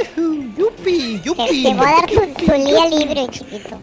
[0.57, 1.63] yupi, Te, yupi.
[1.63, 3.75] te voy a dar tu, tu día libre, chiquito.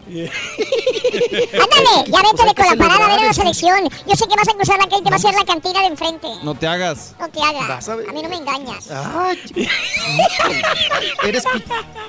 [1.52, 3.88] Ándale, ya Pues que con la parada a ver a la selección.
[4.06, 5.80] Yo sé que vas a cruzar la calle y te va a hacer la cantina
[5.80, 6.28] de enfrente.
[6.42, 7.14] No te hagas.
[7.18, 7.68] No te hagas.
[7.68, 7.92] Vas a.
[7.94, 8.90] A mí no me engañas.
[8.90, 9.60] Ay, chico.
[11.26, 11.64] eres, pi-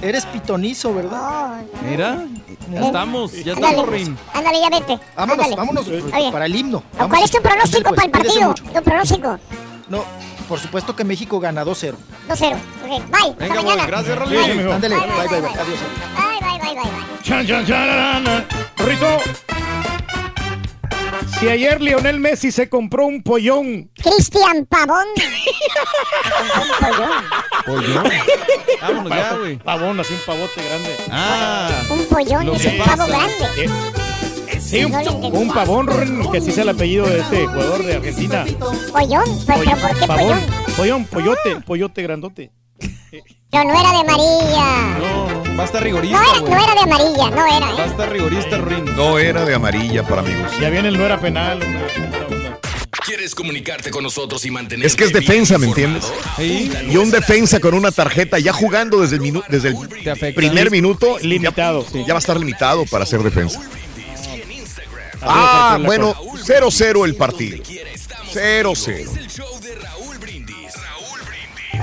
[0.05, 1.61] eres pitonizo, ¿verdad?
[1.73, 2.25] No, Mira,
[2.71, 4.17] ya estamos, ya Ándale, estamos, Rin.
[4.33, 4.99] ándale, ya vete.
[5.15, 5.55] Vámonos, Ándale.
[5.55, 6.83] vámonos Oye, para el himno.
[6.97, 8.47] ¿cuál es tu pronóstico Ándale, para el pues, cuídese partido?
[8.49, 8.63] mucho.
[8.79, 9.39] Tu pronóstico.
[9.89, 10.05] No,
[10.47, 11.95] por supuesto que México gana 2-0.
[12.29, 12.55] 2-0.
[12.55, 13.19] Ok, Bye.
[13.19, 13.75] Hasta Venga, mañana.
[13.83, 14.37] boy, gracias, Rolly.
[14.37, 15.41] Ándale, Bye, bye, bye, bye, bye.
[15.41, 15.61] bye.
[15.61, 15.79] Adiós.
[16.15, 17.23] Bye, bye, bye, bye, bye.
[17.23, 18.45] Chan, chan, chararana.
[18.77, 19.60] Rito.
[21.41, 25.05] Si ayer Lionel Messi se compró un pollón, Cristian Pavón.
[25.17, 26.67] Un
[27.65, 28.03] pollón.
[28.81, 29.57] Vámonos ya, güey.
[29.57, 30.95] pavón, así un pavote grande.
[31.09, 33.69] Ah, Un pollón es un pavo grande.
[34.59, 34.93] Sí, un,
[35.35, 35.87] un pavón,
[36.31, 38.45] que así es el apellido de este jugador de Argentina.
[38.91, 39.23] Pollón.
[39.47, 40.75] ¿Pero, pero por qué Pavón, pollón?
[40.77, 42.51] pollón, pollote, pollote grandote.
[43.51, 44.97] Pero no era de amarilla.
[44.99, 46.53] no, va a estar No rigorista, era, güey.
[46.53, 47.89] no era de amarilla, no era, Va a ¿eh?
[47.89, 48.85] estar rigorista, Rin.
[48.95, 50.51] No era de amarilla para amigos.
[50.59, 51.59] Ya viene el no era penal.
[53.05, 56.05] ¿Quieres comunicarte con nosotros y mantener Es que es defensa, ¿me entiendes?
[56.37, 56.71] Sí.
[56.89, 61.17] Y un defensa con una tarjeta ya jugando desde el, minu- desde el primer minuto.
[61.19, 62.03] Limitado, ya, sí.
[62.07, 63.59] ya va a estar limitado para hacer defensa.
[65.21, 66.39] Ah, bueno, Lacón.
[66.71, 67.57] 0-0 el partido.
[68.33, 69.09] 0-0.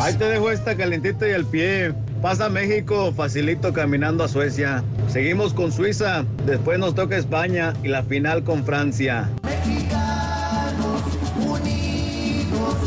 [0.00, 1.92] Ahí te dejo esta calentita y al pie.
[2.22, 4.82] Pasa México facilito caminando a Suecia.
[5.08, 6.24] Seguimos con Suiza.
[6.47, 9.28] Después nos toca España y la final con Francia.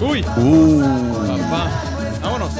[0.02, 0.82] Uy, Uh,
[1.28, 1.72] papá.
[2.22, 2.52] Vámonos.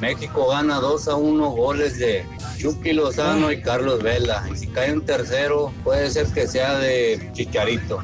[0.00, 2.24] México gana 2 a 1 goles de
[2.58, 4.42] Chucky Lozano y Carlos Vela.
[4.52, 8.02] Y si cae un tercero, puede ser que sea de Chicharito.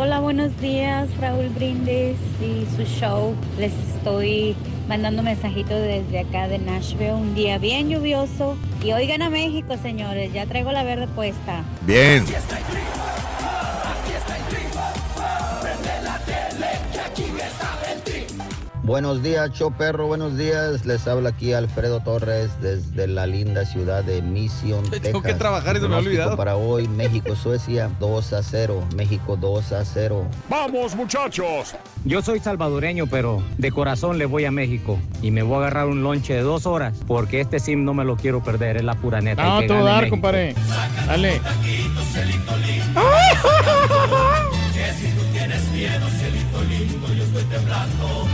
[0.00, 3.34] Hola, buenos días, Raúl Brindis y su show.
[3.58, 4.54] Les estoy
[4.86, 8.56] mandando mensajitos desde acá de Nashville, un día bien lluvioso.
[8.80, 11.64] Y oigan a México, señores, ya traigo la verde puesta.
[11.84, 12.24] bien.
[18.88, 20.86] Buenos días, show perro, buenos días.
[20.86, 25.02] Les habla aquí Alfredo Torres desde la linda ciudad de Mission, Texas.
[25.02, 26.38] Tengo que trabajar y se me ha olvidado.
[26.38, 28.82] Para hoy, México-Suecia 2 a 0.
[28.96, 30.26] México 2 a 0.
[30.48, 31.74] ¡Vamos, muchachos!
[32.06, 35.88] Yo soy salvadoreño, pero de corazón le voy a México y me voy a agarrar
[35.88, 38.94] un lonche de dos horas porque este sim no me lo quiero perder, es la
[38.94, 39.44] pura neta.
[39.44, 40.16] No, y que te voy a gane dar, México.
[40.16, 40.54] compadre.
[41.06, 41.42] Dale.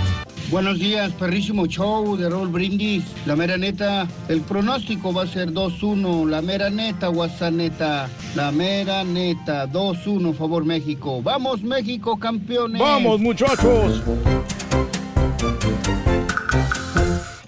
[0.55, 3.03] Buenos días, perrísimo show de Roll Brindis.
[3.27, 6.29] La mera neta, el pronóstico va a ser 2-1.
[6.29, 8.09] La mera neta, guasaneta.
[8.37, 11.21] La mera neta, 2-1, favor México.
[11.25, 12.81] Vamos, México, campeones.
[12.81, 14.01] Vamos, muchachos.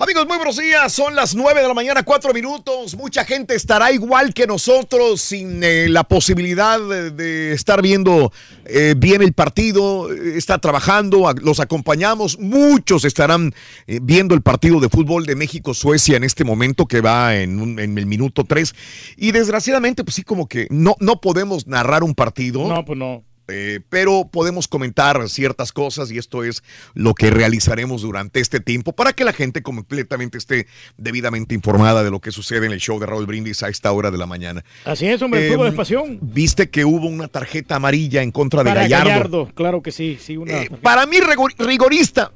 [0.06, 0.92] Amigos, muy buenos días.
[0.92, 2.94] Son las 9 de la mañana, 4 minutos.
[2.94, 8.32] Mucha gente estará igual que nosotros sin eh, la posibilidad de, estar viendo
[8.66, 10.12] eh, bien el partido.
[10.14, 12.38] Está trabajando, los acompañamos.
[12.38, 13.52] Muchos estarán
[13.88, 17.80] eh, viendo el partido de fútbol de México-Suecia en este momento que va en, un-
[17.80, 18.76] en el minuto 3.
[19.16, 22.68] Y desgraciadamente, pues sí, como que no, no podemos narrar un partido.
[22.68, 23.24] No, pues no.
[23.48, 26.62] Eh, pero podemos comentar ciertas cosas y esto es
[26.94, 30.66] lo que realizaremos durante este tiempo para que la gente completamente esté
[30.96, 34.10] debidamente informada de lo que sucede en el show de Raúl Brindis a esta hora
[34.10, 34.64] de la mañana.
[34.84, 36.18] Así es, hombre, Eh, fútbol es pasión.
[36.20, 39.08] Viste que hubo una tarjeta amarilla en contra de Gallardo.
[39.08, 40.62] Gallardo, claro que sí, sí, una.
[40.62, 42.32] Eh, para mí, rigor- rigorista.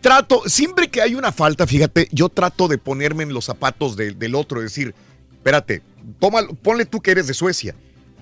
[0.00, 4.12] Trato, siempre que hay una falta, fíjate, yo trato de ponerme en los zapatos de-
[4.12, 4.94] del otro, decir,
[5.32, 5.82] espérate,
[6.18, 7.74] toma, ponle tú que eres de Suecia,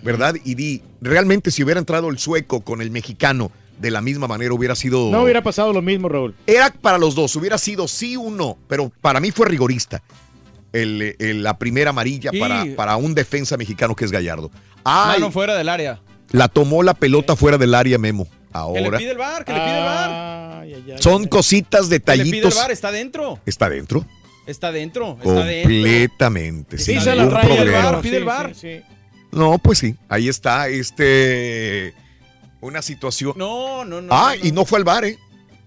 [0.03, 0.35] ¿verdad?
[0.45, 4.53] Y di, realmente si hubiera entrado el sueco con el mexicano de la misma manera
[4.55, 5.11] hubiera sido...
[5.11, 6.35] no hubiera pasado lo mismo, Raúl.
[6.47, 10.03] Era para los dos, hubiera sido sí o no, pero para mí fue rigorista.
[10.73, 12.39] El- el- la primera amarilla Sí.
[12.39, 14.51] para, para un defensa mexicano que es Gallardo.
[14.85, 16.01] Ay, Mano fuera del área.
[16.31, 18.25] la tomó la pelota fuera del área Memo.
[18.25, 18.31] Que
[18.81, 20.11] le Ahora pide el bar, que le pide el bar.
[20.63, 21.03] Ay, ay, ay.
[21.03, 22.55] son cositas, Que le pide el detallitos.
[22.57, 23.39] bar, está dentro.
[23.47, 24.05] Está dentro.
[24.47, 25.71] Está dentro, está dentro.
[25.71, 26.79] Completamente.
[26.79, 27.91] Sí, se la raya el problema.
[27.93, 28.55] bar, pide el Sí, bar.
[28.55, 28.83] sí, sí.
[29.33, 29.97] No, pues sí.
[30.09, 30.69] Ahí está.
[30.69, 31.95] Este.
[32.61, 33.33] Una situación.
[33.37, 34.13] No, no, no.
[34.15, 35.19] ah, no, y no fue al bar, ¿eh?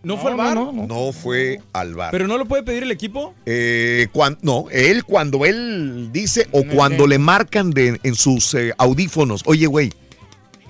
[0.04, 0.56] No fue al bar.
[0.56, 2.12] No, fue al bar.
[2.12, 3.34] Pero no lo puede pedir el equipo.
[3.48, 8.72] Eh, cuan- no, él cuando él dice o cuando le marcan de, en sus eh,
[8.78, 9.92] audífonos, oye, güey,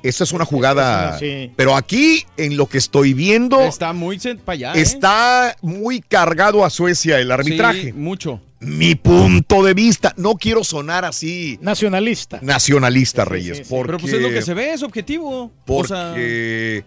[0.03, 1.19] esta es una jugada.
[1.19, 1.51] Sí.
[1.57, 4.73] Pero aquí, en lo que estoy viendo, Está muy para allá.
[4.73, 4.81] ¿eh?
[4.81, 7.81] está muy cargado a Suecia el arbitraje.
[7.87, 8.39] Sí, mucho.
[8.65, 12.39] Mi punto de vista, no quiero sonar así Nacionalista.
[12.41, 15.51] nacionalista, Reyes, porque, Pero pues es lo que se ve, es objetivo.
[15.65, 16.83] porque O sea, eh,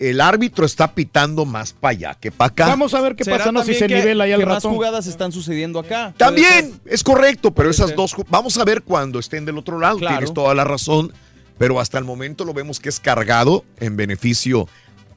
[0.00, 2.66] el árbitro está pitando más para allá que para acá.
[2.68, 4.74] Vamos a ver qué ¿será pasa, no si se que- nivela ahí al más ratón.
[4.74, 6.14] jugadas están sucediendo acá.
[6.16, 7.96] También es correcto, pero esas ser.
[7.96, 10.16] dos, vamos a ver cuando estén del otro lado, Claro.
[10.18, 11.12] tienes toda la razón,
[11.58, 14.68] pero hasta el momento lo vemos que es cargado en beneficio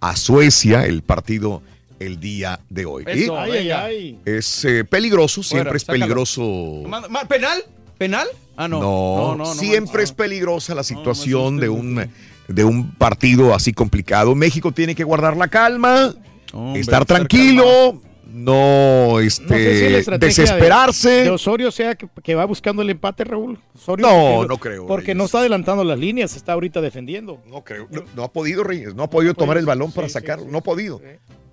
[0.02, 1.62] a Suecia el partido
[2.00, 3.04] el día de hoy.
[3.14, 3.84] Y Eso, Ay, ay, venga.
[3.84, 4.20] ay.
[4.26, 6.00] es eh, peligroso, Fuera, siempre es sácalo.
[6.00, 6.84] peligroso.
[7.28, 7.64] ¿Penal?
[7.98, 8.28] ¿Penal?
[8.56, 8.80] Ah, no.
[8.80, 10.04] No, no, no, no, siempre no.
[10.04, 12.10] es peligrosa la situación de un
[12.48, 14.34] de un partido así complicado.
[14.36, 16.16] México tiene que guardar la calma,
[16.52, 21.10] Hombre, estar tranquilo, no No este sé si de- desesperarse.
[21.10, 23.60] De, Osorio sea que, que va buscando el empate, Raúl.
[23.76, 25.18] Osorio, No, porque- no creo, Porque Reyes.
[25.18, 27.40] no está adelantando las líneas, está ahorita defendiendo.
[27.48, 27.88] No creo.
[27.92, 30.64] No, no ha podido Reyes, no ha podido tomar el balón para sacarlo, no ha
[30.64, 31.02] podido.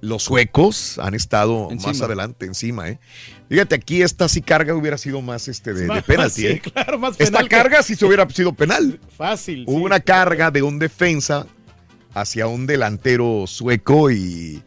[0.07, 2.99] Los suecos han estado más adelante encima, ¿eh?
[3.49, 6.61] Fíjate, aquí esta sí carga hubiera sido más este de, de penalti, sí, ¿eh?
[6.61, 9.01] claro, más Esta penal que- carga sí se hubiera sido penal.
[9.17, 9.65] Fácil.
[9.67, 9.85] Hubo sí.
[9.85, 11.47] una carga de un defensa
[12.15, 14.63] hacia un delantero sueco y,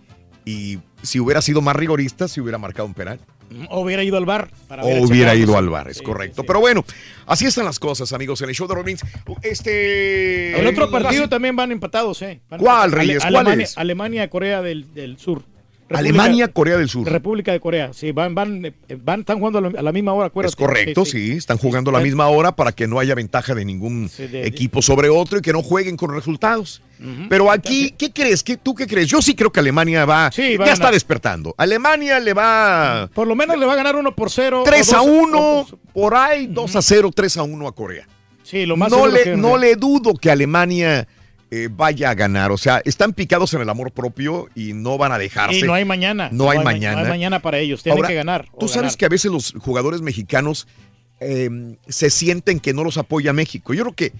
[0.46, 3.20] y si hubiera sido más rigorista, se hubiera marcado un penal.
[3.70, 4.50] O hubiera ido al bar.
[4.68, 6.42] para O hubiera ido al bar, es Sí, correcto.
[6.42, 6.48] sí.
[6.48, 6.86] Pero bueno,
[7.26, 9.02] así están las cosas, amigos, en el show de Rollins.
[9.42, 10.60] Este.
[10.60, 12.42] El otro partido también van empatados, ¿eh?
[12.50, 12.92] Van ¿Cuál.
[12.92, 13.24] Reyes?
[13.24, 15.44] Ale- ¿Cuál Alemania, Corea del, del Sur.
[15.92, 17.08] Alemania, Corea del Sur.
[17.10, 20.52] República de Corea, sí, van, van, van, están jugando a la- misma hora, acuérdate.
[20.52, 23.66] Es correcto, sí, están jugando a la misma hora para que no haya ventaja de
[23.66, 26.82] ningún Sí, de- equipo sobre otro y que no jueguen con resultados.
[27.30, 28.44] Pero aquí, ¿qué crees?
[28.44, 29.08] ¿Qué, ¿Tú qué crees?
[29.08, 31.56] Yo sí creo que Alemania va, Sí, ya está despertando.
[31.58, 34.64] Alemania le va Por lo menos le va a ganar uno por cero.
[34.66, 37.74] 3 o a dos- 1, o- por ahí 2 a 0, 3 a 1 a
[37.74, 38.06] Corea.
[38.44, 41.08] Sí, lo más no le, que- no le dudo que Alemania
[41.52, 42.52] eh, vaya a ganar.
[42.52, 45.60] O sea, están picados en el amor propio y no van a dejarse.
[45.60, 46.30] Y no hay mañana.
[46.32, 46.98] No hay ma- mañana.
[46.98, 47.82] No hay mañana para ellos.
[47.84, 48.48] Tienen Ahora, que ganar.
[48.60, 48.98] Tú sabes ganar.
[48.98, 50.68] que a veces los jugadores mexicanos
[51.20, 51.50] eh,
[51.88, 53.74] se sienten que no los apoya México.
[53.74, 54.14] Yo creo que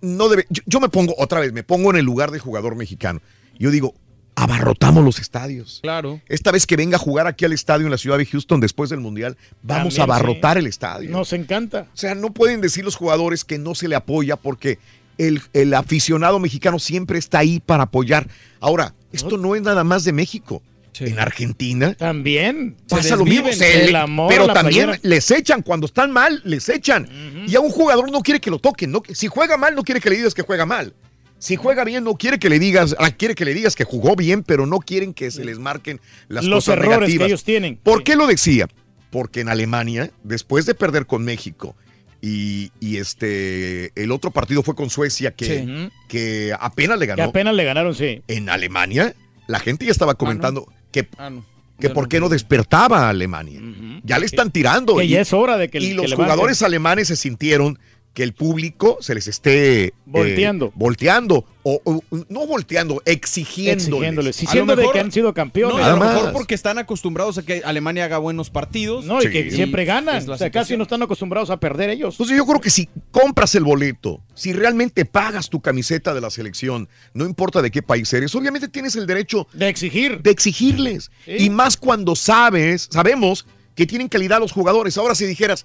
[0.00, 0.46] no debe.
[0.50, 3.20] Yo, yo me pongo, otra vez, me pongo en el lugar de jugador mexicano.
[3.58, 3.94] Yo digo,
[4.36, 5.80] abarrotamos los estadios.
[5.82, 6.20] Claro.
[6.28, 8.88] Esta vez que venga a jugar aquí al estadio en la ciudad de Houston después
[8.90, 10.60] del Mundial, vamos También, a abarrotar sí.
[10.60, 11.10] el estadio.
[11.10, 11.86] Nos encanta.
[11.92, 14.78] O sea, no pueden decir los jugadores que no se le apoya porque
[15.18, 18.28] el, el aficionado mexicano siempre está ahí para apoyar.
[18.60, 20.62] Ahora, esto no es nada más de México.
[21.00, 21.94] En Argentina.
[21.94, 22.74] También.
[22.88, 23.52] Pasa lo mismo.
[23.52, 25.08] se le- amor pero también playera.
[25.08, 25.62] les echan.
[25.62, 27.08] Cuando están mal, les echan.
[27.46, 28.90] Y a un jugador no quiere que lo toquen.
[28.90, 30.94] No, si juega mal, no quiere que le digas que juega mal.
[31.38, 34.16] Si juega bien, no quiere que le digas, ah, quiere que le digas que jugó
[34.16, 37.76] bien, pero no quieren que se les marquen las Los cosas errores que ellos tienen.
[37.76, 38.66] ¿Por qué lo decía?
[39.10, 41.76] Porque en Alemania, después de perder con México
[42.20, 45.90] y, y este el otro partido fue con Suecia que, Sí.
[46.08, 47.30] que apenas le Que ganó.
[47.30, 48.22] apenas le ganaron, sí.
[48.28, 49.14] En Alemania,
[49.46, 51.44] la gente ya estaba comentando que, Ah, no.
[51.78, 53.60] que por no qué no despertaba a Alemania.
[54.02, 54.96] Ya le están tirando.
[54.96, 57.78] Que y, ya es hora de que y que los jugadores alemanes se sintieron
[58.18, 60.72] que el público se les esté eh, Volteando.
[60.74, 63.84] volteando o, o- no volteando, exigiéndoles.
[63.86, 65.78] Exigiéndoles, lo diciendo de que han sido campeones.
[65.78, 69.04] No, a lo mejor porque están acostumbrados a que Alemania haga buenos partidos.
[69.04, 70.28] No, y que siempre ganan.
[70.28, 72.14] O sea, casi no están acostumbrados a perder ellos.
[72.14, 76.30] Entonces yo creo que si compras el boleto, si realmente pagas tu camiseta de la
[76.30, 80.22] selección, no importa de qué país eres, obviamente tienes el derecho de exigir.
[80.22, 81.12] De exigirles.
[81.24, 81.36] Sí.
[81.38, 84.98] Y más cuando sabes, sabemos que tienen calidad los jugadores.
[84.98, 85.64] Ahora si dijeras,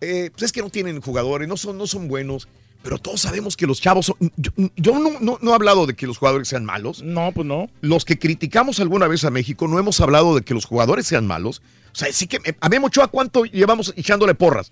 [0.00, 2.48] eh, pues es que no tienen jugadores, no son, no son buenos,
[2.82, 4.16] pero todos sabemos que los chavos son...
[4.36, 7.02] Yo, yo no, no- no he hablado de que los jugadores sean malos.
[7.02, 7.68] No, pues no.
[7.80, 11.26] Los que criticamos alguna vez a México no hemos hablado de que los jugadores sean
[11.26, 11.62] malos.
[11.92, 14.70] O sea, sí que a Memo Ochoa, ¿cuánto llevamos echándole porras?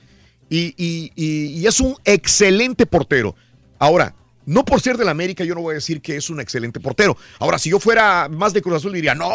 [0.51, 3.35] Y, y- y- y es un excelente portero.
[3.79, 4.15] Ahora,
[4.47, 7.17] no por ser del América, yo no voy a decir que es un excelente portero.
[7.39, 9.29] Ahora, si yo fuera más de Cruz Azul, diría, no,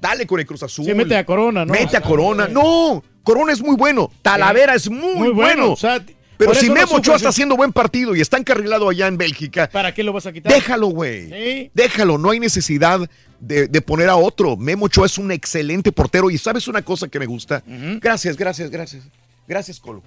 [0.00, 0.84] dale con el Cruz Azul.
[0.84, 1.72] Sí, mete a Corona, ¿no?
[1.72, 2.48] Mete a Corona.
[2.48, 4.10] No, Corona es muy bueno.
[4.22, 5.72] Talavera es muy, Muy bueno, bueno.
[5.72, 6.02] o sea,
[6.36, 9.94] Pero si Memo Ochoa está haciendo buen partido y está encarrilado allá en Bélgica, ¿Para
[9.94, 10.52] qué lo vas a quitar?
[10.52, 11.30] déjalo, güey.
[11.30, 11.70] Sí.
[11.74, 13.00] Déjalo, no hay necesidad
[13.40, 14.56] de, de poner a otro.
[14.56, 17.62] Memo Ochoa es un excelente portero y sabes una cosa que me gusta.
[18.00, 19.04] Gracias, gracias, gracias.
[19.48, 20.02] Gracias, Colo.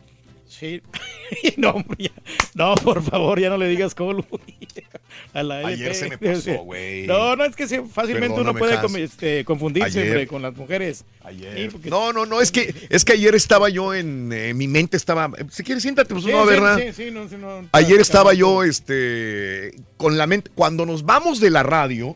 [0.49, 0.81] Sí.
[1.57, 2.09] no, ya-
[2.55, 4.25] no, por favor, ya no le digas colo.
[5.33, 5.93] A la Ayer LP.
[5.95, 7.05] se me pasó, güey.
[7.05, 10.27] No, no, es que fácilmente uno puede este, confundirse Ayer.
[10.27, 11.05] con las mujeres.
[11.23, 11.55] Ayer.
[11.55, 14.67] Sí, porque- No, no, no, es que, es que ayer estaba yo en, eh, mi
[14.67, 16.79] mente estaba, si quieres siéntate, pues Sí, no, sí, ¿verdad?
[16.79, 21.03] sí, sí, no, sí, no, Ayer estaba no, yo, este, con la mente, cuando nos
[21.05, 22.15] vamos de la radio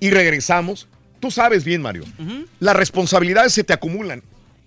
[0.00, 0.88] y regresamos,
[1.20, 2.04] tú sabes bien, Mario,
[2.58, 4.22] las responsabilidades se te acumulan.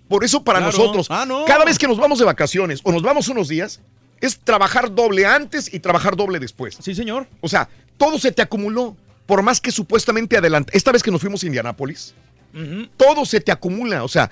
[0.08, 0.76] Por eso para Claro.
[0.76, 1.44] nosotros, Ah, no.
[1.46, 3.80] cada vez que nos vamos de vacaciones o nos vamos unos días,
[4.20, 6.76] es trabajar doble antes y trabajar doble después.
[6.80, 7.26] Sí, señor.
[7.40, 7.68] O sea,
[7.98, 8.96] todo se te acumuló.
[9.26, 10.70] Por más que supuestamente adelante.
[10.76, 12.14] Esta vez que nos fuimos a Indianápolis,
[12.96, 14.04] todo se te acumula.
[14.04, 14.30] O sea,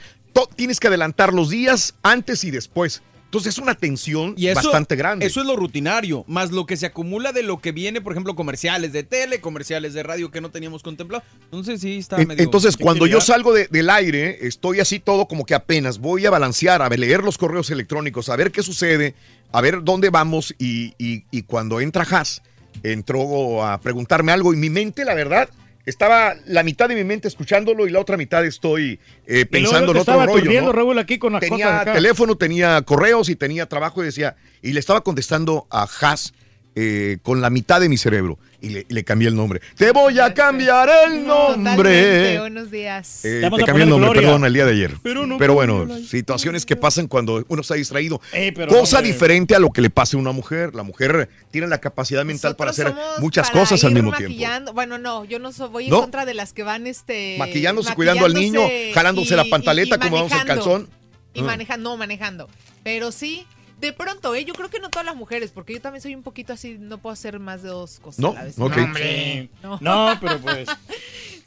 [0.54, 3.02] tienes que adelantar los días antes y después.
[3.34, 5.26] Entonces es una tensión Y eso, bastante grande.
[5.26, 8.36] Eso es lo rutinario, más lo que se acumula de lo que viene, por ejemplo,
[8.36, 11.24] comerciales de tele, comerciales de radio que no teníamos contemplado.
[11.46, 12.42] Entonces sí está medio...
[12.44, 16.30] Entonces, cuando yo salgo de- del aire, estoy así todo como que apenas voy a
[16.30, 19.14] balancear, a leer los correos electrónicos, a ver qué sucede,
[19.50, 20.54] a ver dónde vamos.
[20.58, 22.40] Y, y- y cuando entra Haas,
[22.84, 25.48] entró a preguntarme algo y mi mente, la verdad,
[25.86, 29.98] estaba la mitad de mi mente escuchándolo y la otra mitad estoy eh, pensando en
[29.98, 30.62] otro estaba rollo.
[30.62, 30.72] ¿no?
[30.72, 34.72] Raúl, aquí con las Tenía cosas teléfono, tenía correos y tenía trabajo y decía, y
[34.72, 36.32] le estaba contestando a Haas
[36.76, 39.60] eh, con la mitad de mi cerebro y le, cambié el nombre.
[39.76, 42.38] Te voy a cambiar el Totalmente, nombre.
[42.40, 43.22] buenos días.
[43.24, 44.22] Eh, Te cambié el nombre, Gloria.
[44.22, 44.94] perdón, el día de ayer.
[45.02, 48.22] Pero no Pero bueno, situaciones que pasan cuando uno está distraído.
[48.32, 49.12] Eh, pero Cosa hombre.
[49.12, 50.74] diferente a lo que le pase a una mujer.
[50.74, 54.30] La mujer tiene la capacidad mental para hacer muchas para cosas al mismo tiempo.
[54.32, 54.72] maquillando.
[54.72, 58.24] Bueno, no, yo no soy, voy en contra de las que van este Maquillándose, cuidando
[58.24, 58.62] al niño,
[58.94, 60.88] jalándose la pantaleta como vamos el calzón.
[61.34, 61.46] Y Mm.
[61.46, 62.48] manejando, no manejando.
[62.82, 63.44] Pero sí,
[63.84, 64.44] de pronto, ¿eh?
[64.44, 66.98] yo creo que no todas las mujeres, porque yo también soy un poquito así, no
[66.98, 68.30] puedo hacer más de dos cosas ¿No?
[68.30, 68.54] a la vez.
[68.56, 69.50] Sí.
[69.62, 69.78] No.
[69.80, 70.68] No, pero pues.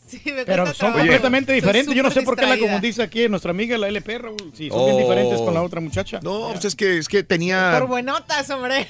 [0.08, 1.00] Sí, me Pero son trabajo.
[1.00, 1.94] completamente diferentes.
[1.94, 4.38] Yo no sé por qué la confundiste aquí, nuestra amiga, la LP, Raúl.
[4.54, 6.22] Sí, son bien diferentes con la otra muchacha.
[6.24, 8.88] No, pues es que, es que tenía, Por buenotas, hombre.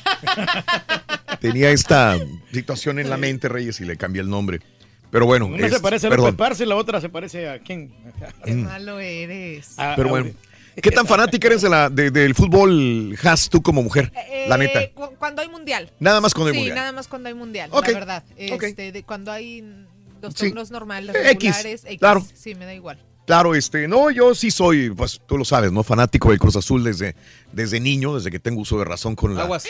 [1.40, 2.18] tenía esta
[2.54, 4.62] situación en la mente, Reyes, y le cambié el nombre.
[5.10, 6.28] Pero bueno, Una es- se parece a perdón.
[6.28, 7.92] López Parce, la otra se parece a quién.
[8.46, 9.80] Qué malo eres.
[9.80, 10.32] A- Pero a- bueno,
[10.82, 14.12] ¿qué tan fanática eres de la, de- del fútbol, Has, tú como mujer?
[14.48, 14.90] la Eh, neta.
[14.94, 15.92] cu- Cuando hay mundial.
[16.00, 16.76] Nada más cuando hay sí, mundial.
[16.76, 18.24] nada más cuando hay mundial, Ok, la verdad.
[18.36, 19.62] Este, de cuando hay
[20.22, 20.48] los Sí.
[20.48, 21.26] torneos normales, X,
[21.56, 22.26] regulares, X, claro.
[22.34, 23.00] Sí, me da igual.
[23.26, 25.84] Claro, este, no, yo sí soy, pues tú lo sabes, ¿no?
[25.84, 27.14] Fanático del Cruz Azul desde,
[27.52, 29.42] desde niño, desde que tengo uso de razón con la.
[29.44, 29.66] Aguas.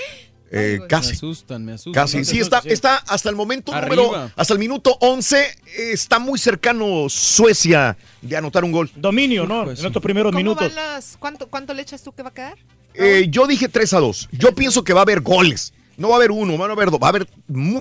[0.51, 1.13] Eh, Me casi.
[1.13, 1.93] asustan, me asustan.
[1.93, 3.95] Casi, sí, está, está hasta el momento Arriba.
[3.95, 5.53] número, hasta el minuto 11, eh,
[5.91, 8.89] está muy cercano Suecia de anotar un gol.
[8.95, 9.63] Dominio, ¿no?
[9.71, 10.65] En estos primeros ¿Cómo minutos.
[10.67, 12.57] van las, cuánto, ¿Cuánto le echas tú que va a quedar?
[12.93, 14.29] Eh, yo dije 3 a 2.
[14.31, 15.73] Yo pienso que va a haber goles.
[15.97, 17.27] No va a haber uno, van a haber dos, va a haber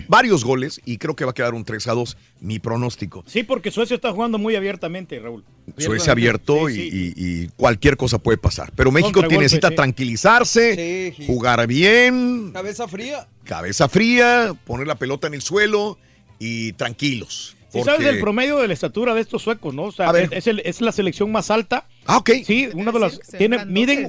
[0.08, 3.22] varios goles y creo que va a quedar un 3 a 2, mi pronóstico.
[3.26, 5.44] Sí, porque Suecia está jugando muy abiertamente, Raúl.
[5.76, 6.70] Suecia abierto.
[6.70, 8.72] Y, cualquier cosa puede pasar.
[8.74, 12.52] Pero México necesita tranquilizarse, jugar bien.
[12.52, 13.28] Cabeza fría.
[13.44, 15.98] Cabeza fría, poner la pelota en el suelo
[16.38, 17.54] y tranquilos.
[17.70, 17.84] Porque...
[17.84, 19.84] Sabes el promedio de la estatura de estos suecos, ¿no?
[19.84, 21.86] O sea, es, la selección más alta.
[22.06, 22.30] Ah, ok.
[22.46, 23.20] Sí, una de las.
[23.36, 24.08] Tiene, miden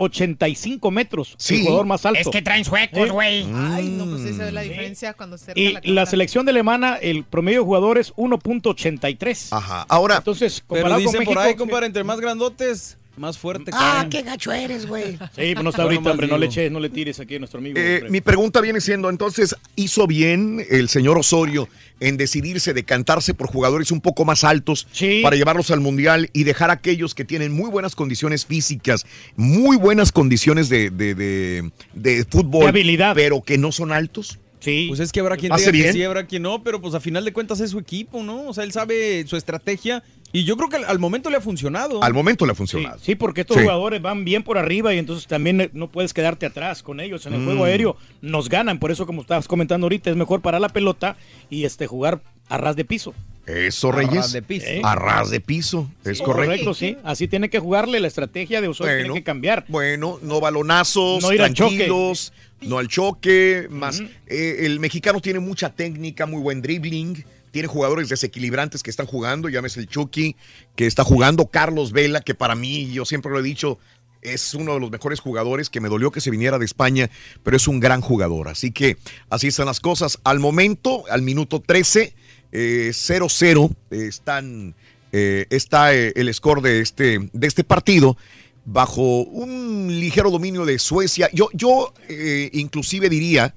[0.00, 1.56] 85 metros, sí.
[1.56, 2.18] el jugador más alto.
[2.18, 3.10] Es que traen suecos, ¿Eh?
[3.10, 3.46] güey.
[3.54, 4.68] Ay, no, pues esa es la mm.
[4.68, 9.48] diferencia cuando se Y la, la, selección de Alemana, el promedio de jugador es 1.83.
[9.50, 9.84] Ajá.
[9.90, 13.70] Ahora, entonces, comparado pero con México, por pues, entre eh, más grandotes, más fuerte.
[13.74, 15.18] Ah, qué gacho eres, güey.
[15.36, 17.58] Sí, pues no está ahorita, hombre, no le eches, no le tires aquí a nuestro
[17.58, 17.78] amigo.
[17.78, 21.68] Eh, mi pregunta viene siendo, entonces, ¿hizo bien el señor Osorio
[22.00, 25.20] en decidirse decantarse por jugadores un poco más altos Sí.
[25.22, 29.06] para llevarlos al Mundial y dejar a aquellos que tienen muy buenas condiciones físicas,
[29.36, 33.14] muy buenas condiciones de, de, de- de fútbol, De habilidad.
[33.14, 34.38] pero que no son altos?
[34.60, 34.86] Sí.
[34.88, 37.00] Pues es que habrá quien ¿Hace diga que sí, habrá quien no, pero pues a
[37.00, 38.46] final de cuentas es su equipo, ¿no?
[38.48, 41.40] O sea, él sabe su estrategia y yo creo que al, al momento le ha
[41.40, 42.02] funcionado.
[42.02, 42.98] Al momento le ha funcionado.
[43.00, 43.62] sí, porque estos Sí.
[43.62, 47.26] jugadores van bien por arriba y entonces también eh, no puedes quedarte atrás con ellos.
[47.26, 47.66] En el juego Mm.
[47.66, 51.16] aéreo nos ganan, por eso como estabas comentando ahorita, es mejor parar la pelota
[51.48, 53.14] y este jugar a ras de piso.
[53.46, 54.14] Eso, A Reyes.
[54.14, 54.66] ras de piso.
[54.68, 54.80] ¿Eh?
[54.84, 56.72] A ras de piso, es correcto.
[56.74, 56.96] sí.
[57.02, 59.04] Así tiene que jugarle, la estrategia de Osorio Bueno.
[59.06, 59.64] tiene que cambiar.
[59.68, 61.76] Bueno, no balonazos, No ir al choque.
[61.76, 67.68] tranquilos, no al choque, más eh, el mexicano tiene mucha técnica, muy buen dribbling, tiene
[67.68, 70.36] jugadores desequilibrantes que están jugando, llámese el Chucky,
[70.76, 73.78] que está jugando, Carlos Vela, que para mí, yo siempre lo he dicho,
[74.22, 77.10] es uno de los mejores jugadores, que me dolió que se viniera de España,
[77.42, 78.48] pero es un gran jugador.
[78.48, 78.96] Así que
[79.28, 80.18] así están las cosas.
[80.24, 82.14] Al momento, al minuto 13,
[82.52, 84.74] eh, 0-0, eh, están,
[85.12, 88.16] eh, está eh, el score de este, de este partido
[88.64, 91.28] bajo un ligero dominio de Suecia.
[91.32, 93.54] Yo, yo eh, inclusive diría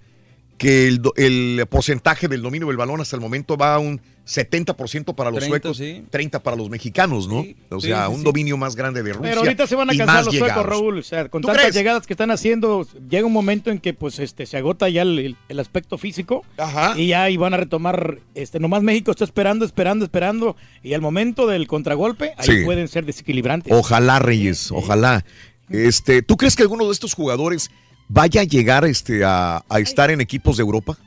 [0.57, 5.29] que el, porcentaje del dominio del balón hasta el momento va a un 70% para
[5.31, 6.03] los 30, suecos, sí.
[6.09, 7.43] 30 para los mexicanos, ¿no?
[7.69, 8.23] o sea, sí, un sí.
[8.23, 9.29] dominio más grande de Rusia.
[9.31, 10.65] Pero ahorita se van a y cansar más los suecos.
[10.65, 10.99] Raúl.
[10.99, 11.75] O sea, con ¿Tú tantas crees?
[11.75, 15.35] llegadas que están haciendo, llega un momento en que pues este se agota ya el,
[15.49, 16.93] el- aspecto físico Ajá.
[16.97, 21.01] y ya ahí van a retomar, este, nomás México está esperando, esperando, esperando, y al
[21.01, 22.63] momento del contragolpe, ahí Sí.
[22.63, 23.73] pueden ser desequilibrantes.
[23.73, 25.25] Ojalá, Reyes, ojalá.
[25.69, 27.71] Este, ¿Tú crees que alguno de estos jugadores
[28.07, 30.97] vaya a llegar este, a, a estar en equipos de Europa?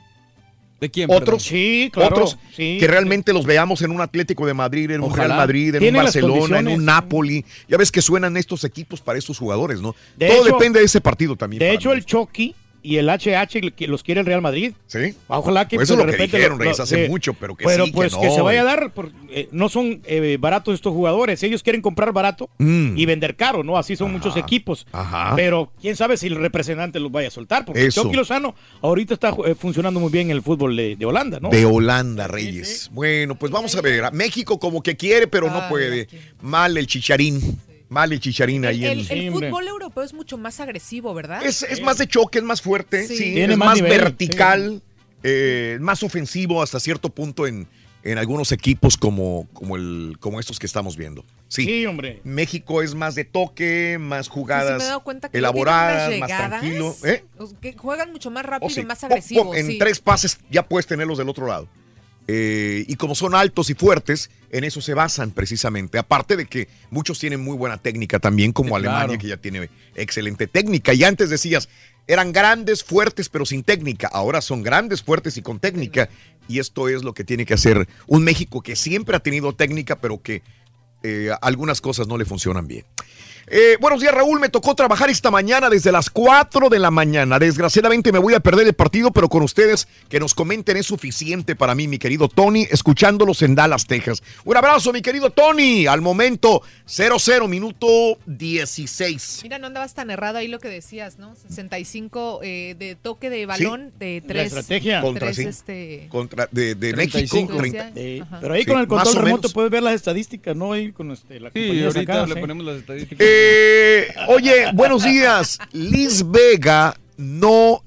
[0.79, 1.09] ¿De quién?
[1.11, 2.77] Otros, Sí, claro, otros sí.
[2.79, 5.11] que realmente los veamos en un Atlético de Madrid, en un.
[5.15, 7.43] Real Madrid, en un Barcelona, en un Napoli.
[7.67, 9.95] Ya ves que suenan estos equipos para estos jugadores, ¿no?
[10.15, 11.61] De Todo hecho- depende de ese partido también.
[11.61, 11.95] De hecho, mí.
[11.95, 14.73] el Chucky y el HH que los quiere el Real Madrid.
[14.87, 15.13] Sí.
[15.27, 17.85] Ojalá que Pues eso es lo que repente dijeron, Reyes, hace mucho, pero que sí,
[17.85, 18.75] que pues no, que se vaya a güey.
[18.75, 22.97] dar, por- eh, no son eh, baratos estos jugadores, ellos quieren comprar barato Mm.
[22.97, 23.77] y vender caro, ¿no?
[23.77, 24.85] Así son muchos equipos.
[24.91, 25.33] Ajá.
[25.35, 27.89] Pero quién sabe si el representante los vaya a soltar, porque.
[27.89, 31.49] Chucky Lozano ahorita está eh, funcionando muy bien en el fútbol de, de Holanda, ¿no?
[31.49, 32.89] De Holanda, Reyes.
[32.93, 34.11] Bueno, pues vamos a ver.
[34.13, 36.07] México como que quiere, pero no puede.
[36.41, 37.59] Mal el chicharín.
[37.89, 39.17] Mal el chicharín ahí El, en...
[39.19, 41.43] el fútbol europeo es mucho más agresivo, ¿verdad?
[41.45, 43.15] Es, es más de choque, es más fuerte, Sí.
[43.17, 44.81] sí, Tiene es más más, nivel, vertical,
[45.23, 47.67] eh, más ofensivo hasta cierto punto en,
[48.03, 51.23] en algunos equipos como, como, el, como estos que estamos viendo.
[51.47, 51.63] Sí.
[51.63, 52.19] Sí, hombre.
[52.25, 56.19] México es más de toque, más Sí, sí jugadas me he dado cuenta que elaboradas,
[56.19, 56.95] más tranquilo.
[57.05, 57.23] ¿eh?
[57.61, 58.81] Que juegan mucho más Oh, rápido sí.
[58.81, 59.43] y más Pop, agresivo.
[59.45, 59.77] pop, en sí.
[59.77, 61.67] tres pases ya puedes tenerlos del otro lado.
[62.27, 65.97] Eh, y como son altos y fuertes, en eso se basan precisamente.
[65.97, 69.19] Aparte de que muchos tienen muy buena técnica también, como Sí, Alemania, claro.
[69.19, 70.93] que ya tiene excelente técnica.
[70.93, 71.69] Y antes decías,
[72.05, 74.09] eran grandes, fuertes, pero sin técnica.
[74.11, 76.09] Ahora son grandes, fuertes y con técnica.
[76.49, 79.97] Y esto es lo que tiene que hacer un México que siempre ha tenido técnica,
[79.97, 80.41] pero que
[81.03, 82.85] eh, algunas cosas no le funcionan bien.
[83.49, 84.41] Eh, buenos días, Raúl.
[84.41, 87.39] Me tocó trabajar esta mañana desde las 4 de la mañana.
[87.39, 91.55] Desgraciadamente me voy a perder el partido, pero con ustedes que nos comenten es suficiente
[91.55, 94.21] para mí, mi querido Tony, escuchándolos en Dallas, Texas.
[94.43, 95.87] Un abrazo, mi querido Tony.
[95.87, 99.39] Al momento, 0-0, minuto 16.
[99.43, 101.33] Mira, no andabas tan errado ahí lo que decías, ¿no?
[101.37, 104.47] 65 eh, de toque de balón de tres.
[104.47, 104.99] estrategia.
[104.99, 105.43] Contra, tres, sí.
[105.43, 107.53] este, Contra, de, de 35.
[107.61, 107.77] México.
[107.79, 107.91] 30.
[107.95, 108.39] Sí, Ajá.
[108.41, 109.53] pero ahí Sí, con el control remoto menos.
[109.53, 110.73] puedes ver las estadísticas, ¿no?
[110.73, 112.39] Ahí con este, la Sí, compañía ahorita sacada, le sí.
[112.41, 113.36] ponemos las estadísticas.
[113.39, 115.59] Eh, oye, buenos días.
[115.71, 117.83] Liz Vega no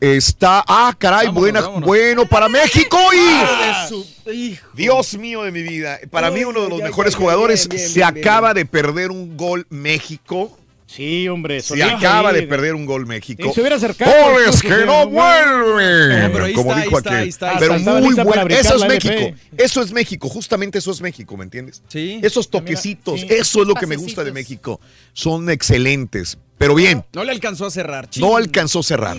[0.00, 0.64] está.
[0.66, 1.86] Ah, caray, Vámonos, buena, vámonos.
[1.86, 4.58] bueno para México y.
[4.74, 5.98] Dios mío de mi vida.
[6.10, 7.68] Para mí, uno de los mejores jugadores.
[7.76, 10.56] se acaba de perder un gol México.
[10.94, 11.60] Sí, hombre.
[11.62, 13.48] Se acaba de perder un gol México.
[13.48, 16.32] Y se hubiera acercado, ¡Goles que no No, vuelven!
[16.32, 17.60] pero ahí como está, dijo ahí está, aquel.
[17.60, 18.00] pero está.
[18.00, 18.46] Muy bueno.
[18.48, 19.36] Eso es México.
[19.56, 20.28] Eso es México.
[20.28, 21.82] Justamente eso es México, ¿me entiendes?
[21.88, 22.20] Sí.
[22.22, 23.20] Esos toquecitos.
[23.20, 23.26] sí.
[23.30, 24.32] Eso es lo que me gusta de.
[24.32, 24.80] México.
[25.12, 26.38] Son excelentes.
[26.58, 27.04] Pero bien.
[27.12, 28.04] No le alcanzó a cerrar.
[28.16, 28.36] No Chin.
[28.36, 29.16] alcanzó a cerrar.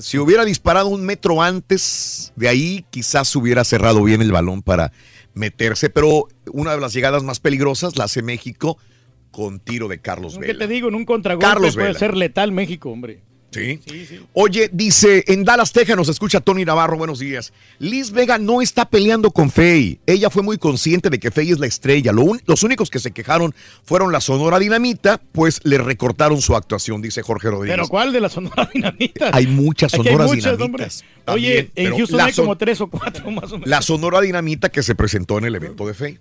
[0.00, 4.92] Si hubiera disparado un metro antes de ahí, quizás hubiera cerrado bien el balón para
[5.34, 5.90] meterse.
[5.90, 8.78] Pero una de las llegadas más peligrosas la hace México
[9.36, 10.60] con tiro de Carlos ¿Qué Vela.
[10.60, 10.88] te digo?
[10.88, 11.98] En un contragolpe Carlos puede Vela.
[11.98, 13.20] ser letal México, hombre.
[13.56, 14.20] Sí.
[14.32, 17.52] Oye, dice, en Dallas, Texas nos escucha Tony Navarro, buenos días.
[17.78, 19.98] Liz Vega no está peleando con Faye.
[20.06, 22.12] Ella fue muy consciente de que Faye es la estrella.
[22.12, 23.54] Lo un- los únicos que se quejaron
[23.84, 27.76] fueron la Sonora Dinamita, pues le recortaron su actuación, dice Jorge Rodríguez.
[27.76, 29.30] ¿Pero cuál de la Sonora Dinamita?
[29.32, 30.58] Hay muchas Aquí hay Sonoras muchas.
[30.58, 31.04] Dinamitas.
[31.28, 33.68] Oye, en Houston hay como tres o cuatro más o menos.
[33.68, 36.18] La Sonora Dinamita que se presentó en el evento de Faye.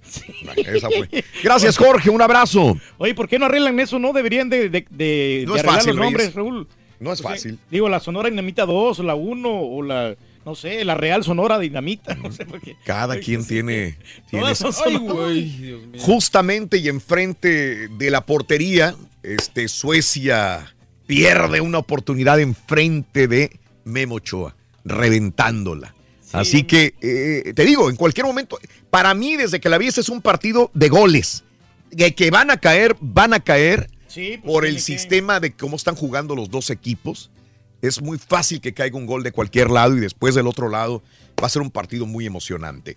[0.65, 1.09] Esa fue.
[1.43, 2.09] Gracias, Jorge.
[2.09, 2.77] Un abrazo.
[2.97, 3.99] Oye, ¿por qué no arreglan eso?
[3.99, 6.33] No deberían de, de, de- No de es arreglar fácil, los nombres.
[6.33, 6.67] Raúl.
[6.99, 7.59] No es O sea, fácil.
[7.69, 10.15] digo, la Sonora Dinamita 2, la 1 o la,
[10.45, 12.15] no sé, la Real Sonora Dinamita.
[12.15, 12.75] No sé por qué.
[12.85, 13.97] Cada quien tiene.
[14.29, 15.15] tiene Todas son Ay, sonoras.
[15.25, 16.01] güey, Dios mío.
[16.01, 20.73] Justamente y enfrente de la portería, este, Suecia
[21.07, 25.93] pierde una oportunidad enfrente de Memo Ochoa, reventándola.
[26.33, 28.57] Así que, eh, te digo, en cualquier momento,
[28.89, 31.43] para mí, desde que la vi, este es un partido de goles.
[31.91, 35.51] De que van a caer, van a caer Sí, pues por el que- sistema de
[35.53, 37.29] cómo están jugando los dos equipos.
[37.81, 41.03] Es muy fácil que caiga un gol de cualquier lado y después del otro lado
[41.41, 42.95] va a ser un partido muy emocionante.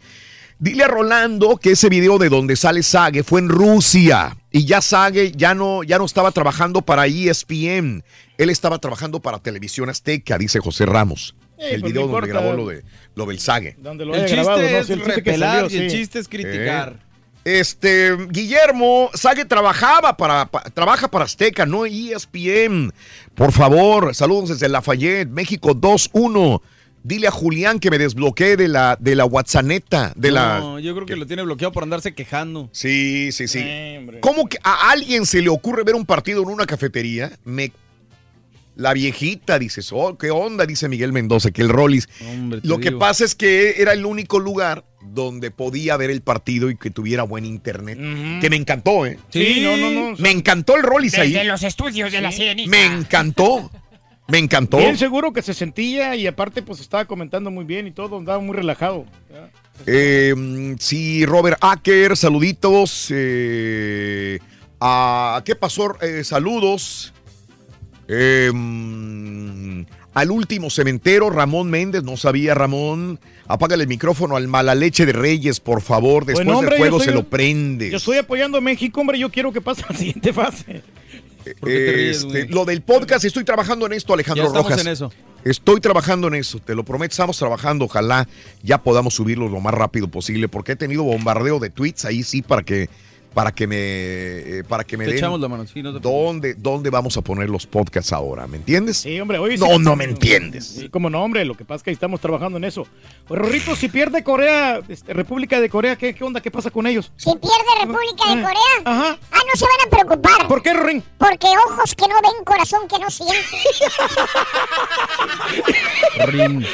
[0.60, 4.80] Dile a Rolando que ese video de donde sale Sage fue en Rusia y ya
[4.80, 8.02] Sage ya no, ya no estaba trabajando para ESPN.
[8.38, 11.34] Él estaba trabajando para Televisión Azteca, dice José Ramos.
[11.58, 12.40] Eh, el pues video donde importa.
[12.40, 12.84] grabó lo, de,
[13.16, 13.76] lo del Sage.
[13.78, 14.66] Donde lo El chiste grabado, ¿no?
[14.78, 17.07] es Sí, el chiste que repelar salió, y el chiste es criticar.
[17.56, 22.92] Este, Guillermo, Sage trabajaba para, pa- trabaja para Azteca, no ESPN.
[23.34, 26.60] Por favor, saludos desde Lafayette, México 2-1.
[27.04, 29.64] Dile a Julián que me desbloquee de la, de la WhatsApp,
[30.14, 30.58] de la...
[30.58, 32.68] No, yo creo que lo tiene bloqueado por andarse quejando.
[32.72, 33.64] Sí, sí, sí.
[34.20, 37.32] ¿Cómo que a alguien se le ocurre ver un partido en una cafetería?
[37.44, 37.72] Me...
[38.78, 40.64] La viejita, dices, oh, ¿qué onda?
[40.64, 42.08] Dice Miguel Mendoza, que el Rollis.
[42.30, 43.00] Hombre, Lo que digo.
[43.00, 47.24] pasa es que era el único lugar donde podía ver el partido y que tuviera
[47.24, 47.98] buen internet.
[48.40, 49.18] Que me encantó, ¿eh?
[49.30, 50.16] Sí, no, no, no.
[50.18, 51.32] Me encantó el Rollis ahí.
[51.32, 52.70] Desde los estudios de la sirenita.
[52.70, 53.68] Me encantó.
[54.28, 54.76] Me encantó.
[54.78, 58.38] Bien seguro que se sentía y aparte pues estaba comentando muy bien y todo, andaba
[58.40, 59.06] muy relajado.
[59.86, 63.08] Eh, mm, sí, Robert Acker, saluditos.
[63.10, 64.38] eh,
[64.80, 65.96] a- ¿Qué pasó?
[66.00, 67.12] Eh, saludos.
[68.08, 69.82] Eh, mm,
[70.14, 73.20] al último cementero, Ramón Méndez, no sabía Ramón.
[73.46, 76.24] Apágale el micrófono al mala leche de Reyes, por favor.
[76.24, 77.90] Después Bueno, hombre, del juego yo se lo prende.
[77.90, 80.82] Yo estoy apoyando a México, hombre, yo quiero que pase a la siguiente fase.
[81.60, 84.70] ¿Por qué te ríes, Este, lo del podcast, estoy trabajando en esto, Alejandro Ya estamos
[84.70, 84.84] Rojas.
[84.84, 85.12] en eso.
[85.44, 87.84] Estoy trabajando en eso, te lo prometo, estamos trabajando.
[87.84, 88.28] Ojalá
[88.62, 92.42] ya podamos subirlo lo más rápido posible, porque he tenido bombardeo de tweets ahí sí
[92.42, 92.90] para que
[93.34, 96.00] para que me eh, para que me Te den echamos la mano, sí, no te
[96.00, 98.98] dónde dónde vamos a poner los podcasts ahora, ¿me entiendes?
[98.98, 100.66] Sí, hombre, oye, no, sí- no me entiendes.
[100.66, 102.86] Sí, como no, hombre, lo que pasa es que ahí estamos trabajando en eso.
[103.26, 106.40] Pues, Rorrito, si pierde Corea, este, República de Corea, ¿qué, ¿qué onda?
[106.40, 107.12] ¿Qué pasa con ellos?
[107.16, 109.18] Si pierde República de Corea, Ajá.
[109.30, 110.48] ah, no se van a preocupar.
[110.48, 111.02] ¿Por qué, Rorín?
[111.18, 113.36] Porque ojos que no ven, corazón que no siente.
[116.26, 116.66] Rin.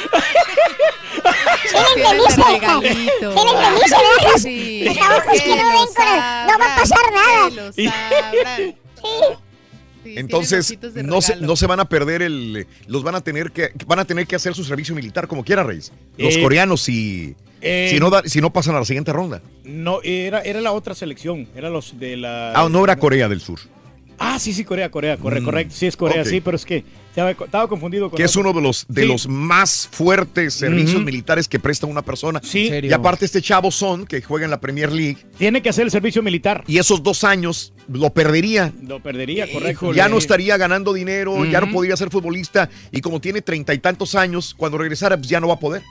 [1.69, 2.41] ¿Sí entendiste?
[2.41, 2.51] ¿Sí
[3.19, 4.39] entendiste?
[4.39, 4.87] Sí.
[4.99, 6.44] Ojos que no ven, corazón.
[6.47, 7.71] No va a pasar nada.
[10.03, 13.71] Sí, Entonces no se, no se van a perder el los van a tener que
[13.87, 15.91] van a tener que hacer su servicio militar como quiera, Reyes.
[16.17, 19.41] Los Eh, coreanos si eh, si no da- si no pasan a la siguiente ronda.
[19.63, 22.51] No, era, era la otra selección, era los de la...
[22.53, 23.59] Ah, no era Corea del Sur.
[24.19, 26.83] Ah, sí, sí, Corea, Corea, corre, Mm, correcto, sí es Corea, sí, pero es que
[27.09, 29.07] estaba, estaba confundido con que es uno de los de Sí.
[29.07, 32.41] los más fuertes servicios militares que presta una persona.
[32.43, 32.69] Sí.
[32.83, 35.91] Y aparte este chavo Son, que juega en la Premier League, Tiene que hacer el
[35.91, 36.63] servicio militar.
[36.67, 38.71] y esos dos años lo perdería.
[38.87, 39.93] Lo perdería, correcto.
[39.93, 43.79] Ya no estaría ganando dinero, ya no podría ser futbolista, y como tiene treinta y
[43.79, 45.81] tantos años, cuando regresara pues ya no va a poder.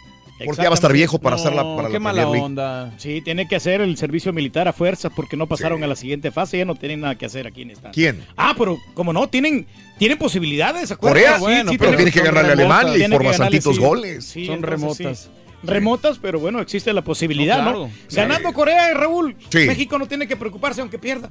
[0.44, 2.32] Porque ya va a estar viejo para hacer la, No, para qué la mala Premier
[2.32, 2.44] League.
[2.44, 2.92] onda.
[2.98, 6.30] Sí, tiene que hacer el servicio militar a fuerzas porque no pasaron a la siguiente
[6.32, 7.90] fase, ya no tienen nada que hacer aquí en esta.
[7.92, 8.24] ¿Quién?
[8.36, 9.66] Ah, pero como no, tienen,
[9.98, 11.20] tienen posibilidades, acuérdate.
[11.24, 12.54] Corea, Sí, bueno, sí, pero tienen- tiene que ganarle a.
[12.54, 13.80] Alemania y por bastantitos sí.
[13.80, 14.24] goles.
[14.24, 15.18] Sí, Son entonces, remotas.
[15.18, 15.30] sí.
[15.62, 17.90] Remotas, pero bueno, existe la posibilidad, No, ¿no?
[18.10, 19.66] Ganando Corea, Raúl, Sí.
[19.66, 21.30] México no tiene que preocuparse aunque pierda.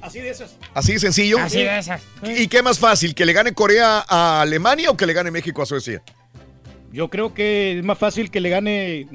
[0.00, 0.56] Así de esas.
[0.72, 1.38] Así de sencillo.
[1.38, 2.00] Así de esas.
[2.36, 3.14] ¿Y qué más fácil?
[3.14, 6.02] ¿Que le gane Corea a Alemania o que le gane México a Suecia?
[6.92, 9.06] Yo creo que es más fácil que le gane.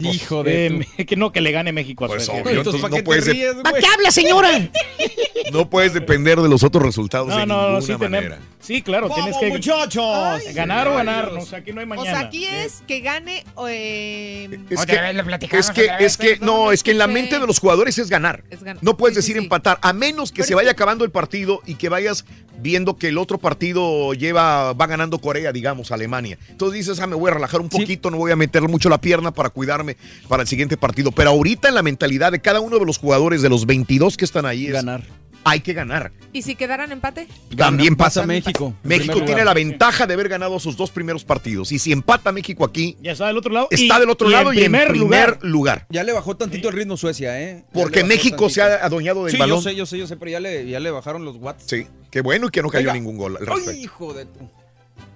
[0.00, 2.42] Hijo de Eh, que no que le gane México a Pues Suecia.
[2.42, 4.50] obvio, entonces no puedes, de- ¿Para qué habla, señora?
[5.52, 8.22] no puedes depender de los otros resultados No, de no, ninguna sí manera.
[8.22, 8.38] tenemos.
[8.60, 10.54] Sí, claro, tienes ¡Vamos, que muchachos!
[10.54, 11.30] ganar o ganar.
[11.30, 12.10] O sea, aquí no hay O mañana.
[12.18, 13.44] sea, aquí es que gane.
[13.68, 16.82] eh, Es Otra que, vez lo platicamos, es que, otra vez, es que, no, es
[16.84, 18.44] que en la mente de los jugadores es ganar.
[18.50, 18.82] Es ganar.
[18.84, 19.42] No puedes Sí, decir sí.
[19.42, 22.24] empatar, a menos que Pero se vaya que- acabando el partido y que vayas
[22.60, 26.38] viendo que el otro partido lleva, va ganando Corea, digamos, Alemania.
[26.48, 27.80] Entonces dices, ah, me voy a relajar un Sí.
[27.80, 29.96] poquito, no voy a meter mucho la pierna para cuidarme
[30.28, 31.12] para el siguiente partido.
[31.12, 34.24] Pero ahorita en la mentalidad de cada uno de los jugadores, de los 22 que
[34.24, 35.02] están ahí, es Ganar.
[35.44, 36.12] hay que ganar.
[36.32, 37.26] ¿Y si quedaran empate?
[37.56, 39.44] También pasa pasa México, México tiene lugar.
[39.46, 41.72] la ventaja de haber ganado sus dos primeros partidos.
[41.72, 43.68] Y si empata México aquí, Ya está del otro lado.
[43.70, 45.38] está Y- del otro y lado en y en primer primer lugar.
[45.42, 45.86] lugar.
[45.90, 47.64] Ya le bajó tantito el ritmo Suecia, ¿eh?
[47.66, 49.58] Ya Porque México se ha adueñado del Sí, balón.
[49.58, 51.64] yo sé, yo sé, yo sé, pero ya le, ya le bajaron los watts.
[51.66, 52.92] Sí, qué bueno y que no cayó Oiga.
[52.94, 54.50] ningún gol al Ay, hijo de tu...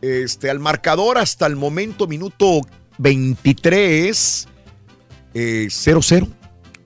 [0.03, 2.61] Este, al marcador hasta el momento, minuto
[2.99, 4.49] 23,
[5.35, 6.29] eh, 0-0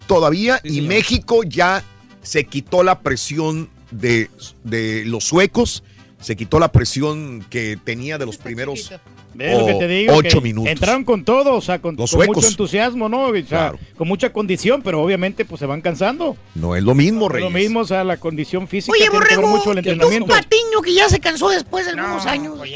[0.06, 0.60] todavía.
[0.64, 1.82] y México ya
[2.22, 4.30] se quitó la presión de,
[4.64, 5.82] de los suecos,
[6.20, 8.90] se quitó la presión que tenía de los primeros
[9.32, 10.12] Ve lo que o- te digo.
[10.14, 10.72] ocho que minutos.
[10.72, 12.36] Entraron con todo, o sea, con, Los con suecos.
[12.38, 13.26] mucho entusiasmo, ¿no?
[13.28, 13.78] O sea, Claro.
[13.96, 16.36] con mucha condición, pero obviamente pues se van cansando.
[16.56, 17.52] No es lo mismo, Es Reyes.
[17.52, 20.26] Lo mismo, o sea, la condición física Oye, Borrego, mucho el ¿y tú un entrenamiento.
[20.34, 22.54] patiño que ya se cansó después de algunos No, años?
[22.58, 22.70] pues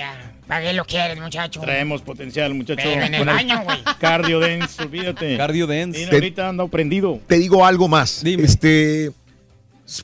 [0.46, 1.60] ¿Para qué lo quieres, muchacho?
[1.60, 2.80] Traemos potencial, muchacho.
[2.84, 3.78] Pero en el baño, güey.
[3.98, 5.36] Cardio dense, olvídate.
[5.38, 5.98] Cardio dense.
[6.00, 7.20] Mira, Te- ahorita anda prendido.
[7.26, 8.22] Te digo algo más.
[8.24, 9.10] Este,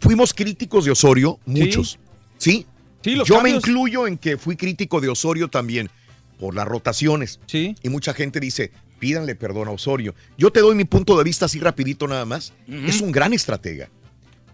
[0.01, 1.99] fuimos críticos de Osorio, muchos.
[2.39, 2.67] ¿Sí?
[3.03, 5.91] Sí, los Yo me incluyo en que fui crítico de Osorio también
[6.39, 7.39] por las rotaciones.
[7.47, 7.75] Sí.
[7.83, 10.15] Y mucha gente dice, pídanle perdón a Osorio.
[10.39, 12.53] Yo te doy mi punto de vista así rapidito nada más.
[12.87, 13.89] Es un gran estratega.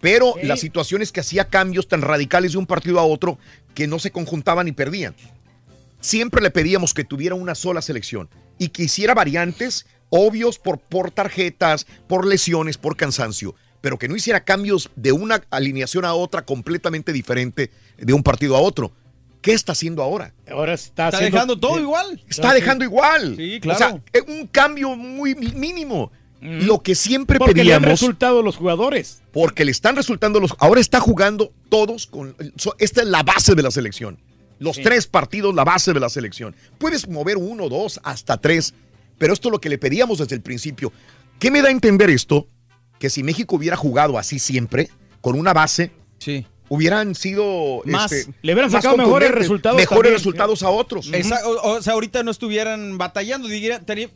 [0.01, 0.47] Pero Sí.
[0.47, 3.39] la situación es que hacía cambios tan radicales de un partido a otro
[3.75, 5.15] que no se conjuntaban y perdían.
[6.07, 8.29] Siempre le pedíamos que tuviera una sola selección
[8.59, 14.15] y que hiciera variantes obvios por, por tarjetas, por lesiones, por cansancio, pero que no
[14.15, 18.93] hiciera cambios de una alineación a otra completamente diferente de un partido a otro.
[19.43, 20.33] ¿Qué está haciendo ahora?
[20.49, 22.23] Ahora está, Está haciendo- dejando todo igual.
[22.29, 23.35] Está dejando igual.
[23.37, 23.79] Sí, O claro.
[23.79, 26.13] sea, es un cambio muy mínimo.
[26.41, 28.01] Lo que siempre Porque le han pedíamos.
[28.01, 29.23] resultado los jugadores.
[29.33, 30.55] Porque le están resultando los.
[30.59, 32.37] Ahora está jugando todos con.
[32.57, 34.19] so- Esta es la base de la selección.
[34.59, 34.83] Los Sí.
[34.83, 36.55] tres partidos, la base de la selección.
[36.79, 38.75] Puedes mover uno, dos, hasta tres.
[39.19, 40.93] Pero esto es lo que le pedíamos desde el principio.
[41.39, 42.49] ¿Qué me da a entender esto?
[42.99, 44.89] Que si México hubiera jugado así siempre,
[45.21, 46.47] con una base, Sí.
[46.69, 47.83] hubieran sido.
[47.85, 48.11] Más.
[48.13, 50.15] este, Le hubieran sacado mejores resultados Mejores también.
[50.15, 51.09] resultados a otros.
[51.13, 53.49] Esa- o, o sea, ahorita no estuvieran batallando,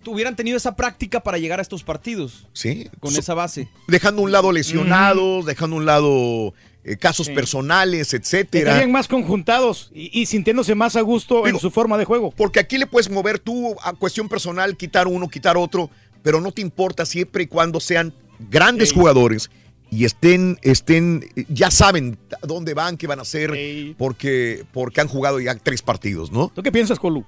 [0.06, 2.46] hubieran tenido esa práctica para llegar a estos partidos.
[2.52, 2.88] Sí.
[3.00, 3.68] Con So- esa base.
[3.86, 8.70] dejando un lado lesionados, dejando un lado eh, casos personales, etcétera.
[8.70, 12.30] Estarían más conjuntados y, y sintiéndose más a gusto en su forma de juego.
[12.30, 15.90] Porque aquí le puedes mover tú a cuestión personal, quitar uno, quitar otro,
[16.22, 18.12] pero no te importa siempre y cuando sean
[18.50, 18.94] grandes Sí.
[18.94, 19.50] jugadores
[19.90, 23.52] y estén, estén, ya saben dónde van, qué van a hacer,
[23.98, 26.50] porque, porque han jugado ya tres partidos, ¿no?
[26.54, 27.24] ¿Tú qué piensas, Colu?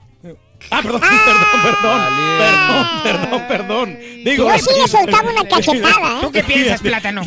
[0.71, 2.03] Ah, perdón, perdón, perdón,
[2.39, 3.99] perdón, perdón, perdón.
[4.25, 6.21] Digo, Yo sí le soltaba una cachetada, ¿eh?
[6.21, 7.23] ¿Tú qué piensas, plátano?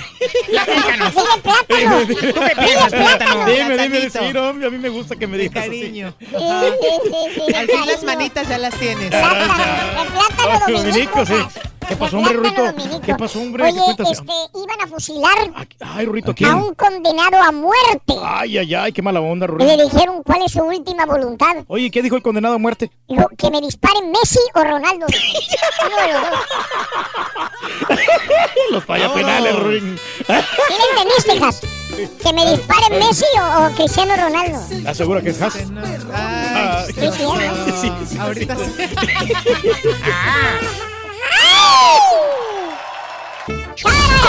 [0.48, 1.12] Plátano.
[1.12, 3.46] ¿Tú qué piensas, plátano?
[3.46, 5.82] Dime, dime, sí, no, a mí me gusta que me digas así.
[5.82, 6.14] Cariño.
[6.20, 9.10] Sí, sí, sí, sí, Al fin las manitas ya las tienes.
[9.10, 9.54] Plátano,
[10.68, 10.82] dominico.
[10.82, 11.34] Dominico, sí.
[11.88, 13.02] ¿Qué pasó, hombre, dominico.
[13.02, 13.64] ¿Qué pasó, hombre?
[13.64, 16.54] Oye, este, iban a fusilar Ay, Rurito, a ¿quién?
[16.56, 18.16] un condenado a muerte.
[18.24, 21.58] Ay, ay, ay, qué mala onda, Y le dijeron cuál es su última voluntad.
[21.68, 22.85] Oye, ¿qué dijo el condenado a muerte?
[23.08, 25.06] Dijo, que me disparen Messi o Ronaldo.
[25.86, 26.40] Uno de los dos.
[28.72, 29.98] Los falla penales, Ruin.
[29.98, 31.62] ¿Sí le entendiste, Jas?
[32.22, 34.60] ¿Que me disparen Messi o, o Cristiano Ronaldo?
[34.70, 35.56] ¿Estás segura que es Haas?
[36.14, 37.08] Ay, Sí, sí,
[37.82, 38.64] Sí, sí, ahorita sí.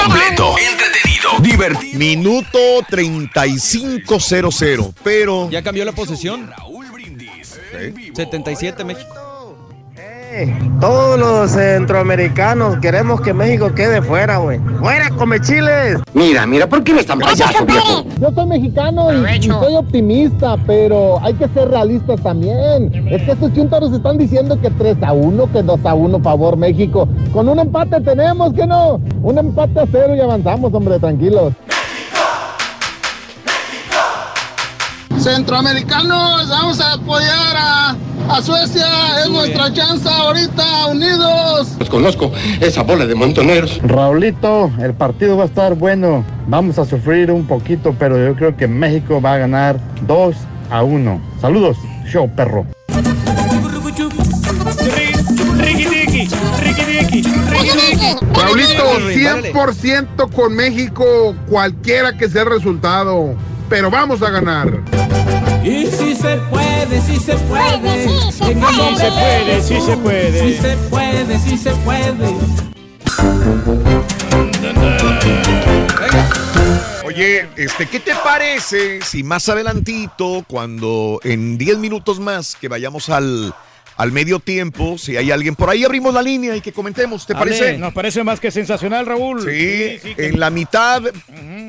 [0.02, 1.98] Completo, entretenido, divertido.
[1.98, 2.58] Minuto
[2.90, 5.48] 35-0-0, pero...
[5.50, 6.50] Ya cambió la posesión.
[8.14, 9.14] 77 México.
[10.80, 14.58] Todos los centroamericanos queremos que México quede fuera, güey.
[14.80, 15.98] ¡Fuera, come chiles!
[16.12, 18.04] Mira, mira, ¿por qué eres tan payaso, viejo?
[18.20, 22.92] Yo soy mexicano y, y soy optimista, pero hay que ser realistas también.
[23.08, 26.56] Es que estos chuntaros están diciendo que 3 a 1, que 2 a 1 favor
[26.58, 27.08] México.
[27.32, 29.00] Con un empate tenemos, que no?
[29.22, 31.54] Un empate a cero y avanzamos, hombre, tranquilos.
[35.26, 37.96] Centroamericanos, vamos a apoyar a,
[38.28, 38.86] a Suecia,
[39.24, 41.74] es nuestra chance ahorita, unidos.
[41.80, 42.30] Los conozco,
[42.60, 43.80] esa bola de montoneros.
[43.82, 46.24] Raulito, el partido va a estar bueno.
[46.46, 50.36] Vamos a sufrir un poquito, pero yo creo que México va a ganar 2
[50.70, 51.20] a 1.
[51.40, 52.64] Saludos, show perro.
[58.32, 58.84] Raulito,
[59.24, 59.52] Dale.
[59.52, 63.34] 100% con México, cualquiera que sea el resultado.
[63.68, 64.80] Pero vamos a ganar.
[65.64, 68.08] Y si se puede, si se puede.
[68.08, 68.62] Sí se puede.
[68.92, 69.84] Sí se puede, Jesús.
[69.84, 70.40] se puede.
[70.40, 72.36] Sí se puede, sí se puede.
[77.04, 83.08] Oye, este, ¿qué te parece si más adelantito, cuando en 10 minutos más que vayamos
[83.08, 83.54] al,
[83.96, 87.32] al medio tiempo, si hay alguien por ahí, abrimos la línea y que comentemos, ¿te
[87.32, 87.78] Ale, parece?
[87.78, 89.40] Nos parece más que sensacional, Raúl.
[89.42, 91.02] Sí, sí, que- en la mitad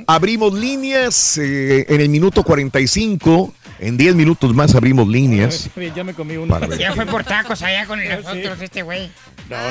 [0.08, 5.70] abrimos líneas, eh, en el minuto 45, en 10 minutos más abrimos líneas.
[5.96, 6.60] Ya me comí uno.
[6.78, 9.10] Ya fue por tacos allá con nosotros este güey.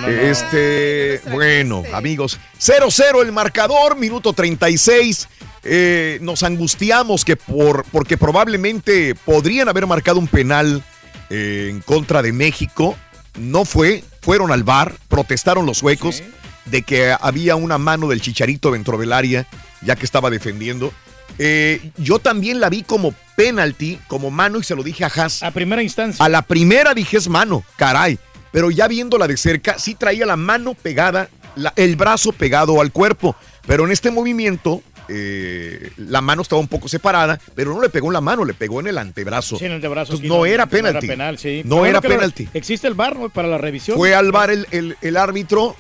[0.09, 5.29] Este, bueno, amigos, 0-0 el marcador, minuto 36.
[5.69, 10.83] Eh, nos angustiamos que por, porque probablemente podrían haber marcado un penal
[11.31, 12.97] eh, en contra de México.
[13.39, 16.23] No fue, fueron al bar, protestaron los suecos
[16.65, 19.47] de que había una mano del chicharito dentro del área,
[19.83, 20.93] ya que estaba defendiendo.
[21.39, 25.43] Eh, yo también la vi como penalty, como mano, y se lo dije a Haas.
[25.43, 26.25] A primera instancia.
[26.25, 28.19] A la primera dije es mano, caray.
[28.53, 32.91] Pero ya viéndola de cerca, sí traía la mano pegada, la- el brazo pegado al
[32.91, 33.37] cuerpo.
[33.67, 38.09] Pero en este movimiento, eh, la mano estaba un poco separada, pero no le pegó
[38.09, 39.57] en la mano, le pegó en el antebrazo.
[39.59, 40.11] Sí, en el.
[40.13, 41.07] Entonces, sí, no, era penalti.
[41.07, 41.63] No era penal, sí.
[41.65, 42.49] No Pero era penalti.
[42.55, 43.29] Existe el bar ¿no?
[43.29, 43.97] para la revisión.
[43.97, 45.77] Fue al bar el, el- el árbitro,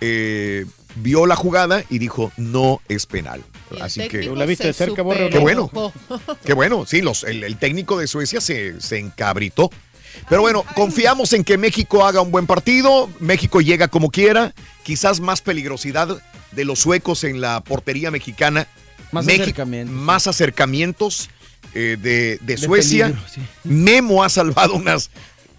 [0.00, 0.64] eh,
[0.96, 3.42] vio la jugada y dijo, no es penal.
[3.80, 4.08] Así que...
[4.08, 5.40] técnico ¿Tú la viste de se cerca, Borre, Qué no?
[5.40, 5.70] bueno.
[6.44, 9.70] Qué bueno, sí, los, el, el técnico de Suecia se, se encabritó.
[10.28, 13.10] Pero bueno, confiamos en que México haga un buen partido.
[13.18, 14.52] México llega como quiera.
[14.84, 16.22] Quizás más peligrosidad
[16.54, 18.66] de los suecos en la portería mexicana.
[19.12, 19.94] Más acercamientos.
[19.94, 21.30] Más acercamientos
[21.74, 23.06] eh, de, de De Suecia.
[23.06, 23.40] peligro, sí.
[23.64, 25.10] Memo ha salvado unas,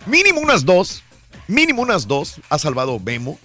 [0.06, 1.04] mínimo unas dos,
[1.48, 3.40] mínimo unas dos ha salvado Memo,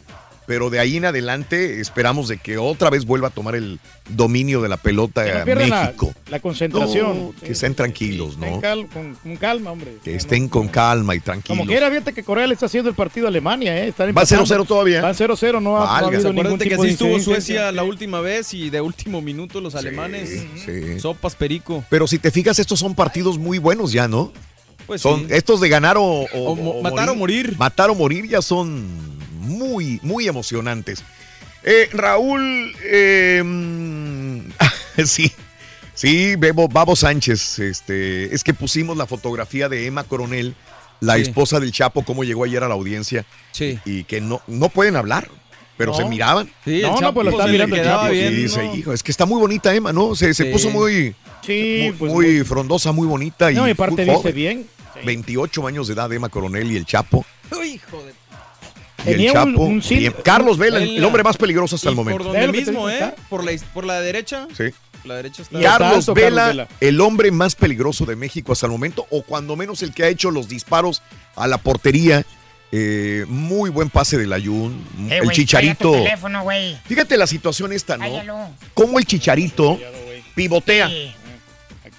[0.50, 4.60] pero de ahí en adelante esperamos de que otra vez vuelva a tomar el dominio
[4.60, 6.12] de la pelota Que no a la, México.
[6.28, 7.26] la concentración.
[7.26, 8.60] No, que estén tranquilos, Estén ¿no?
[8.60, 9.98] cal- con, con calma, hombre.
[10.02, 11.56] Que estén con calma y tranquilos.
[11.56, 13.88] Como quiera, fíjate que Corea le está haciendo el partido a Alemania, ¿eh?
[13.90, 14.44] Están ¿Va empatando.
[14.44, 15.02] 0-0 todavía?
[15.02, 16.16] Van 0-0, no, ha- no ha Válgame.
[16.16, 17.20] habido ningún Acuérdate que tipo así de estuvo.
[17.20, 20.46] Suecia la última vez y de último minuto los alemanes.
[20.64, 20.98] sí.
[20.98, 21.84] Sopas perico.
[21.88, 24.32] Pero si te fijas, estos son partidos muy buenos ya, ¿no?
[24.88, 25.26] Pues son sí.
[25.30, 27.54] estos de ganar o, o- O mo- o matar o morir.
[27.56, 28.88] Matar o morir ya son
[29.40, 31.02] muy, muy emocionantes.
[31.62, 34.40] Eh, Raúl, eh, mm,
[35.04, 35.30] sí,
[35.94, 40.54] sí, Bebo, Babo Sánchez, este, es que pusimos la fotografía de Emma Coronel,
[41.00, 41.22] la Sí.
[41.22, 43.24] esposa del Chapo, cómo llegó ayer a la audiencia.
[43.52, 43.78] Sí.
[43.84, 45.28] Y que no, no pueden hablar,
[45.76, 45.96] pero No.
[45.98, 46.46] se miraban.
[46.64, 48.48] Sí, el No, no, Chapo pues lo le mirando el Chapo, bien, Sí, ¿no?
[48.48, 50.14] se- hijo, es que está muy bonita Emma, ¿no?
[50.14, 50.50] Se, se Sí.
[50.52, 52.12] puso muy, Sí, muy, pues.
[52.12, 53.50] muy frondosa, muy bonita.
[53.50, 54.34] no, y y aparte viste joven.
[54.34, 54.66] bien.
[55.04, 57.24] 28 años de edad Emma Coronel y el Chapo.
[57.64, 58.12] Hijo de...
[59.06, 59.62] Y el un- Chapo.
[59.64, 59.82] un.
[60.24, 62.24] Carlos Vela, el, hombre más peligroso hasta el por momento.
[62.24, 62.90] donde ¿Sabes lo que te mismo?
[62.90, 63.14] ¿eh?
[63.28, 64.46] Por la, por la derecha.
[64.56, 64.64] Sí.
[65.04, 65.58] La derecha está...
[65.60, 66.68] Carlos alto, Vela, Carlos Vela.
[66.80, 70.08] el hombre más peligroso de México hasta el momento, o cuando menos el que ha
[70.08, 71.02] hecho los disparos
[71.36, 72.24] a la portería.
[72.72, 74.86] Eh, muy buen pase del Ayun.
[75.10, 75.90] Eh, el Chicharito.
[75.90, 76.44] teléfono.
[76.84, 78.04] Fíjate la situación esta, ¿no?
[78.04, 78.50] Cállalo.
[78.74, 79.76] Cómo el Chicharito
[80.36, 80.88] pivotea.
[80.88, 81.12] Sí.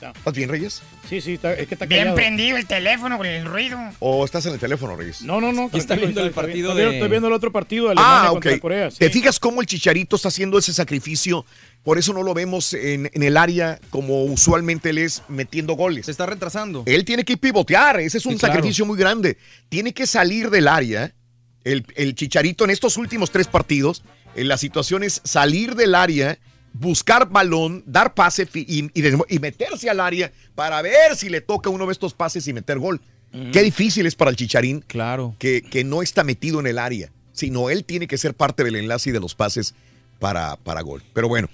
[0.10, 0.82] ¿Estás bien, Reyes?
[1.08, 2.16] Sí, sí, está- es que está Bien callado.
[2.16, 3.78] prendido el teléfono con el ruido.
[4.00, 5.22] ¿O estás en el teléfono, Reyes?
[5.22, 5.66] No, no, no.
[5.68, 8.20] Aquí está viendo el partido Estoy viendo- de- Estoy viendo el otro partido de Alemania
[8.24, 8.34] Ah, ok.
[8.34, 8.92] contra Corea.
[8.92, 8.98] sí.
[9.00, 11.46] ¿Te fijas cómo el Chicharito está haciendo ese sacrificio?
[11.84, 16.06] Por eso no lo vemos en, en el área como usualmente él es metiendo goles.
[16.06, 16.84] Se está retrasando.
[16.86, 18.54] Él tiene que pivotear, ese es un Sí, claro.
[18.56, 19.38] sacrificio muy grande.
[19.70, 21.14] Tiene que salir del área.
[21.64, 24.04] El, el Chicharito en estos últimos tres partidos,
[24.36, 26.40] en la situación es salir del área,
[26.74, 31.86] buscar balón, dar pase y, y meterse al área para ver si le toca uno
[31.86, 33.02] de estos pases y meter gol.
[33.54, 35.36] Qué difícil es para el Chicharín Claro.
[35.40, 38.76] que, que no está metido en el área, sino él tiene que ser parte del
[38.76, 39.74] enlace y de los pases
[40.20, 41.02] para, para gol.
[41.14, 41.48] Pero bueno,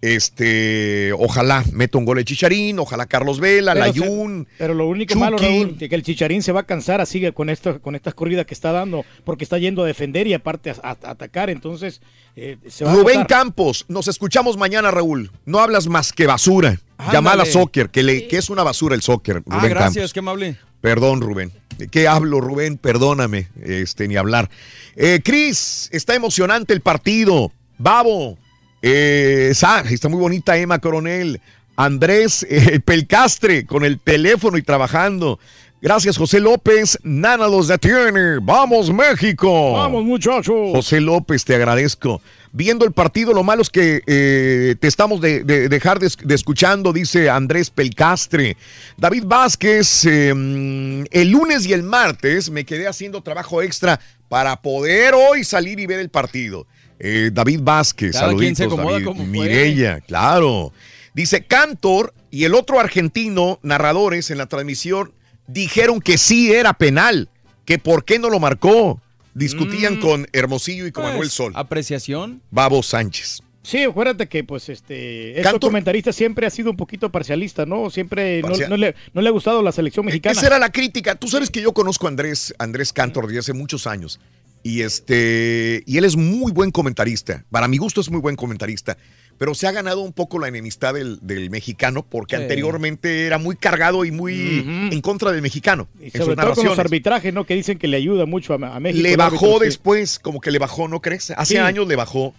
[0.00, 4.48] este, ojalá meta un gol el Chicharín, ojalá Carlos Vela, Pero se- Layún.
[4.58, 5.20] Pero lo único Chucky.
[5.20, 8.14] malo, Raúl, que que el Chicharín se va a cansar así con, esto, con estas
[8.14, 11.50] corridas que está dando, porque está yendo a defender y aparte a, a- a atacar,
[11.50, 12.00] entonces
[12.36, 13.26] eh, se va Rubén a.
[13.26, 15.30] Campos, nos escuchamos mañana, Raúl.
[15.44, 16.80] No hablas más que basura.
[16.98, 17.16] Ándale.
[17.16, 20.12] Llamada soccer, que, le, que es una basura el soccer, Rubén Ah, gracias, Campos.
[20.12, 20.56] qué amable.
[20.80, 21.52] Perdón, Rubén.
[21.76, 22.76] ¿De qué hablo, Rubén?
[22.76, 24.48] Perdóname, este, ni hablar.
[24.96, 27.52] Eh, Cris, está emocionante el partido.
[27.78, 28.36] Babo,
[28.82, 31.40] eh, está muy bonita Emma Coronel.
[31.76, 35.38] Andrés eh, Pelcastre con el teléfono y trabajando.
[35.80, 36.98] Gracias, José López.
[37.04, 38.38] Nana los detiene.
[38.42, 39.74] ¡Vamos, México!
[39.74, 40.72] Vamos, muchachos.
[40.72, 42.20] José López, te agradezco.
[42.50, 46.34] Viendo el partido, lo malo es que eh, te estamos de, de- dejar de, de
[46.34, 48.56] escuchando, dice Andrés Pelcastre.
[48.96, 55.14] David Vázquez, eh, el lunes y el martes me quedé haciendo trabajo extra para poder
[55.14, 56.66] hoy salir y ver el partido.
[57.00, 59.28] Eh, David Vázquez, Cada quien se saluditos, David.
[59.28, 60.72] Mirella, claro.
[61.14, 65.12] Dice Cantor y el otro argentino, narradores en la transmisión,
[65.46, 67.28] dijeron que sí era penal,
[67.64, 69.00] que por qué no lo marcó.
[69.34, 70.00] Discutían Mm.
[70.00, 71.52] con Hermosillo y con Pues, Manuel Sol.
[71.54, 72.42] Apreciación.
[72.50, 73.40] Babo Sánchez.
[73.62, 77.90] Sí, acuérdate que pues este este comentarista siempre ha sido un poquito parcialista, ¿no?
[77.90, 80.32] Siempre no, le, no le ha gustado la selección mexicana.
[80.32, 81.14] Esa era la crítica.
[81.16, 84.18] Tú sabes que yo conozco a Andrés, Andrés Cantor desde hace muchos años.
[84.62, 85.82] Y este.
[85.86, 87.44] Y él es muy buen comentarista.
[87.50, 88.96] Para mi gusto es muy buen comentarista.
[89.38, 92.42] Pero se ha ganado un poco la enemistad del, del mexicano porque Sí.
[92.42, 95.86] anteriormente era muy cargado y muy en contra del mexicano.
[96.00, 97.44] Y en sobre sus todo con los arbitrajes, ¿no?
[97.46, 99.00] Que dicen que le ayuda mucho a, a México.
[99.02, 99.64] Le bajó árbitro, sí.
[99.66, 101.30] después, como que le bajó, ¿no crees?
[101.30, 101.56] Hace Sí.
[101.58, 102.34] años le bajó.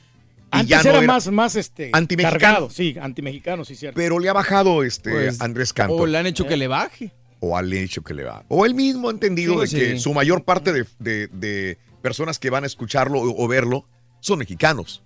[0.52, 2.40] Y Antes ya no era, era- más, más este, Antimexicano.
[2.40, 3.96] cargado, sí, antimexicano, sí, cierto.
[3.96, 6.02] Pero le ha bajado este Pues, Andrés Cantor.
[6.02, 7.12] O le han hecho que le baje.
[7.40, 8.44] o al hecho que le va.
[8.50, 12.40] O él mismo ha entendido Sí, de que su mayor parte de, de- de personas
[12.40, 13.86] que van a escucharlo o, verlo
[14.20, 15.04] son mexicanos.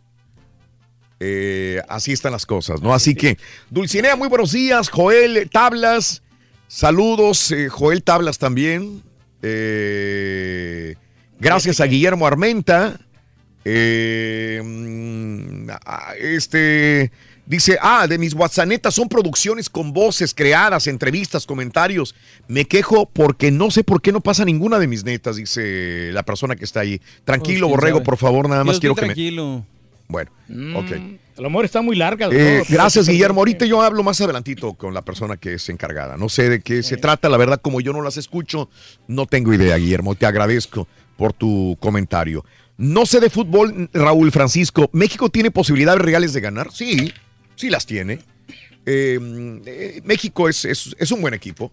[1.20, 2.94] Eh, así están las cosas, ¿no?
[2.94, 3.38] Así que,
[3.70, 4.90] Dulcinea, muy buenos días.
[4.90, 6.22] Joel Tablas,
[6.68, 7.52] saludos.
[7.52, 9.04] eh, Joel Tablas también.
[9.42, 10.96] Eh,
[11.40, 13.00] gracias a Guillermo Armenta.
[13.66, 15.70] Mm,
[16.20, 17.12] este
[17.46, 22.16] dice, ah, de mis WhatsApp son producciones con voces creadas, entrevistas, comentarios.
[22.48, 26.24] Me quejo porque no sé por qué no pasa ninguna de mis netas, dice la
[26.24, 27.02] persona que está ahí.
[27.26, 28.06] Tranquilo, Pues, Borrego, sabe.
[28.06, 29.08] por favor, nada más quiero que me.
[29.08, 29.66] tranquilo.
[30.08, 30.92] Bueno, Mm, ok.
[31.36, 32.30] A lo mejor está muy larga.
[32.32, 33.42] Eh, gracias, Guillermo.
[33.42, 36.16] Ahorita yo hablo más adelantito con la persona que es encargada.
[36.16, 38.70] No sé de qué se trata, la verdad, como yo no las escucho,
[39.08, 40.14] no tengo idea, Guillermo.
[40.14, 42.46] Te agradezco por tu comentario.
[42.78, 44.90] No sé de fútbol, Raúl Francisco.
[44.94, 46.72] ¿México tiene posibilidades reales de ganar?
[46.72, 47.12] Sí,
[47.64, 48.20] sí las tiene.
[48.86, 49.18] Eh,
[49.66, 51.72] eh, México es, es- es un buen equipo.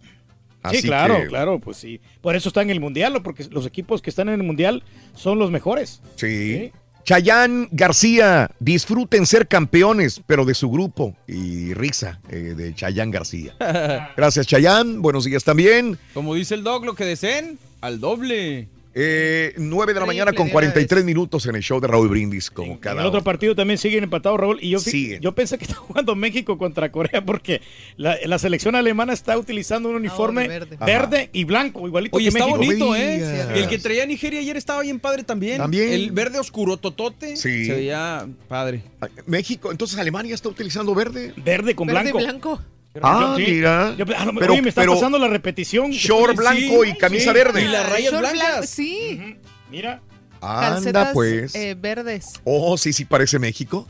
[0.71, 2.01] Sí, claro, que, claro, pues sí.
[2.21, 3.23] Por eso está en el Mundial, ¿no?
[3.25, 4.85] porque los equipos que están en el Mundial
[5.17, 6.01] son los mejores.
[6.15, 6.71] Sí.
[7.03, 11.17] Chayán García, disfruten ser campeones, pero de su grupo.
[11.27, 13.55] Y risa eh, de Chayán García.
[14.17, 15.03] Gracias, Chayán.
[15.03, 15.99] Buenos días también.
[16.15, 18.69] Como dice el dog, lo que deseen, al doble.
[18.93, 22.09] Eh, 9 de la mañana con de una 43 minutos en el show de Raúl
[22.09, 23.25] Brindis, como En cada el otro hora.
[23.25, 24.59] partido también siguen empatados, Raúl.
[24.61, 25.21] Y yo, Siguen.
[25.21, 27.61] yo pensé que está jugando México contra Corea porque
[27.97, 30.49] la, la selección alemana está utilizando un uniforme
[30.85, 31.31] verde.
[31.33, 32.59] y blanco, igualito Oye, que está México.
[32.87, 33.47] bonito, ¿eh?
[33.55, 35.59] El que traía Nigeria ayer estaba bien padre también.
[35.59, 35.93] También.
[35.93, 37.37] El verde oscuro totote.
[37.37, 37.67] Sí.
[37.67, 38.83] Se veía padre.
[39.27, 41.33] México, entonces Alemania está utilizando verde.
[41.37, 42.19] Verde con Verde blanco.
[42.19, 42.61] blanco.
[43.03, 43.45] Ah, Sí.
[43.47, 43.95] mira.
[43.97, 45.91] Yo- a lo mejor- Pero- oye, me está pero pasando la repetición.
[45.93, 47.63] short blanco y camisa verde.
[47.63, 48.41] Y las rayas Short blancas.
[48.49, 49.37] blanco, Sí.
[49.71, 50.03] Mira.
[50.41, 51.55] Anda, Calcetas pues.
[51.55, 52.41] eh, verdes.
[52.45, 53.87] Oh, sí, sí, parece México.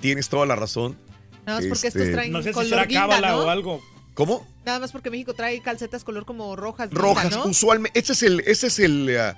[0.00, 0.98] Tienes toda la razón.
[1.46, 3.38] Nada más porque Este, estos traen No sé si color será guinda, cábala ¿no?
[3.38, 3.80] o algo.
[4.14, 4.46] ¿Cómo?
[4.64, 6.90] Nada más porque México trae calcetas color como rojas.
[6.90, 7.44] guinda, Rojas, ¿no?
[7.46, 7.98] usualmente.
[7.98, 9.32] Este es el, este es el, eh,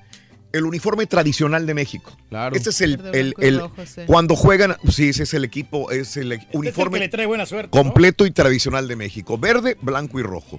[0.53, 2.17] el uniforme tradicional de México.
[2.29, 2.57] Claro.
[2.57, 4.03] Este es el, Verde, el, el- rojo, sí.
[4.07, 7.09] cuando juegan, sí, ese es el equipo, es el Este es el uniforme que le
[7.11, 7.69] trae buena suerte.
[7.77, 7.83] ¿no?
[7.83, 9.37] completo y tradicional de México.
[9.39, 10.59] Verde, blanco y rojo.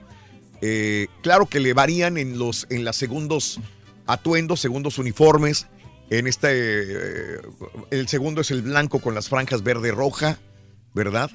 [0.62, 3.60] Eh, claro que le varían en los en los segundos
[4.06, 5.68] atuendos, segundos uniformes.
[6.10, 7.42] En este, eh,
[7.92, 10.40] el segundo es el blanco con las franjas verde-roja,
[10.94, 11.30] ¿verdad?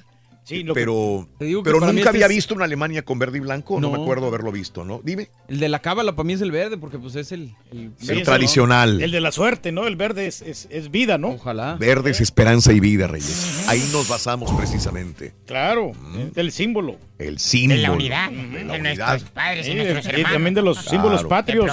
[0.44, 3.02] Sí, lo que- pero Te digo que pero nunca este había es- visto una Alemania
[3.02, 3.80] con verde y blanco.
[3.80, 3.96] No, No.
[3.96, 5.00] me acuerdo haberlo visto, ¿no?
[5.02, 5.30] Dime.
[5.48, 8.10] El de la cábala para mí es el verde, porque pues es el, el Sí,
[8.10, 8.98] el ese, tradicional.
[8.98, 9.04] ¿no?
[9.04, 9.86] El de la suerte, ¿no?
[9.86, 11.28] El verde es, es- es vida, ¿no?
[11.30, 11.76] Ojalá.
[11.76, 13.64] Verde es esperanza y vida, Reyes.
[13.68, 15.32] Ahí nos basamos precisamente.
[15.46, 15.92] Claro,
[16.36, 16.98] el símbolo.
[17.18, 17.76] El símbolo.
[17.80, 19.32] De la unidad, de de, la nuestros unidad.
[19.32, 20.32] padres y Sí, nuestros y hermanos.
[20.32, 21.70] también de los símbolos patrios.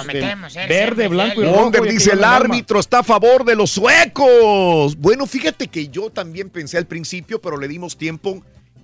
[0.68, 1.62] Verde, blanco y rojo.
[1.64, 4.96] Wonder y dice, el de árbitro está a favor de los suecos.
[4.96, 8.42] Bueno, fíjate que yo también pensé al principio, pero le dimos tiempo.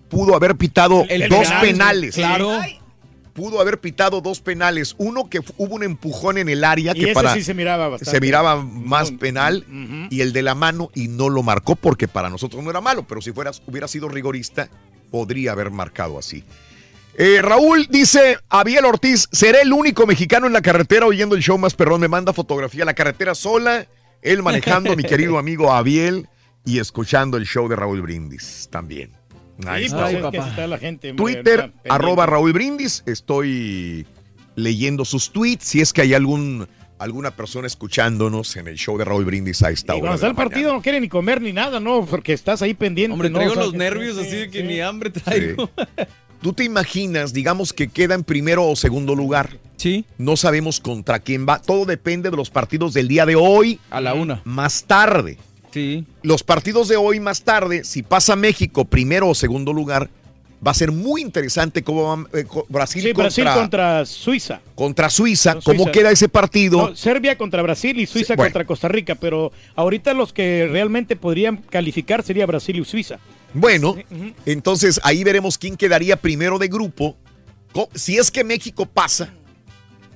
[0.09, 2.15] Pudo haber pitado El dos penal, penales.
[2.15, 2.61] Claro.
[3.35, 4.95] Pudo haber pitado dos penales.
[4.99, 7.89] Uno que hubo un empujón en el área Y que ese para sí se miraba
[7.89, 8.11] bastante.
[8.11, 9.65] se miraba más No, penal
[10.11, 13.07] y el de la mano y no lo marcó porque para nosotros no era malo,
[13.07, 14.69] pero si fueras, hubiera sido rigorista
[15.11, 16.43] podría haber marcado así.
[17.17, 21.59] Eh, Raúl dice, Abiel Ortiz, seré el único mexicano en la carretera oyendo el show
[21.59, 23.87] más perrón, me manda fotografía, la carretera sola,
[24.23, 26.29] él manejando, mi querido amigo Abiel,
[26.65, 29.18] y escuchando el show de Raúl Brindis también.
[29.67, 29.99] Ahí Sí, está.
[30.03, 30.39] pues Ay, es que papá.
[30.41, 31.11] así está la gente.
[31.11, 33.03] hombre, Twitter, arroba Raúl Brindis.
[33.07, 34.07] Estoy
[34.57, 35.65] leyendo sus tweets.
[35.65, 39.71] Si es que hay algún, alguna persona escuchándonos en el show de Raúl Brindis a
[39.71, 40.01] esta Y hora.
[40.01, 40.77] cuando está el partido mañana.
[40.79, 42.05] no quiere ni comer ni nada, ¿no?
[42.07, 43.13] Porque estás ahí pendiente.
[43.13, 44.67] Hombre, traigo los nervios sí, así de que sí.
[44.67, 45.71] ni hambre traigo.
[46.43, 49.59] ¿Tú te imaginas, digamos, que queda en primero o segundo lugar?
[49.77, 50.05] Sí.
[50.19, 51.61] No sabemos contra quién va.
[51.61, 53.81] Todo depende de los partidos del día de hoy.
[53.91, 54.41] A la una.
[54.45, 55.37] Más tarde.
[55.73, 56.05] Sí.
[56.23, 60.09] Los partidos de hoy más tarde, si pasa México primero o segundo lugar,
[60.67, 64.61] va a ser muy interesante cómo va eh, Brasil, Sí, contra, Brasil contra Suiza.
[64.75, 65.93] contra Suiza, cómo Suiza.
[65.93, 66.89] queda ese partido.
[66.89, 68.49] No, Serbia contra Brasil y Suiza Sí, bueno.
[68.49, 73.19] contra Costa Rica, pero ahorita los que realmente podrían calificar sería Brasil y Suiza.
[73.55, 73.97] Bueno,
[74.47, 77.17] entonces ahí veremos quién quedaría primero de grupo.
[77.95, 79.33] Si es que México pasa,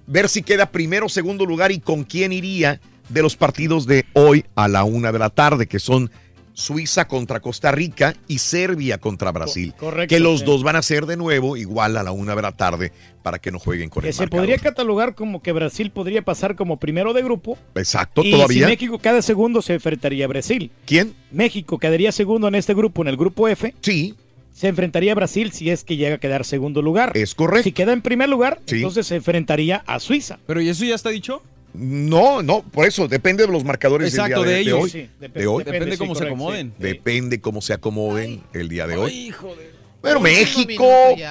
[0.07, 2.81] ver si queda primero o segundo lugar y con quién iría
[3.13, 6.11] de los partidos de hoy a la una de la tarde, que son
[6.55, 9.73] Suiza contra Costa Rica y Serbia contra Brasil.
[9.79, 10.47] correcto, que los sí.
[10.47, 12.93] dos van a ser de nuevo igual a la una de la tarde
[13.23, 14.43] para que no jueguen con Que el se marcador.
[14.43, 17.57] podría catalogar como que Brasil podría pasar como primero de grupo.
[17.75, 18.67] Exacto, y todavía.
[18.67, 20.71] si México cada segundo se enfrentaría a Brasil.
[20.85, 21.15] ¿Quién?
[21.31, 23.75] México quedaría segundo en este grupo, en el grupo F.
[23.81, 24.15] Sí.
[24.53, 27.13] Se enfrentaría a Brasil si es que llega a quedar segundo lugar.
[27.15, 27.65] Es correcto.
[27.65, 28.77] Si queda en primer lugar, Sí.
[28.77, 30.39] entonces se enfrentaría a Suiza.
[30.47, 31.43] Pero ¿y eso ya está dicho?
[31.75, 34.83] No, no, por eso depende de los marcadores del día de, de de ellos.
[34.83, 34.91] hoy.
[34.91, 35.65] Sí, dep- de hoy.
[35.65, 36.75] depende sí, cómo se acomoden.
[36.79, 39.13] Depende cómo se acomoden el día de hoy.
[39.13, 39.71] hijo de...
[40.03, 40.85] Pero México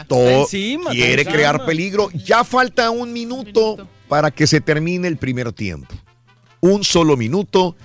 [0.09, 1.65] encima, quiere crear encima.
[1.65, 2.09] peligro.
[2.11, 5.93] Ya falta un minuto para que se termine el primer tiempo.
[6.61, 7.75] Un solo minuto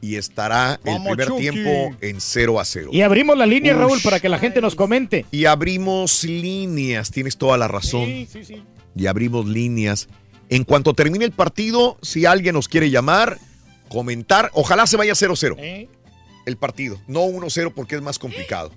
[0.00, 1.40] y estará el primer Chucky.
[1.42, 2.88] tiempo en 0 a 0.
[2.90, 3.78] Y abrimos la línea, Ush.
[3.80, 5.26] Raúl, para que la gente nos comente.
[5.30, 8.06] Y abrimos líneas, tienes toda la razón.
[8.06, 8.62] Sí, sí, sí.
[8.96, 10.08] Y abrimos líneas.
[10.50, 13.38] En cuanto termine el partido, si alguien nos quiere llamar,
[13.88, 15.88] comentar, ojalá se vaya 0-0 ¿Eh?
[16.44, 17.00] el partido.
[17.06, 18.70] No 1-0 porque es más complicado.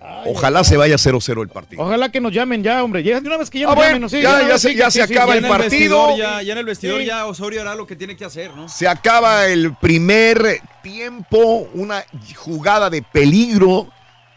[0.26, 1.82] Ojalá se vaya 0-0 el partido.
[1.82, 3.02] Ojalá que nos llamen ya, hombre.
[3.02, 4.90] Ya de una vez que ya Ah, nos bueno, llamen, ya- ya se- sí, ya
[4.90, 6.16] sí, se sí, acaba el partido.
[6.16, 7.06] ya, ya en el vestidor Sí.
[7.06, 8.68] ya Osorio hará lo que tiene que hacer, ¿no?
[8.68, 12.04] Se acaba el primer tiempo, una
[12.36, 13.88] jugada de peligro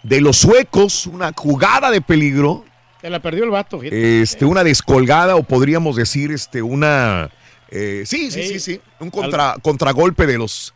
[0.03, 2.66] de los suecos, una jugada de peligro,
[3.01, 4.21] Se la perdió el vato, fíjate.
[4.21, 7.30] este, una descolgada o podríamos decir este, una...
[7.69, 10.73] eh, sí, sí, sí, sí, un contra, contragolpe de los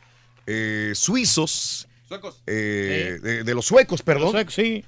[0.48, 1.88] eh, suizos,
[2.48, 4.84] eh, de, de los suecos, perdón, Los suecos, sí.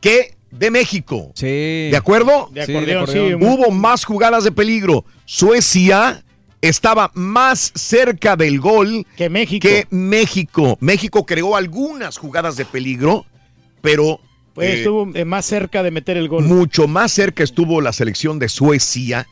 [0.00, 1.32] que de México.
[1.34, 1.88] Sí.
[1.90, 2.48] ¿De acuerdo?
[2.52, 3.34] De Sí, de acordeón, sí.
[3.44, 5.04] Hubo más jugadas de peligro.
[5.26, 6.24] Suecia
[6.60, 9.68] estaba más cerca del gol Que México.
[9.68, 10.78] que México.
[10.80, 13.26] México creó algunas jugadas de peligro,
[13.82, 14.20] pero
[14.58, 16.44] Pues eh, estuvo eh, más cerca de meter el gol.
[16.44, 19.26] mucho más cerca estuvo la selección de Suecia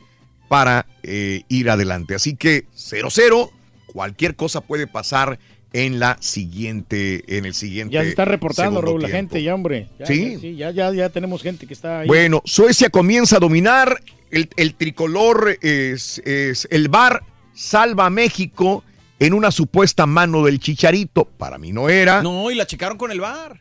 [0.47, 2.15] para eh, ir adelante.
[2.15, 3.51] Así que 0-0,
[3.87, 5.39] cualquier cosa puede pasar
[5.73, 7.93] en la siguiente, en el siguiente.
[7.93, 9.89] Ya se está reportando, Raúl, la gente, ya, hombre.
[9.99, 10.31] Ya, Sí.
[10.33, 12.07] ya, sí, ya, ya, ya tenemos gente que está ahí.
[12.07, 14.01] Bueno, Suecia comienza a dominar.
[14.31, 17.21] El, el tricolor es, es- el VAR
[17.53, 18.83] salva a México
[19.19, 21.25] en una supuesta mano del chicharito.
[21.25, 22.21] Para mí no era.
[22.23, 23.59] No, y la checaron con el bar.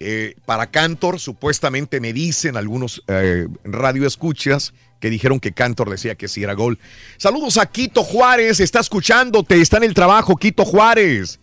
[0.00, 6.28] Eh, para Cantor, supuestamente me dicen algunos eh, radioescuchas que dijeron que Cantor decía que
[6.28, 6.78] sí era gol.
[7.16, 11.40] Saludos a Quito Juárez, está escuchándote, está en el trabajo, Quito Juárez.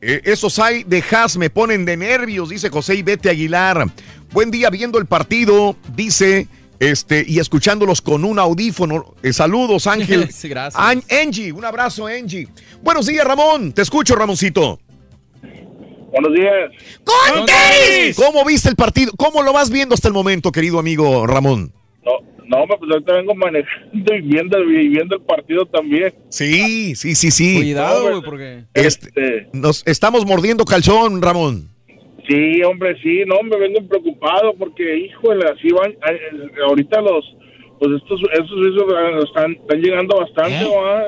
[0.00, 3.86] Eh, esos hay de Haas me ponen de nervios, dice José Ibete Aguilar.
[4.32, 6.46] Buen día viendo el partido, dice,
[6.78, 9.14] este, y escuchándolos con un audífono.
[9.24, 10.28] Eh, saludos, Ángel.
[10.32, 10.80] Sí, gracias.
[10.80, 12.46] An- Angie, un abrazo, Angie.
[12.82, 13.72] Buenos días, Ramón.
[13.72, 14.78] Te escucho, Ramoncito.
[16.10, 16.70] Buenos días.
[17.04, 18.16] ¡Con tenis!
[18.16, 19.12] ¿Cómo viste el partido?
[19.16, 21.72] ¿Cómo lo vas viendo hasta el momento, querido amigo Ramón?
[22.02, 26.14] No, no, pues ahorita vengo manejando y viendo, y viendo el partido también.
[26.30, 27.56] Sí, sí, sí, sí.
[27.56, 28.64] Cuidado, güey, porque...
[28.72, 31.68] Este, nos estamos mordiendo calzón, Ramón.
[32.26, 37.24] Sí, hombre, sí, no, me vengo preocupado porque, híjole, así van, eh, ahorita los,
[37.78, 38.84] pues estos, estos suizos
[39.24, 41.04] están, están llegando bastante, ¿va?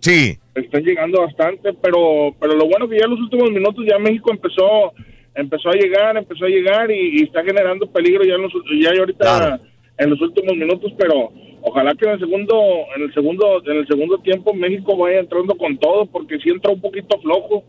[0.00, 0.38] Sí.
[0.54, 4.30] Están llegando bastante, pero, pero lo bueno que ya en los últimos minutos ya México
[4.30, 4.92] empezó,
[5.34, 8.90] empezó a llegar, empezó a llegar y, y está generando peligro ya en los, ya
[8.98, 9.60] ahorita
[9.98, 11.32] en los últimos minutos, pero
[11.62, 12.60] ojalá que en el segundo,
[12.96, 16.72] en el segundo, en el segundo tiempo México vaya entrando con todo, porque sí entró
[16.72, 17.64] un poquito flojo,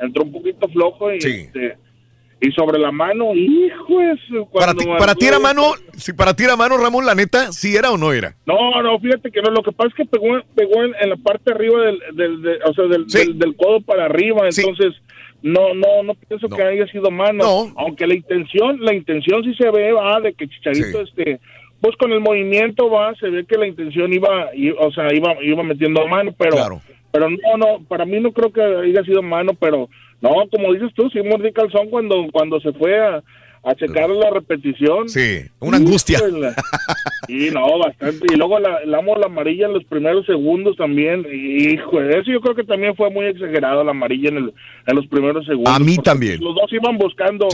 [0.00, 1.76] entró un poquito flojo y este,
[2.40, 6.44] y sobre la mano, hijo eso, Para ti, para ti era mano, si para ti
[6.44, 8.34] era mano, Ramón, la neta, ¿sí era o no era?
[8.44, 11.16] no, no, fíjate que no, lo que pasa es que pegó, pegó en, en la
[11.16, 14.92] parte arriba del, del, de- o sea, del, del, del codo para arriba, entonces
[15.42, 17.42] no, no, no pienso que haya sido mano,
[17.76, 21.40] aunque la intención, la intención sí se ve, va, de que Chicharito, este,
[21.80, 25.34] pues con el movimiento va, se ve que la intención iba, y- o sea, iba,
[25.42, 26.56] iba metiendo mano, pero,
[27.12, 29.88] pero no, no, para mí no creo que haya sido mano, pero
[30.20, 33.22] no, como dices tú, sí mordí calzón cuando, cuando se fue a,
[33.64, 35.08] a checar la repetición.
[35.08, 36.18] Sí, una angustia.
[37.26, 38.26] Sí, no, bastante.
[38.32, 41.26] Y luego la, la amo la amarilla en los primeros segundos también.
[41.32, 44.54] Hijo, eso yo creo que también fue muy exagerado la amarilla en, el,
[44.86, 45.74] en los primeros segundos.
[45.74, 46.40] A mí también.
[46.42, 47.48] Los dos iban buscando,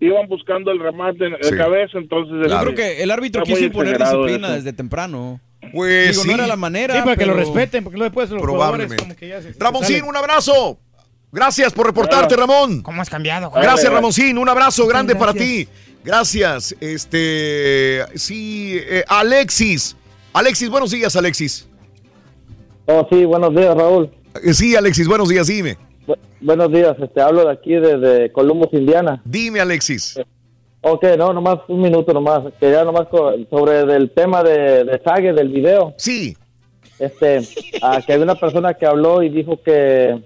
[0.00, 1.56] iban buscando el remate de Sí.
[1.56, 2.50] cabeza, entonces.
[2.50, 4.56] Yo creo que el árbitro quiso imponer disciplina eso.
[4.56, 5.40] desde temprano.
[5.72, 6.28] Pues Digo, sí.
[6.28, 6.94] no era la manera.
[6.94, 8.96] Sí, para que lo respeten, porque luego después los jugadores Probablemente.
[9.02, 10.78] como que ya se- Ramoncín, un abrazo.
[11.36, 12.80] Gracias por reportarte, Ramón.
[12.80, 13.50] ¿Cómo has cambiado?
[13.50, 13.62] güey?
[13.62, 14.38] Gracias, Ramoncín.
[14.38, 15.68] Un abrazo grande para ti.
[16.02, 16.74] Gracias.
[16.80, 19.94] Este, sí, eh, Alexis.
[20.32, 21.68] Alexis, buenos días, Alexis.
[22.86, 24.10] Oh, sí, buenos días, Raúl.
[24.42, 25.76] Eh, Sí, Alexis, buenos días, dime.
[26.06, 29.20] Bu- buenos días, este, hablo de aquí, desde Columbus, Indiana.
[29.26, 30.18] Dime, Alexis.
[30.80, 32.44] Ok, no, nomás un minuto nomás.
[32.58, 35.92] Quería nomás sobre el tema de, de Sage, del video.
[35.98, 36.34] Sí.
[36.98, 37.40] Este,
[37.82, 40.18] ah, que había una persona que habló y dijo que,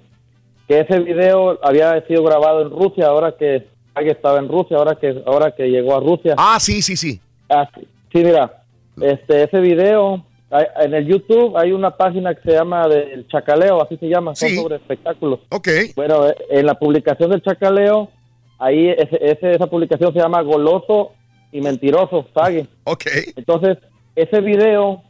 [0.71, 3.67] que ese video había sido grabado en Rusia, ahora que
[3.97, 6.37] estaba en Rusia, ahora que, ahora que llegó a Rusia.
[6.39, 7.21] Ah, sí, sí, sí.
[7.49, 7.81] Ah, sí,
[8.13, 8.63] sí, mira,
[9.03, 10.25] este, ese video,
[10.81, 14.49] en el YouTube hay una página que se llama del Chacaleo, así se llama, son
[14.49, 14.57] Sí.
[14.59, 15.41] sobre espectáculos.
[15.51, 15.69] Ok.
[15.97, 18.09] Bueno, en la publicación del Chacaleo,
[18.61, 21.11] ahí ese- ese- esa publicación se llama Goloso
[21.51, 22.69] y Mentiroso, Sage.
[22.85, 23.07] Ok.
[23.35, 23.77] Entonces,
[24.15, 25.03] ese video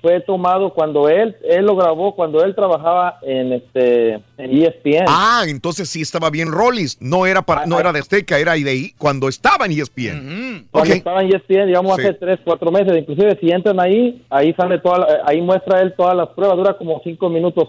[0.00, 5.04] fue tomado cuando él, él lo grabó cuando él trabajaba en este en ESPN.
[5.08, 6.96] Ah, entonces sí estaba bien Rollis.
[7.00, 10.66] No era para, no era de Azteca, era de ahí cuando estaba en ESPN.
[10.70, 10.96] Cuando Ok.
[10.96, 12.02] estaba en ESPN, digamos, Sí.
[12.02, 12.96] hace tres, cuatro meses.
[12.96, 16.56] Inclusive, si entran ahí, ahí sale toda, la- ahí muestra él todas las pruebas.
[16.56, 17.68] Dura como cinco minutos.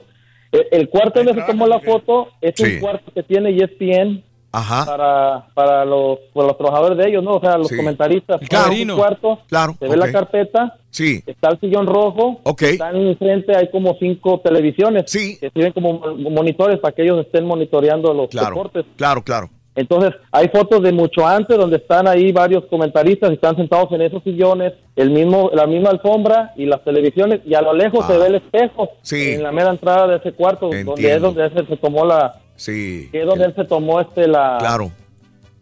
[0.52, 2.64] El, el cuarto donde se tomó la foto es Sí.
[2.76, 4.86] un cuarto que tiene ESPN Ajá.
[4.86, 7.36] para, para los, para los trabajadores de ellos, ¿no?
[7.36, 7.78] O sea, los Sí.
[7.78, 8.42] comentaristas.
[8.50, 11.24] Claro, un cuarto, Claro, se ve la carpeta, Sí.
[11.26, 12.62] está el sillón rojo, Ok.
[12.64, 15.38] están enfrente, hay como cinco televisiones Sí.
[15.40, 18.50] que sirven como mo- monitores para que ellos estén monitoreando los Claro.
[18.50, 18.86] deportes.
[18.98, 19.50] Claro, claro.
[19.74, 24.02] Entonces, hay fotos de mucho antes donde están ahí varios comentaristas y están sentados en
[24.02, 28.18] esos sillones, el mismo, la misma alfombra y las televisiones, y a lo lejos se
[28.18, 28.98] ve el espejo Ah.
[29.02, 29.32] Sí.
[29.36, 33.10] en la mera entrada de ese cuarto, donde es donde se tomó la, Sí.
[33.12, 34.92] que es donde él se tomó este la, Claro.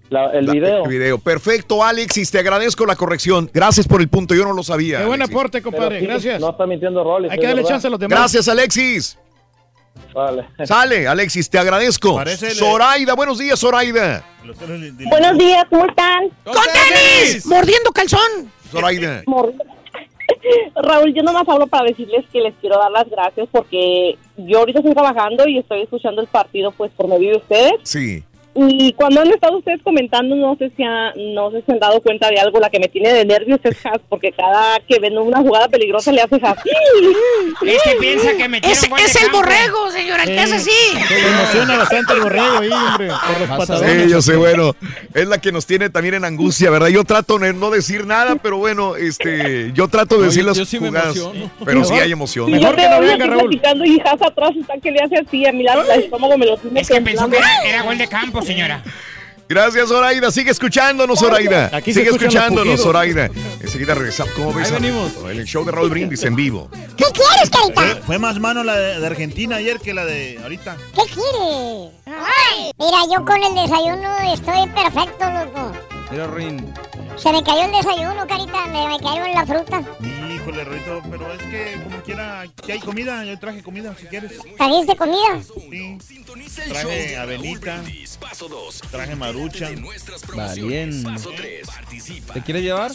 [0.10, 0.84] la- el La- video.
[0.84, 1.18] el video.
[1.18, 2.30] Perfecto, Alexis.
[2.30, 3.50] Te agradezco la corrección.
[3.54, 4.36] Gracias por el punto.
[4.36, 4.98] Yo no lo sabía.
[5.00, 5.36] Qué buen Alexis.
[5.38, 6.00] aporte, compadre.
[6.02, 6.42] Sí, Gracias.
[6.42, 7.30] No está mintiendo Rolly.
[7.32, 8.20] Hay que darle chance a los demás.
[8.20, 9.18] Gracias, Alexis.
[10.14, 10.46] Vale.
[10.66, 12.16] Sale, Alexis, te agradezco.
[12.16, 14.26] Parece- Zoraida, buenos días, Zoraida.
[15.10, 16.30] Buenos días, ¿cómo están?
[16.44, 17.46] ¡Con tenis!
[17.46, 18.52] ¡Mordiendo calzón!
[18.72, 19.24] Zoraida.
[19.26, 19.54] Mor-
[20.76, 24.80] Raúl, yo nomás hablo para decirles que les quiero dar las gracias porque yo ahorita
[24.80, 27.74] estoy trabajando y estoy escuchando el partido pues por medio de ustedes.
[27.84, 28.24] Sí.
[28.56, 31.80] Y cuando han estado ustedes comentando, no sé si ha- no sé si se han
[31.80, 35.00] dado cuenta de algo, la que me tiene de nervios es Has, porque cada que
[35.00, 36.58] ven una jugada peligrosa le hace Has.
[37.66, 40.72] Es que piensa que metieron Es, es el borrego, señora, el que hace así.
[41.08, 44.04] Se emociona bastante el borrego ahí, hombre, por los patadones.
[44.06, 44.76] Sí, yo sé, bueno,
[45.14, 46.88] es la que nos tiene también en angustia, ¿verdad?
[46.88, 50.48] Yo trato de no decir nada, pero bueno, este, yo trato de No, decir yo-
[50.50, 51.52] las yo sí me jugadas, emociono.
[51.64, 52.50] pero sí Mejor- hay emoción.
[52.50, 55.94] Y yo veo aquí platicando y Has atrás está que le hace así, a la,
[55.94, 58.84] el estómago me lo tiene Es que pensó que era, era gol de campo, señora.
[59.48, 60.30] Gracias, Zoraida.
[60.30, 61.72] Sigue escuchándonos, Zoraida.
[61.74, 62.80] Aquí Sigue escuchándonos.
[62.80, 63.32] Zoraida.
[63.60, 64.32] Enseguida regresamos.
[64.36, 64.72] ¿Cómo ves?
[64.72, 65.12] Ahí venimos.
[65.28, 66.70] El show de Raúl Brindis en vivo.
[66.96, 67.82] ¿Qué quieres, carita?
[67.82, 70.78] Fue, fue más mano la de, de Argentina ayer que la de ahorita.
[70.94, 71.92] ¿Qué quieres?
[72.78, 75.72] Mira, yo con el desayuno estoy perfecto, loco.
[76.12, 76.74] Mira, Rin.
[77.18, 79.84] Se me cayó el desayuno, carita, me, me cayó en la fruta.
[80.34, 84.32] Híjole, Rito, pero es que como quiera, que hay comida, yo traje comida si quieres.
[84.58, 85.42] ¿Trajiste comida?
[85.70, 85.98] Sí.
[86.70, 87.82] Traje avenita,
[88.90, 89.70] traje marucha.
[90.56, 91.04] Bien.
[92.34, 92.92] ¿Te quieres llevar?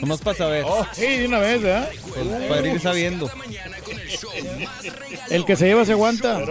[0.00, 0.64] Nomás para saber.
[0.66, 1.90] Oh, sí, de una vez, ¿verdad?
[2.14, 3.30] Pues, para ir sabiendo.
[5.30, 6.42] El que se lleva se aguanta.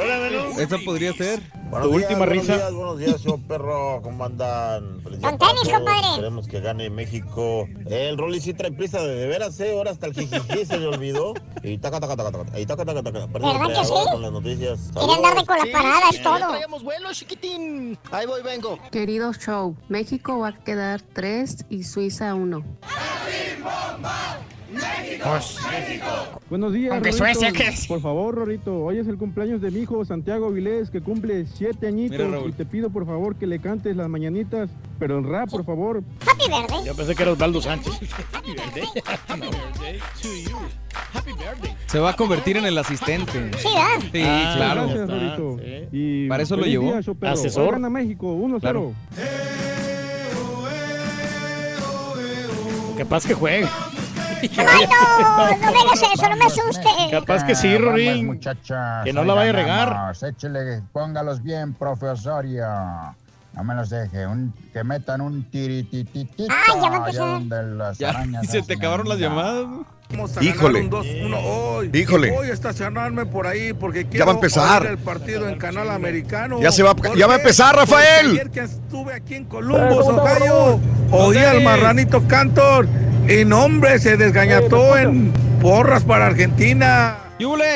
[0.60, 1.42] Esa podría ser.
[1.82, 2.56] Tu última buenos risa.
[2.56, 5.02] Días, buenos días, yo perro, ¿cómo andan?
[5.26, 6.08] Con tenis, compadre.
[6.10, 7.68] Esperemos que gane México.
[7.88, 9.76] El Rolly sí trae prisa de, de veras, ¿eh?
[9.76, 11.34] Ahora hasta el jijiji se le olvidó.
[11.64, 12.60] Y taca, taca, taca, taca.
[12.60, 13.26] Y taca, taca, taca.
[13.26, 13.94] ¿Verdad que sí?
[14.12, 14.92] Con las noticias.
[14.94, 16.38] Quiere andar de con las paradas, todo.
[16.38, 17.98] Traemos vuelo, chiquitín.
[18.12, 18.78] Ahí voy, vengo.
[18.92, 22.64] Querido show, México va a quedar 3 y Suiza 1.
[24.76, 25.58] Pues,
[26.50, 27.40] Buenos días, Aunque Rorrito.
[27.40, 27.88] Suecia, ¿qué es?
[27.88, 31.88] Por favor, Rorito, hoy es el cumpleaños de mi hijo Santiago Vilés, que cumple siete
[31.88, 32.20] añitos.
[32.28, 35.66] Mira, y te pido, por favor, que le cantes las mañanitas, pero en rap, por
[35.66, 36.04] favor.
[36.28, 36.86] Happy verde.
[36.86, 37.94] Yo pensé que era Osvaldo Sánchez.
[41.88, 43.52] Se va a convertir en el asistente.
[43.58, 44.10] Sí, ¿verdad?
[44.12, 44.88] Sí, Ah, claro.
[44.88, 45.58] Gracias, Rorito.
[45.92, 46.92] Y Para eso lo llevó.
[46.92, 47.02] día.
[47.32, 47.72] Asesor.
[47.74, 48.60] Gana México, 1-0.
[48.60, 48.94] Claro.
[52.98, 53.68] Capaz que juegue.
[54.50, 54.64] No,
[55.72, 56.92] me hagas eso, no me asustes.
[57.12, 58.26] Capaz que sí, Rorín.
[58.28, 59.04] muchachas.
[59.04, 60.14] Que no la vaya a regar.
[60.22, 62.66] Échele, póngalos bien, profe Osorio.
[63.54, 64.28] No me los deje.
[64.28, 66.52] Un, que metan un tiritititito.
[66.54, 67.28] Ay, ya va a empezar.
[67.30, 69.66] donde las Ya, arañas se te acabaron las llamadas.
[70.12, 70.82] Vamos a Híjole.
[70.82, 71.90] un 2-1 hoy.
[71.94, 72.32] Híjole.
[72.32, 74.86] Voy a estacionarme por ahí porque quiero va a empezar.
[74.86, 76.60] el partido en canal americano.
[76.62, 78.32] Ya se va- ¿Por ya va a empezar, Rafael.
[78.32, 80.80] Ayer que estuve aquí en Columbus, Ohio,
[81.12, 82.88] oí al marranito Cantor
[83.30, 85.32] y no hombre, se desgañató en
[85.62, 87.20] porras para Argentina.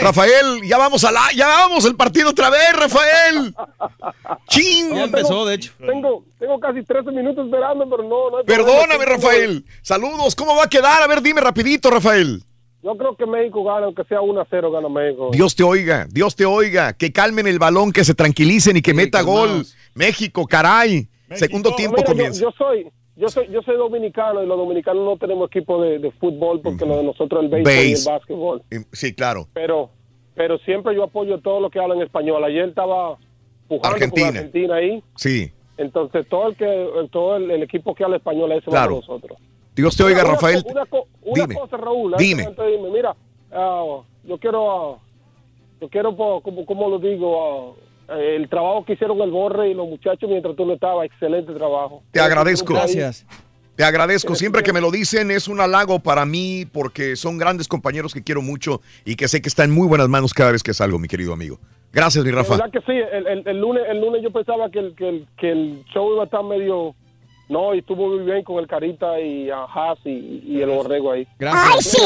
[0.01, 3.53] Rafael, ya vamos a la, ya vamos el partido otra vez, Rafael.
[4.47, 4.95] Ching.
[4.95, 5.73] Ya empezó, de hecho.
[5.79, 9.15] Tengo, tengo casi 13 minutos esperando, pero no, no hay Perdóname, problema.
[9.15, 9.65] Rafael.
[9.81, 10.35] Saludos.
[10.35, 11.01] ¿Cómo va a quedar?
[11.03, 12.41] A ver, dime rapidito, Rafael.
[12.81, 15.29] Yo creo que México gana, aunque sea 1 a 0 gana México.
[15.33, 16.93] Dios te oiga, Dios te oiga.
[16.93, 19.65] Que calmen el balón, que se tranquilicen y que meta gol.
[19.93, 21.09] México, caray.
[21.35, 22.41] Segundo tiempo Mira, yo- comienza.
[22.41, 22.87] Yo, soy,
[23.19, 26.85] yo soy, yo soy dominicano y los dominicanos no tenemos equipo de, de fútbol porque
[26.85, 28.63] lo de nosotros es el béisbol y el básquetbol.
[28.93, 29.47] Sí, claro.
[29.53, 29.89] Pero,
[30.35, 32.43] pero siempre yo apoyo todo lo que habla en español.
[32.43, 33.17] Ayer estaba
[33.67, 34.27] pujando Argentina.
[34.27, 35.03] con Argentina ahí.
[35.15, 35.51] Sí.
[35.77, 38.95] Entonces todo el que, todo el, el equipo que habla español ese Claro.
[38.95, 39.37] con nosotros.
[39.75, 40.63] Dios te oiga, Una- Rafael.
[40.65, 40.85] Una,
[41.35, 41.55] Dime.
[41.55, 42.15] cosa, Raúl.
[42.17, 42.47] Dime.
[42.47, 43.15] de irme, mira,
[43.51, 44.97] ah, yo quiero, ah,
[45.79, 47.75] yo quiero, como, como lo digo, ah,
[48.17, 52.03] el trabajo que hicieron el Borre y los muchachos mientras tú no estabas, excelente trabajo.
[52.11, 52.73] Te agradezco.
[52.73, 53.25] Gracias.
[53.75, 54.35] Te agradezco.
[54.35, 58.21] Siempre que me lo dicen es un halago para mí porque son grandes compañeros que
[58.23, 60.99] quiero mucho y que sé que está en muy buenas manos cada vez que salgo,
[60.99, 61.59] mi querido amigo.
[61.93, 62.55] Gracias, mi Rafa.
[62.57, 65.27] verdad que sí, el, el- el lunes, el lunes yo pensaba que el, que, el,
[65.39, 66.93] que el show iba a estar medio...
[67.49, 71.11] No, y estuvo muy bien con el Carita y a Haas y, y el Borrego
[71.13, 71.27] ahí.
[71.39, 71.97] Ay, sí.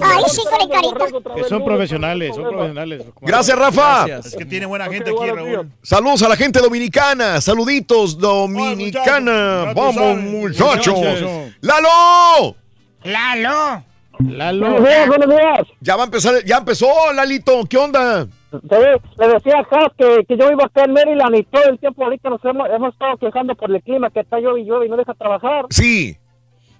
[0.00, 1.34] Ay, sí, con el carita.
[1.34, 3.04] Que son profesionales, son profesionales.
[3.20, 4.06] Gracias, Rafa.
[4.06, 5.68] Es que tiene buena gente aquí, Raúl.
[5.82, 7.40] Saludos a la gente dominicana.
[7.40, 9.74] Saluditos, dominicana.
[9.74, 10.96] muchachos, Vamos, muchachos.
[10.96, 11.30] Muchachos.
[11.60, 12.56] ¡Lalo!
[13.02, 13.84] ¡Lalo!
[14.20, 14.70] ¡Lalo!
[14.70, 15.66] Buenos días, buenos días.
[15.80, 17.64] Ya va a empezar, ya empezó, Lalito.
[17.68, 18.28] ¿Qué onda?
[18.62, 22.04] Le decía a Haas que, que yo vivo acá en Maryland y todo el tiempo
[22.04, 24.88] ahorita nos hemos, hemos estado quejando por el clima, que está llueve y llueve y
[24.88, 25.66] no deja trabajar.
[25.70, 26.16] Sí.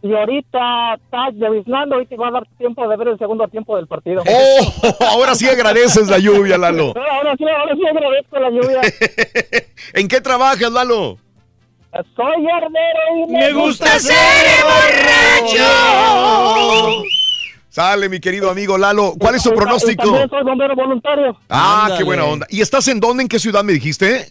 [0.03, 3.86] Y ahorita está lloviznando, ahorita va a dar tiempo de ver el segundo tiempo del
[3.86, 4.23] partido.
[4.27, 6.93] Oh, ahora sí agradeces la lluvia, Lalo.
[7.11, 8.81] Ahora sí, ahora sí agradezco la lluvia.
[9.94, 11.17] ¿En qué trabajas, Lalo?
[12.15, 14.15] Soy herdero y Me gusta ser
[14.62, 15.65] borracho.
[17.75, 19.15] Sale, mi querido amigo Lalo.
[19.19, 20.05] ¿Cuál es tu Y pronóstico?
[20.05, 21.36] También soy bombero voluntario.
[21.49, 21.99] Ah, Ándale.
[21.99, 22.47] qué buena onda.
[22.49, 23.25] ¿Y estás en dónde?
[23.25, 24.28] ¿En qué ciudad me dijiste?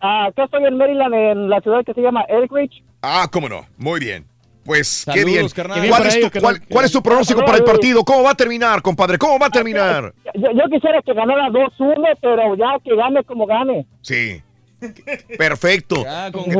[0.00, 2.82] Ah, acá estoy en Maryland, en la ciudad que se llama Elkridge.
[3.00, 3.64] Ah, cómo no.
[3.78, 4.26] Muy bien.
[4.64, 5.48] Pues qué bien.
[5.50, 5.88] carnal.
[5.88, 6.68] ¿Cuál, es tu, ellos, cuál- carnal.
[6.68, 8.02] cuál es tu pronóstico para el partido?
[8.04, 9.18] ¿Cómo va a terminar, compadre?
[9.18, 10.12] ¿Cómo va a terminar?
[10.34, 13.86] Yo, yo quisiera que ganara 2-1, pero ya que gane como gane.
[14.02, 14.42] Sí.
[15.38, 16.04] Perfecto.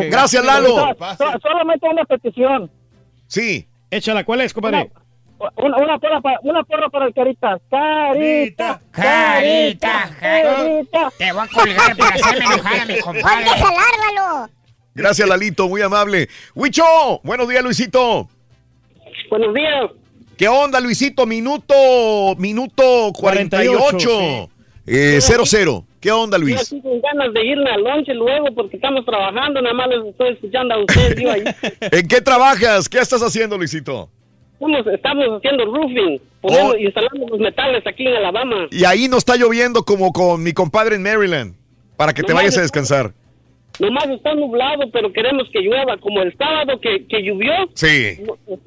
[0.09, 0.69] Gracias, Lalo.
[0.77, 2.71] So- so- solamente una petición.
[3.27, 3.67] Sí.
[3.91, 4.93] Échala, ¿cuál es, compadre?
[5.57, 7.59] Una, una, porra para, una porra para el Carita.
[7.71, 11.13] Carita, Carita, Carita.
[11.17, 13.47] Te voy a colgar para hacerme enojar a mi compadre.
[13.47, 14.51] Lalo.
[14.95, 15.69] Gracias, Lalito.
[15.69, 16.29] Muy amable.
[16.55, 16.85] Huicho.
[17.23, 18.29] Buenos días, Luisito.
[19.31, 19.91] Buenos días.
[20.37, 21.25] ¿Qué onda, Luisito?
[21.27, 21.75] Minuto,
[22.39, 23.81] minuto 48.
[23.81, 24.51] 48,
[24.87, 25.85] Eh, 0-0.
[26.01, 26.61] ¿Qué onda, Yo Luis?
[26.63, 30.33] aquí con ganas de irme al lonche luego porque estamos trabajando, nada más les estoy
[30.33, 31.21] escuchando a ustedes.
[31.21, 31.31] Yo.
[31.99, 32.89] ¿En qué trabajas?
[32.89, 34.09] ¿Qué estás haciendo, Luisito?
[34.61, 36.77] Estamos, estamos haciendo roofing, poniendo, Oh.
[36.77, 38.69] instalando los metales aquí en Alabama.
[38.71, 41.55] Y ahí no está lloviendo como con mi compadre en Maryland.
[41.97, 43.13] Para que te vayas a descansar.
[43.79, 45.97] Nomás está nublado, pero queremos que llueva.
[45.99, 48.19] Como el sábado que, que llovió, Sí.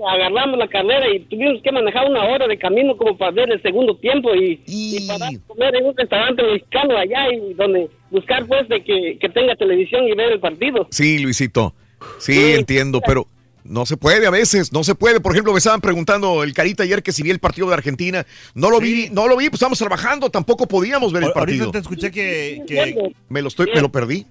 [0.08, 3.62] agarramos la carrera y tuvimos que manejar una hora de camino como para ver el
[3.62, 8.68] segundo tiempo y, y para comer en un restaurante mexicano allá y donde buscar pues
[8.70, 10.88] de que, que tenga televisión y ver el partido.
[10.90, 11.74] Sí, Luisito.
[12.20, 13.28] Sí, entiendo, pero
[13.66, 15.20] no se puede a veces, no se puede.
[15.20, 18.26] Por ejemplo, me estaban preguntando el Carita ayer que si vi el partido de Argentina.
[18.56, 21.72] No lo vi, no lo vi, pues estamos trabajando, tampoco podíamos ver el Ahorita partido.
[21.72, 24.26] te escuché que, que Me lo estoy, me lo perdí.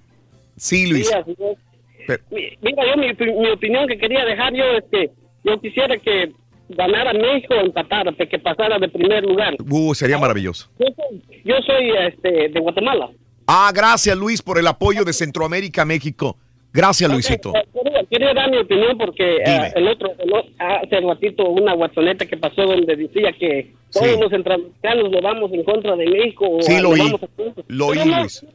[0.55, 1.09] Sí, Luis.
[2.07, 5.09] Pero- Mira, yo mi, opi- mi opinión que quería dejar yo es que
[5.45, 6.31] yo quisiera que
[6.69, 9.55] ganara México o empatara, que pasara de primer lugar.
[9.69, 10.69] Uh, sería maravilloso.
[10.79, 13.09] Yo soy, yo soy este, de Guatemala.
[13.47, 16.37] Ah, gracias, Luis, por el apoyo de Centroamérica México.
[16.73, 17.53] Gracias, Luisito.
[17.55, 22.25] Eh, Quería, quería dar mi opinión porque eh, el otro, el hace ratito una guatoneta
[22.25, 24.19] que pasó donde decía que todos Sí.
[24.19, 26.45] los centroamericanos lo vamos en contra de México.
[26.49, 26.99] o Sí, lo oí.
[26.99, 27.27] vamos a-
[27.67, 28.45] Lo oí, Pero no, Luis.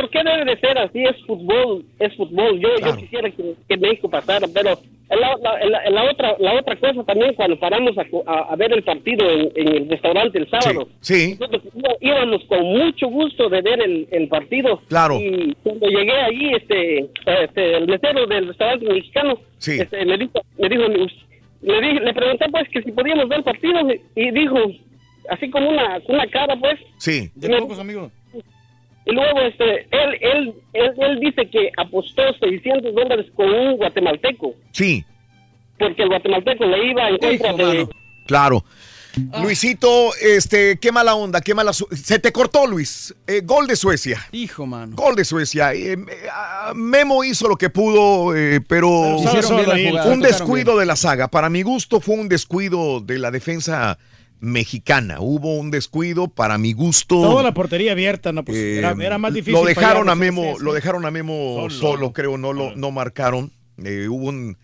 [0.00, 1.02] ¿Por qué debe de ser así?
[1.04, 2.60] Es fútbol, es fútbol.
[2.60, 6.76] Yo, yo quisiera que, que México pasara, pero la, la- la- la otra la otra
[6.76, 10.50] cosa también cuando paramos a, a- a ver el partido en, en el restaurante el
[10.50, 11.36] sábado, Sí.
[11.38, 11.62] nosotros
[12.00, 14.80] íbamos- con mucho gusto de ver el, el partido.
[14.88, 15.18] Claro.
[15.20, 17.06] Y cuando llegué allí, este,
[17.44, 19.78] este el mesero del restaurante mexicano, Sí.
[19.80, 20.82] este, me dijo, me dijo,
[21.62, 23.80] le, dije- le pregunté pues que si podíamos ver el partido
[24.16, 24.58] y dijo,
[25.30, 27.30] así como una, una cara pues, Sí.
[27.34, 28.12] De pocos amigos.
[29.06, 34.54] Y luego este, él, él, él, él dice que apostó 600 dólares con un guatemalteco,
[34.72, 35.04] Sí,
[35.78, 37.88] porque el guatemalteco le iba en contra de...
[38.26, 38.64] claro.
[39.40, 41.72] Luisito, este, qué mala onda, qué mala.
[41.72, 43.14] Se te cortó, Luis.
[43.26, 44.26] Eh, gol de Suecia.
[44.32, 44.94] Hijo, mano.
[44.94, 45.72] Gol de Suecia.
[45.72, 45.96] Eh,
[46.30, 50.78] ah, Memo hizo lo que pudo, eh, pero, Pero hicieron bien la jugada, un descuido
[50.78, 51.28] de la saga.
[51.28, 53.98] Para mi gusto fue un descuido de la defensa
[54.40, 55.20] mexicana.
[55.20, 57.16] Hubo un descuido para mi gusto.
[57.20, 59.54] Toda la portería abierta, no, pues Eh, era, era más difícil.
[59.54, 60.64] Lo dejaron a Memo, sí.
[60.64, 63.52] lo dejaron a Memo solo, creo, no lo no marcaron.
[63.84, 64.56] Eh, hubo un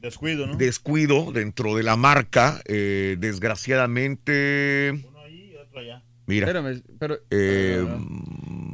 [0.00, 0.56] Descuido, ¿no?
[0.56, 5.04] descuido dentro de la marca, eh, desgraciadamente.
[6.26, 6.46] Mira.
[6.46, 7.18] Espérame, pero.
[7.30, 7.84] eh,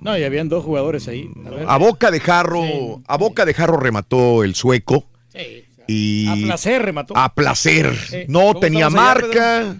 [0.03, 1.31] No, y habían dos jugadores ahí.
[1.47, 1.65] A ver.
[1.67, 5.09] a boca de jarro, a boca de jarro remató el sueco.
[5.33, 7.17] Sí, Y A placer remató.
[7.17, 7.97] A placer.
[7.97, 8.19] Sí.
[8.29, 9.77] No ¿Cómo tenía allá, marca.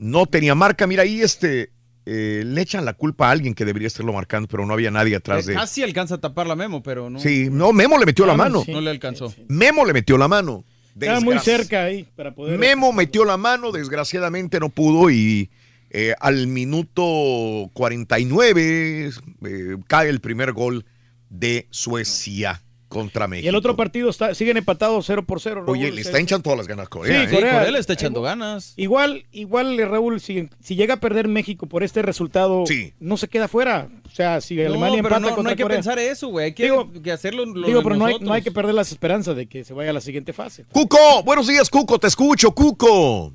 [0.00, 0.86] No tenía marca.
[0.86, 1.72] Mira, ahí este
[2.06, 5.14] eh, le echan la culpa a alguien que debería estarlo marcando, pero no había nadie
[5.14, 5.52] atrás de.
[5.52, 7.20] Casi alcanza a tapar la Memo, pero no.
[7.20, 8.64] Sí, no, Memo le metió la mano.
[8.66, 9.32] No le alcanzó.
[9.48, 10.64] Memo le metió la mano.
[10.98, 12.58] Estaba muy cerca ahí para poder.
[12.58, 15.50] Memo metió la mano, desgraciadamente no pudo y
[15.90, 19.10] eh, al minuto 49
[19.44, 20.86] eh, cae el primer gol
[21.28, 23.46] de Suecia contra México.
[23.46, 25.64] Y el otro partido está, siguen empatados 0 por 0.
[25.68, 27.26] Oye, le está hinchando todas las ganas a Corea.
[27.28, 27.38] Sí, ¿eh?
[27.38, 27.70] Corea.
[27.70, 28.74] le está echando ganas.
[28.76, 32.64] Igual, igual, Raúl, si, si llega a perder México por este resultado,
[32.98, 33.88] no se queda fuera.
[34.06, 35.78] O sea, si Alemania no, pero empata no, no contra hay que Corea.
[35.78, 36.46] pensar eso, güey.
[36.46, 38.90] Hay que, Digo- que hacerlo lo Digo, pero no hay, no hay que perder las
[38.90, 40.64] esperanzas de que se vaya a la siguiente fase.
[40.72, 43.32] Cuco, buenos días, Cuco, te escucho, Cuco.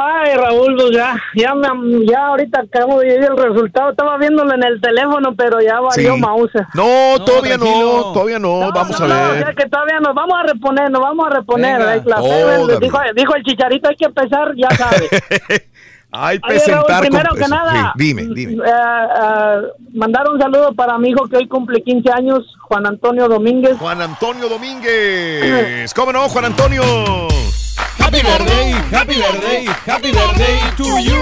[0.00, 1.68] Ay, Raúl, pues ya, ya, me,
[2.06, 3.90] ya ahorita acabo de ver el resultado.
[3.90, 6.20] Estaba viéndolo en el teléfono, pero ya valió Sí.
[6.20, 6.66] Mauser.
[6.74, 9.44] No, todavía no, todavía no, vamos a No, ver.
[9.46, 11.82] ya que todavía nos vamos a reponer, nos vamos a reponer.
[11.82, 12.78] Ay, la fe, Todavía.
[12.80, 15.08] dijo, dijo el chicharito, hay que empezar, ya sabes.
[16.10, 17.54] Hay Raúl, presentar primero con que peso.
[17.54, 18.64] nada, Sí, dime, dime.
[18.64, 19.60] eh, eh,
[19.92, 23.76] mandar un saludo para mi hijo que hoy cumple 15 años, Juan Antonio Domínguez.
[23.76, 25.92] Juan Antonio Domínguez.
[25.92, 26.80] ¿Cómo no, Juan Antonio?
[28.08, 31.20] Happy birthday, happy birthday, happy birthday to you.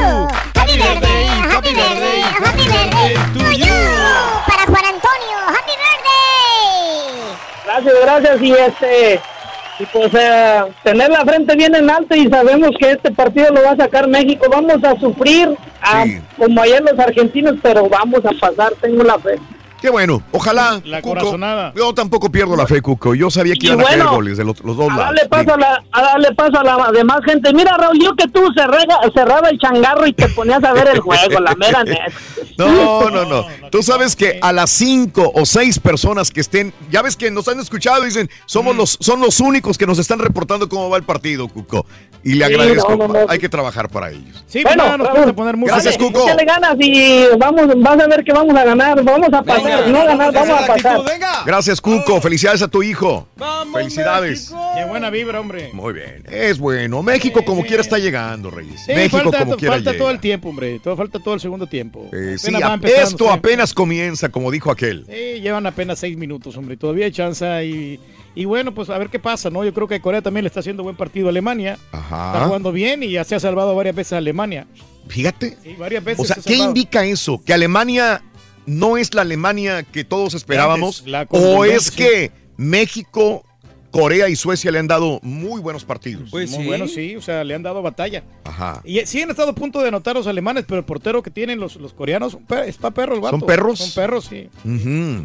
[0.55, 3.75] Happy birthday, happy birthday, happy birthday to you.
[4.47, 7.35] Para Juan Antonio, happy birthday.
[7.65, 8.41] Gracias, gracias.
[8.41, 9.21] Y este,
[9.81, 13.65] y pues eh, tener la frente bien en alto y sabemos que este partido lo
[13.65, 14.47] va a sacar México.
[14.49, 16.05] Vamos a sufrir ah,
[16.39, 19.41] como ayer los argentinos, pero vamos a pasar, tengo la fe.
[19.87, 20.81] Qué bueno, ojalá.
[20.85, 21.15] La Cuco.
[21.15, 21.73] corazonada.
[21.77, 23.15] Yo tampoco pierdo la fe, Cuco.
[23.15, 25.21] Yo sabía que Y iban a caer goles de los, los dos A lados.
[25.31, 27.53] paso a, la, a darle paso a la demás gente.
[27.55, 30.99] Mira, Raúl, yo que tú cerrega- cerraba el changarro y te ponías a ver el
[30.99, 32.07] juego, la mera neta.
[32.59, 33.45] No, no, no.
[33.71, 37.47] Tú sabes que a las cinco o seis personas que estén, ya ves que nos
[37.47, 40.97] han escuchado y dicen, somos los, son los únicos que nos están reportando cómo va
[40.97, 41.87] el partido, Cuco.
[42.25, 42.97] Y le Sí, agradezco.
[42.97, 43.27] no, no, no.
[43.29, 44.43] Hay que trabajar para ellos.
[44.49, 45.75] Sí, Bueno, bueno, nos Raúl, vamos a poner música.
[45.77, 46.25] Gracias, Cuco.
[46.25, 50.05] Échale ganas y vamos, vas a ver que vamos a ganar, vamos a pasar, no
[50.05, 51.01] ganar, vamos a pasar.
[51.45, 52.21] Gracias, Cuco.
[52.21, 53.29] Felicidades a tu hijo.
[53.73, 54.53] Felicidades.
[54.75, 55.71] Qué buena vibra, hombre.
[55.73, 56.25] Muy bien.
[56.31, 57.03] Es bueno.
[57.03, 58.81] México como quiera está llegando, Reyes.
[58.87, 60.03] Sí, México falta, como quiera falta llega.
[60.03, 60.79] todo el tiempo, hombre.
[60.81, 62.09] Todo, falta todo el segundo tiempo.
[62.13, 63.31] Eh, sí, a- esto sí.
[63.31, 65.05] apenas comienza, como dijo aquel.
[65.07, 66.77] Sí, llevan apenas seis minutos, hombre.
[66.77, 68.01] Todavía hay chance y,
[68.35, 69.65] y bueno, pues a ver qué pasa, ¿no?
[69.65, 71.75] Yo creo que Corea también le está haciendo buen partido a Alemania.
[71.93, 71.99] Está
[72.33, 72.45] Ajá.
[72.47, 74.67] jugando bien y ya se ha salvado varias veces a Alemania.
[75.09, 75.57] Fíjate.
[75.63, 76.21] Sí, varias veces.
[76.21, 76.71] O sea, se ¿qué salvado.
[76.71, 77.41] indica eso?
[77.45, 78.23] ¿Que Alemania
[78.67, 81.05] no es la Alemania que todos esperábamos?
[81.31, 83.45] ¿O es que México,
[83.91, 86.31] Corea y Suecia le han dado muy buenos partidos?
[86.31, 87.17] Pues Muy bueno, sí.
[87.17, 88.25] O sea, le han dado batalla.
[88.45, 88.83] Ajá.
[88.85, 91.31] Y eh, sí han estado a punto de anotar los alemanes, pero el portero que
[91.31, 92.37] tienen los, los coreanos
[92.67, 93.39] está perro el vato.
[93.39, 93.79] ¿Son perros?
[93.79, 94.49] Son perros, sí.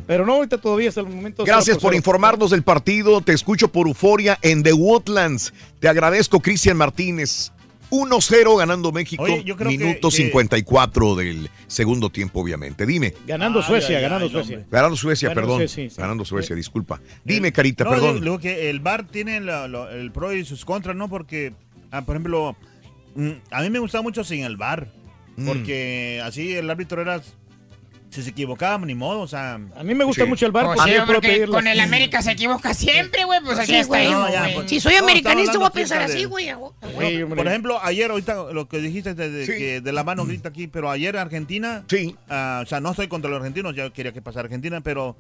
[0.08, 1.44] Pero no, ahorita todavía hasta el momento.
[1.44, 1.98] Gracias por cero.
[1.98, 3.22] informarnos del partido.
[3.22, 5.54] Te escucho por Euforia en The Woodlands.
[5.80, 7.52] Te agradezco, Cristian Martínez.
[7.92, 9.22] 1-0 ganando México.
[9.24, 12.86] Oye, yo creo que- minuto que- 54 del segundo tiempo, obviamente.
[12.86, 13.14] Dime.
[13.28, 14.66] Ganando Suecia, ganando ay, Suecia.
[14.72, 15.60] Ganando Suecia, Ganando perdón.
[15.68, 16.02] Suecia, sí, sí.
[16.02, 17.00] Ganando Suecia, disculpa.
[17.24, 18.14] Dime, Carita, No, perdón.
[18.16, 21.08] digo- digo que el VAR tiene lo- lo- el pro y sus contras, ¿no?
[21.10, 21.54] Porque,
[21.92, 22.56] ah, por ejemplo,
[23.16, 24.88] mm, a mí me gustaba mucho sin el VAR.
[25.38, 25.46] Mm.
[25.46, 27.22] Porque así el árbitro era.
[28.12, 29.54] Si se equivocaba, ni modo, o sea.
[29.76, 33.24] A mí me gusta mucho el VAR Pues sí, con el América se equivoca siempre,
[33.24, 33.40] güey.
[33.42, 34.06] Pues así Sí, está güey.
[34.08, 34.56] ahí, No, ya, güey.
[34.56, 36.48] pues, Si soy americanista, voy a pensar así, güey.
[37.36, 40.68] por ejemplo, ayer, ahorita lo que dijiste de, de que de la mano grita aquí,
[40.68, 41.84] pero ayer Argentina.
[41.88, 42.16] Sí.
[42.30, 45.16] o sea, no estoy contra los argentinos, yo quería que pasara Argentina, pero.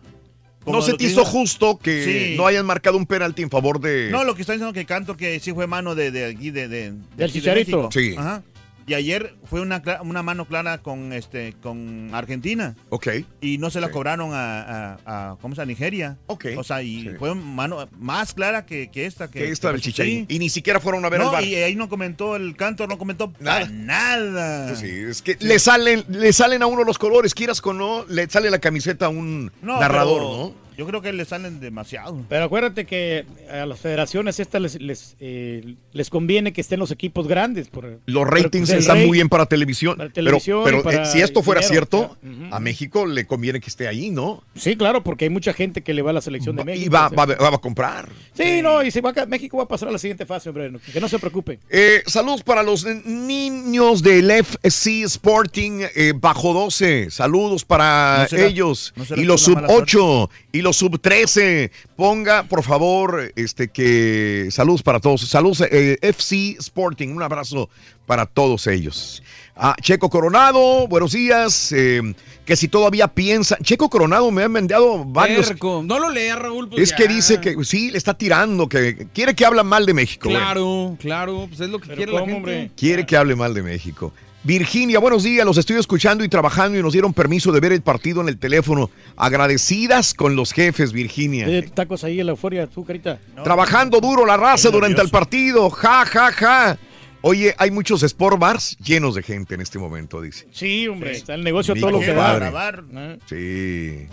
[0.64, 2.36] como ¿No se te hizo justo que Sí.
[2.38, 4.10] no hayan marcado un penalti en favor de...
[4.12, 6.68] No, lo que está diciendo que canto que sí fue mano de, de aquí, de,
[6.68, 7.84] de, de Del de Chicharito.
[7.84, 7.90] México.
[7.92, 8.16] Sí.
[8.18, 8.44] Ajá.
[8.92, 12.76] Y ayer fue una, una mano clara con este con Argentina.
[12.90, 13.08] Ok.
[13.40, 15.70] Y no se la cobraron a, a, a- ¿cómo se llama?
[15.72, 16.18] Nigeria.
[16.28, 16.48] Ok.
[16.58, 19.30] O sea, y fue mano más clara que, que esta.
[19.32, 19.92] Que, Que esta del sí.
[19.94, 20.26] Chicharín.
[20.28, 21.44] Y ni siquiera fueron a ver No, al bar.
[21.46, 23.66] y ahí no comentó el canto, no comentó nada.
[23.72, 24.68] nada.
[24.68, 28.04] Pues sí, es que le salen, le salen a uno los colores, quieras o no,
[28.10, 30.71] le sale la camiseta a un No, narrador, pero- ¿no?
[30.78, 32.24] Yo creo que le salen demasiado.
[32.30, 36.92] Pero acuérdate que a las federaciones estas les, les, eh, les conviene que estén los
[36.92, 37.68] equipos grandes.
[37.68, 39.98] Por, Los ratings pues, el están muy bien para televisión.
[39.98, 42.56] para pero televisión pero, para eh, si esto fuera dinero, cierto, o sea, ujú.
[42.56, 44.44] a México le conviene que esté ahí, ¿no?
[44.56, 46.86] Sí, claro, porque hay mucha gente que le va a la selección de México.
[46.86, 48.10] Y va, va, va a comprar.
[48.34, 50.72] Sí, no, y se va a, México va a pasar a la siguiente fase, hombre.
[50.72, 51.60] no- Que no se preocupe.
[51.70, 57.12] Eh, saludos para los niños del FC Sporting eh, bajo 12.
[57.12, 58.94] Saludos para ¿No será- ellos.
[58.96, 61.72] no y los sub mala 8 y los sub 13.
[61.96, 65.22] Ponga, por favor, este que saludos para todos.
[65.22, 67.10] Saludos eh, FC Sporting.
[67.10, 67.70] Un abrazo
[68.06, 69.24] para todos ellos.
[69.56, 71.72] Ah, Checo Coronado, buenos días.
[71.72, 72.02] eh,
[72.46, 73.58] que si todavía piensa.
[73.62, 75.54] Checo Coronado me han enviado varios.
[75.62, 76.68] No lo lea, Raúl.
[76.70, 76.96] pues Es ya.
[76.98, 80.30] que dice que sí, le está tirando, que quiere que habla mal de México.
[80.30, 82.72] Claro, claro, pues es lo que quiere la gente.
[82.76, 84.12] Quiere que hable mal de México.
[84.44, 85.46] Virginia, buenos días.
[85.46, 88.40] Los estoy escuchando y trabajando y nos dieron permiso de ver el partido en el
[88.40, 88.90] teléfono.
[89.16, 91.48] Agradecidas con los jefes, Virginia.
[91.48, 93.20] Eh, tacos ahí en la euforia, tú, carita.
[93.44, 95.70] Trabajando duro la raza durante el partido.
[95.70, 96.78] Ja, ja, ja.
[97.22, 100.48] Oye, hay muchos sport bars llenos de gente en este momento, dice.
[100.52, 102.40] Sí, hombre, está el negocio todo lo que da.
[102.40, 103.20] compadre.
[103.30, 104.08] Sí.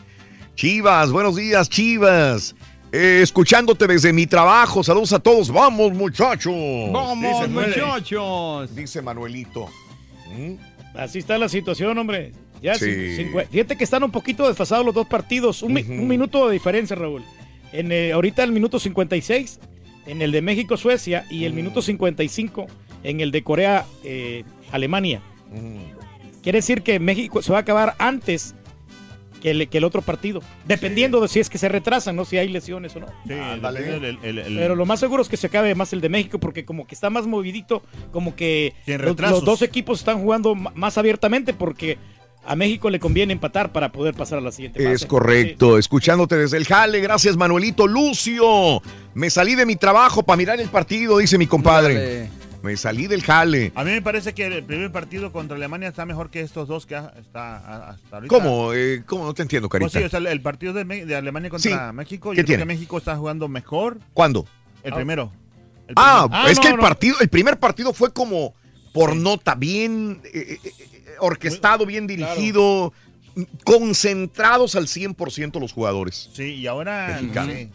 [0.56, 2.54] Chivas, buenos días, Chivas.
[2.92, 4.84] Eh, escuchándote desde mi trabajo.
[4.84, 5.50] Saludos a todos.
[5.50, 6.52] Vamos, muchachos.
[6.92, 8.74] Vamos, Dice, muchachos.
[8.74, 9.68] Dice Manuelito.
[10.36, 10.54] ¿Mm?
[10.96, 12.32] Así está la situación, hombre.
[12.62, 12.86] Ya Sí.
[13.50, 15.62] Fíjate que están un poquito desfasados los dos partidos.
[15.62, 17.22] Un, mi- un minuto de diferencia, Raúl.
[17.72, 19.60] En, eh, ahorita el minuto 56
[20.06, 22.66] en el de México-Suecia y el minuto 55
[23.04, 25.20] en el de Corea-Alemania.
[26.42, 28.54] Quiere decir que México se va a acabar antes
[29.40, 30.42] que el, que el otro partido.
[30.66, 32.24] Dependiendo de si es que se retrasan, ¿no?
[32.24, 33.06] Si hay lesiones o no.
[33.26, 33.34] Sí,
[33.78, 36.08] depende del- el- el- Pero lo más seguro es que se acabe más el de
[36.08, 40.98] México porque como que está más movidito, como que los, dos equipos están jugando más
[40.98, 41.98] abiertamente porque
[42.44, 44.94] a México le conviene empatar para poder pasar a la siguiente fase.
[44.94, 47.00] Es correcto, escuchándote desde el jale.
[47.00, 47.86] Gracias, Manuelito.
[47.86, 48.80] Lucio,
[49.14, 52.28] me salí de mi trabajo para mirar el partido, dice mi compadre.
[52.62, 53.72] Me salí del jale.
[53.76, 56.86] A mí me parece que el primer partido contra Alemania está mejor que estos dos
[56.86, 58.34] que está hasta ahorita.
[58.34, 58.72] ¿Cómo?
[58.74, 59.24] Eh, ¿Cómo?
[59.26, 59.98] No te entiendo, Pues Carita.
[60.00, 61.94] sí, o sea, el partido de, Alemania contra Sí.
[61.94, 62.62] México, ¿Qué yo creo tiene?
[62.62, 63.98] que México está jugando mejor.
[64.12, 64.44] ¿Cuándo?
[64.82, 65.30] El primero.
[65.86, 66.48] El Ah, primero.
[66.48, 68.54] es que el partido, el primer partido fue como
[68.92, 70.70] por nota, bien eh, eh,
[71.20, 72.92] orquestado, bien dirigido,
[73.64, 76.30] concentrados al 100% los jugadores.
[76.32, 77.54] Sí, y ahora Mexicanos.
[77.54, 77.70] sé.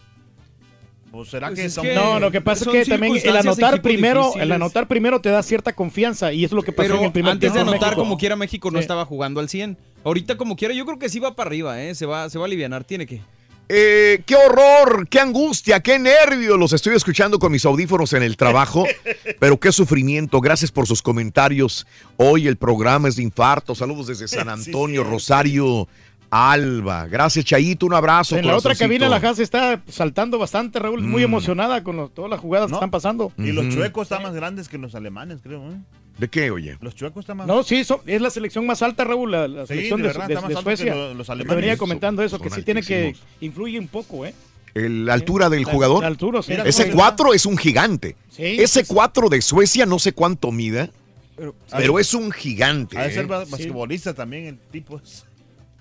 [1.13, 3.37] Pues será Pues que es son- que- no, lo que pasa es que también el
[3.37, 6.87] anotar primero, el anotar primero te da cierta confianza y eso es lo que pasó
[6.87, 8.01] Pero en el primer antes de anotar, México.
[8.01, 8.81] como quiera, México no Sí.
[8.81, 9.77] estaba jugando al 100.
[10.03, 11.93] Ahorita, como quiera, yo creo que sí va para arriba, ¿eh?
[11.93, 13.21] Se va, se va a alivianar, tiene que.
[13.69, 16.57] Eh, qué horror, qué angustia, qué nervio.
[16.57, 18.83] Los estoy escuchando con mis audífonos en el trabajo,
[19.39, 20.41] pero qué sufrimiento.
[20.41, 21.85] Gracias por sus comentarios.
[22.17, 23.75] Hoy el programa es de infarto.
[23.75, 25.87] Saludos desde San Antonio, Rosario,
[26.33, 27.07] Alba.
[27.07, 27.85] Gracias, Chayito.
[27.85, 28.35] Un abrazo.
[28.37, 28.85] En la otra corazoncito.
[29.05, 31.25] cabina la Haas está saltando bastante, Raúl, muy Mm.
[31.25, 33.31] emocionada con los- todas las jugadas que están pasando.
[33.37, 35.61] Y los chuecos están más grandes que los alemanes, creo.
[35.71, 35.75] ¿eh?
[36.17, 36.77] ¿De qué, oye?
[36.81, 39.61] Los chuecos están más No, sí, so- es la selección más alta, Raúl, la, la
[39.63, 40.95] Sí, selección de de, verdad, de- está más de que Suecia.
[40.95, 41.55] lo- los Te alemanes.
[41.61, 44.33] venía comentando eso, que Son sí tiene que influye un poco, ¿eh?
[44.75, 46.01] El- la altura del La- jugador.
[46.01, 46.53] la altura, sí.
[46.65, 48.15] Ese cómo- 4 es un gigante.
[48.29, 50.89] Sí, Ese 4 de Suecia, no sé cuánto mida,
[51.35, 52.97] pero, Ah, es un gigante.
[52.97, 53.27] Ha de ser ¿eh?
[53.27, 54.97] bas- basquetbolista también el tipo.
[55.03, 55.25] es-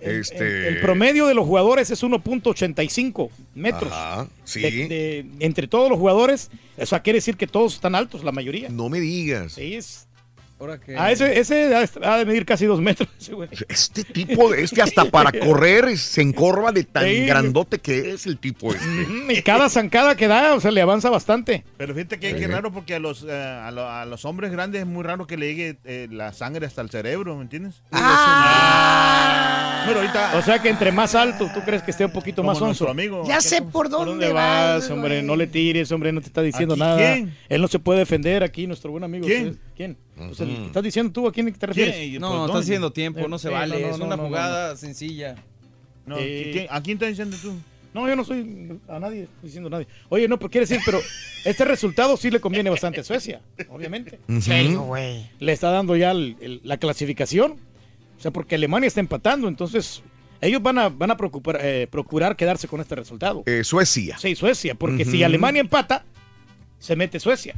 [0.02, 0.68] Este...
[0.68, 3.92] El promedio de los jugadores es 1.85 metros.
[3.92, 4.60] Ajá, sí.
[4.60, 8.68] De- de- entre todos los jugadores, eso quiere decir que todos están altos, la mayoría.
[8.68, 9.52] No me digas.
[9.52, 10.06] Sí, es.
[10.62, 10.96] Ahora que.
[10.96, 11.74] Ah, ese, ese
[12.04, 13.08] ha de medir casi dos metros.
[13.20, 13.48] ese güey.
[13.68, 17.26] Este tipo, este hasta para correr se encorva de tan Sí.
[17.26, 18.86] grandote que es el tipo este.
[19.28, 21.64] Y cada zancada que da, o sea, le avanza bastante.
[21.76, 24.82] Pero fíjate que, que raro porque a los, eh, a, lo- a los hombres grandes
[24.82, 27.82] es muy raro que le llegue eh, la sangre hasta el cerebro, ¿me entiendes?
[29.84, 30.32] Pero ahorita...
[30.38, 32.88] O sea que entre más alto, tú crees que esté un poquito Como más onzo.
[32.88, 33.24] amigo.
[33.26, 35.22] Ya sé por dónde, dónde vas, hombre?
[35.22, 36.96] No le tires, hombre, no te está diciendo ¿Aquí nada.
[36.96, 37.34] quién?
[37.48, 39.26] Él no se puede defender aquí, nuestro buen amigo.
[39.26, 39.54] ¿Quién?
[39.54, 39.58] ¿sí?
[39.76, 39.96] ¿Quién?
[40.16, 41.96] Pues el que estás diciendo tú, ¿a quién te refieres?
[41.96, 42.20] ¿Quién?
[42.20, 42.60] No, Pues, está ¿dónde?
[42.64, 43.74] haciendo tiempo, no se Sí, vale.
[43.80, 45.36] no, no, es no, una no, no, jugada sencilla.
[46.06, 47.54] No, Eh, ¿quién- ¿A quién estás diciendo tú?
[47.94, 49.86] No, yo no soy a nadie, diciendo a nadie.
[50.08, 50.98] Oye, no, pero quiere decir, pero
[51.44, 54.18] este resultado sí le conviene bastante a Suecia, obviamente.
[54.40, 55.28] Sí, güey.
[55.38, 57.52] Le está dando ya el- el- la clasificación.
[58.18, 60.02] O sea, porque Alemania está empatando, entonces
[60.40, 63.42] ellos van a, van a preocupar- eh, procurar quedarse con este resultado.
[63.46, 64.16] Eh, Suecia.
[64.18, 65.26] Sí, Suecia, porque si Ujú.
[65.26, 66.04] Alemania empata,
[66.82, 67.54] se mete Suecia.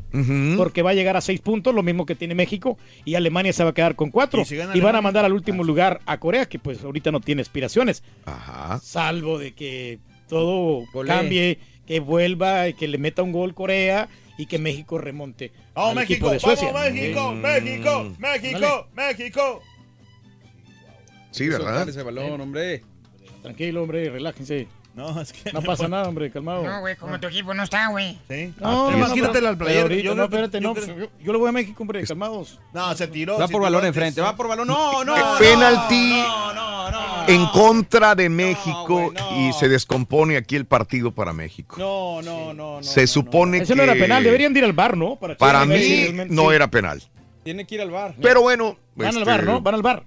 [0.59, 3.65] Porque va a llegar a seis puntos, lo mismo que tiene México, y Alemania se
[3.65, 4.43] va a quedar con cuatro.
[4.43, 7.21] ¿Y si Y van a mandar al último lugar a Corea, que pues ahorita no
[7.23, 8.03] tiene aspiraciones.
[8.27, 8.79] Ajá.
[8.81, 11.09] Salvo de que todo Golé.
[11.09, 15.91] cambie, que vuelva, y que le meta un gol Corea y que México remonte ¡Vamos,
[15.91, 16.13] al México!
[16.13, 16.71] equipo de Suecia.
[16.71, 17.33] ¡Vamos, México!
[17.33, 17.41] Mm.
[17.41, 18.13] ¡México!
[18.19, 18.89] ¡México!
[18.95, 19.63] ¡México!
[21.31, 21.89] Sí, Soltar ¿verdad?
[21.89, 22.83] ese balón, hombre.
[23.43, 24.69] Tranquilo, hombre, relájense.
[24.97, 26.63] No, es que No pasa nada, hombre, calmado.
[26.63, 28.17] No, güey, como tu equipo no está, güey.
[28.31, 28.55] Sí.
[28.61, 29.83] No, Además, no, quítate pero- la playera.
[29.83, 32.61] pero ahorita, Yo no, espérate, yo no, yo, yo lo voy a México, hombre, calmados.
[32.73, 33.37] No, se tiró.
[33.37, 33.89] Va por balón antes.
[33.97, 34.69] enfrente, va por balón.
[34.75, 35.39] No, no, no.
[35.39, 37.29] penalti No, no, no.
[37.29, 41.75] en contra de México y se descompone aquí el partido para México.
[41.79, 42.83] No, no, no, no.
[42.85, 45.17] se supone que no era penal, deberían de ir al bar, ¿no?
[45.17, 47.03] Para, mí no era penal.
[47.43, 48.15] Tiene que ir al bar.
[48.23, 49.61] Pero bueno, Van al este, bar, ¿no?
[49.61, 50.05] Van al bar.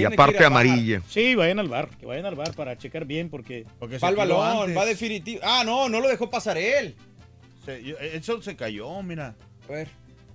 [0.00, 1.02] Y aparte amarilla.
[1.08, 3.64] Sí, vayan al bar, que vayan al bar para checar bien porque...
[3.82, 4.76] Va tiró balón, antes.
[4.76, 5.40] va definitivo.
[5.42, 6.94] Ah, no, no lo dejó pasar él.
[7.64, 9.34] Se- eso se cayó, mira.
[9.68, 9.88] A ver.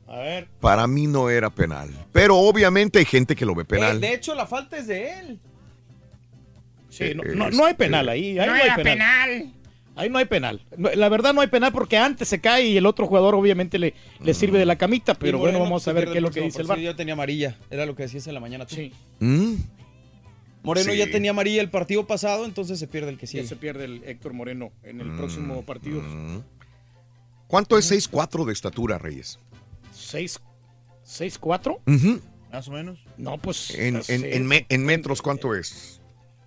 [0.08, 0.48] A ver.
[0.60, 1.90] Para mí no era penal.
[2.12, 4.00] Pero obviamente hay gente que lo ve Eh, penal.
[4.02, 5.40] de hecho, la falta es de él.
[6.90, 8.38] Sí, no, no, no hay penal ahí.
[8.38, 8.94] ahí No no, hay era penal.
[9.30, 9.54] penal.
[9.96, 10.66] Ahí no hay penal.
[10.96, 13.94] La verdad no hay penal porque antes se cae y el otro jugador obviamente le,
[14.24, 16.62] le sirve de la camita, pero bueno, vamos a ver qué es lo que dice
[16.62, 16.80] el bar.
[16.80, 17.58] Ya tenía amarilla.
[17.70, 18.76] Era lo que decías en la mañana tú.
[18.76, 18.92] Sí.
[19.20, 19.54] ¿Mm?
[20.64, 20.98] Moreno Sí.
[20.98, 23.48] ya tenía amarilla el partido pasado, entonces se pierde el que Sí, sigue.
[23.48, 26.02] se pierde el Héctor Moreno en Mm, el próximo partido.
[27.48, 29.40] ¿Cuánto es 6'4 de estatura, Reyes?
[29.94, 30.40] ¿Seis,
[31.04, 31.82] seis, cuatro?
[31.86, 32.20] Ujú.
[32.52, 33.00] Más o menos.
[33.18, 33.72] No, pues...
[33.72, 34.36] En, en- sé.
[34.36, 36.02] en me- en metros, ¿cuánto es?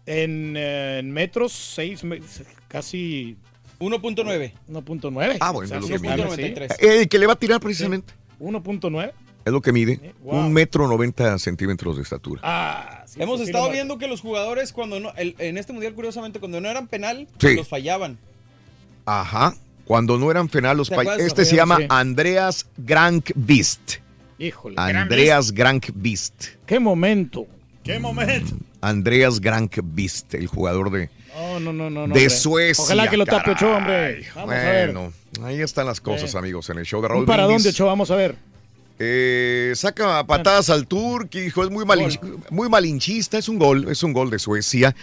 [0.07, 2.21] En, eh, en metros, seis, me-
[2.69, 3.37] casi...
[3.79, 4.53] 1.9.
[4.71, 5.37] 1.9.
[5.41, 6.17] Ah, bueno, O sea, es lo que mide.
[6.25, 6.73] 93.
[6.81, 8.15] Eh, El que le va a tirar precisamente.
[8.41, 9.13] 1.9.
[9.45, 10.15] Es lo que mide.
[10.23, 10.35] Wow.
[10.41, 12.41] Un metro 90 centímetros de estatura.
[12.43, 15.73] Ah, sí, Hemos pues sí estado viendo que los jugadores, cuando no, el- en este
[15.75, 17.55] mundial, curiosamente, cuando no eran penal, Sí.
[17.55, 18.19] los fallaban.
[19.05, 19.55] Ajá.
[19.85, 21.27] Cuando no eran penal los ¿Te pa- acuerdas?
[21.27, 21.57] Este se Sí.
[21.57, 23.97] llama Andreas Grankvist.
[24.39, 24.75] Híjole.
[24.79, 26.47] Andreas Grankvist.
[26.67, 27.47] ¿Qué momento?
[27.85, 28.57] ¿Qué momento?
[28.81, 32.15] Andreas Grankvist, el jugador de, No, no, no, no.
[32.15, 32.31] de.
[32.31, 32.83] Suecia.
[32.85, 33.51] Ojalá que lo tape.
[33.53, 34.25] Ochoa, hombre.
[34.35, 34.93] Vamos a ver.
[34.93, 35.13] bueno,
[35.45, 36.39] ahí están las cosas, Eh.
[36.39, 37.65] amigos, en el show de Raúl ¿Un para Brindis.
[37.65, 37.89] dónde, Ochoa?
[37.89, 38.37] Vamos a ver.
[38.99, 44.03] Eh, saca patadas al Turqui, hijo, es muy, malin- muy malinchista, es un gol, es
[44.03, 44.95] un gol de Suecia.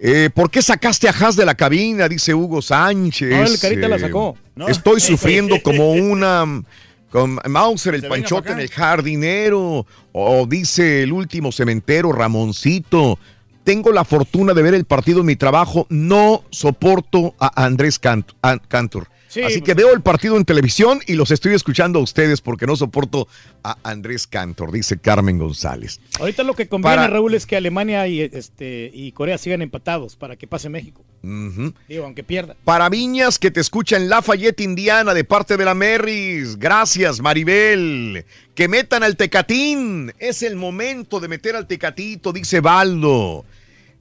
[0.00, 2.08] Eh, ¿Por qué sacaste a Haas de la cabina?
[2.08, 3.30] Dice Hugo Sánchez.
[3.30, 4.36] No, el Carita la sacó.
[4.56, 4.66] No.
[4.66, 6.64] Estoy sufriendo como una
[7.10, 9.86] con Mauser, el panchote pa' en el jardinero.
[10.12, 13.20] O dice el último cementero, Ramoncito.
[13.68, 15.86] Tengo la fortuna de ver el partido en mi trabajo.
[15.90, 19.08] No soporto a Andrés Cantor.
[19.28, 22.40] Sí, Así pues- que veo el partido en televisión y los estoy escuchando a ustedes
[22.40, 23.28] porque no soporto
[23.62, 26.00] a Andrés Cantor, dice Carmen González.
[26.18, 30.16] Ahorita lo que conviene, Para- Raúl, es que Alemania y, este, y Corea sigan empatados
[30.16, 31.04] para que pase México.
[31.22, 31.74] Ujú.
[31.90, 32.56] Digo, aunque pierda.
[32.64, 36.58] Para Viñas, que te escucha en Lafayette, Indiana, de parte de la Merris.
[36.58, 38.24] Gracias, Maribel.
[38.54, 40.10] Que metan al Tecatín.
[40.18, 43.44] Es el momento de meter al Tecatito, dice Baldo.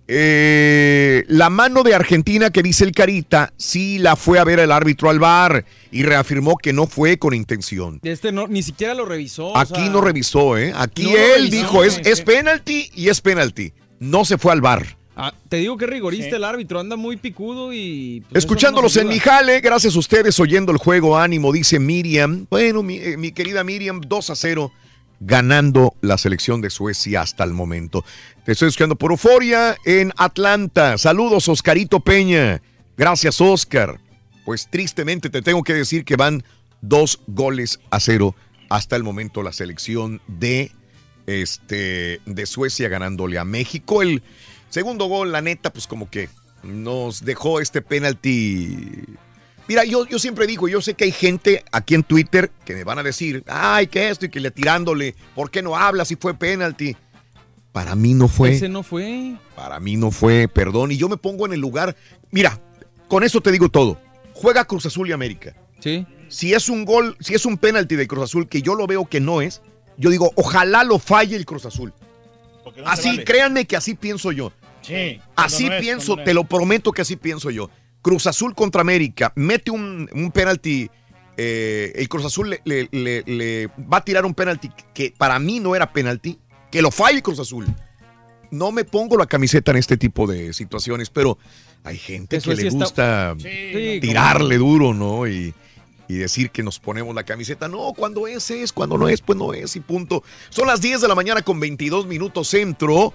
[0.09, 4.71] Eh, la mano de Argentina que dice el Carita, sí la fue a ver el
[4.71, 7.99] árbitro al bar y reafirmó que no fue con intención.
[8.03, 9.47] Este no, ni siquiera lo revisó.
[9.47, 10.73] o Aquí sea, no revisó, ¿eh?
[10.75, 13.73] Aquí no él revisó, dijo, es, es penalti y es penalti.
[13.99, 14.97] No se fue al bar.
[15.19, 16.35] Ah, te digo que rigorista Sí.
[16.35, 18.23] el árbitro, anda muy picudo y...
[18.29, 19.33] pues, Escuchándolos no en nos mi ayuda.
[19.37, 22.45] jale, gracias a ustedes oyendo el juego, ánimo, dice Miriam.
[22.51, 24.71] Bueno, mi, eh, mi querida Miriam, 2 a 0,
[25.19, 28.03] ganando la selección de Suecia hasta el momento.
[28.45, 30.97] Te estoy escuchando por Euforia en Atlanta.
[30.97, 32.61] Saludos, Oscarito Peña.
[32.97, 33.99] Gracias, Oscar.
[34.45, 36.43] Pues tristemente te tengo que decir que van
[36.81, 38.35] dos goles a cero
[38.69, 40.71] hasta el momento la selección de,
[41.25, 44.01] este, de Suecia ganándole a México.
[44.01, 44.23] El
[44.69, 46.29] segundo gol, la neta, pues como que
[46.63, 49.05] nos dejó este penalti.
[49.67, 52.83] Mira, yo, yo siempre digo, yo sé que hay gente aquí en Twitter que me
[52.83, 56.15] van a decir, ay, que esto y que le tirándole, ¿por qué no habla si
[56.15, 56.95] fue penalti?
[57.73, 58.53] Para mí no fue.
[58.53, 59.35] Ese no fue.
[59.55, 60.91] Para mí no fue, perdón.
[60.91, 61.95] Y yo me pongo en el lugar.
[62.31, 62.59] Mira,
[63.07, 63.99] con eso te digo todo.
[64.33, 65.53] Juega Cruz Azul y América.
[65.79, 66.05] Sí.
[66.29, 69.05] Si es un gol, si es un penalti de Cruz Azul, que yo lo veo
[69.05, 69.61] que no es,
[69.97, 71.93] yo digo, ojalá lo falle el Cruz Azul.
[72.65, 73.23] No Así, vale.
[73.23, 74.51] créanme que así pienso yo.
[74.81, 75.19] Sí.
[75.35, 77.69] Así cuando no es, pienso, no te lo prometo que así pienso yo.
[78.07, 80.89] Cruz Azul contra América, mete un, un penalti.
[81.35, 85.37] eh, el Cruz Azul le, le- le- le va a tirar un penalti que para
[85.39, 86.39] mí no era penalti,
[86.71, 87.65] que lo falle Cruz Azul.
[88.49, 91.37] No me pongo la camiseta en este tipo de situaciones, pero
[91.83, 95.27] hay gente Que que le está- gusta Sí, tirarle duro, ¿no?
[95.27, 95.53] Y,
[96.07, 97.67] y decir que nos ponemos la camiseta.
[97.67, 100.23] No, cuando es, es, cuando no es, pues no es y punto.
[100.49, 103.11] Son las 10 de la mañana con 22 minutos centro.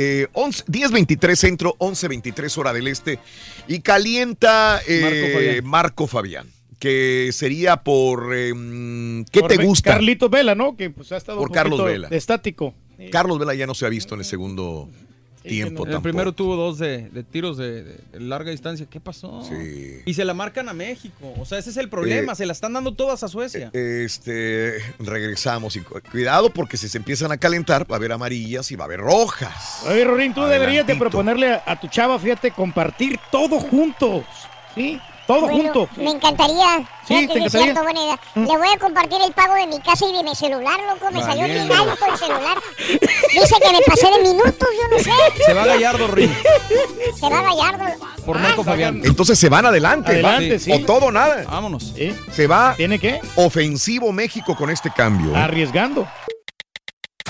[0.00, 3.18] Eh, 11, 10.23 centro, 11.23 hora del este.
[3.66, 5.64] Y calienta eh, Marco Fabián.
[5.64, 8.32] Marco Fabián, que sería por...
[8.32, 8.52] eh,
[9.32, 9.94] ¿Qué Por te gusta?
[9.94, 10.76] Carlito Vela, ¿no?
[10.76, 12.06] Que pues ha estado Por un Carlos Vela.
[12.12, 12.74] estático.
[13.10, 14.88] Carlos Vela ya no se ha visto en el segundo,
[15.48, 16.02] tiempo El tampoco.
[16.02, 18.86] primero tuvo dos de, de tiros de, de larga distancia.
[18.88, 19.42] ¿Qué pasó?
[19.48, 20.00] Sí.
[20.06, 21.34] Y se la marcan a México.
[21.38, 22.32] O sea, ese es el problema.
[22.32, 23.70] Eh, se la están dando todas a Suecia.
[23.72, 28.70] Este, regresamos y cu- cuidado porque si se empiezan a calentar va a haber amarillas
[28.70, 29.82] y va a haber rojas.
[29.86, 34.24] Oye, Rorín, tú deberías de proponerle a, a tu chava, fíjate, compartir todo juntos.
[34.74, 35.00] ¿Sí?
[35.28, 35.88] Todo Bueno, junto.
[35.96, 36.78] Me encantaría.
[37.06, 37.50] Sí, ¿te encantaría?
[37.50, 38.18] cierto, buena idea.
[38.34, 41.10] Le voy a compartir el pago de mi casa y de mi celular, loco.
[41.12, 41.92] Me salió bien Valiendo.
[41.92, 42.58] alto el celular.
[42.88, 45.10] Dice que me pasé de minutos, yo no sé.
[45.44, 46.34] Se va Gallardo, Rin.
[47.14, 47.84] Se va Gallardo.
[48.24, 49.02] Por Marco Fabián.
[49.04, 50.12] Entonces se van adelante.
[50.12, 50.72] Adelante, va- sí.
[50.72, 51.44] O todo o nada.
[51.46, 51.92] Vámonos.
[52.32, 53.20] Se va ¿Tiene qué?
[53.36, 55.32] ofensivo México con este cambio.
[55.34, 55.36] ¿eh?
[55.38, 56.08] Arriesgando.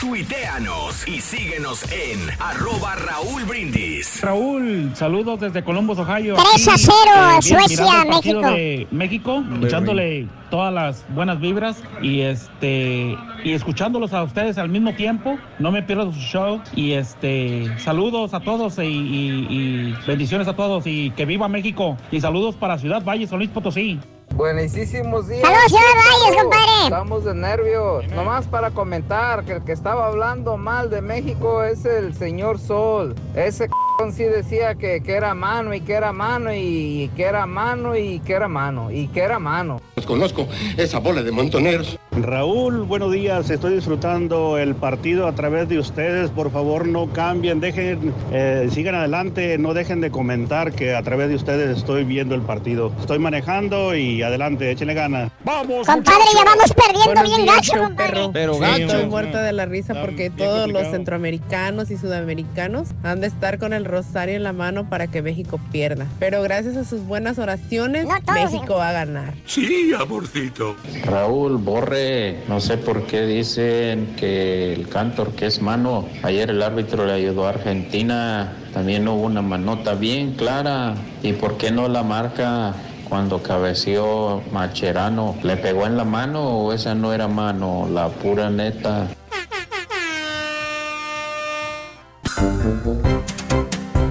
[0.01, 4.21] Tuiteanos y síguenos en arroba Raúl Brindis.
[4.23, 6.37] Raúl, saludos desde Columbus, Ohio.
[6.37, 6.95] 3 a Aquí, 0,
[7.31, 8.55] bien, Suecia, mirando el partido México.
[8.57, 14.95] de México, echándole todas las buenas vibras y este y escuchándolos a ustedes al mismo
[14.95, 15.37] tiempo.
[15.59, 20.55] No me pierdo su show y este saludos a todos y, y- y bendiciones a
[20.55, 23.99] todos y que viva México y saludos para Ciudad Valle, San Luis Potosí.
[24.35, 25.43] Buenísimos días.
[25.43, 26.85] Saludos, Ciudad Valles, compadre.
[26.85, 28.09] Estamos de nervios.
[28.09, 33.15] Nomás para comentar que el que estaba hablando mal de México es el señor Sol.
[33.35, 37.47] Ese c****** sí decía que, que era mano y que era mano y que era
[37.47, 39.81] mano y que era mano y que era mano.
[39.97, 41.99] Los conozco, esa bola de montoneros.
[42.13, 43.51] Raúl, buenos días.
[43.51, 46.31] Estoy disfrutando el partido a través de ustedes.
[46.31, 51.29] Por favor, no cambien, dejen, eh, sigan adelante, no dejen de comentar que a través
[51.29, 52.93] de ustedes estoy viendo el partido.
[53.01, 55.31] Estoy manejando y adelante, échenle ganas.
[55.45, 58.13] Vamos, Compadre, ya vamos perdiendo Buenos bien días, gacho, compadre.
[58.13, 58.31] perro.
[58.33, 58.83] Pero Sí, gacho.
[58.87, 63.59] Estoy muerta de la risa Está porque todos los centroamericanos y sudamericanos han de estar
[63.59, 66.07] con el rosario en la mano para que México pierda.
[66.19, 69.35] Pero gracias a sus buenas oraciones, No todos, México va a ganar.
[69.47, 70.77] Sí, amorcito.
[71.05, 76.63] Raúl, borre, no sé por qué dicen que el cantor que es mano, ayer el
[76.63, 81.89] árbitro le ayudó a Argentina, también hubo una manota bien clara, ¿y por qué no
[81.89, 82.75] la marca
[83.09, 85.37] cuando cabeció Macherano?
[85.43, 89.09] ¿Le pegó en la mano o esa no era mano, la pura neta?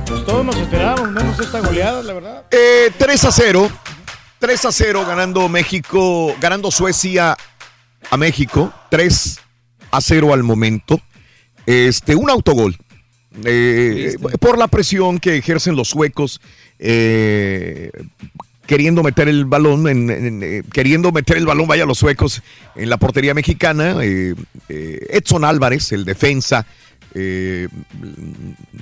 [0.05, 2.45] Pues todos nos esperábamos, menos esta goleada, la verdad.
[2.51, 3.71] Eh, 3 a 0.
[4.39, 7.35] 3 a 0 ganando México, ganando Suecia
[8.09, 8.71] a México.
[8.89, 9.39] 3
[9.91, 10.99] a 0 al momento.
[11.65, 12.77] Este, un autogol.
[13.43, 16.41] Eh, por la presión que ejercen los suecos,
[16.79, 17.91] eh,
[18.67, 22.43] queriendo meter el balón, en, en- eh, queriendo meter el balón, vaya los suecos,
[22.75, 23.95] en la portería mexicana.
[24.03, 24.35] eh,
[24.69, 26.65] eh, Edson Álvarez, el defensa,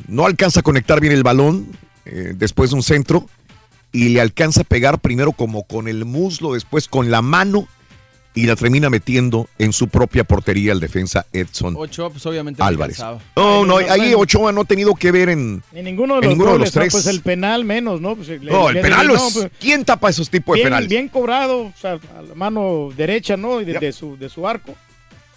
[0.07, 1.67] no alcanza a conectar bien el balón
[2.35, 3.29] después de un centro
[3.91, 7.67] y le alcanza a pegar primero como con el muslo, después con la mano
[8.35, 12.99] y la termina metiendo en su propia portería el defensa Edson Ochoa, pues obviamente Álvarez.
[12.99, 13.31] alcanzaba.
[13.35, 14.13] No, no, ahí.
[14.13, 15.63] Ochoa no ha tenido que ver en...
[15.71, 16.81] Ni ninguno de En los ninguno de goles, ¿no?
[16.81, 16.93] tres.
[16.93, 18.15] Pues el penal menos, ¿no?
[18.15, 19.21] Pues, No, el penal es...
[19.33, 20.89] pues, ¿Quién tapa esos tipos de bien, penales?
[20.89, 23.61] bien cobrado, o sea, a la mano derecha, ¿no?
[23.61, 24.75] Y de, de su, de su arco.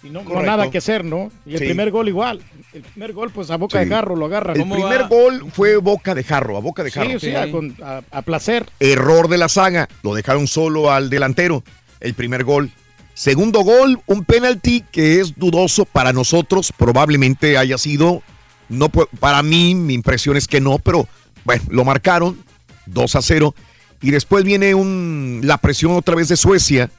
[0.03, 1.29] Y no, no nada que hacer, ¿no?
[1.45, 1.65] Y el Sí.
[1.65, 2.41] primer gol igual.
[2.73, 3.85] El primer gol, pues a boca Sí.
[3.85, 4.53] de jarro lo agarra.
[4.53, 7.09] El primer gol fue boca de jarro, a boca de jarro.
[7.19, 8.65] Sí, sí, a, con- a- a placer.
[8.79, 11.63] Error de la saga, lo dejaron solo al delantero.
[11.99, 12.71] El primer gol.
[13.19, 18.23] Segundo gol, un penalti que es dudoso para nosotros, probablemente haya sido,
[18.69, 21.05] no para mí, mi impresión es que no, pero
[21.43, 22.41] bueno, lo marcaron
[22.85, 23.53] 2 a 0
[24.01, 26.89] y después viene un, la presión otra vez de Suecia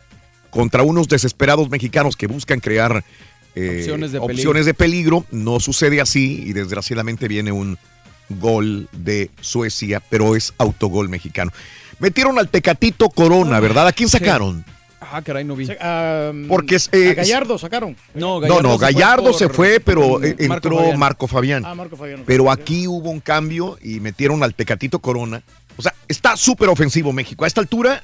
[0.50, 3.02] contra unos desesperados mexicanos que buscan crear
[3.54, 5.24] eh, Opciones de opciones de peligro.
[5.30, 7.78] No sucede así y desgraciadamente viene un
[8.28, 11.50] gol de Suecia, pero es autogol mexicano.
[11.98, 13.86] Metieron al Tecatito Corona, ¿verdad?
[13.86, 14.18] ¿A quién Sí.
[15.00, 15.66] Ah, caray, no vi.
[16.46, 17.96] Porque es, eh, a Gallardo sacaron.
[18.14, 20.98] No, no, no, Gallardo se fue, pero eh, Marco entró Fabián.
[20.98, 21.64] Marco Fabián.
[21.64, 22.22] Ah, Marco Fabián.
[22.26, 25.42] Pero aquí hubo un cambio y metieron al Tecatito Corona.
[25.76, 27.44] O sea, está súper ofensivo México.
[27.44, 28.02] A esta altura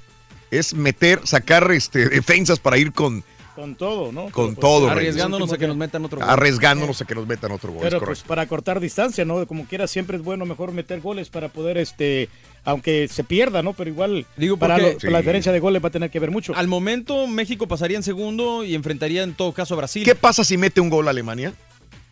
[0.51, 3.23] es meter, sacar este, defensas para ir con,
[3.55, 4.31] Con todo, ¿no?
[4.31, 4.89] con pues, todo.
[4.89, 6.29] Arriesgándonos a que nos metan otro gol.
[6.31, 7.83] Arriesgándonos a que nos metan otro gol.
[7.83, 8.23] es Pero correcto.
[8.23, 9.47] pues para cortar distancia, ¿no?
[9.47, 12.29] Como quiera, siempre es bueno mejor meter goles para poder, este,
[12.67, 13.73] aunque se pierda, ¿no?
[13.73, 16.55] Pero igual, Digo, para la diferencia de goles va a tener que ver mucho.
[16.55, 20.05] Al momento, México pasaría en segundo y enfrentaría en todo caso a Brasil.
[20.05, 21.55] ¿Qué pasa si mete un gol Alemania?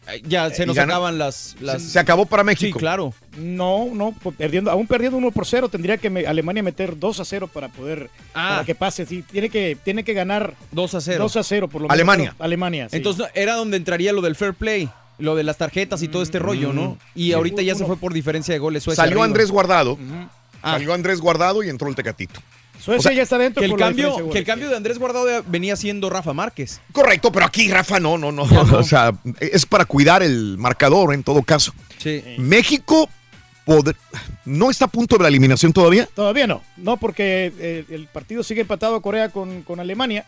[0.06, 1.82] Eh, Ya se ¿Y nos acaban las, las...
[1.82, 2.78] Se acabó para México.
[2.78, 3.14] Sí, claro.
[3.38, 7.20] No, no, pues, perdiendo, aún perdiendo 1 por 0, tendría que me- Alemania meter 2
[7.20, 8.48] a 0 para poder, Ah.
[8.50, 9.06] para que pase.
[9.06, 11.18] Sí, tiene que, tiene que ganar 2 a 0.
[11.22, 11.94] 2 a 0 por lo menos.
[11.94, 12.36] Alemania.
[12.38, 12.96] Alemania, sí.
[12.98, 16.38] Entonces era donde entraría lo del fair play, lo de las tarjetas y todo este
[16.38, 16.98] rollo, ¿no?
[17.14, 17.32] Y Sí.
[17.32, 18.82] ahorita ya se fue por diferencia de goles.
[18.82, 19.24] Suecia Salió arriba.
[19.24, 19.96] Andrés Guardado.
[20.64, 20.72] Ah.
[20.72, 22.40] Salió Andrés Guardado y entró el Tecatito.
[22.80, 23.60] Suecia O sea, ya está dentro.
[23.60, 26.80] Que el, por cambio, que el cambio de Andrés Guardado venía siendo Rafa Márquez.
[26.92, 28.42] Correcto, pero aquí Rafa no, no, no.
[28.78, 31.72] O sea, es para cuidar el marcador en todo caso.
[31.98, 32.22] Sí.
[32.38, 33.08] México
[33.64, 33.94] pod-
[34.44, 36.08] no está a punto de la eliminación todavía.
[36.14, 40.26] Todavía no, no, porque eh, el partido sigue empatado a Corea con, con Alemania.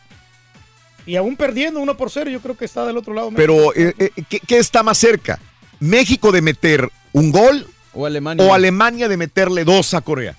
[1.05, 3.31] Y aún perdiendo 1 por 0, yo creo que está del otro lado.
[3.37, 5.39] Pero, eh, eh, ¿qué, qué está más cerca?
[5.79, 8.45] ¿México de meter un gol O Alemania.
[8.47, 10.37] o Alemania de meterle dos a Corea?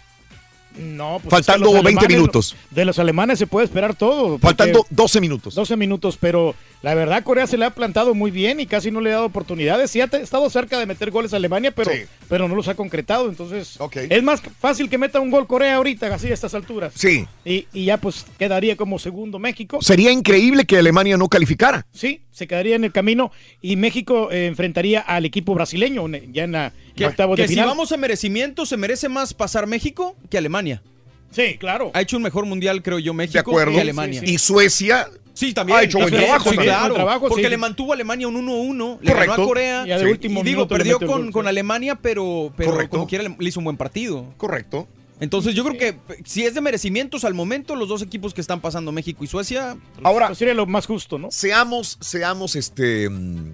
[0.77, 2.55] No, pues Faltando es que los 20 alemanes- minutos.
[2.69, 4.37] De los alemanes se puede esperar todo.
[4.37, 5.55] Faltando 12 minutos.
[5.55, 6.53] 12 minutos, pero
[6.83, 9.25] la verdad Corea se le ha plantado muy bien y casi no le ha dado
[9.25, 9.89] oportunidades.
[9.89, 12.01] Sí ha estado cerca de meter goles a Alemania, pero, Sí.
[12.29, 13.27] pero no los ha concretado.
[13.27, 16.93] Entonces, es más fácil que meta un gol Corea ahorita, así a estas alturas.
[16.95, 17.25] Sí.
[17.43, 19.79] Y, y ya pues quedaría como segundo México.
[19.81, 21.87] Sería increíble que Alemania no calificara.
[21.91, 23.31] Sí, se quedaría en el camino
[23.63, 27.55] y México eh, enfrentaría al equipo brasileño ya en la Que, octavos que de si
[27.55, 30.83] vamos a merecimiento, se merece más pasar México que Alemania.
[31.31, 31.89] Sí, claro.
[31.95, 33.73] Ha hecho un mejor mundial, creo yo, México De acuerdo.
[33.73, 34.21] que Alemania.
[34.23, 35.79] Y Suecia Sí, también.
[35.79, 36.49] ha hecho buen trabajo.
[36.51, 36.75] sí, también.
[36.75, 37.49] claro, trabajo, porque sí.
[37.49, 39.41] le mantuvo a Alemania un 1-1, le ganó Correcto.
[39.41, 39.83] a Corea.
[39.85, 40.09] Y ya de Sí.
[40.11, 41.47] último Y digo, perdió con, con.
[41.47, 42.91] Alemania, pero, pero Correcto.
[42.97, 44.33] como quiera le hizo un buen partido.
[44.37, 44.87] Correcto.
[45.19, 48.61] Entonces yo creo que si es de merecimientos al momento, los dos equipos que están
[48.61, 51.29] pasando, México y Suecia, Ahora, Pues sería lo más justo, ¿no?
[51.31, 53.09] seamos, seamos este.
[53.09, 53.53] mm,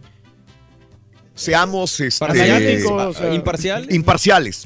[1.36, 3.88] Seamos este, eh, imparcial.
[3.92, 4.66] imparciales.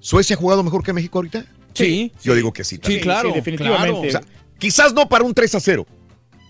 [0.00, 1.44] ¿Suecia ha jugado mejor que México ahorita?
[1.74, 2.12] Sí.
[2.22, 2.76] Yo digo que sí.
[2.76, 3.02] Sí, también.
[3.02, 3.28] claro.
[3.30, 4.08] sí, definitivamente.
[4.08, 4.22] O sea,
[4.58, 5.86] quizás no para un 3 a 0,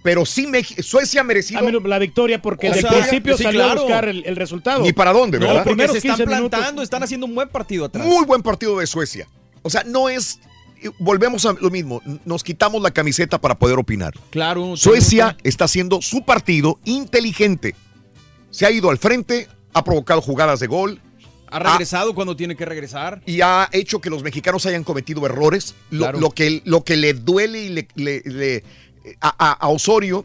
[0.05, 0.47] pero sí
[0.83, 1.67] Suecia ha merecido.
[1.67, 3.81] Ah, la victoria porque desde el principio sí, salió a claro.
[3.81, 4.83] buscar el, el resultado.
[4.83, 5.65] Ni para dónde, No, ¿verdad?
[5.65, 6.51] porque se están 15 minutos.
[6.51, 8.07] plantando, están haciendo un buen partido atrás.
[8.07, 9.27] Muy buen partido de Suecia.
[9.63, 10.41] O sea, no es.
[10.99, 12.03] Volvemos a lo mismo.
[12.27, 14.13] Nos quitamos la camiseta para poder opinar.
[14.29, 14.77] Claro.
[14.77, 17.75] Suecia está haciendo su partido inteligente.
[18.51, 21.01] Se ha ido al frente, ha provocado jugadas de gol
[21.51, 23.23] Ha regresado cuando tiene que regresar.
[23.25, 25.75] y ha hecho que los mexicanos hayan cometido errores.
[25.91, 26.21] Lo, Claro.
[26.21, 28.65] lo que, lo que le duele y le, le- le-
[29.21, 30.25] a, a- a Osorio,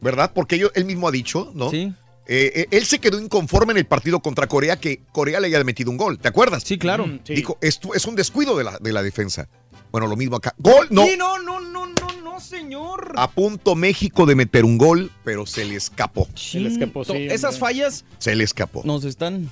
[0.00, 0.32] ¿verdad?
[0.34, 1.70] Porque ello- él mismo ha dicho, ¿no?
[1.70, 1.92] Sí.
[2.30, 5.64] Eh, eh, él se quedó inconforme en el partido contra Corea que Corea le haya
[5.64, 6.18] metido un gol.
[6.18, 6.62] ¿Te acuerdas?
[6.62, 7.06] Sí, claro.
[7.06, 7.34] Mm, sí.
[7.34, 9.48] Dijo, esto es un descuido de la, de la defensa.
[9.90, 10.54] Bueno, lo mismo acá.
[10.58, 11.04] Gol, no.
[11.06, 13.14] Sí, no, no, no, no, no, señor.
[13.16, 16.28] A punto México de meter un gol, pero se le escapó.
[16.34, 17.60] Se le escapó, sí, Esas hombre.
[17.60, 18.82] fallas Se le escapó.
[18.84, 19.50] nos están.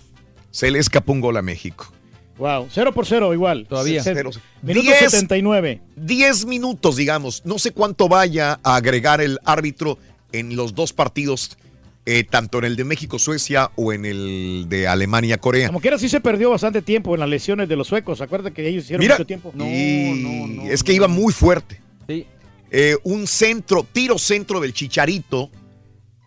[0.51, 1.91] Se le escapó un gol a México.
[2.39, 3.67] Wow, 0 por 0 igual.
[3.69, 4.03] Todavía.
[4.03, 4.31] Se- Cero.
[4.63, 4.99] Minuto Diez.
[4.99, 5.81] 79.
[5.97, 7.43] 10 minutos, digamos.
[7.47, 9.99] No sé cuánto vaya a agregar el árbitro
[10.33, 11.57] en los dos partidos,
[12.05, 15.69] eh, tanto en el de México-Suecia o en el de Alemania-Corea.
[15.69, 18.21] Como quiera, sí se perdió bastante tiempo en las lesiones de los suecos.
[18.21, 19.53] Acuérdate que ellos hicieron Mira, mucho tiempo.
[19.59, 21.81] y es que iba muy fuerte.
[22.07, 22.27] Sí.
[22.71, 25.51] Eh, un centro, tiro centro del Chicharito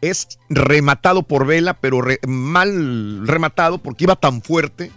[0.02, 4.92] es rematado por Vela, pero re- mal rematado porque iba tan fuerte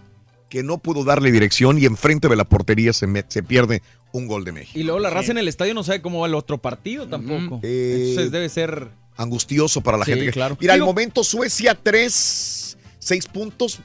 [0.52, 3.80] que no pudo darle dirección y enfrente de la portería se, me- se pierde
[4.12, 4.78] un gol de México.
[4.78, 7.58] Y luego la raza en el estadio no sabe cómo va el otro partido tampoco.
[7.62, 8.90] Eh, Entonces debe ser.
[9.16, 10.30] Angustioso para la Sí, gente.
[10.30, 10.58] claro.
[10.60, 13.78] Mira, al momento Suecia 3, 6 puntos.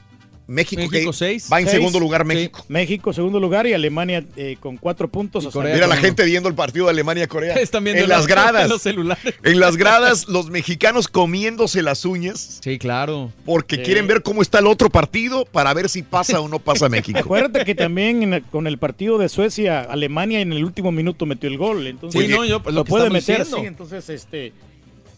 [0.48, 1.46] México, México, que seis.
[1.52, 1.76] va en Seis.
[1.76, 2.26] segundo lugar Sí.
[2.28, 2.64] México.
[2.68, 5.46] México, segundo lugar, y Alemania eh, con cuatro puntos.
[5.48, 7.54] Corea Mira la gente viendo el partido de Alemania-Corea.
[7.60, 8.62] Están viendo En las gradas.
[8.64, 9.34] en los celulares.
[9.44, 13.30] En las gradas, los mexicanos comiéndose las uñas Sí, claro.
[13.44, 13.82] porque Sí.
[13.82, 17.18] quieren ver cómo está el otro partido para ver si pasa o no pasa México.
[17.18, 21.26] Acuérdate que también en el- con el partido de Suecia, Alemania en el último minuto
[21.26, 21.86] metió el gol.
[21.86, 23.52] Entonces, Sí, no, yo, pues, lo lo puede meter, sí.
[23.64, 24.52] Entonces, este.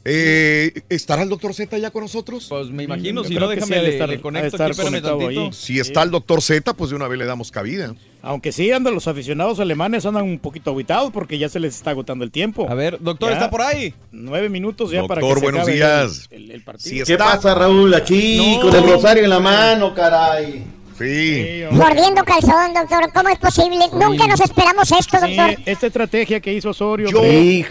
[0.04, 2.46] Eh, ¿Estará el doctor Z ya con nosotros?
[2.48, 5.28] Pues me imagino, Yo si no, sí déjame le, estar- le conecto estar aquí, conectado
[5.28, 5.50] ahí.
[5.52, 7.94] Si está el doctor Z, pues de una vez le damos cabida.
[8.22, 11.90] Aunque sí andan los aficionados alemanes andan un poquito aguitados porque ya se les está
[11.90, 12.66] agotando el tiempo.
[12.70, 13.34] A ver, doctor, Ya.
[13.36, 13.92] ¿está por ahí?
[14.10, 16.28] Nueve minutos ya para que Doctor, se buenos acabe días.
[16.30, 16.90] El, el- el partido.
[16.90, 17.92] Si ¿Qué está- pasa, Raúl?
[17.94, 18.60] Aquí, No.
[18.70, 20.64] con el rosario en la mano, caray.
[21.00, 21.06] Sí.
[21.08, 21.62] Sí.
[21.70, 23.10] Mordiendo calzón, doctor.
[23.14, 23.86] ¿Cómo es posible?
[23.92, 25.56] Nunca nos esperamos esto, Sí, doctor.
[25.64, 27.08] esta estrategia que hizo Osorio.
[27.10, 27.22] Yo,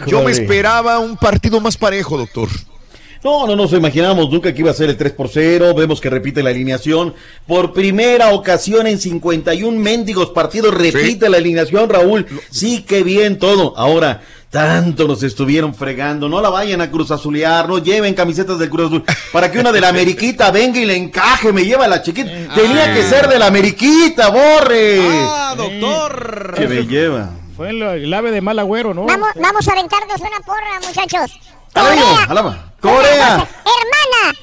[0.06, 2.48] yo me esperaba un partido más parejo, doctor.
[3.22, 5.74] No, no nos imaginábamos nunca que iba a ser el 3 por 0.
[5.74, 7.14] Vemos que repite la alineación.
[7.46, 12.26] Por primera ocasión en 51 mendigos partidos repite la alineación, Raúl.
[12.50, 13.76] Sí, qué bien todo.
[13.76, 16.28] Ahora, tanto nos estuvieron fregando.
[16.28, 19.04] No la vayan a Cruz Azulear, no lleven camisetas del Cruz Azul.
[19.32, 22.30] Para que una de la Ameriquita venga y le encaje, me lleva la chiquita.
[22.54, 25.00] Tenía que ser de la Ameriquita, borre.
[25.02, 26.54] Ah, doctor.
[26.56, 27.30] que me lleva.
[27.56, 29.04] Fue el, el ave de mal agüero, ¿no?
[29.04, 31.38] Vamos, vamos a aventarnos una porra, muchachos.
[31.74, 32.72] Alaba, alaba.
[32.80, 33.46] Corea.
[33.64, 34.34] Hermana,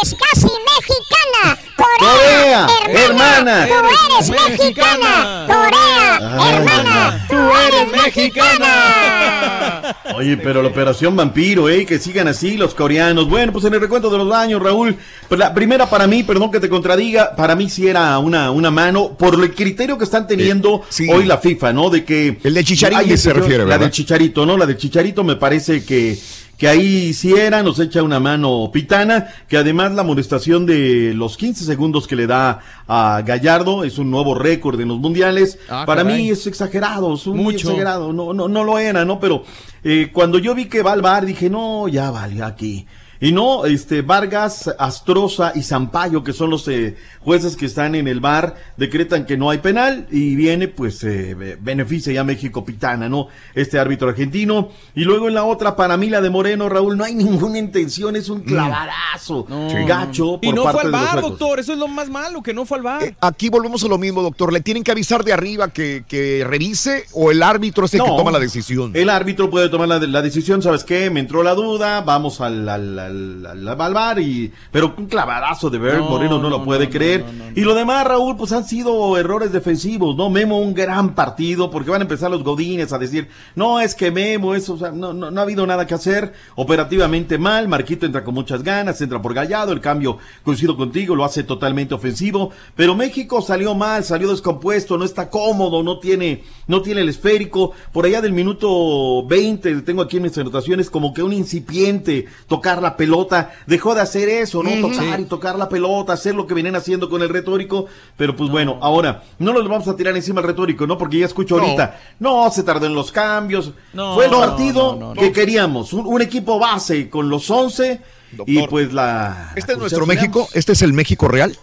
[0.00, 1.58] eres casi mexicana.
[1.76, 3.66] Corea, Corea, hermana.
[3.66, 3.74] Tú
[4.14, 5.44] eres mexicana.
[5.46, 7.26] Corea, Ah, hermana.
[7.28, 9.96] ¡Tú eres mexicana!
[10.16, 11.84] Oye, pero la operación vampiro, ¿eh?
[11.84, 13.28] Que sigan así los coreanos.
[13.28, 14.96] Bueno, pues en el recuento de los daños, Raúl.
[15.28, 18.70] Pues la primera para mí, perdón que te contradiga, para mí sí era una, una
[18.70, 20.82] mano, por el criterio que están teniendo
[21.12, 21.90] hoy la FIFA, ¿no?
[21.90, 22.38] De que...
[22.42, 23.80] El de Chicharito Ay, se refiere, La ¿verdad?
[23.80, 24.56] del Chicharito, ¿no?
[24.56, 26.18] La del Chicharito me parece que,
[26.56, 31.36] que ahí sí era, nos echa una mano pitana, que además la amonestación de los
[31.36, 35.58] 15 segundos que le da a Gallardo es un nuevo récord en los mundiales.
[35.68, 36.22] Ah, Para caray.
[36.22, 37.68] mí es exagerado, es un Mucho.
[37.68, 39.20] exagerado, no, no, no lo era, ¿no?
[39.20, 39.44] Pero
[39.84, 42.86] eh, cuando yo vi que va al bar, dije, no, ya valió aquí.
[43.20, 48.08] Y no, este, Vargas, Astroza y Zampayo, que son los eh, jueces que están en
[48.08, 52.64] el bar, decretan que no hay penal y viene, pues, eh, be- beneficia ya México
[52.64, 53.28] Pitana, ¿no?
[53.54, 54.68] Este árbitro argentino.
[54.94, 58.16] Y luego en la otra, para mí la de Moreno, Raúl, no hay ninguna intención,
[58.16, 59.46] es un clavarazo
[59.86, 61.60] gacho Y no parte fue al bar, doctor.
[61.60, 63.02] Eso es lo más malo, que no fue al bar.
[63.02, 64.52] Eh, Aquí volvemos a lo mismo, doctor.
[64.52, 68.08] ¿Le tienen que avisar de arriba que, que revise o el árbitro es el que
[68.08, 68.16] No.
[68.16, 68.92] toma la decisión?
[68.94, 71.10] El árbitro puede tomar la, la decisión, ¿sabes qué?
[71.10, 74.52] Me entró la duda, vamos al, al, al, al- al bar y...
[74.70, 77.24] Pero un clavadazo de ver, No, Moreno no, lo puede no, creer.
[77.54, 80.28] y lo demás, Raúl, pues han sido errores defensivos, ¿no?
[80.30, 84.10] Memo un gran partido, porque van a empezar los godines a decir, no, es que
[84.10, 88.06] Memo, eso, o sea, no, no, no ha habido nada que hacer, operativamente mal, Marquito
[88.06, 92.50] entra con muchas ganas, entra por Gallado, el cambio, coincido contigo, lo hace totalmente ofensivo,
[92.74, 97.72] pero México salió mal, salió descompuesto, no está cómodo, no tiene, no tiene el esférico,
[97.92, 102.82] por allá del minuto 20, tengo aquí en mis anotaciones, como que un incipiente, tocar
[102.82, 104.70] la pelota, dejó de hacer eso, ¿no?
[104.80, 105.22] Tocar Sí.
[105.22, 108.78] y tocar la pelota, hacer lo que venían haciendo con el retórico, pero pues bueno,
[108.82, 110.96] ahora, no nos lo vamos a tirar encima al retórico, ¿no?
[110.98, 111.62] Porque ya escucho No.
[111.62, 115.20] ahorita, no, se tardó en los cambios, No, fue el no, partido no, no, no.
[115.20, 118.00] que queríamos, un, un equipo base con los 11
[118.32, 119.52] y Doctor, pues la...
[119.54, 120.48] ¿Este es nuestro México?
[120.52, 121.56] ¿Este es el México real?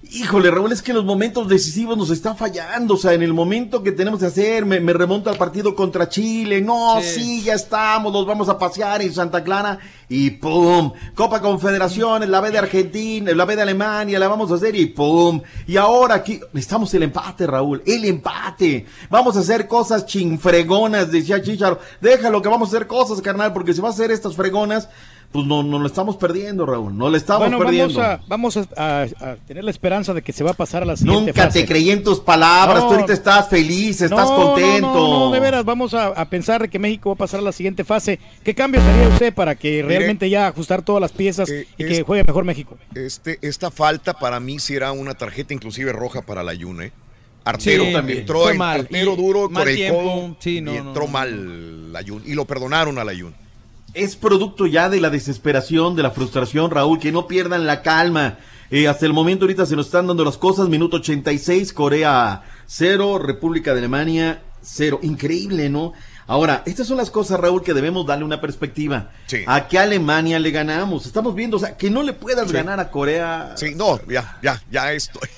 [0.00, 2.94] Híjole, Raúl, es que los momentos decisivos nos están fallando.
[2.94, 6.08] O sea, en el momento que tenemos que hacer, me, me remonto al partido contra
[6.08, 6.60] Chile.
[6.60, 7.20] No, Sí.
[7.20, 7.42] sí.
[7.42, 9.76] ya estamos, nos vamos a pasear en Santa Clara
[10.08, 10.92] y ¡pum!
[11.16, 14.86] Copa Confederaciones, la B de Argentina, la B de Alemania, la vamos a hacer y
[14.86, 15.42] ¡pum!
[15.66, 18.86] Y ahora aquí necesitamos el empate, Raúl, el empate.
[19.10, 21.80] Vamos a hacer cosas chinfregonas, decía Chicharo.
[22.00, 24.88] Déjalo que vamos a hacer cosas, carnal, porque si va a hacer estas fregonas,
[25.30, 26.96] pues no, no lo estamos perdiendo, Raúl.
[26.96, 28.00] No lo estamos Bueno, perdiendo.
[28.00, 30.82] vamos, a, vamos a, a- a tener la esperanza de que se va a pasar
[30.82, 31.60] a la siguiente Nunca fase.
[31.60, 32.88] te creí en tus palabras, No.
[32.88, 34.86] tú ahorita estás feliz, estás No, contento.
[34.88, 37.42] No, no, no, de veras, vamos a, a pensar que México va a pasar a
[37.42, 38.18] la siguiente fase.
[38.42, 42.02] ¿Qué cambios haría usted para que realmente ya ajustar todas las piezas eh, y que
[42.04, 42.78] juegue mejor México?
[42.94, 46.86] Este, esta falta para mí sí era una tarjeta inclusive roja para la Yune.
[46.86, 46.92] ¿eh?
[47.44, 48.80] Artero Sí, también entró en mal.
[48.80, 50.02] artero Y duro mal con el tiempo.
[50.02, 51.08] codo Sí, no, y no, entró no.
[51.12, 53.34] mal la Yun y lo perdonaron a la Yun.
[53.98, 58.38] Es producto ya de la desesperación, de la frustración, Raúl, que no pierdan la calma.
[58.70, 60.68] Eh, hasta el momento ahorita se nos están dando las cosas.
[60.68, 65.00] Minuto 86, Corea 0, República de Alemania 0.
[65.02, 65.94] Increíble, ¿no?
[66.28, 69.10] Ahora, estas son las cosas, Raúl, que debemos darle una perspectiva.
[69.26, 69.38] Sí.
[69.46, 71.06] ¿A qué Alemania le ganamos?
[71.06, 72.52] Estamos viendo, o sea, que no le puedas Sí.
[72.54, 73.54] ganar a Corea.
[73.56, 75.18] Sí, no, ya, ya, ya esto.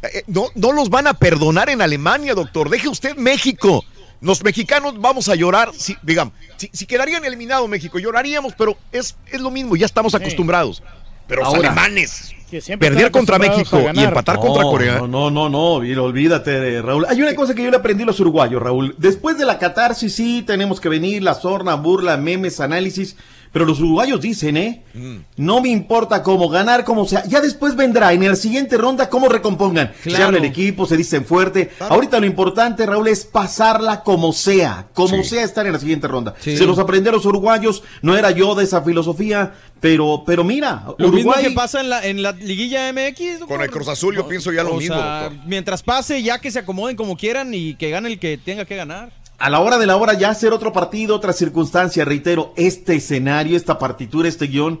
[0.00, 2.68] Eh, No, no los van a perdonar en Alemania, doctor.
[2.70, 3.84] Deje usted México.
[4.20, 9.16] Los mexicanos vamos a llorar, si, digamos, si, si quedarían eliminados México, lloraríamos, pero es,
[9.30, 10.82] es lo mismo, ya estamos acostumbrados.
[11.28, 14.98] Pero los Ahora, alemanes, Que siempre perder contra México y empatar contra Corea.
[15.00, 17.06] No, no, no, no, mira, olvídate, Raúl.
[17.08, 18.94] Hay una cosa que yo le aprendí a los uruguayos, Raúl.
[18.96, 23.16] Después de la catarsis, sí, tenemos que venir, la sorna, burla, memes, análisis.
[23.58, 24.84] Pero los uruguayos dicen, ¿eh?
[24.94, 25.16] Mm.
[25.38, 27.24] No me importa cómo ganar, cómo sea.
[27.26, 29.92] Ya después vendrá en la siguiente ronda cómo recompongan.
[30.04, 31.72] Se habla el equipo, se dicen fuerte.
[31.80, 34.86] Ahorita lo importante, Raúl, es pasarla como sea.
[34.94, 35.30] Como Sí.
[35.30, 36.34] sea estar en la siguiente ronda.
[36.38, 36.56] Sí.
[36.56, 37.82] Se los aprendí a los uruguayos.
[38.00, 39.54] No era yo de esa filosofía.
[39.80, 41.44] Pero, pero mira, Lo mismo Uruguay.
[41.48, 43.38] que pasa en la, en la liguilla MX.
[43.40, 43.48] doctor.
[43.58, 45.30] Con el Cruz Azul yo pienso ya lo O mismo, sea.
[45.46, 48.74] Mientras pase, ya que se acomoden como quieran y que gane el que tenga que
[48.74, 49.10] ganar.
[49.38, 53.56] A la hora de la hora ya hacer otro partido, otra circunstancia, reitero, este escenario,
[53.56, 54.80] esta partitura, este guion,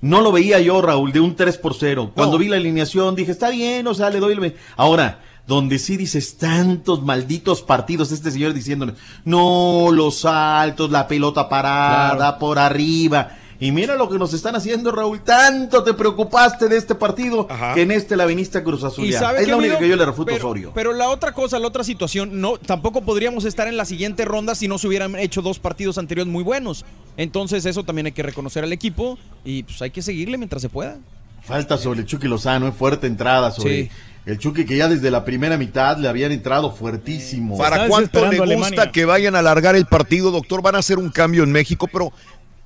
[0.00, 2.12] no lo veía yo, Raúl, de un 3 por 0.
[2.14, 4.54] Cuando vi la alineación dije, está bien, o sea, le doy el...
[4.76, 8.94] Ahora, donde sí dices tantos malditos partidos, este señor diciéndole,
[9.24, 12.38] no, los saltos, la pelota parada, Claro.
[12.38, 13.30] por arriba.
[13.58, 15.22] Y mira lo que nos están haciendo, Raúl.
[15.22, 17.74] Tanto te preocupaste de este partido Ajá.
[17.74, 19.04] que en este la viniste a Cruz Azul.
[19.06, 19.84] Y sabe Es qué, la única amigo?
[19.84, 20.72] que yo le refuto a pero, Osorio.
[20.74, 24.54] Pero la otra cosa, la otra situación, no, tampoco podríamos estar en la siguiente ronda
[24.54, 26.84] si no se hubieran hecho dos partidos anteriores muy buenos.
[27.16, 30.68] Entonces eso también hay que reconocer al equipo y pues hay que seguirle mientras se
[30.68, 30.98] pueda.
[31.42, 33.90] Falta sobre el Chucky Lozano, en fuerte entrada sobre Sí.
[34.26, 37.56] el Chucky que ya desde la primera mitad le habían entrado fuertísimo.
[37.56, 40.60] ¿Para cuánto le gusta que vayan a alargar el partido, doctor?
[40.60, 42.12] Van a hacer un cambio en México, pero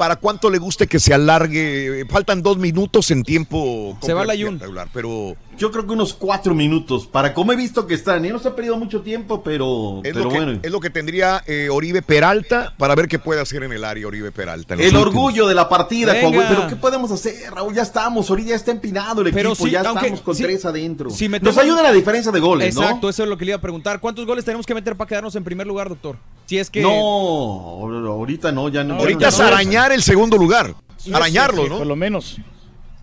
[0.01, 2.07] para cuánto le guste que se alargue.
[2.09, 6.55] Faltan dos minutos en tiempo Se va la regular, pero Yo creo que unos cuatro
[6.55, 7.07] minutos.
[7.07, 10.15] Para como he visto que están, y no se ha perdido mucho tiempo, pero, es,
[10.15, 10.59] pero lo, que, bueno.
[10.63, 14.07] es lo que tendría eh, Oribe Peralta para ver qué puede hacer en el área
[14.07, 14.73] Oribe Peralta.
[14.73, 16.29] El últimos- orgullo de la partida, Venga.
[16.31, 16.49] Coahuila.
[16.49, 17.75] Pero ¿qué podemos hacer, Raúl?
[17.75, 21.11] Ya estamos, ahorita ya está empinado el Pero equipo, ya aunque- estamos con tres adentro.
[21.11, 22.81] si Nos ayuda la diferencia de goles, ¿no?
[22.83, 24.01] Exacto, eso es lo que le iba a preguntar.
[24.01, 26.17] ¿Cuántos goles tenemos que meter para quedarnos en primer lugar, doctor?
[26.47, 26.81] Si es que.
[26.81, 28.95] No, ahorita no, ya no.
[28.95, 30.75] Ahorita no- es arañar el segundo lugar.
[31.13, 31.79] Arañarlo, Sí, ¿no?
[31.79, 32.39] Por lo menos.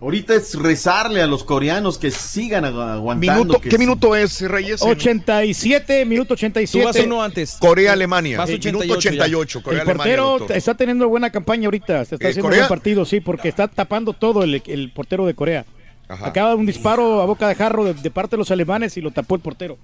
[0.00, 3.42] Ahorita es rezarle a los coreanos que sigan agu- aguantando.
[3.44, 3.78] Minuto, que ¿Qué sí.
[3.80, 4.80] minuto es, Reyes?
[4.82, 6.80] En 87, minuto 87.
[6.80, 7.56] Tú vas uno antes.
[7.58, 8.38] Corea, Alemania.
[8.38, 9.10] Vas Eh, 88 Minuto ya.
[9.10, 9.62] 88.
[9.62, 10.56] Corea, El Alemania, portero doctor.
[10.56, 12.04] está teniendo buena campaña ahorita.
[12.04, 12.60] Se está Eh, haciendo ¿Corea?
[12.60, 15.64] buen partido, sí, porque está tapando todo el, el portero de Corea.
[16.06, 16.28] Ajá.
[16.28, 19.10] Acaba un disparo a boca de jarro de, de parte de los alemanes y lo
[19.10, 19.76] tapó el portero.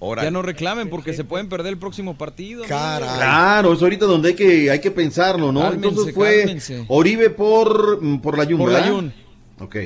[0.00, 0.26] Órale.
[0.26, 2.64] Ya no reclamen porque se pueden perder el próximo partido.
[2.68, 3.08] Caray.
[3.16, 5.60] Claro, es ahorita donde hay que, hay que pensarlo, ¿no?
[5.60, 6.84] Cálmense, Entonces fue cálmense.
[6.88, 8.86] Oribe por, mm, por la Yun, Por la.
[8.86, 9.12] Yun.
[9.60, 9.76] Ok,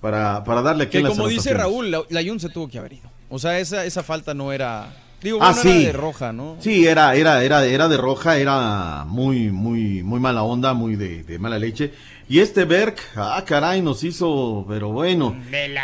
[0.00, 1.52] para, para darle aquí Que las como dice.
[1.54, 3.10] Raúl, la, la Jun se tuvo que haber ido.
[3.30, 4.94] O sea, esa, esa falta no era.
[5.20, 5.68] Digo, Ah, bueno, sí.
[5.82, 6.56] era de roja, ¿no?
[6.60, 11.24] Sí, era, era, era, era de roja, era muy, muy, muy mala onda, muy de,
[11.24, 11.92] de mala leche.
[12.28, 15.34] Y este Berg, ah, caray, nos hizo, pero bueno.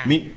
[0.05, 0.33] Mi-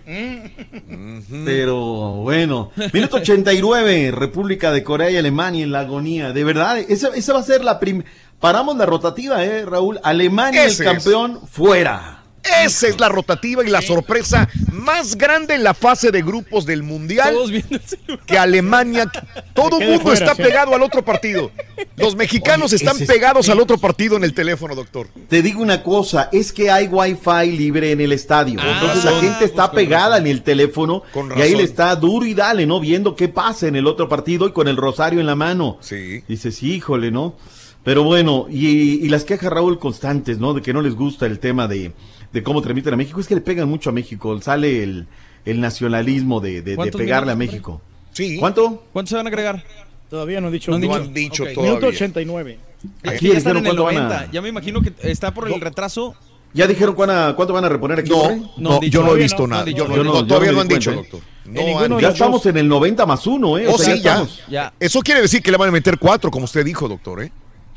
[1.45, 2.72] pero bueno.
[2.93, 6.32] Minuto 89, República de Corea y Alemania en la agonía.
[6.34, 8.09] De verdad, esa, esa va a ser la primera.
[8.40, 10.00] Paramos la rotativa, ¿eh, Raúl?
[10.03, 10.93] Alemania, Ese el es.
[10.95, 12.17] campeón, fuera.
[12.64, 16.84] Esa es la rotativa y la sorpresa más grande en la fase de grupos del
[16.84, 17.34] Mundial.
[17.34, 18.26] Todos viendo el celular.
[18.26, 19.11] Que Alemania,
[19.53, 21.51] todo el mundo está pegado al otro partido.
[21.98, 25.08] Los mexicanos Oye, están pegados al otro partido en el teléfono, doctor.
[25.27, 28.59] Te digo una cosa, es que hay wifi libre en el estadio.
[28.61, 30.26] Ah, Entonces la gente está Pues pegada razón.
[30.27, 32.80] en el teléfono Con y ahí le está duro y dale, ¿no?
[32.80, 35.77] Viendo qué pasa en el otro partido y con el rosario en la mano.
[35.82, 36.24] Sí.
[36.27, 37.35] Dices, híjole, ¿no?
[37.84, 38.67] Pero bueno, y,
[39.06, 40.53] y las quejas, Raúl, constantes, ¿no?
[40.53, 41.93] De que no les gusta el tema de,
[42.33, 43.19] de cómo transmiten a México.
[43.19, 44.39] Es que le pegan mucho a México.
[44.41, 45.07] Sale el,
[45.45, 47.81] el nacionalismo de, de- de ¿Cuántos pegarle a México.
[48.14, 48.38] Sí.
[48.39, 48.83] ¿Cuánto?
[48.93, 49.64] ¿cuántos se van a agregar?
[50.09, 50.72] Todavía no han dicho.
[50.72, 51.01] No han No dicho.
[51.07, 51.49] han dicho Ok.
[51.53, 51.72] todavía.
[51.73, 52.59] Minuto 89.
[53.03, 54.31] Es Sí, que ya están en el cuánto van a- 90.
[54.31, 56.15] Ya me imagino que está por el retraso.
[56.53, 58.09] ¿Ya dijeron cuánto van a reponer aquí?
[58.09, 58.30] No?
[58.57, 59.72] No no, yo no he visto no, no nada.
[59.72, 61.19] no- no- no, todavía no no han di dicho, doctor.
[61.45, 63.67] No Ya estamos en el 90 más 1, ¿eh?
[63.67, 64.11] Oh, O sea, sí, ya.
[64.14, 64.73] estamos- Ya.
[64.80, 67.31] Eso quiere decir que le van a meter cuatro, como usted dijo, doctor, ¿eh?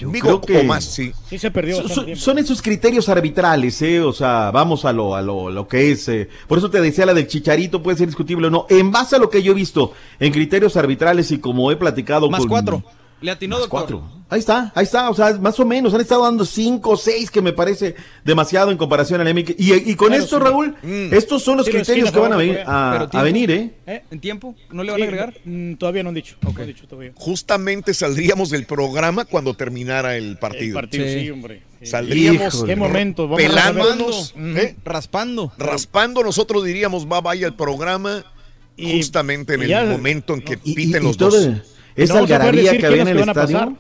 [0.09, 1.13] Digo, creo que- o más, sí.
[1.29, 4.01] Sí se perdió Son, son- esos criterios arbitrales, ¿eh?
[4.01, 6.09] O sea, vamos a lo, a lo, lo que es.
[6.09, 6.29] eh.
[6.49, 8.67] Por eso te decía la del chicharito, puede ser discutible o no.
[8.71, 12.31] En base a lo que yo he visto en criterios arbitrales y como he platicado
[12.31, 12.49] Más con.
[12.49, 12.83] cuatro.
[13.21, 13.81] Le atinó, Más doctor.
[14.01, 14.21] cuatro.
[14.31, 17.31] Ahí está, ahí está, o sea, más o menos, han estado dando cinco o seis
[17.33, 19.57] que me parece demasiado en comparación al MX.
[19.59, 20.43] Y, y con Claro, esto, sí.
[20.45, 21.13] Raúl, Mm.
[21.13, 23.09] estos son los Sí, criterios que van a, venir, Corea.
[23.13, 23.75] a, venir, ¿eh?
[23.87, 24.05] ¿Eh?
[24.11, 24.55] ¿En tiempo?
[24.71, 25.35] ¿No le van a agregar?
[25.45, 26.37] mm, todavía no han dicho.
[26.43, 27.11] No han dicho todavía.
[27.17, 30.75] Justamente saldríamos del programa cuando terminara el El partido.
[30.77, 31.21] partido, Sí.
[31.21, 31.63] sí, hombre.
[31.83, 32.73] Saldríamos Híjole.
[32.73, 33.23] Qué momento.
[33.25, 34.35] Vamos pelándonos.
[34.39, 34.77] ¿eh?
[34.85, 35.53] Raspando.
[35.59, 38.25] raspando, nosotros diríamos va vaya el programa
[38.77, 41.49] Y- justamente en y el ya- momento en que piten y los dos.
[41.97, 43.77] Esa No algarabía que había en el estadio.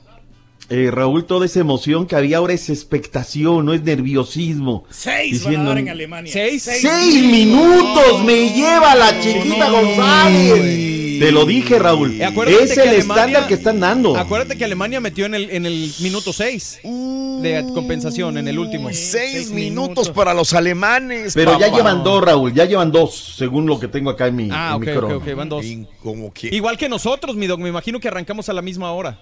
[0.69, 4.85] eh, Raúl, toda esa emoción que había ahora es expectación, no es nerviosismo.
[4.91, 6.33] Seis van a dar en Alemania.
[6.33, 6.63] Seis.
[6.63, 11.10] ¡Seis minutos me lleva la chiquita González!
[11.21, 12.21] Te lo dije, Raúl.
[12.23, 14.17] Acuérdate Es que el Alemania- estándar que están dando.
[14.17, 18.89] Acuérdate que Alemania metió en el, en el minuto 6 de compensación, en el último.
[18.89, 20.11] Seis, seis minutos, minutos.
[20.11, 21.35] para los alemanes.
[21.35, 24.49] Pero ya llevan dos, Raúl, ya llevan dos, según lo que tengo acá en mi,
[24.53, 25.17] Ah, en mi ok, ok, crono.
[25.19, 25.65] ok, van dos.
[25.65, 28.93] Y como que- Igual que nosotros, mi dog, me imagino que arrancamos a la misma
[28.93, 29.19] hora.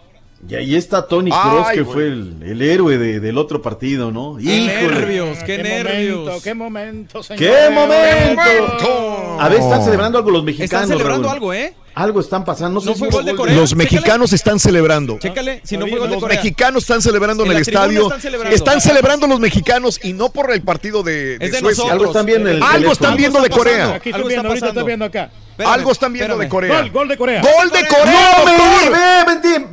[0.48, 1.92] Y ahí está Tony Cross, que güey.
[1.94, 4.36] fue el, el héroe de- del otro partido, ¿no?
[4.36, 4.94] ¡Qué Híjole.
[4.94, 5.38] nervios!
[5.44, 6.18] ¡Qué, nervios!
[6.20, 7.40] Momento, ¡Qué momento, señor!
[7.40, 8.42] ¡Qué momento!
[8.42, 9.40] momento!
[9.40, 10.72] A ver, están celebrando algo los mexicanos.
[10.72, 11.34] Están celebrando Raúl.
[11.34, 11.74] algo, ¿eh?
[11.94, 12.74] Algo están pasando.
[12.74, 13.54] No, sé No si fue gol de Corea.
[13.56, 13.84] Los Chécale.
[13.90, 15.18] mexicanos están celebrando.
[15.18, 16.36] Chécale, si no Todavía fue gol de Los Corea.
[16.38, 18.02] mexicanos están celebrando en En el estadio.
[18.02, 18.54] están celebrando.
[18.56, 21.84] Están celebrando los mexicanos y no por el partido de, de Es de Suecia.
[21.84, 21.90] nosotros.
[21.92, 22.92] Algo están viendo en el Algo teléfono.
[22.92, 23.50] están viendo de.
[23.50, 23.94] Corea.
[23.94, 24.80] Aquí Algo estoy está viendo, ahorita pasando.
[24.80, 25.30] estoy viendo acá.
[25.50, 26.48] Espérame, Algo están viendo de.
[26.48, 26.80] Corea.
[26.80, 27.42] Gol, gol de Corea.
[27.42, 28.94] ¡Gol de Corea, ¡No doctor!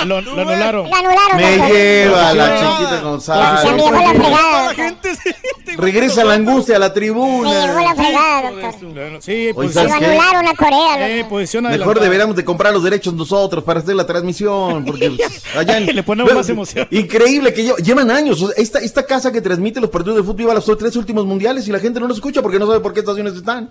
[0.05, 0.89] Lo, lo anularon.
[0.89, 1.37] Lo anularon.
[1.37, 3.65] Me lleva la chiquita Se González.
[3.69, 4.63] envió la fregada.
[4.67, 4.75] doctor.
[4.75, 5.35] gente se-
[5.77, 7.81] Regresa la angustia a la Se llevó tribuna.
[7.81, 9.21] la fregada, doctor.
[9.21, 13.13] Sí, pues, ¿sabes Lo anularon a Corea, eh, posición Mejor deberíamos de comprar los derechos
[13.13, 15.11] nosotros para hacer la transmisión, porque
[15.57, 16.87] allá en- Le ponemos más emoción.
[16.91, 18.43] Increíble que lle- llevan años.
[18.57, 21.71] esta, esta casa que transmite los partidos de fútbol lleva los tres últimos mundiales y
[21.71, 23.69] la gente no los escucha porque no sabe por qué estaciones están.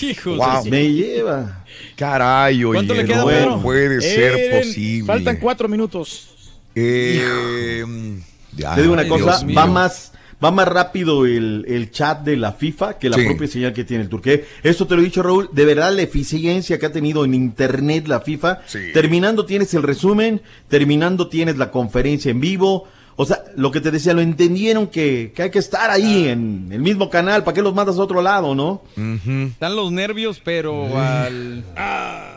[0.00, 0.36] Hijos.
[0.38, 0.64] Wow.
[0.66, 1.61] Me lleva.
[1.96, 3.60] Caray, oye, ¿Cuánto le queda, no Pedro?
[3.62, 5.06] puede ser Eren, posible.
[5.06, 6.28] Faltan cuatro minutos.
[6.74, 8.16] Eh,
[8.56, 9.56] ya, Te digo una cosa, Dios mío.
[9.56, 10.12] va más,
[10.42, 13.24] va más rápido el, el chat de la FIFA que la Sí.
[13.26, 14.44] propia señal que tiene el Turqué.
[14.62, 18.08] Esto te lo he dicho, Raúl, de verdad la eficiencia que ha tenido en internet
[18.08, 18.60] la FIFA.
[18.92, 22.88] Terminando tienes el resumen, terminando tienes la conferencia en vivo.
[23.16, 26.68] O sea, lo que te decía, lo entendieron que, que hay que estar ahí en
[26.72, 27.44] el mismo canal.
[27.44, 28.82] ¿Para qué los mandas a otro lado, no?
[28.96, 31.62] Están los nervios, pero al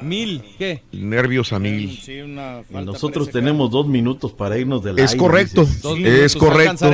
[0.01, 0.43] mil.
[0.57, 0.83] ¿Qué?
[0.91, 1.99] Nervios a mil.
[2.69, 6.05] Nosotros tenemos dos minutos para irnos del Es aire, correcto, dices.
[6.05, 6.91] es correcto.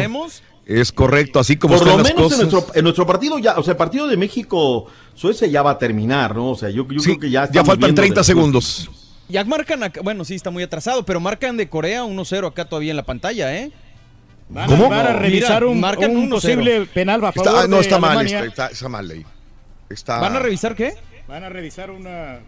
[0.64, 2.52] Es correcto, así como Por están lo las menos en cosas.
[2.54, 4.86] nuestro, en nuestro partido ya, o sea, el partido de México,
[5.16, 6.52] Suecia ya va a terminar, ¿no?
[6.52, 8.28] O sea, yo, yo Sí, creo que ya ya faltan viendo 30 después.
[8.28, 8.90] segundos.
[9.32, 12.92] Ya marcan acá, bueno, sí, está muy atrasado, pero marcan de Corea 1-0 acá todavía
[12.92, 13.72] en la pantalla, ¿eh?
[14.50, 16.30] Van a- van a revisar un, marcan un 1-0.
[16.30, 18.40] posible penal a favor Está- ah, no, de está mal, Alemania.
[18.40, 19.26] está, está- está mal ahí.
[19.90, 20.20] Está...
[20.20, 20.94] ¿Van a revisar qué?
[21.28, 22.40] Van a revisar una,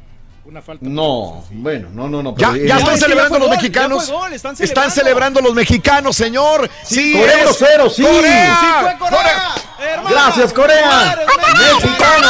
[0.46, 0.86] una falta.
[0.88, 2.36] No, bueno, no, no, no.
[2.38, 4.10] Ya, pero- ya eh, están celebrando ya los gol, mexicanos.
[4.12, 6.70] gol, están están celebrando los mexicanos, señor.
[6.84, 7.62] Sí, Corea es.
[7.62, 8.04] 1-0, sí.
[8.04, 8.58] Corea.
[8.60, 9.56] Sí fue Corea.
[10.10, 11.18] Gracias, Corea.
[11.58, 12.30] Mexicano.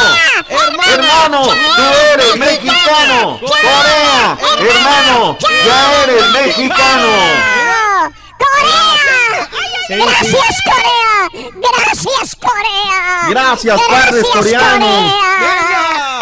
[0.85, 1.81] Hermano, tú
[2.13, 3.39] eres mexicano.
[3.39, 7.07] Corea, hermano, ya eres mexicano.
[9.89, 11.51] Gracias, Corea.
[11.55, 13.29] Gracias, Corea.
[13.29, 15.11] Gracias, padres coreanos.
[15.13, 16.12] Corea.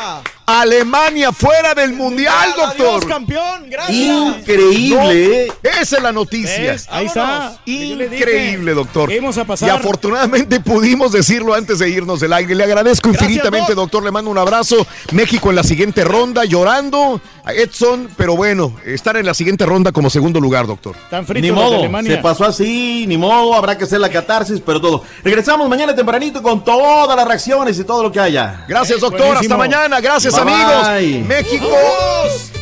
[0.60, 3.08] Alemania fuera del mundial, doctor.
[3.08, 5.54] campeón, Increíble, ¿eh?
[5.64, 6.74] Esa es la noticia.
[6.74, 6.88] ¿Ves?
[6.90, 7.58] Ahí está.
[7.66, 9.10] Le dije Increíble, doctor.
[9.38, 9.70] a pasar.
[9.70, 12.54] Y afortunadamente pudimos decirlo antes de irnos del aire.
[12.56, 14.04] Le agradezco infinitamente, doctor.
[14.04, 14.86] Le mando un abrazo.
[15.12, 19.92] México en la siguiente ronda, llorando a Edson, pero bueno, estar en la siguiente ronda
[19.92, 20.96] como segundo lugar, doctor.
[21.10, 25.04] Tan Ni modo, se pasó así, ni modo, habrá que hacer la catarsis, pero todo.
[25.24, 28.66] Regresamos mañana tempranito con todas las reacciones y todo lo que haya.
[28.68, 29.34] Gracias, doctor.
[29.34, 29.56] Buenísimo.
[29.56, 30.00] Hasta mañana.
[30.00, 30.88] Gracias, Bye, amigos.
[30.88, 31.24] bye.
[31.24, 31.68] México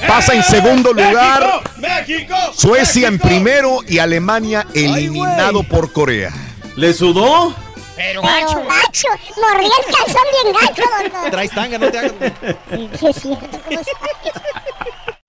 [0.08, 1.61] pasa en segundo lugar.
[1.77, 2.35] México.
[2.53, 6.32] Suecia en primero y Alemania eliminado por Corea.
[6.75, 7.53] ¿Le sudó?
[8.00, 8.64] Pero gacho.
[8.64, 9.08] gacho.
[9.42, 11.32] Mordí el calzón bien gacho, doctor.
[11.32, 12.14] Traes tanga, no te hagas.
[12.72, 14.34] Sí, es cierto, ¿cómo sabes?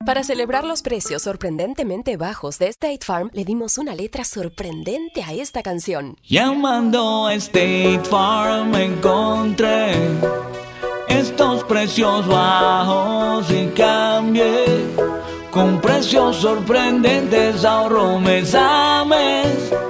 [0.07, 5.33] Para celebrar los precios sorprendentemente bajos de State Farm, le dimos una letra sorprendente a
[5.33, 6.17] esta canción.
[6.23, 9.93] Llamando a State Farm encontré
[11.09, 14.65] estos precios bajos y cambié.
[15.51, 19.90] Con precios sorprendentes ahorro mes a mes.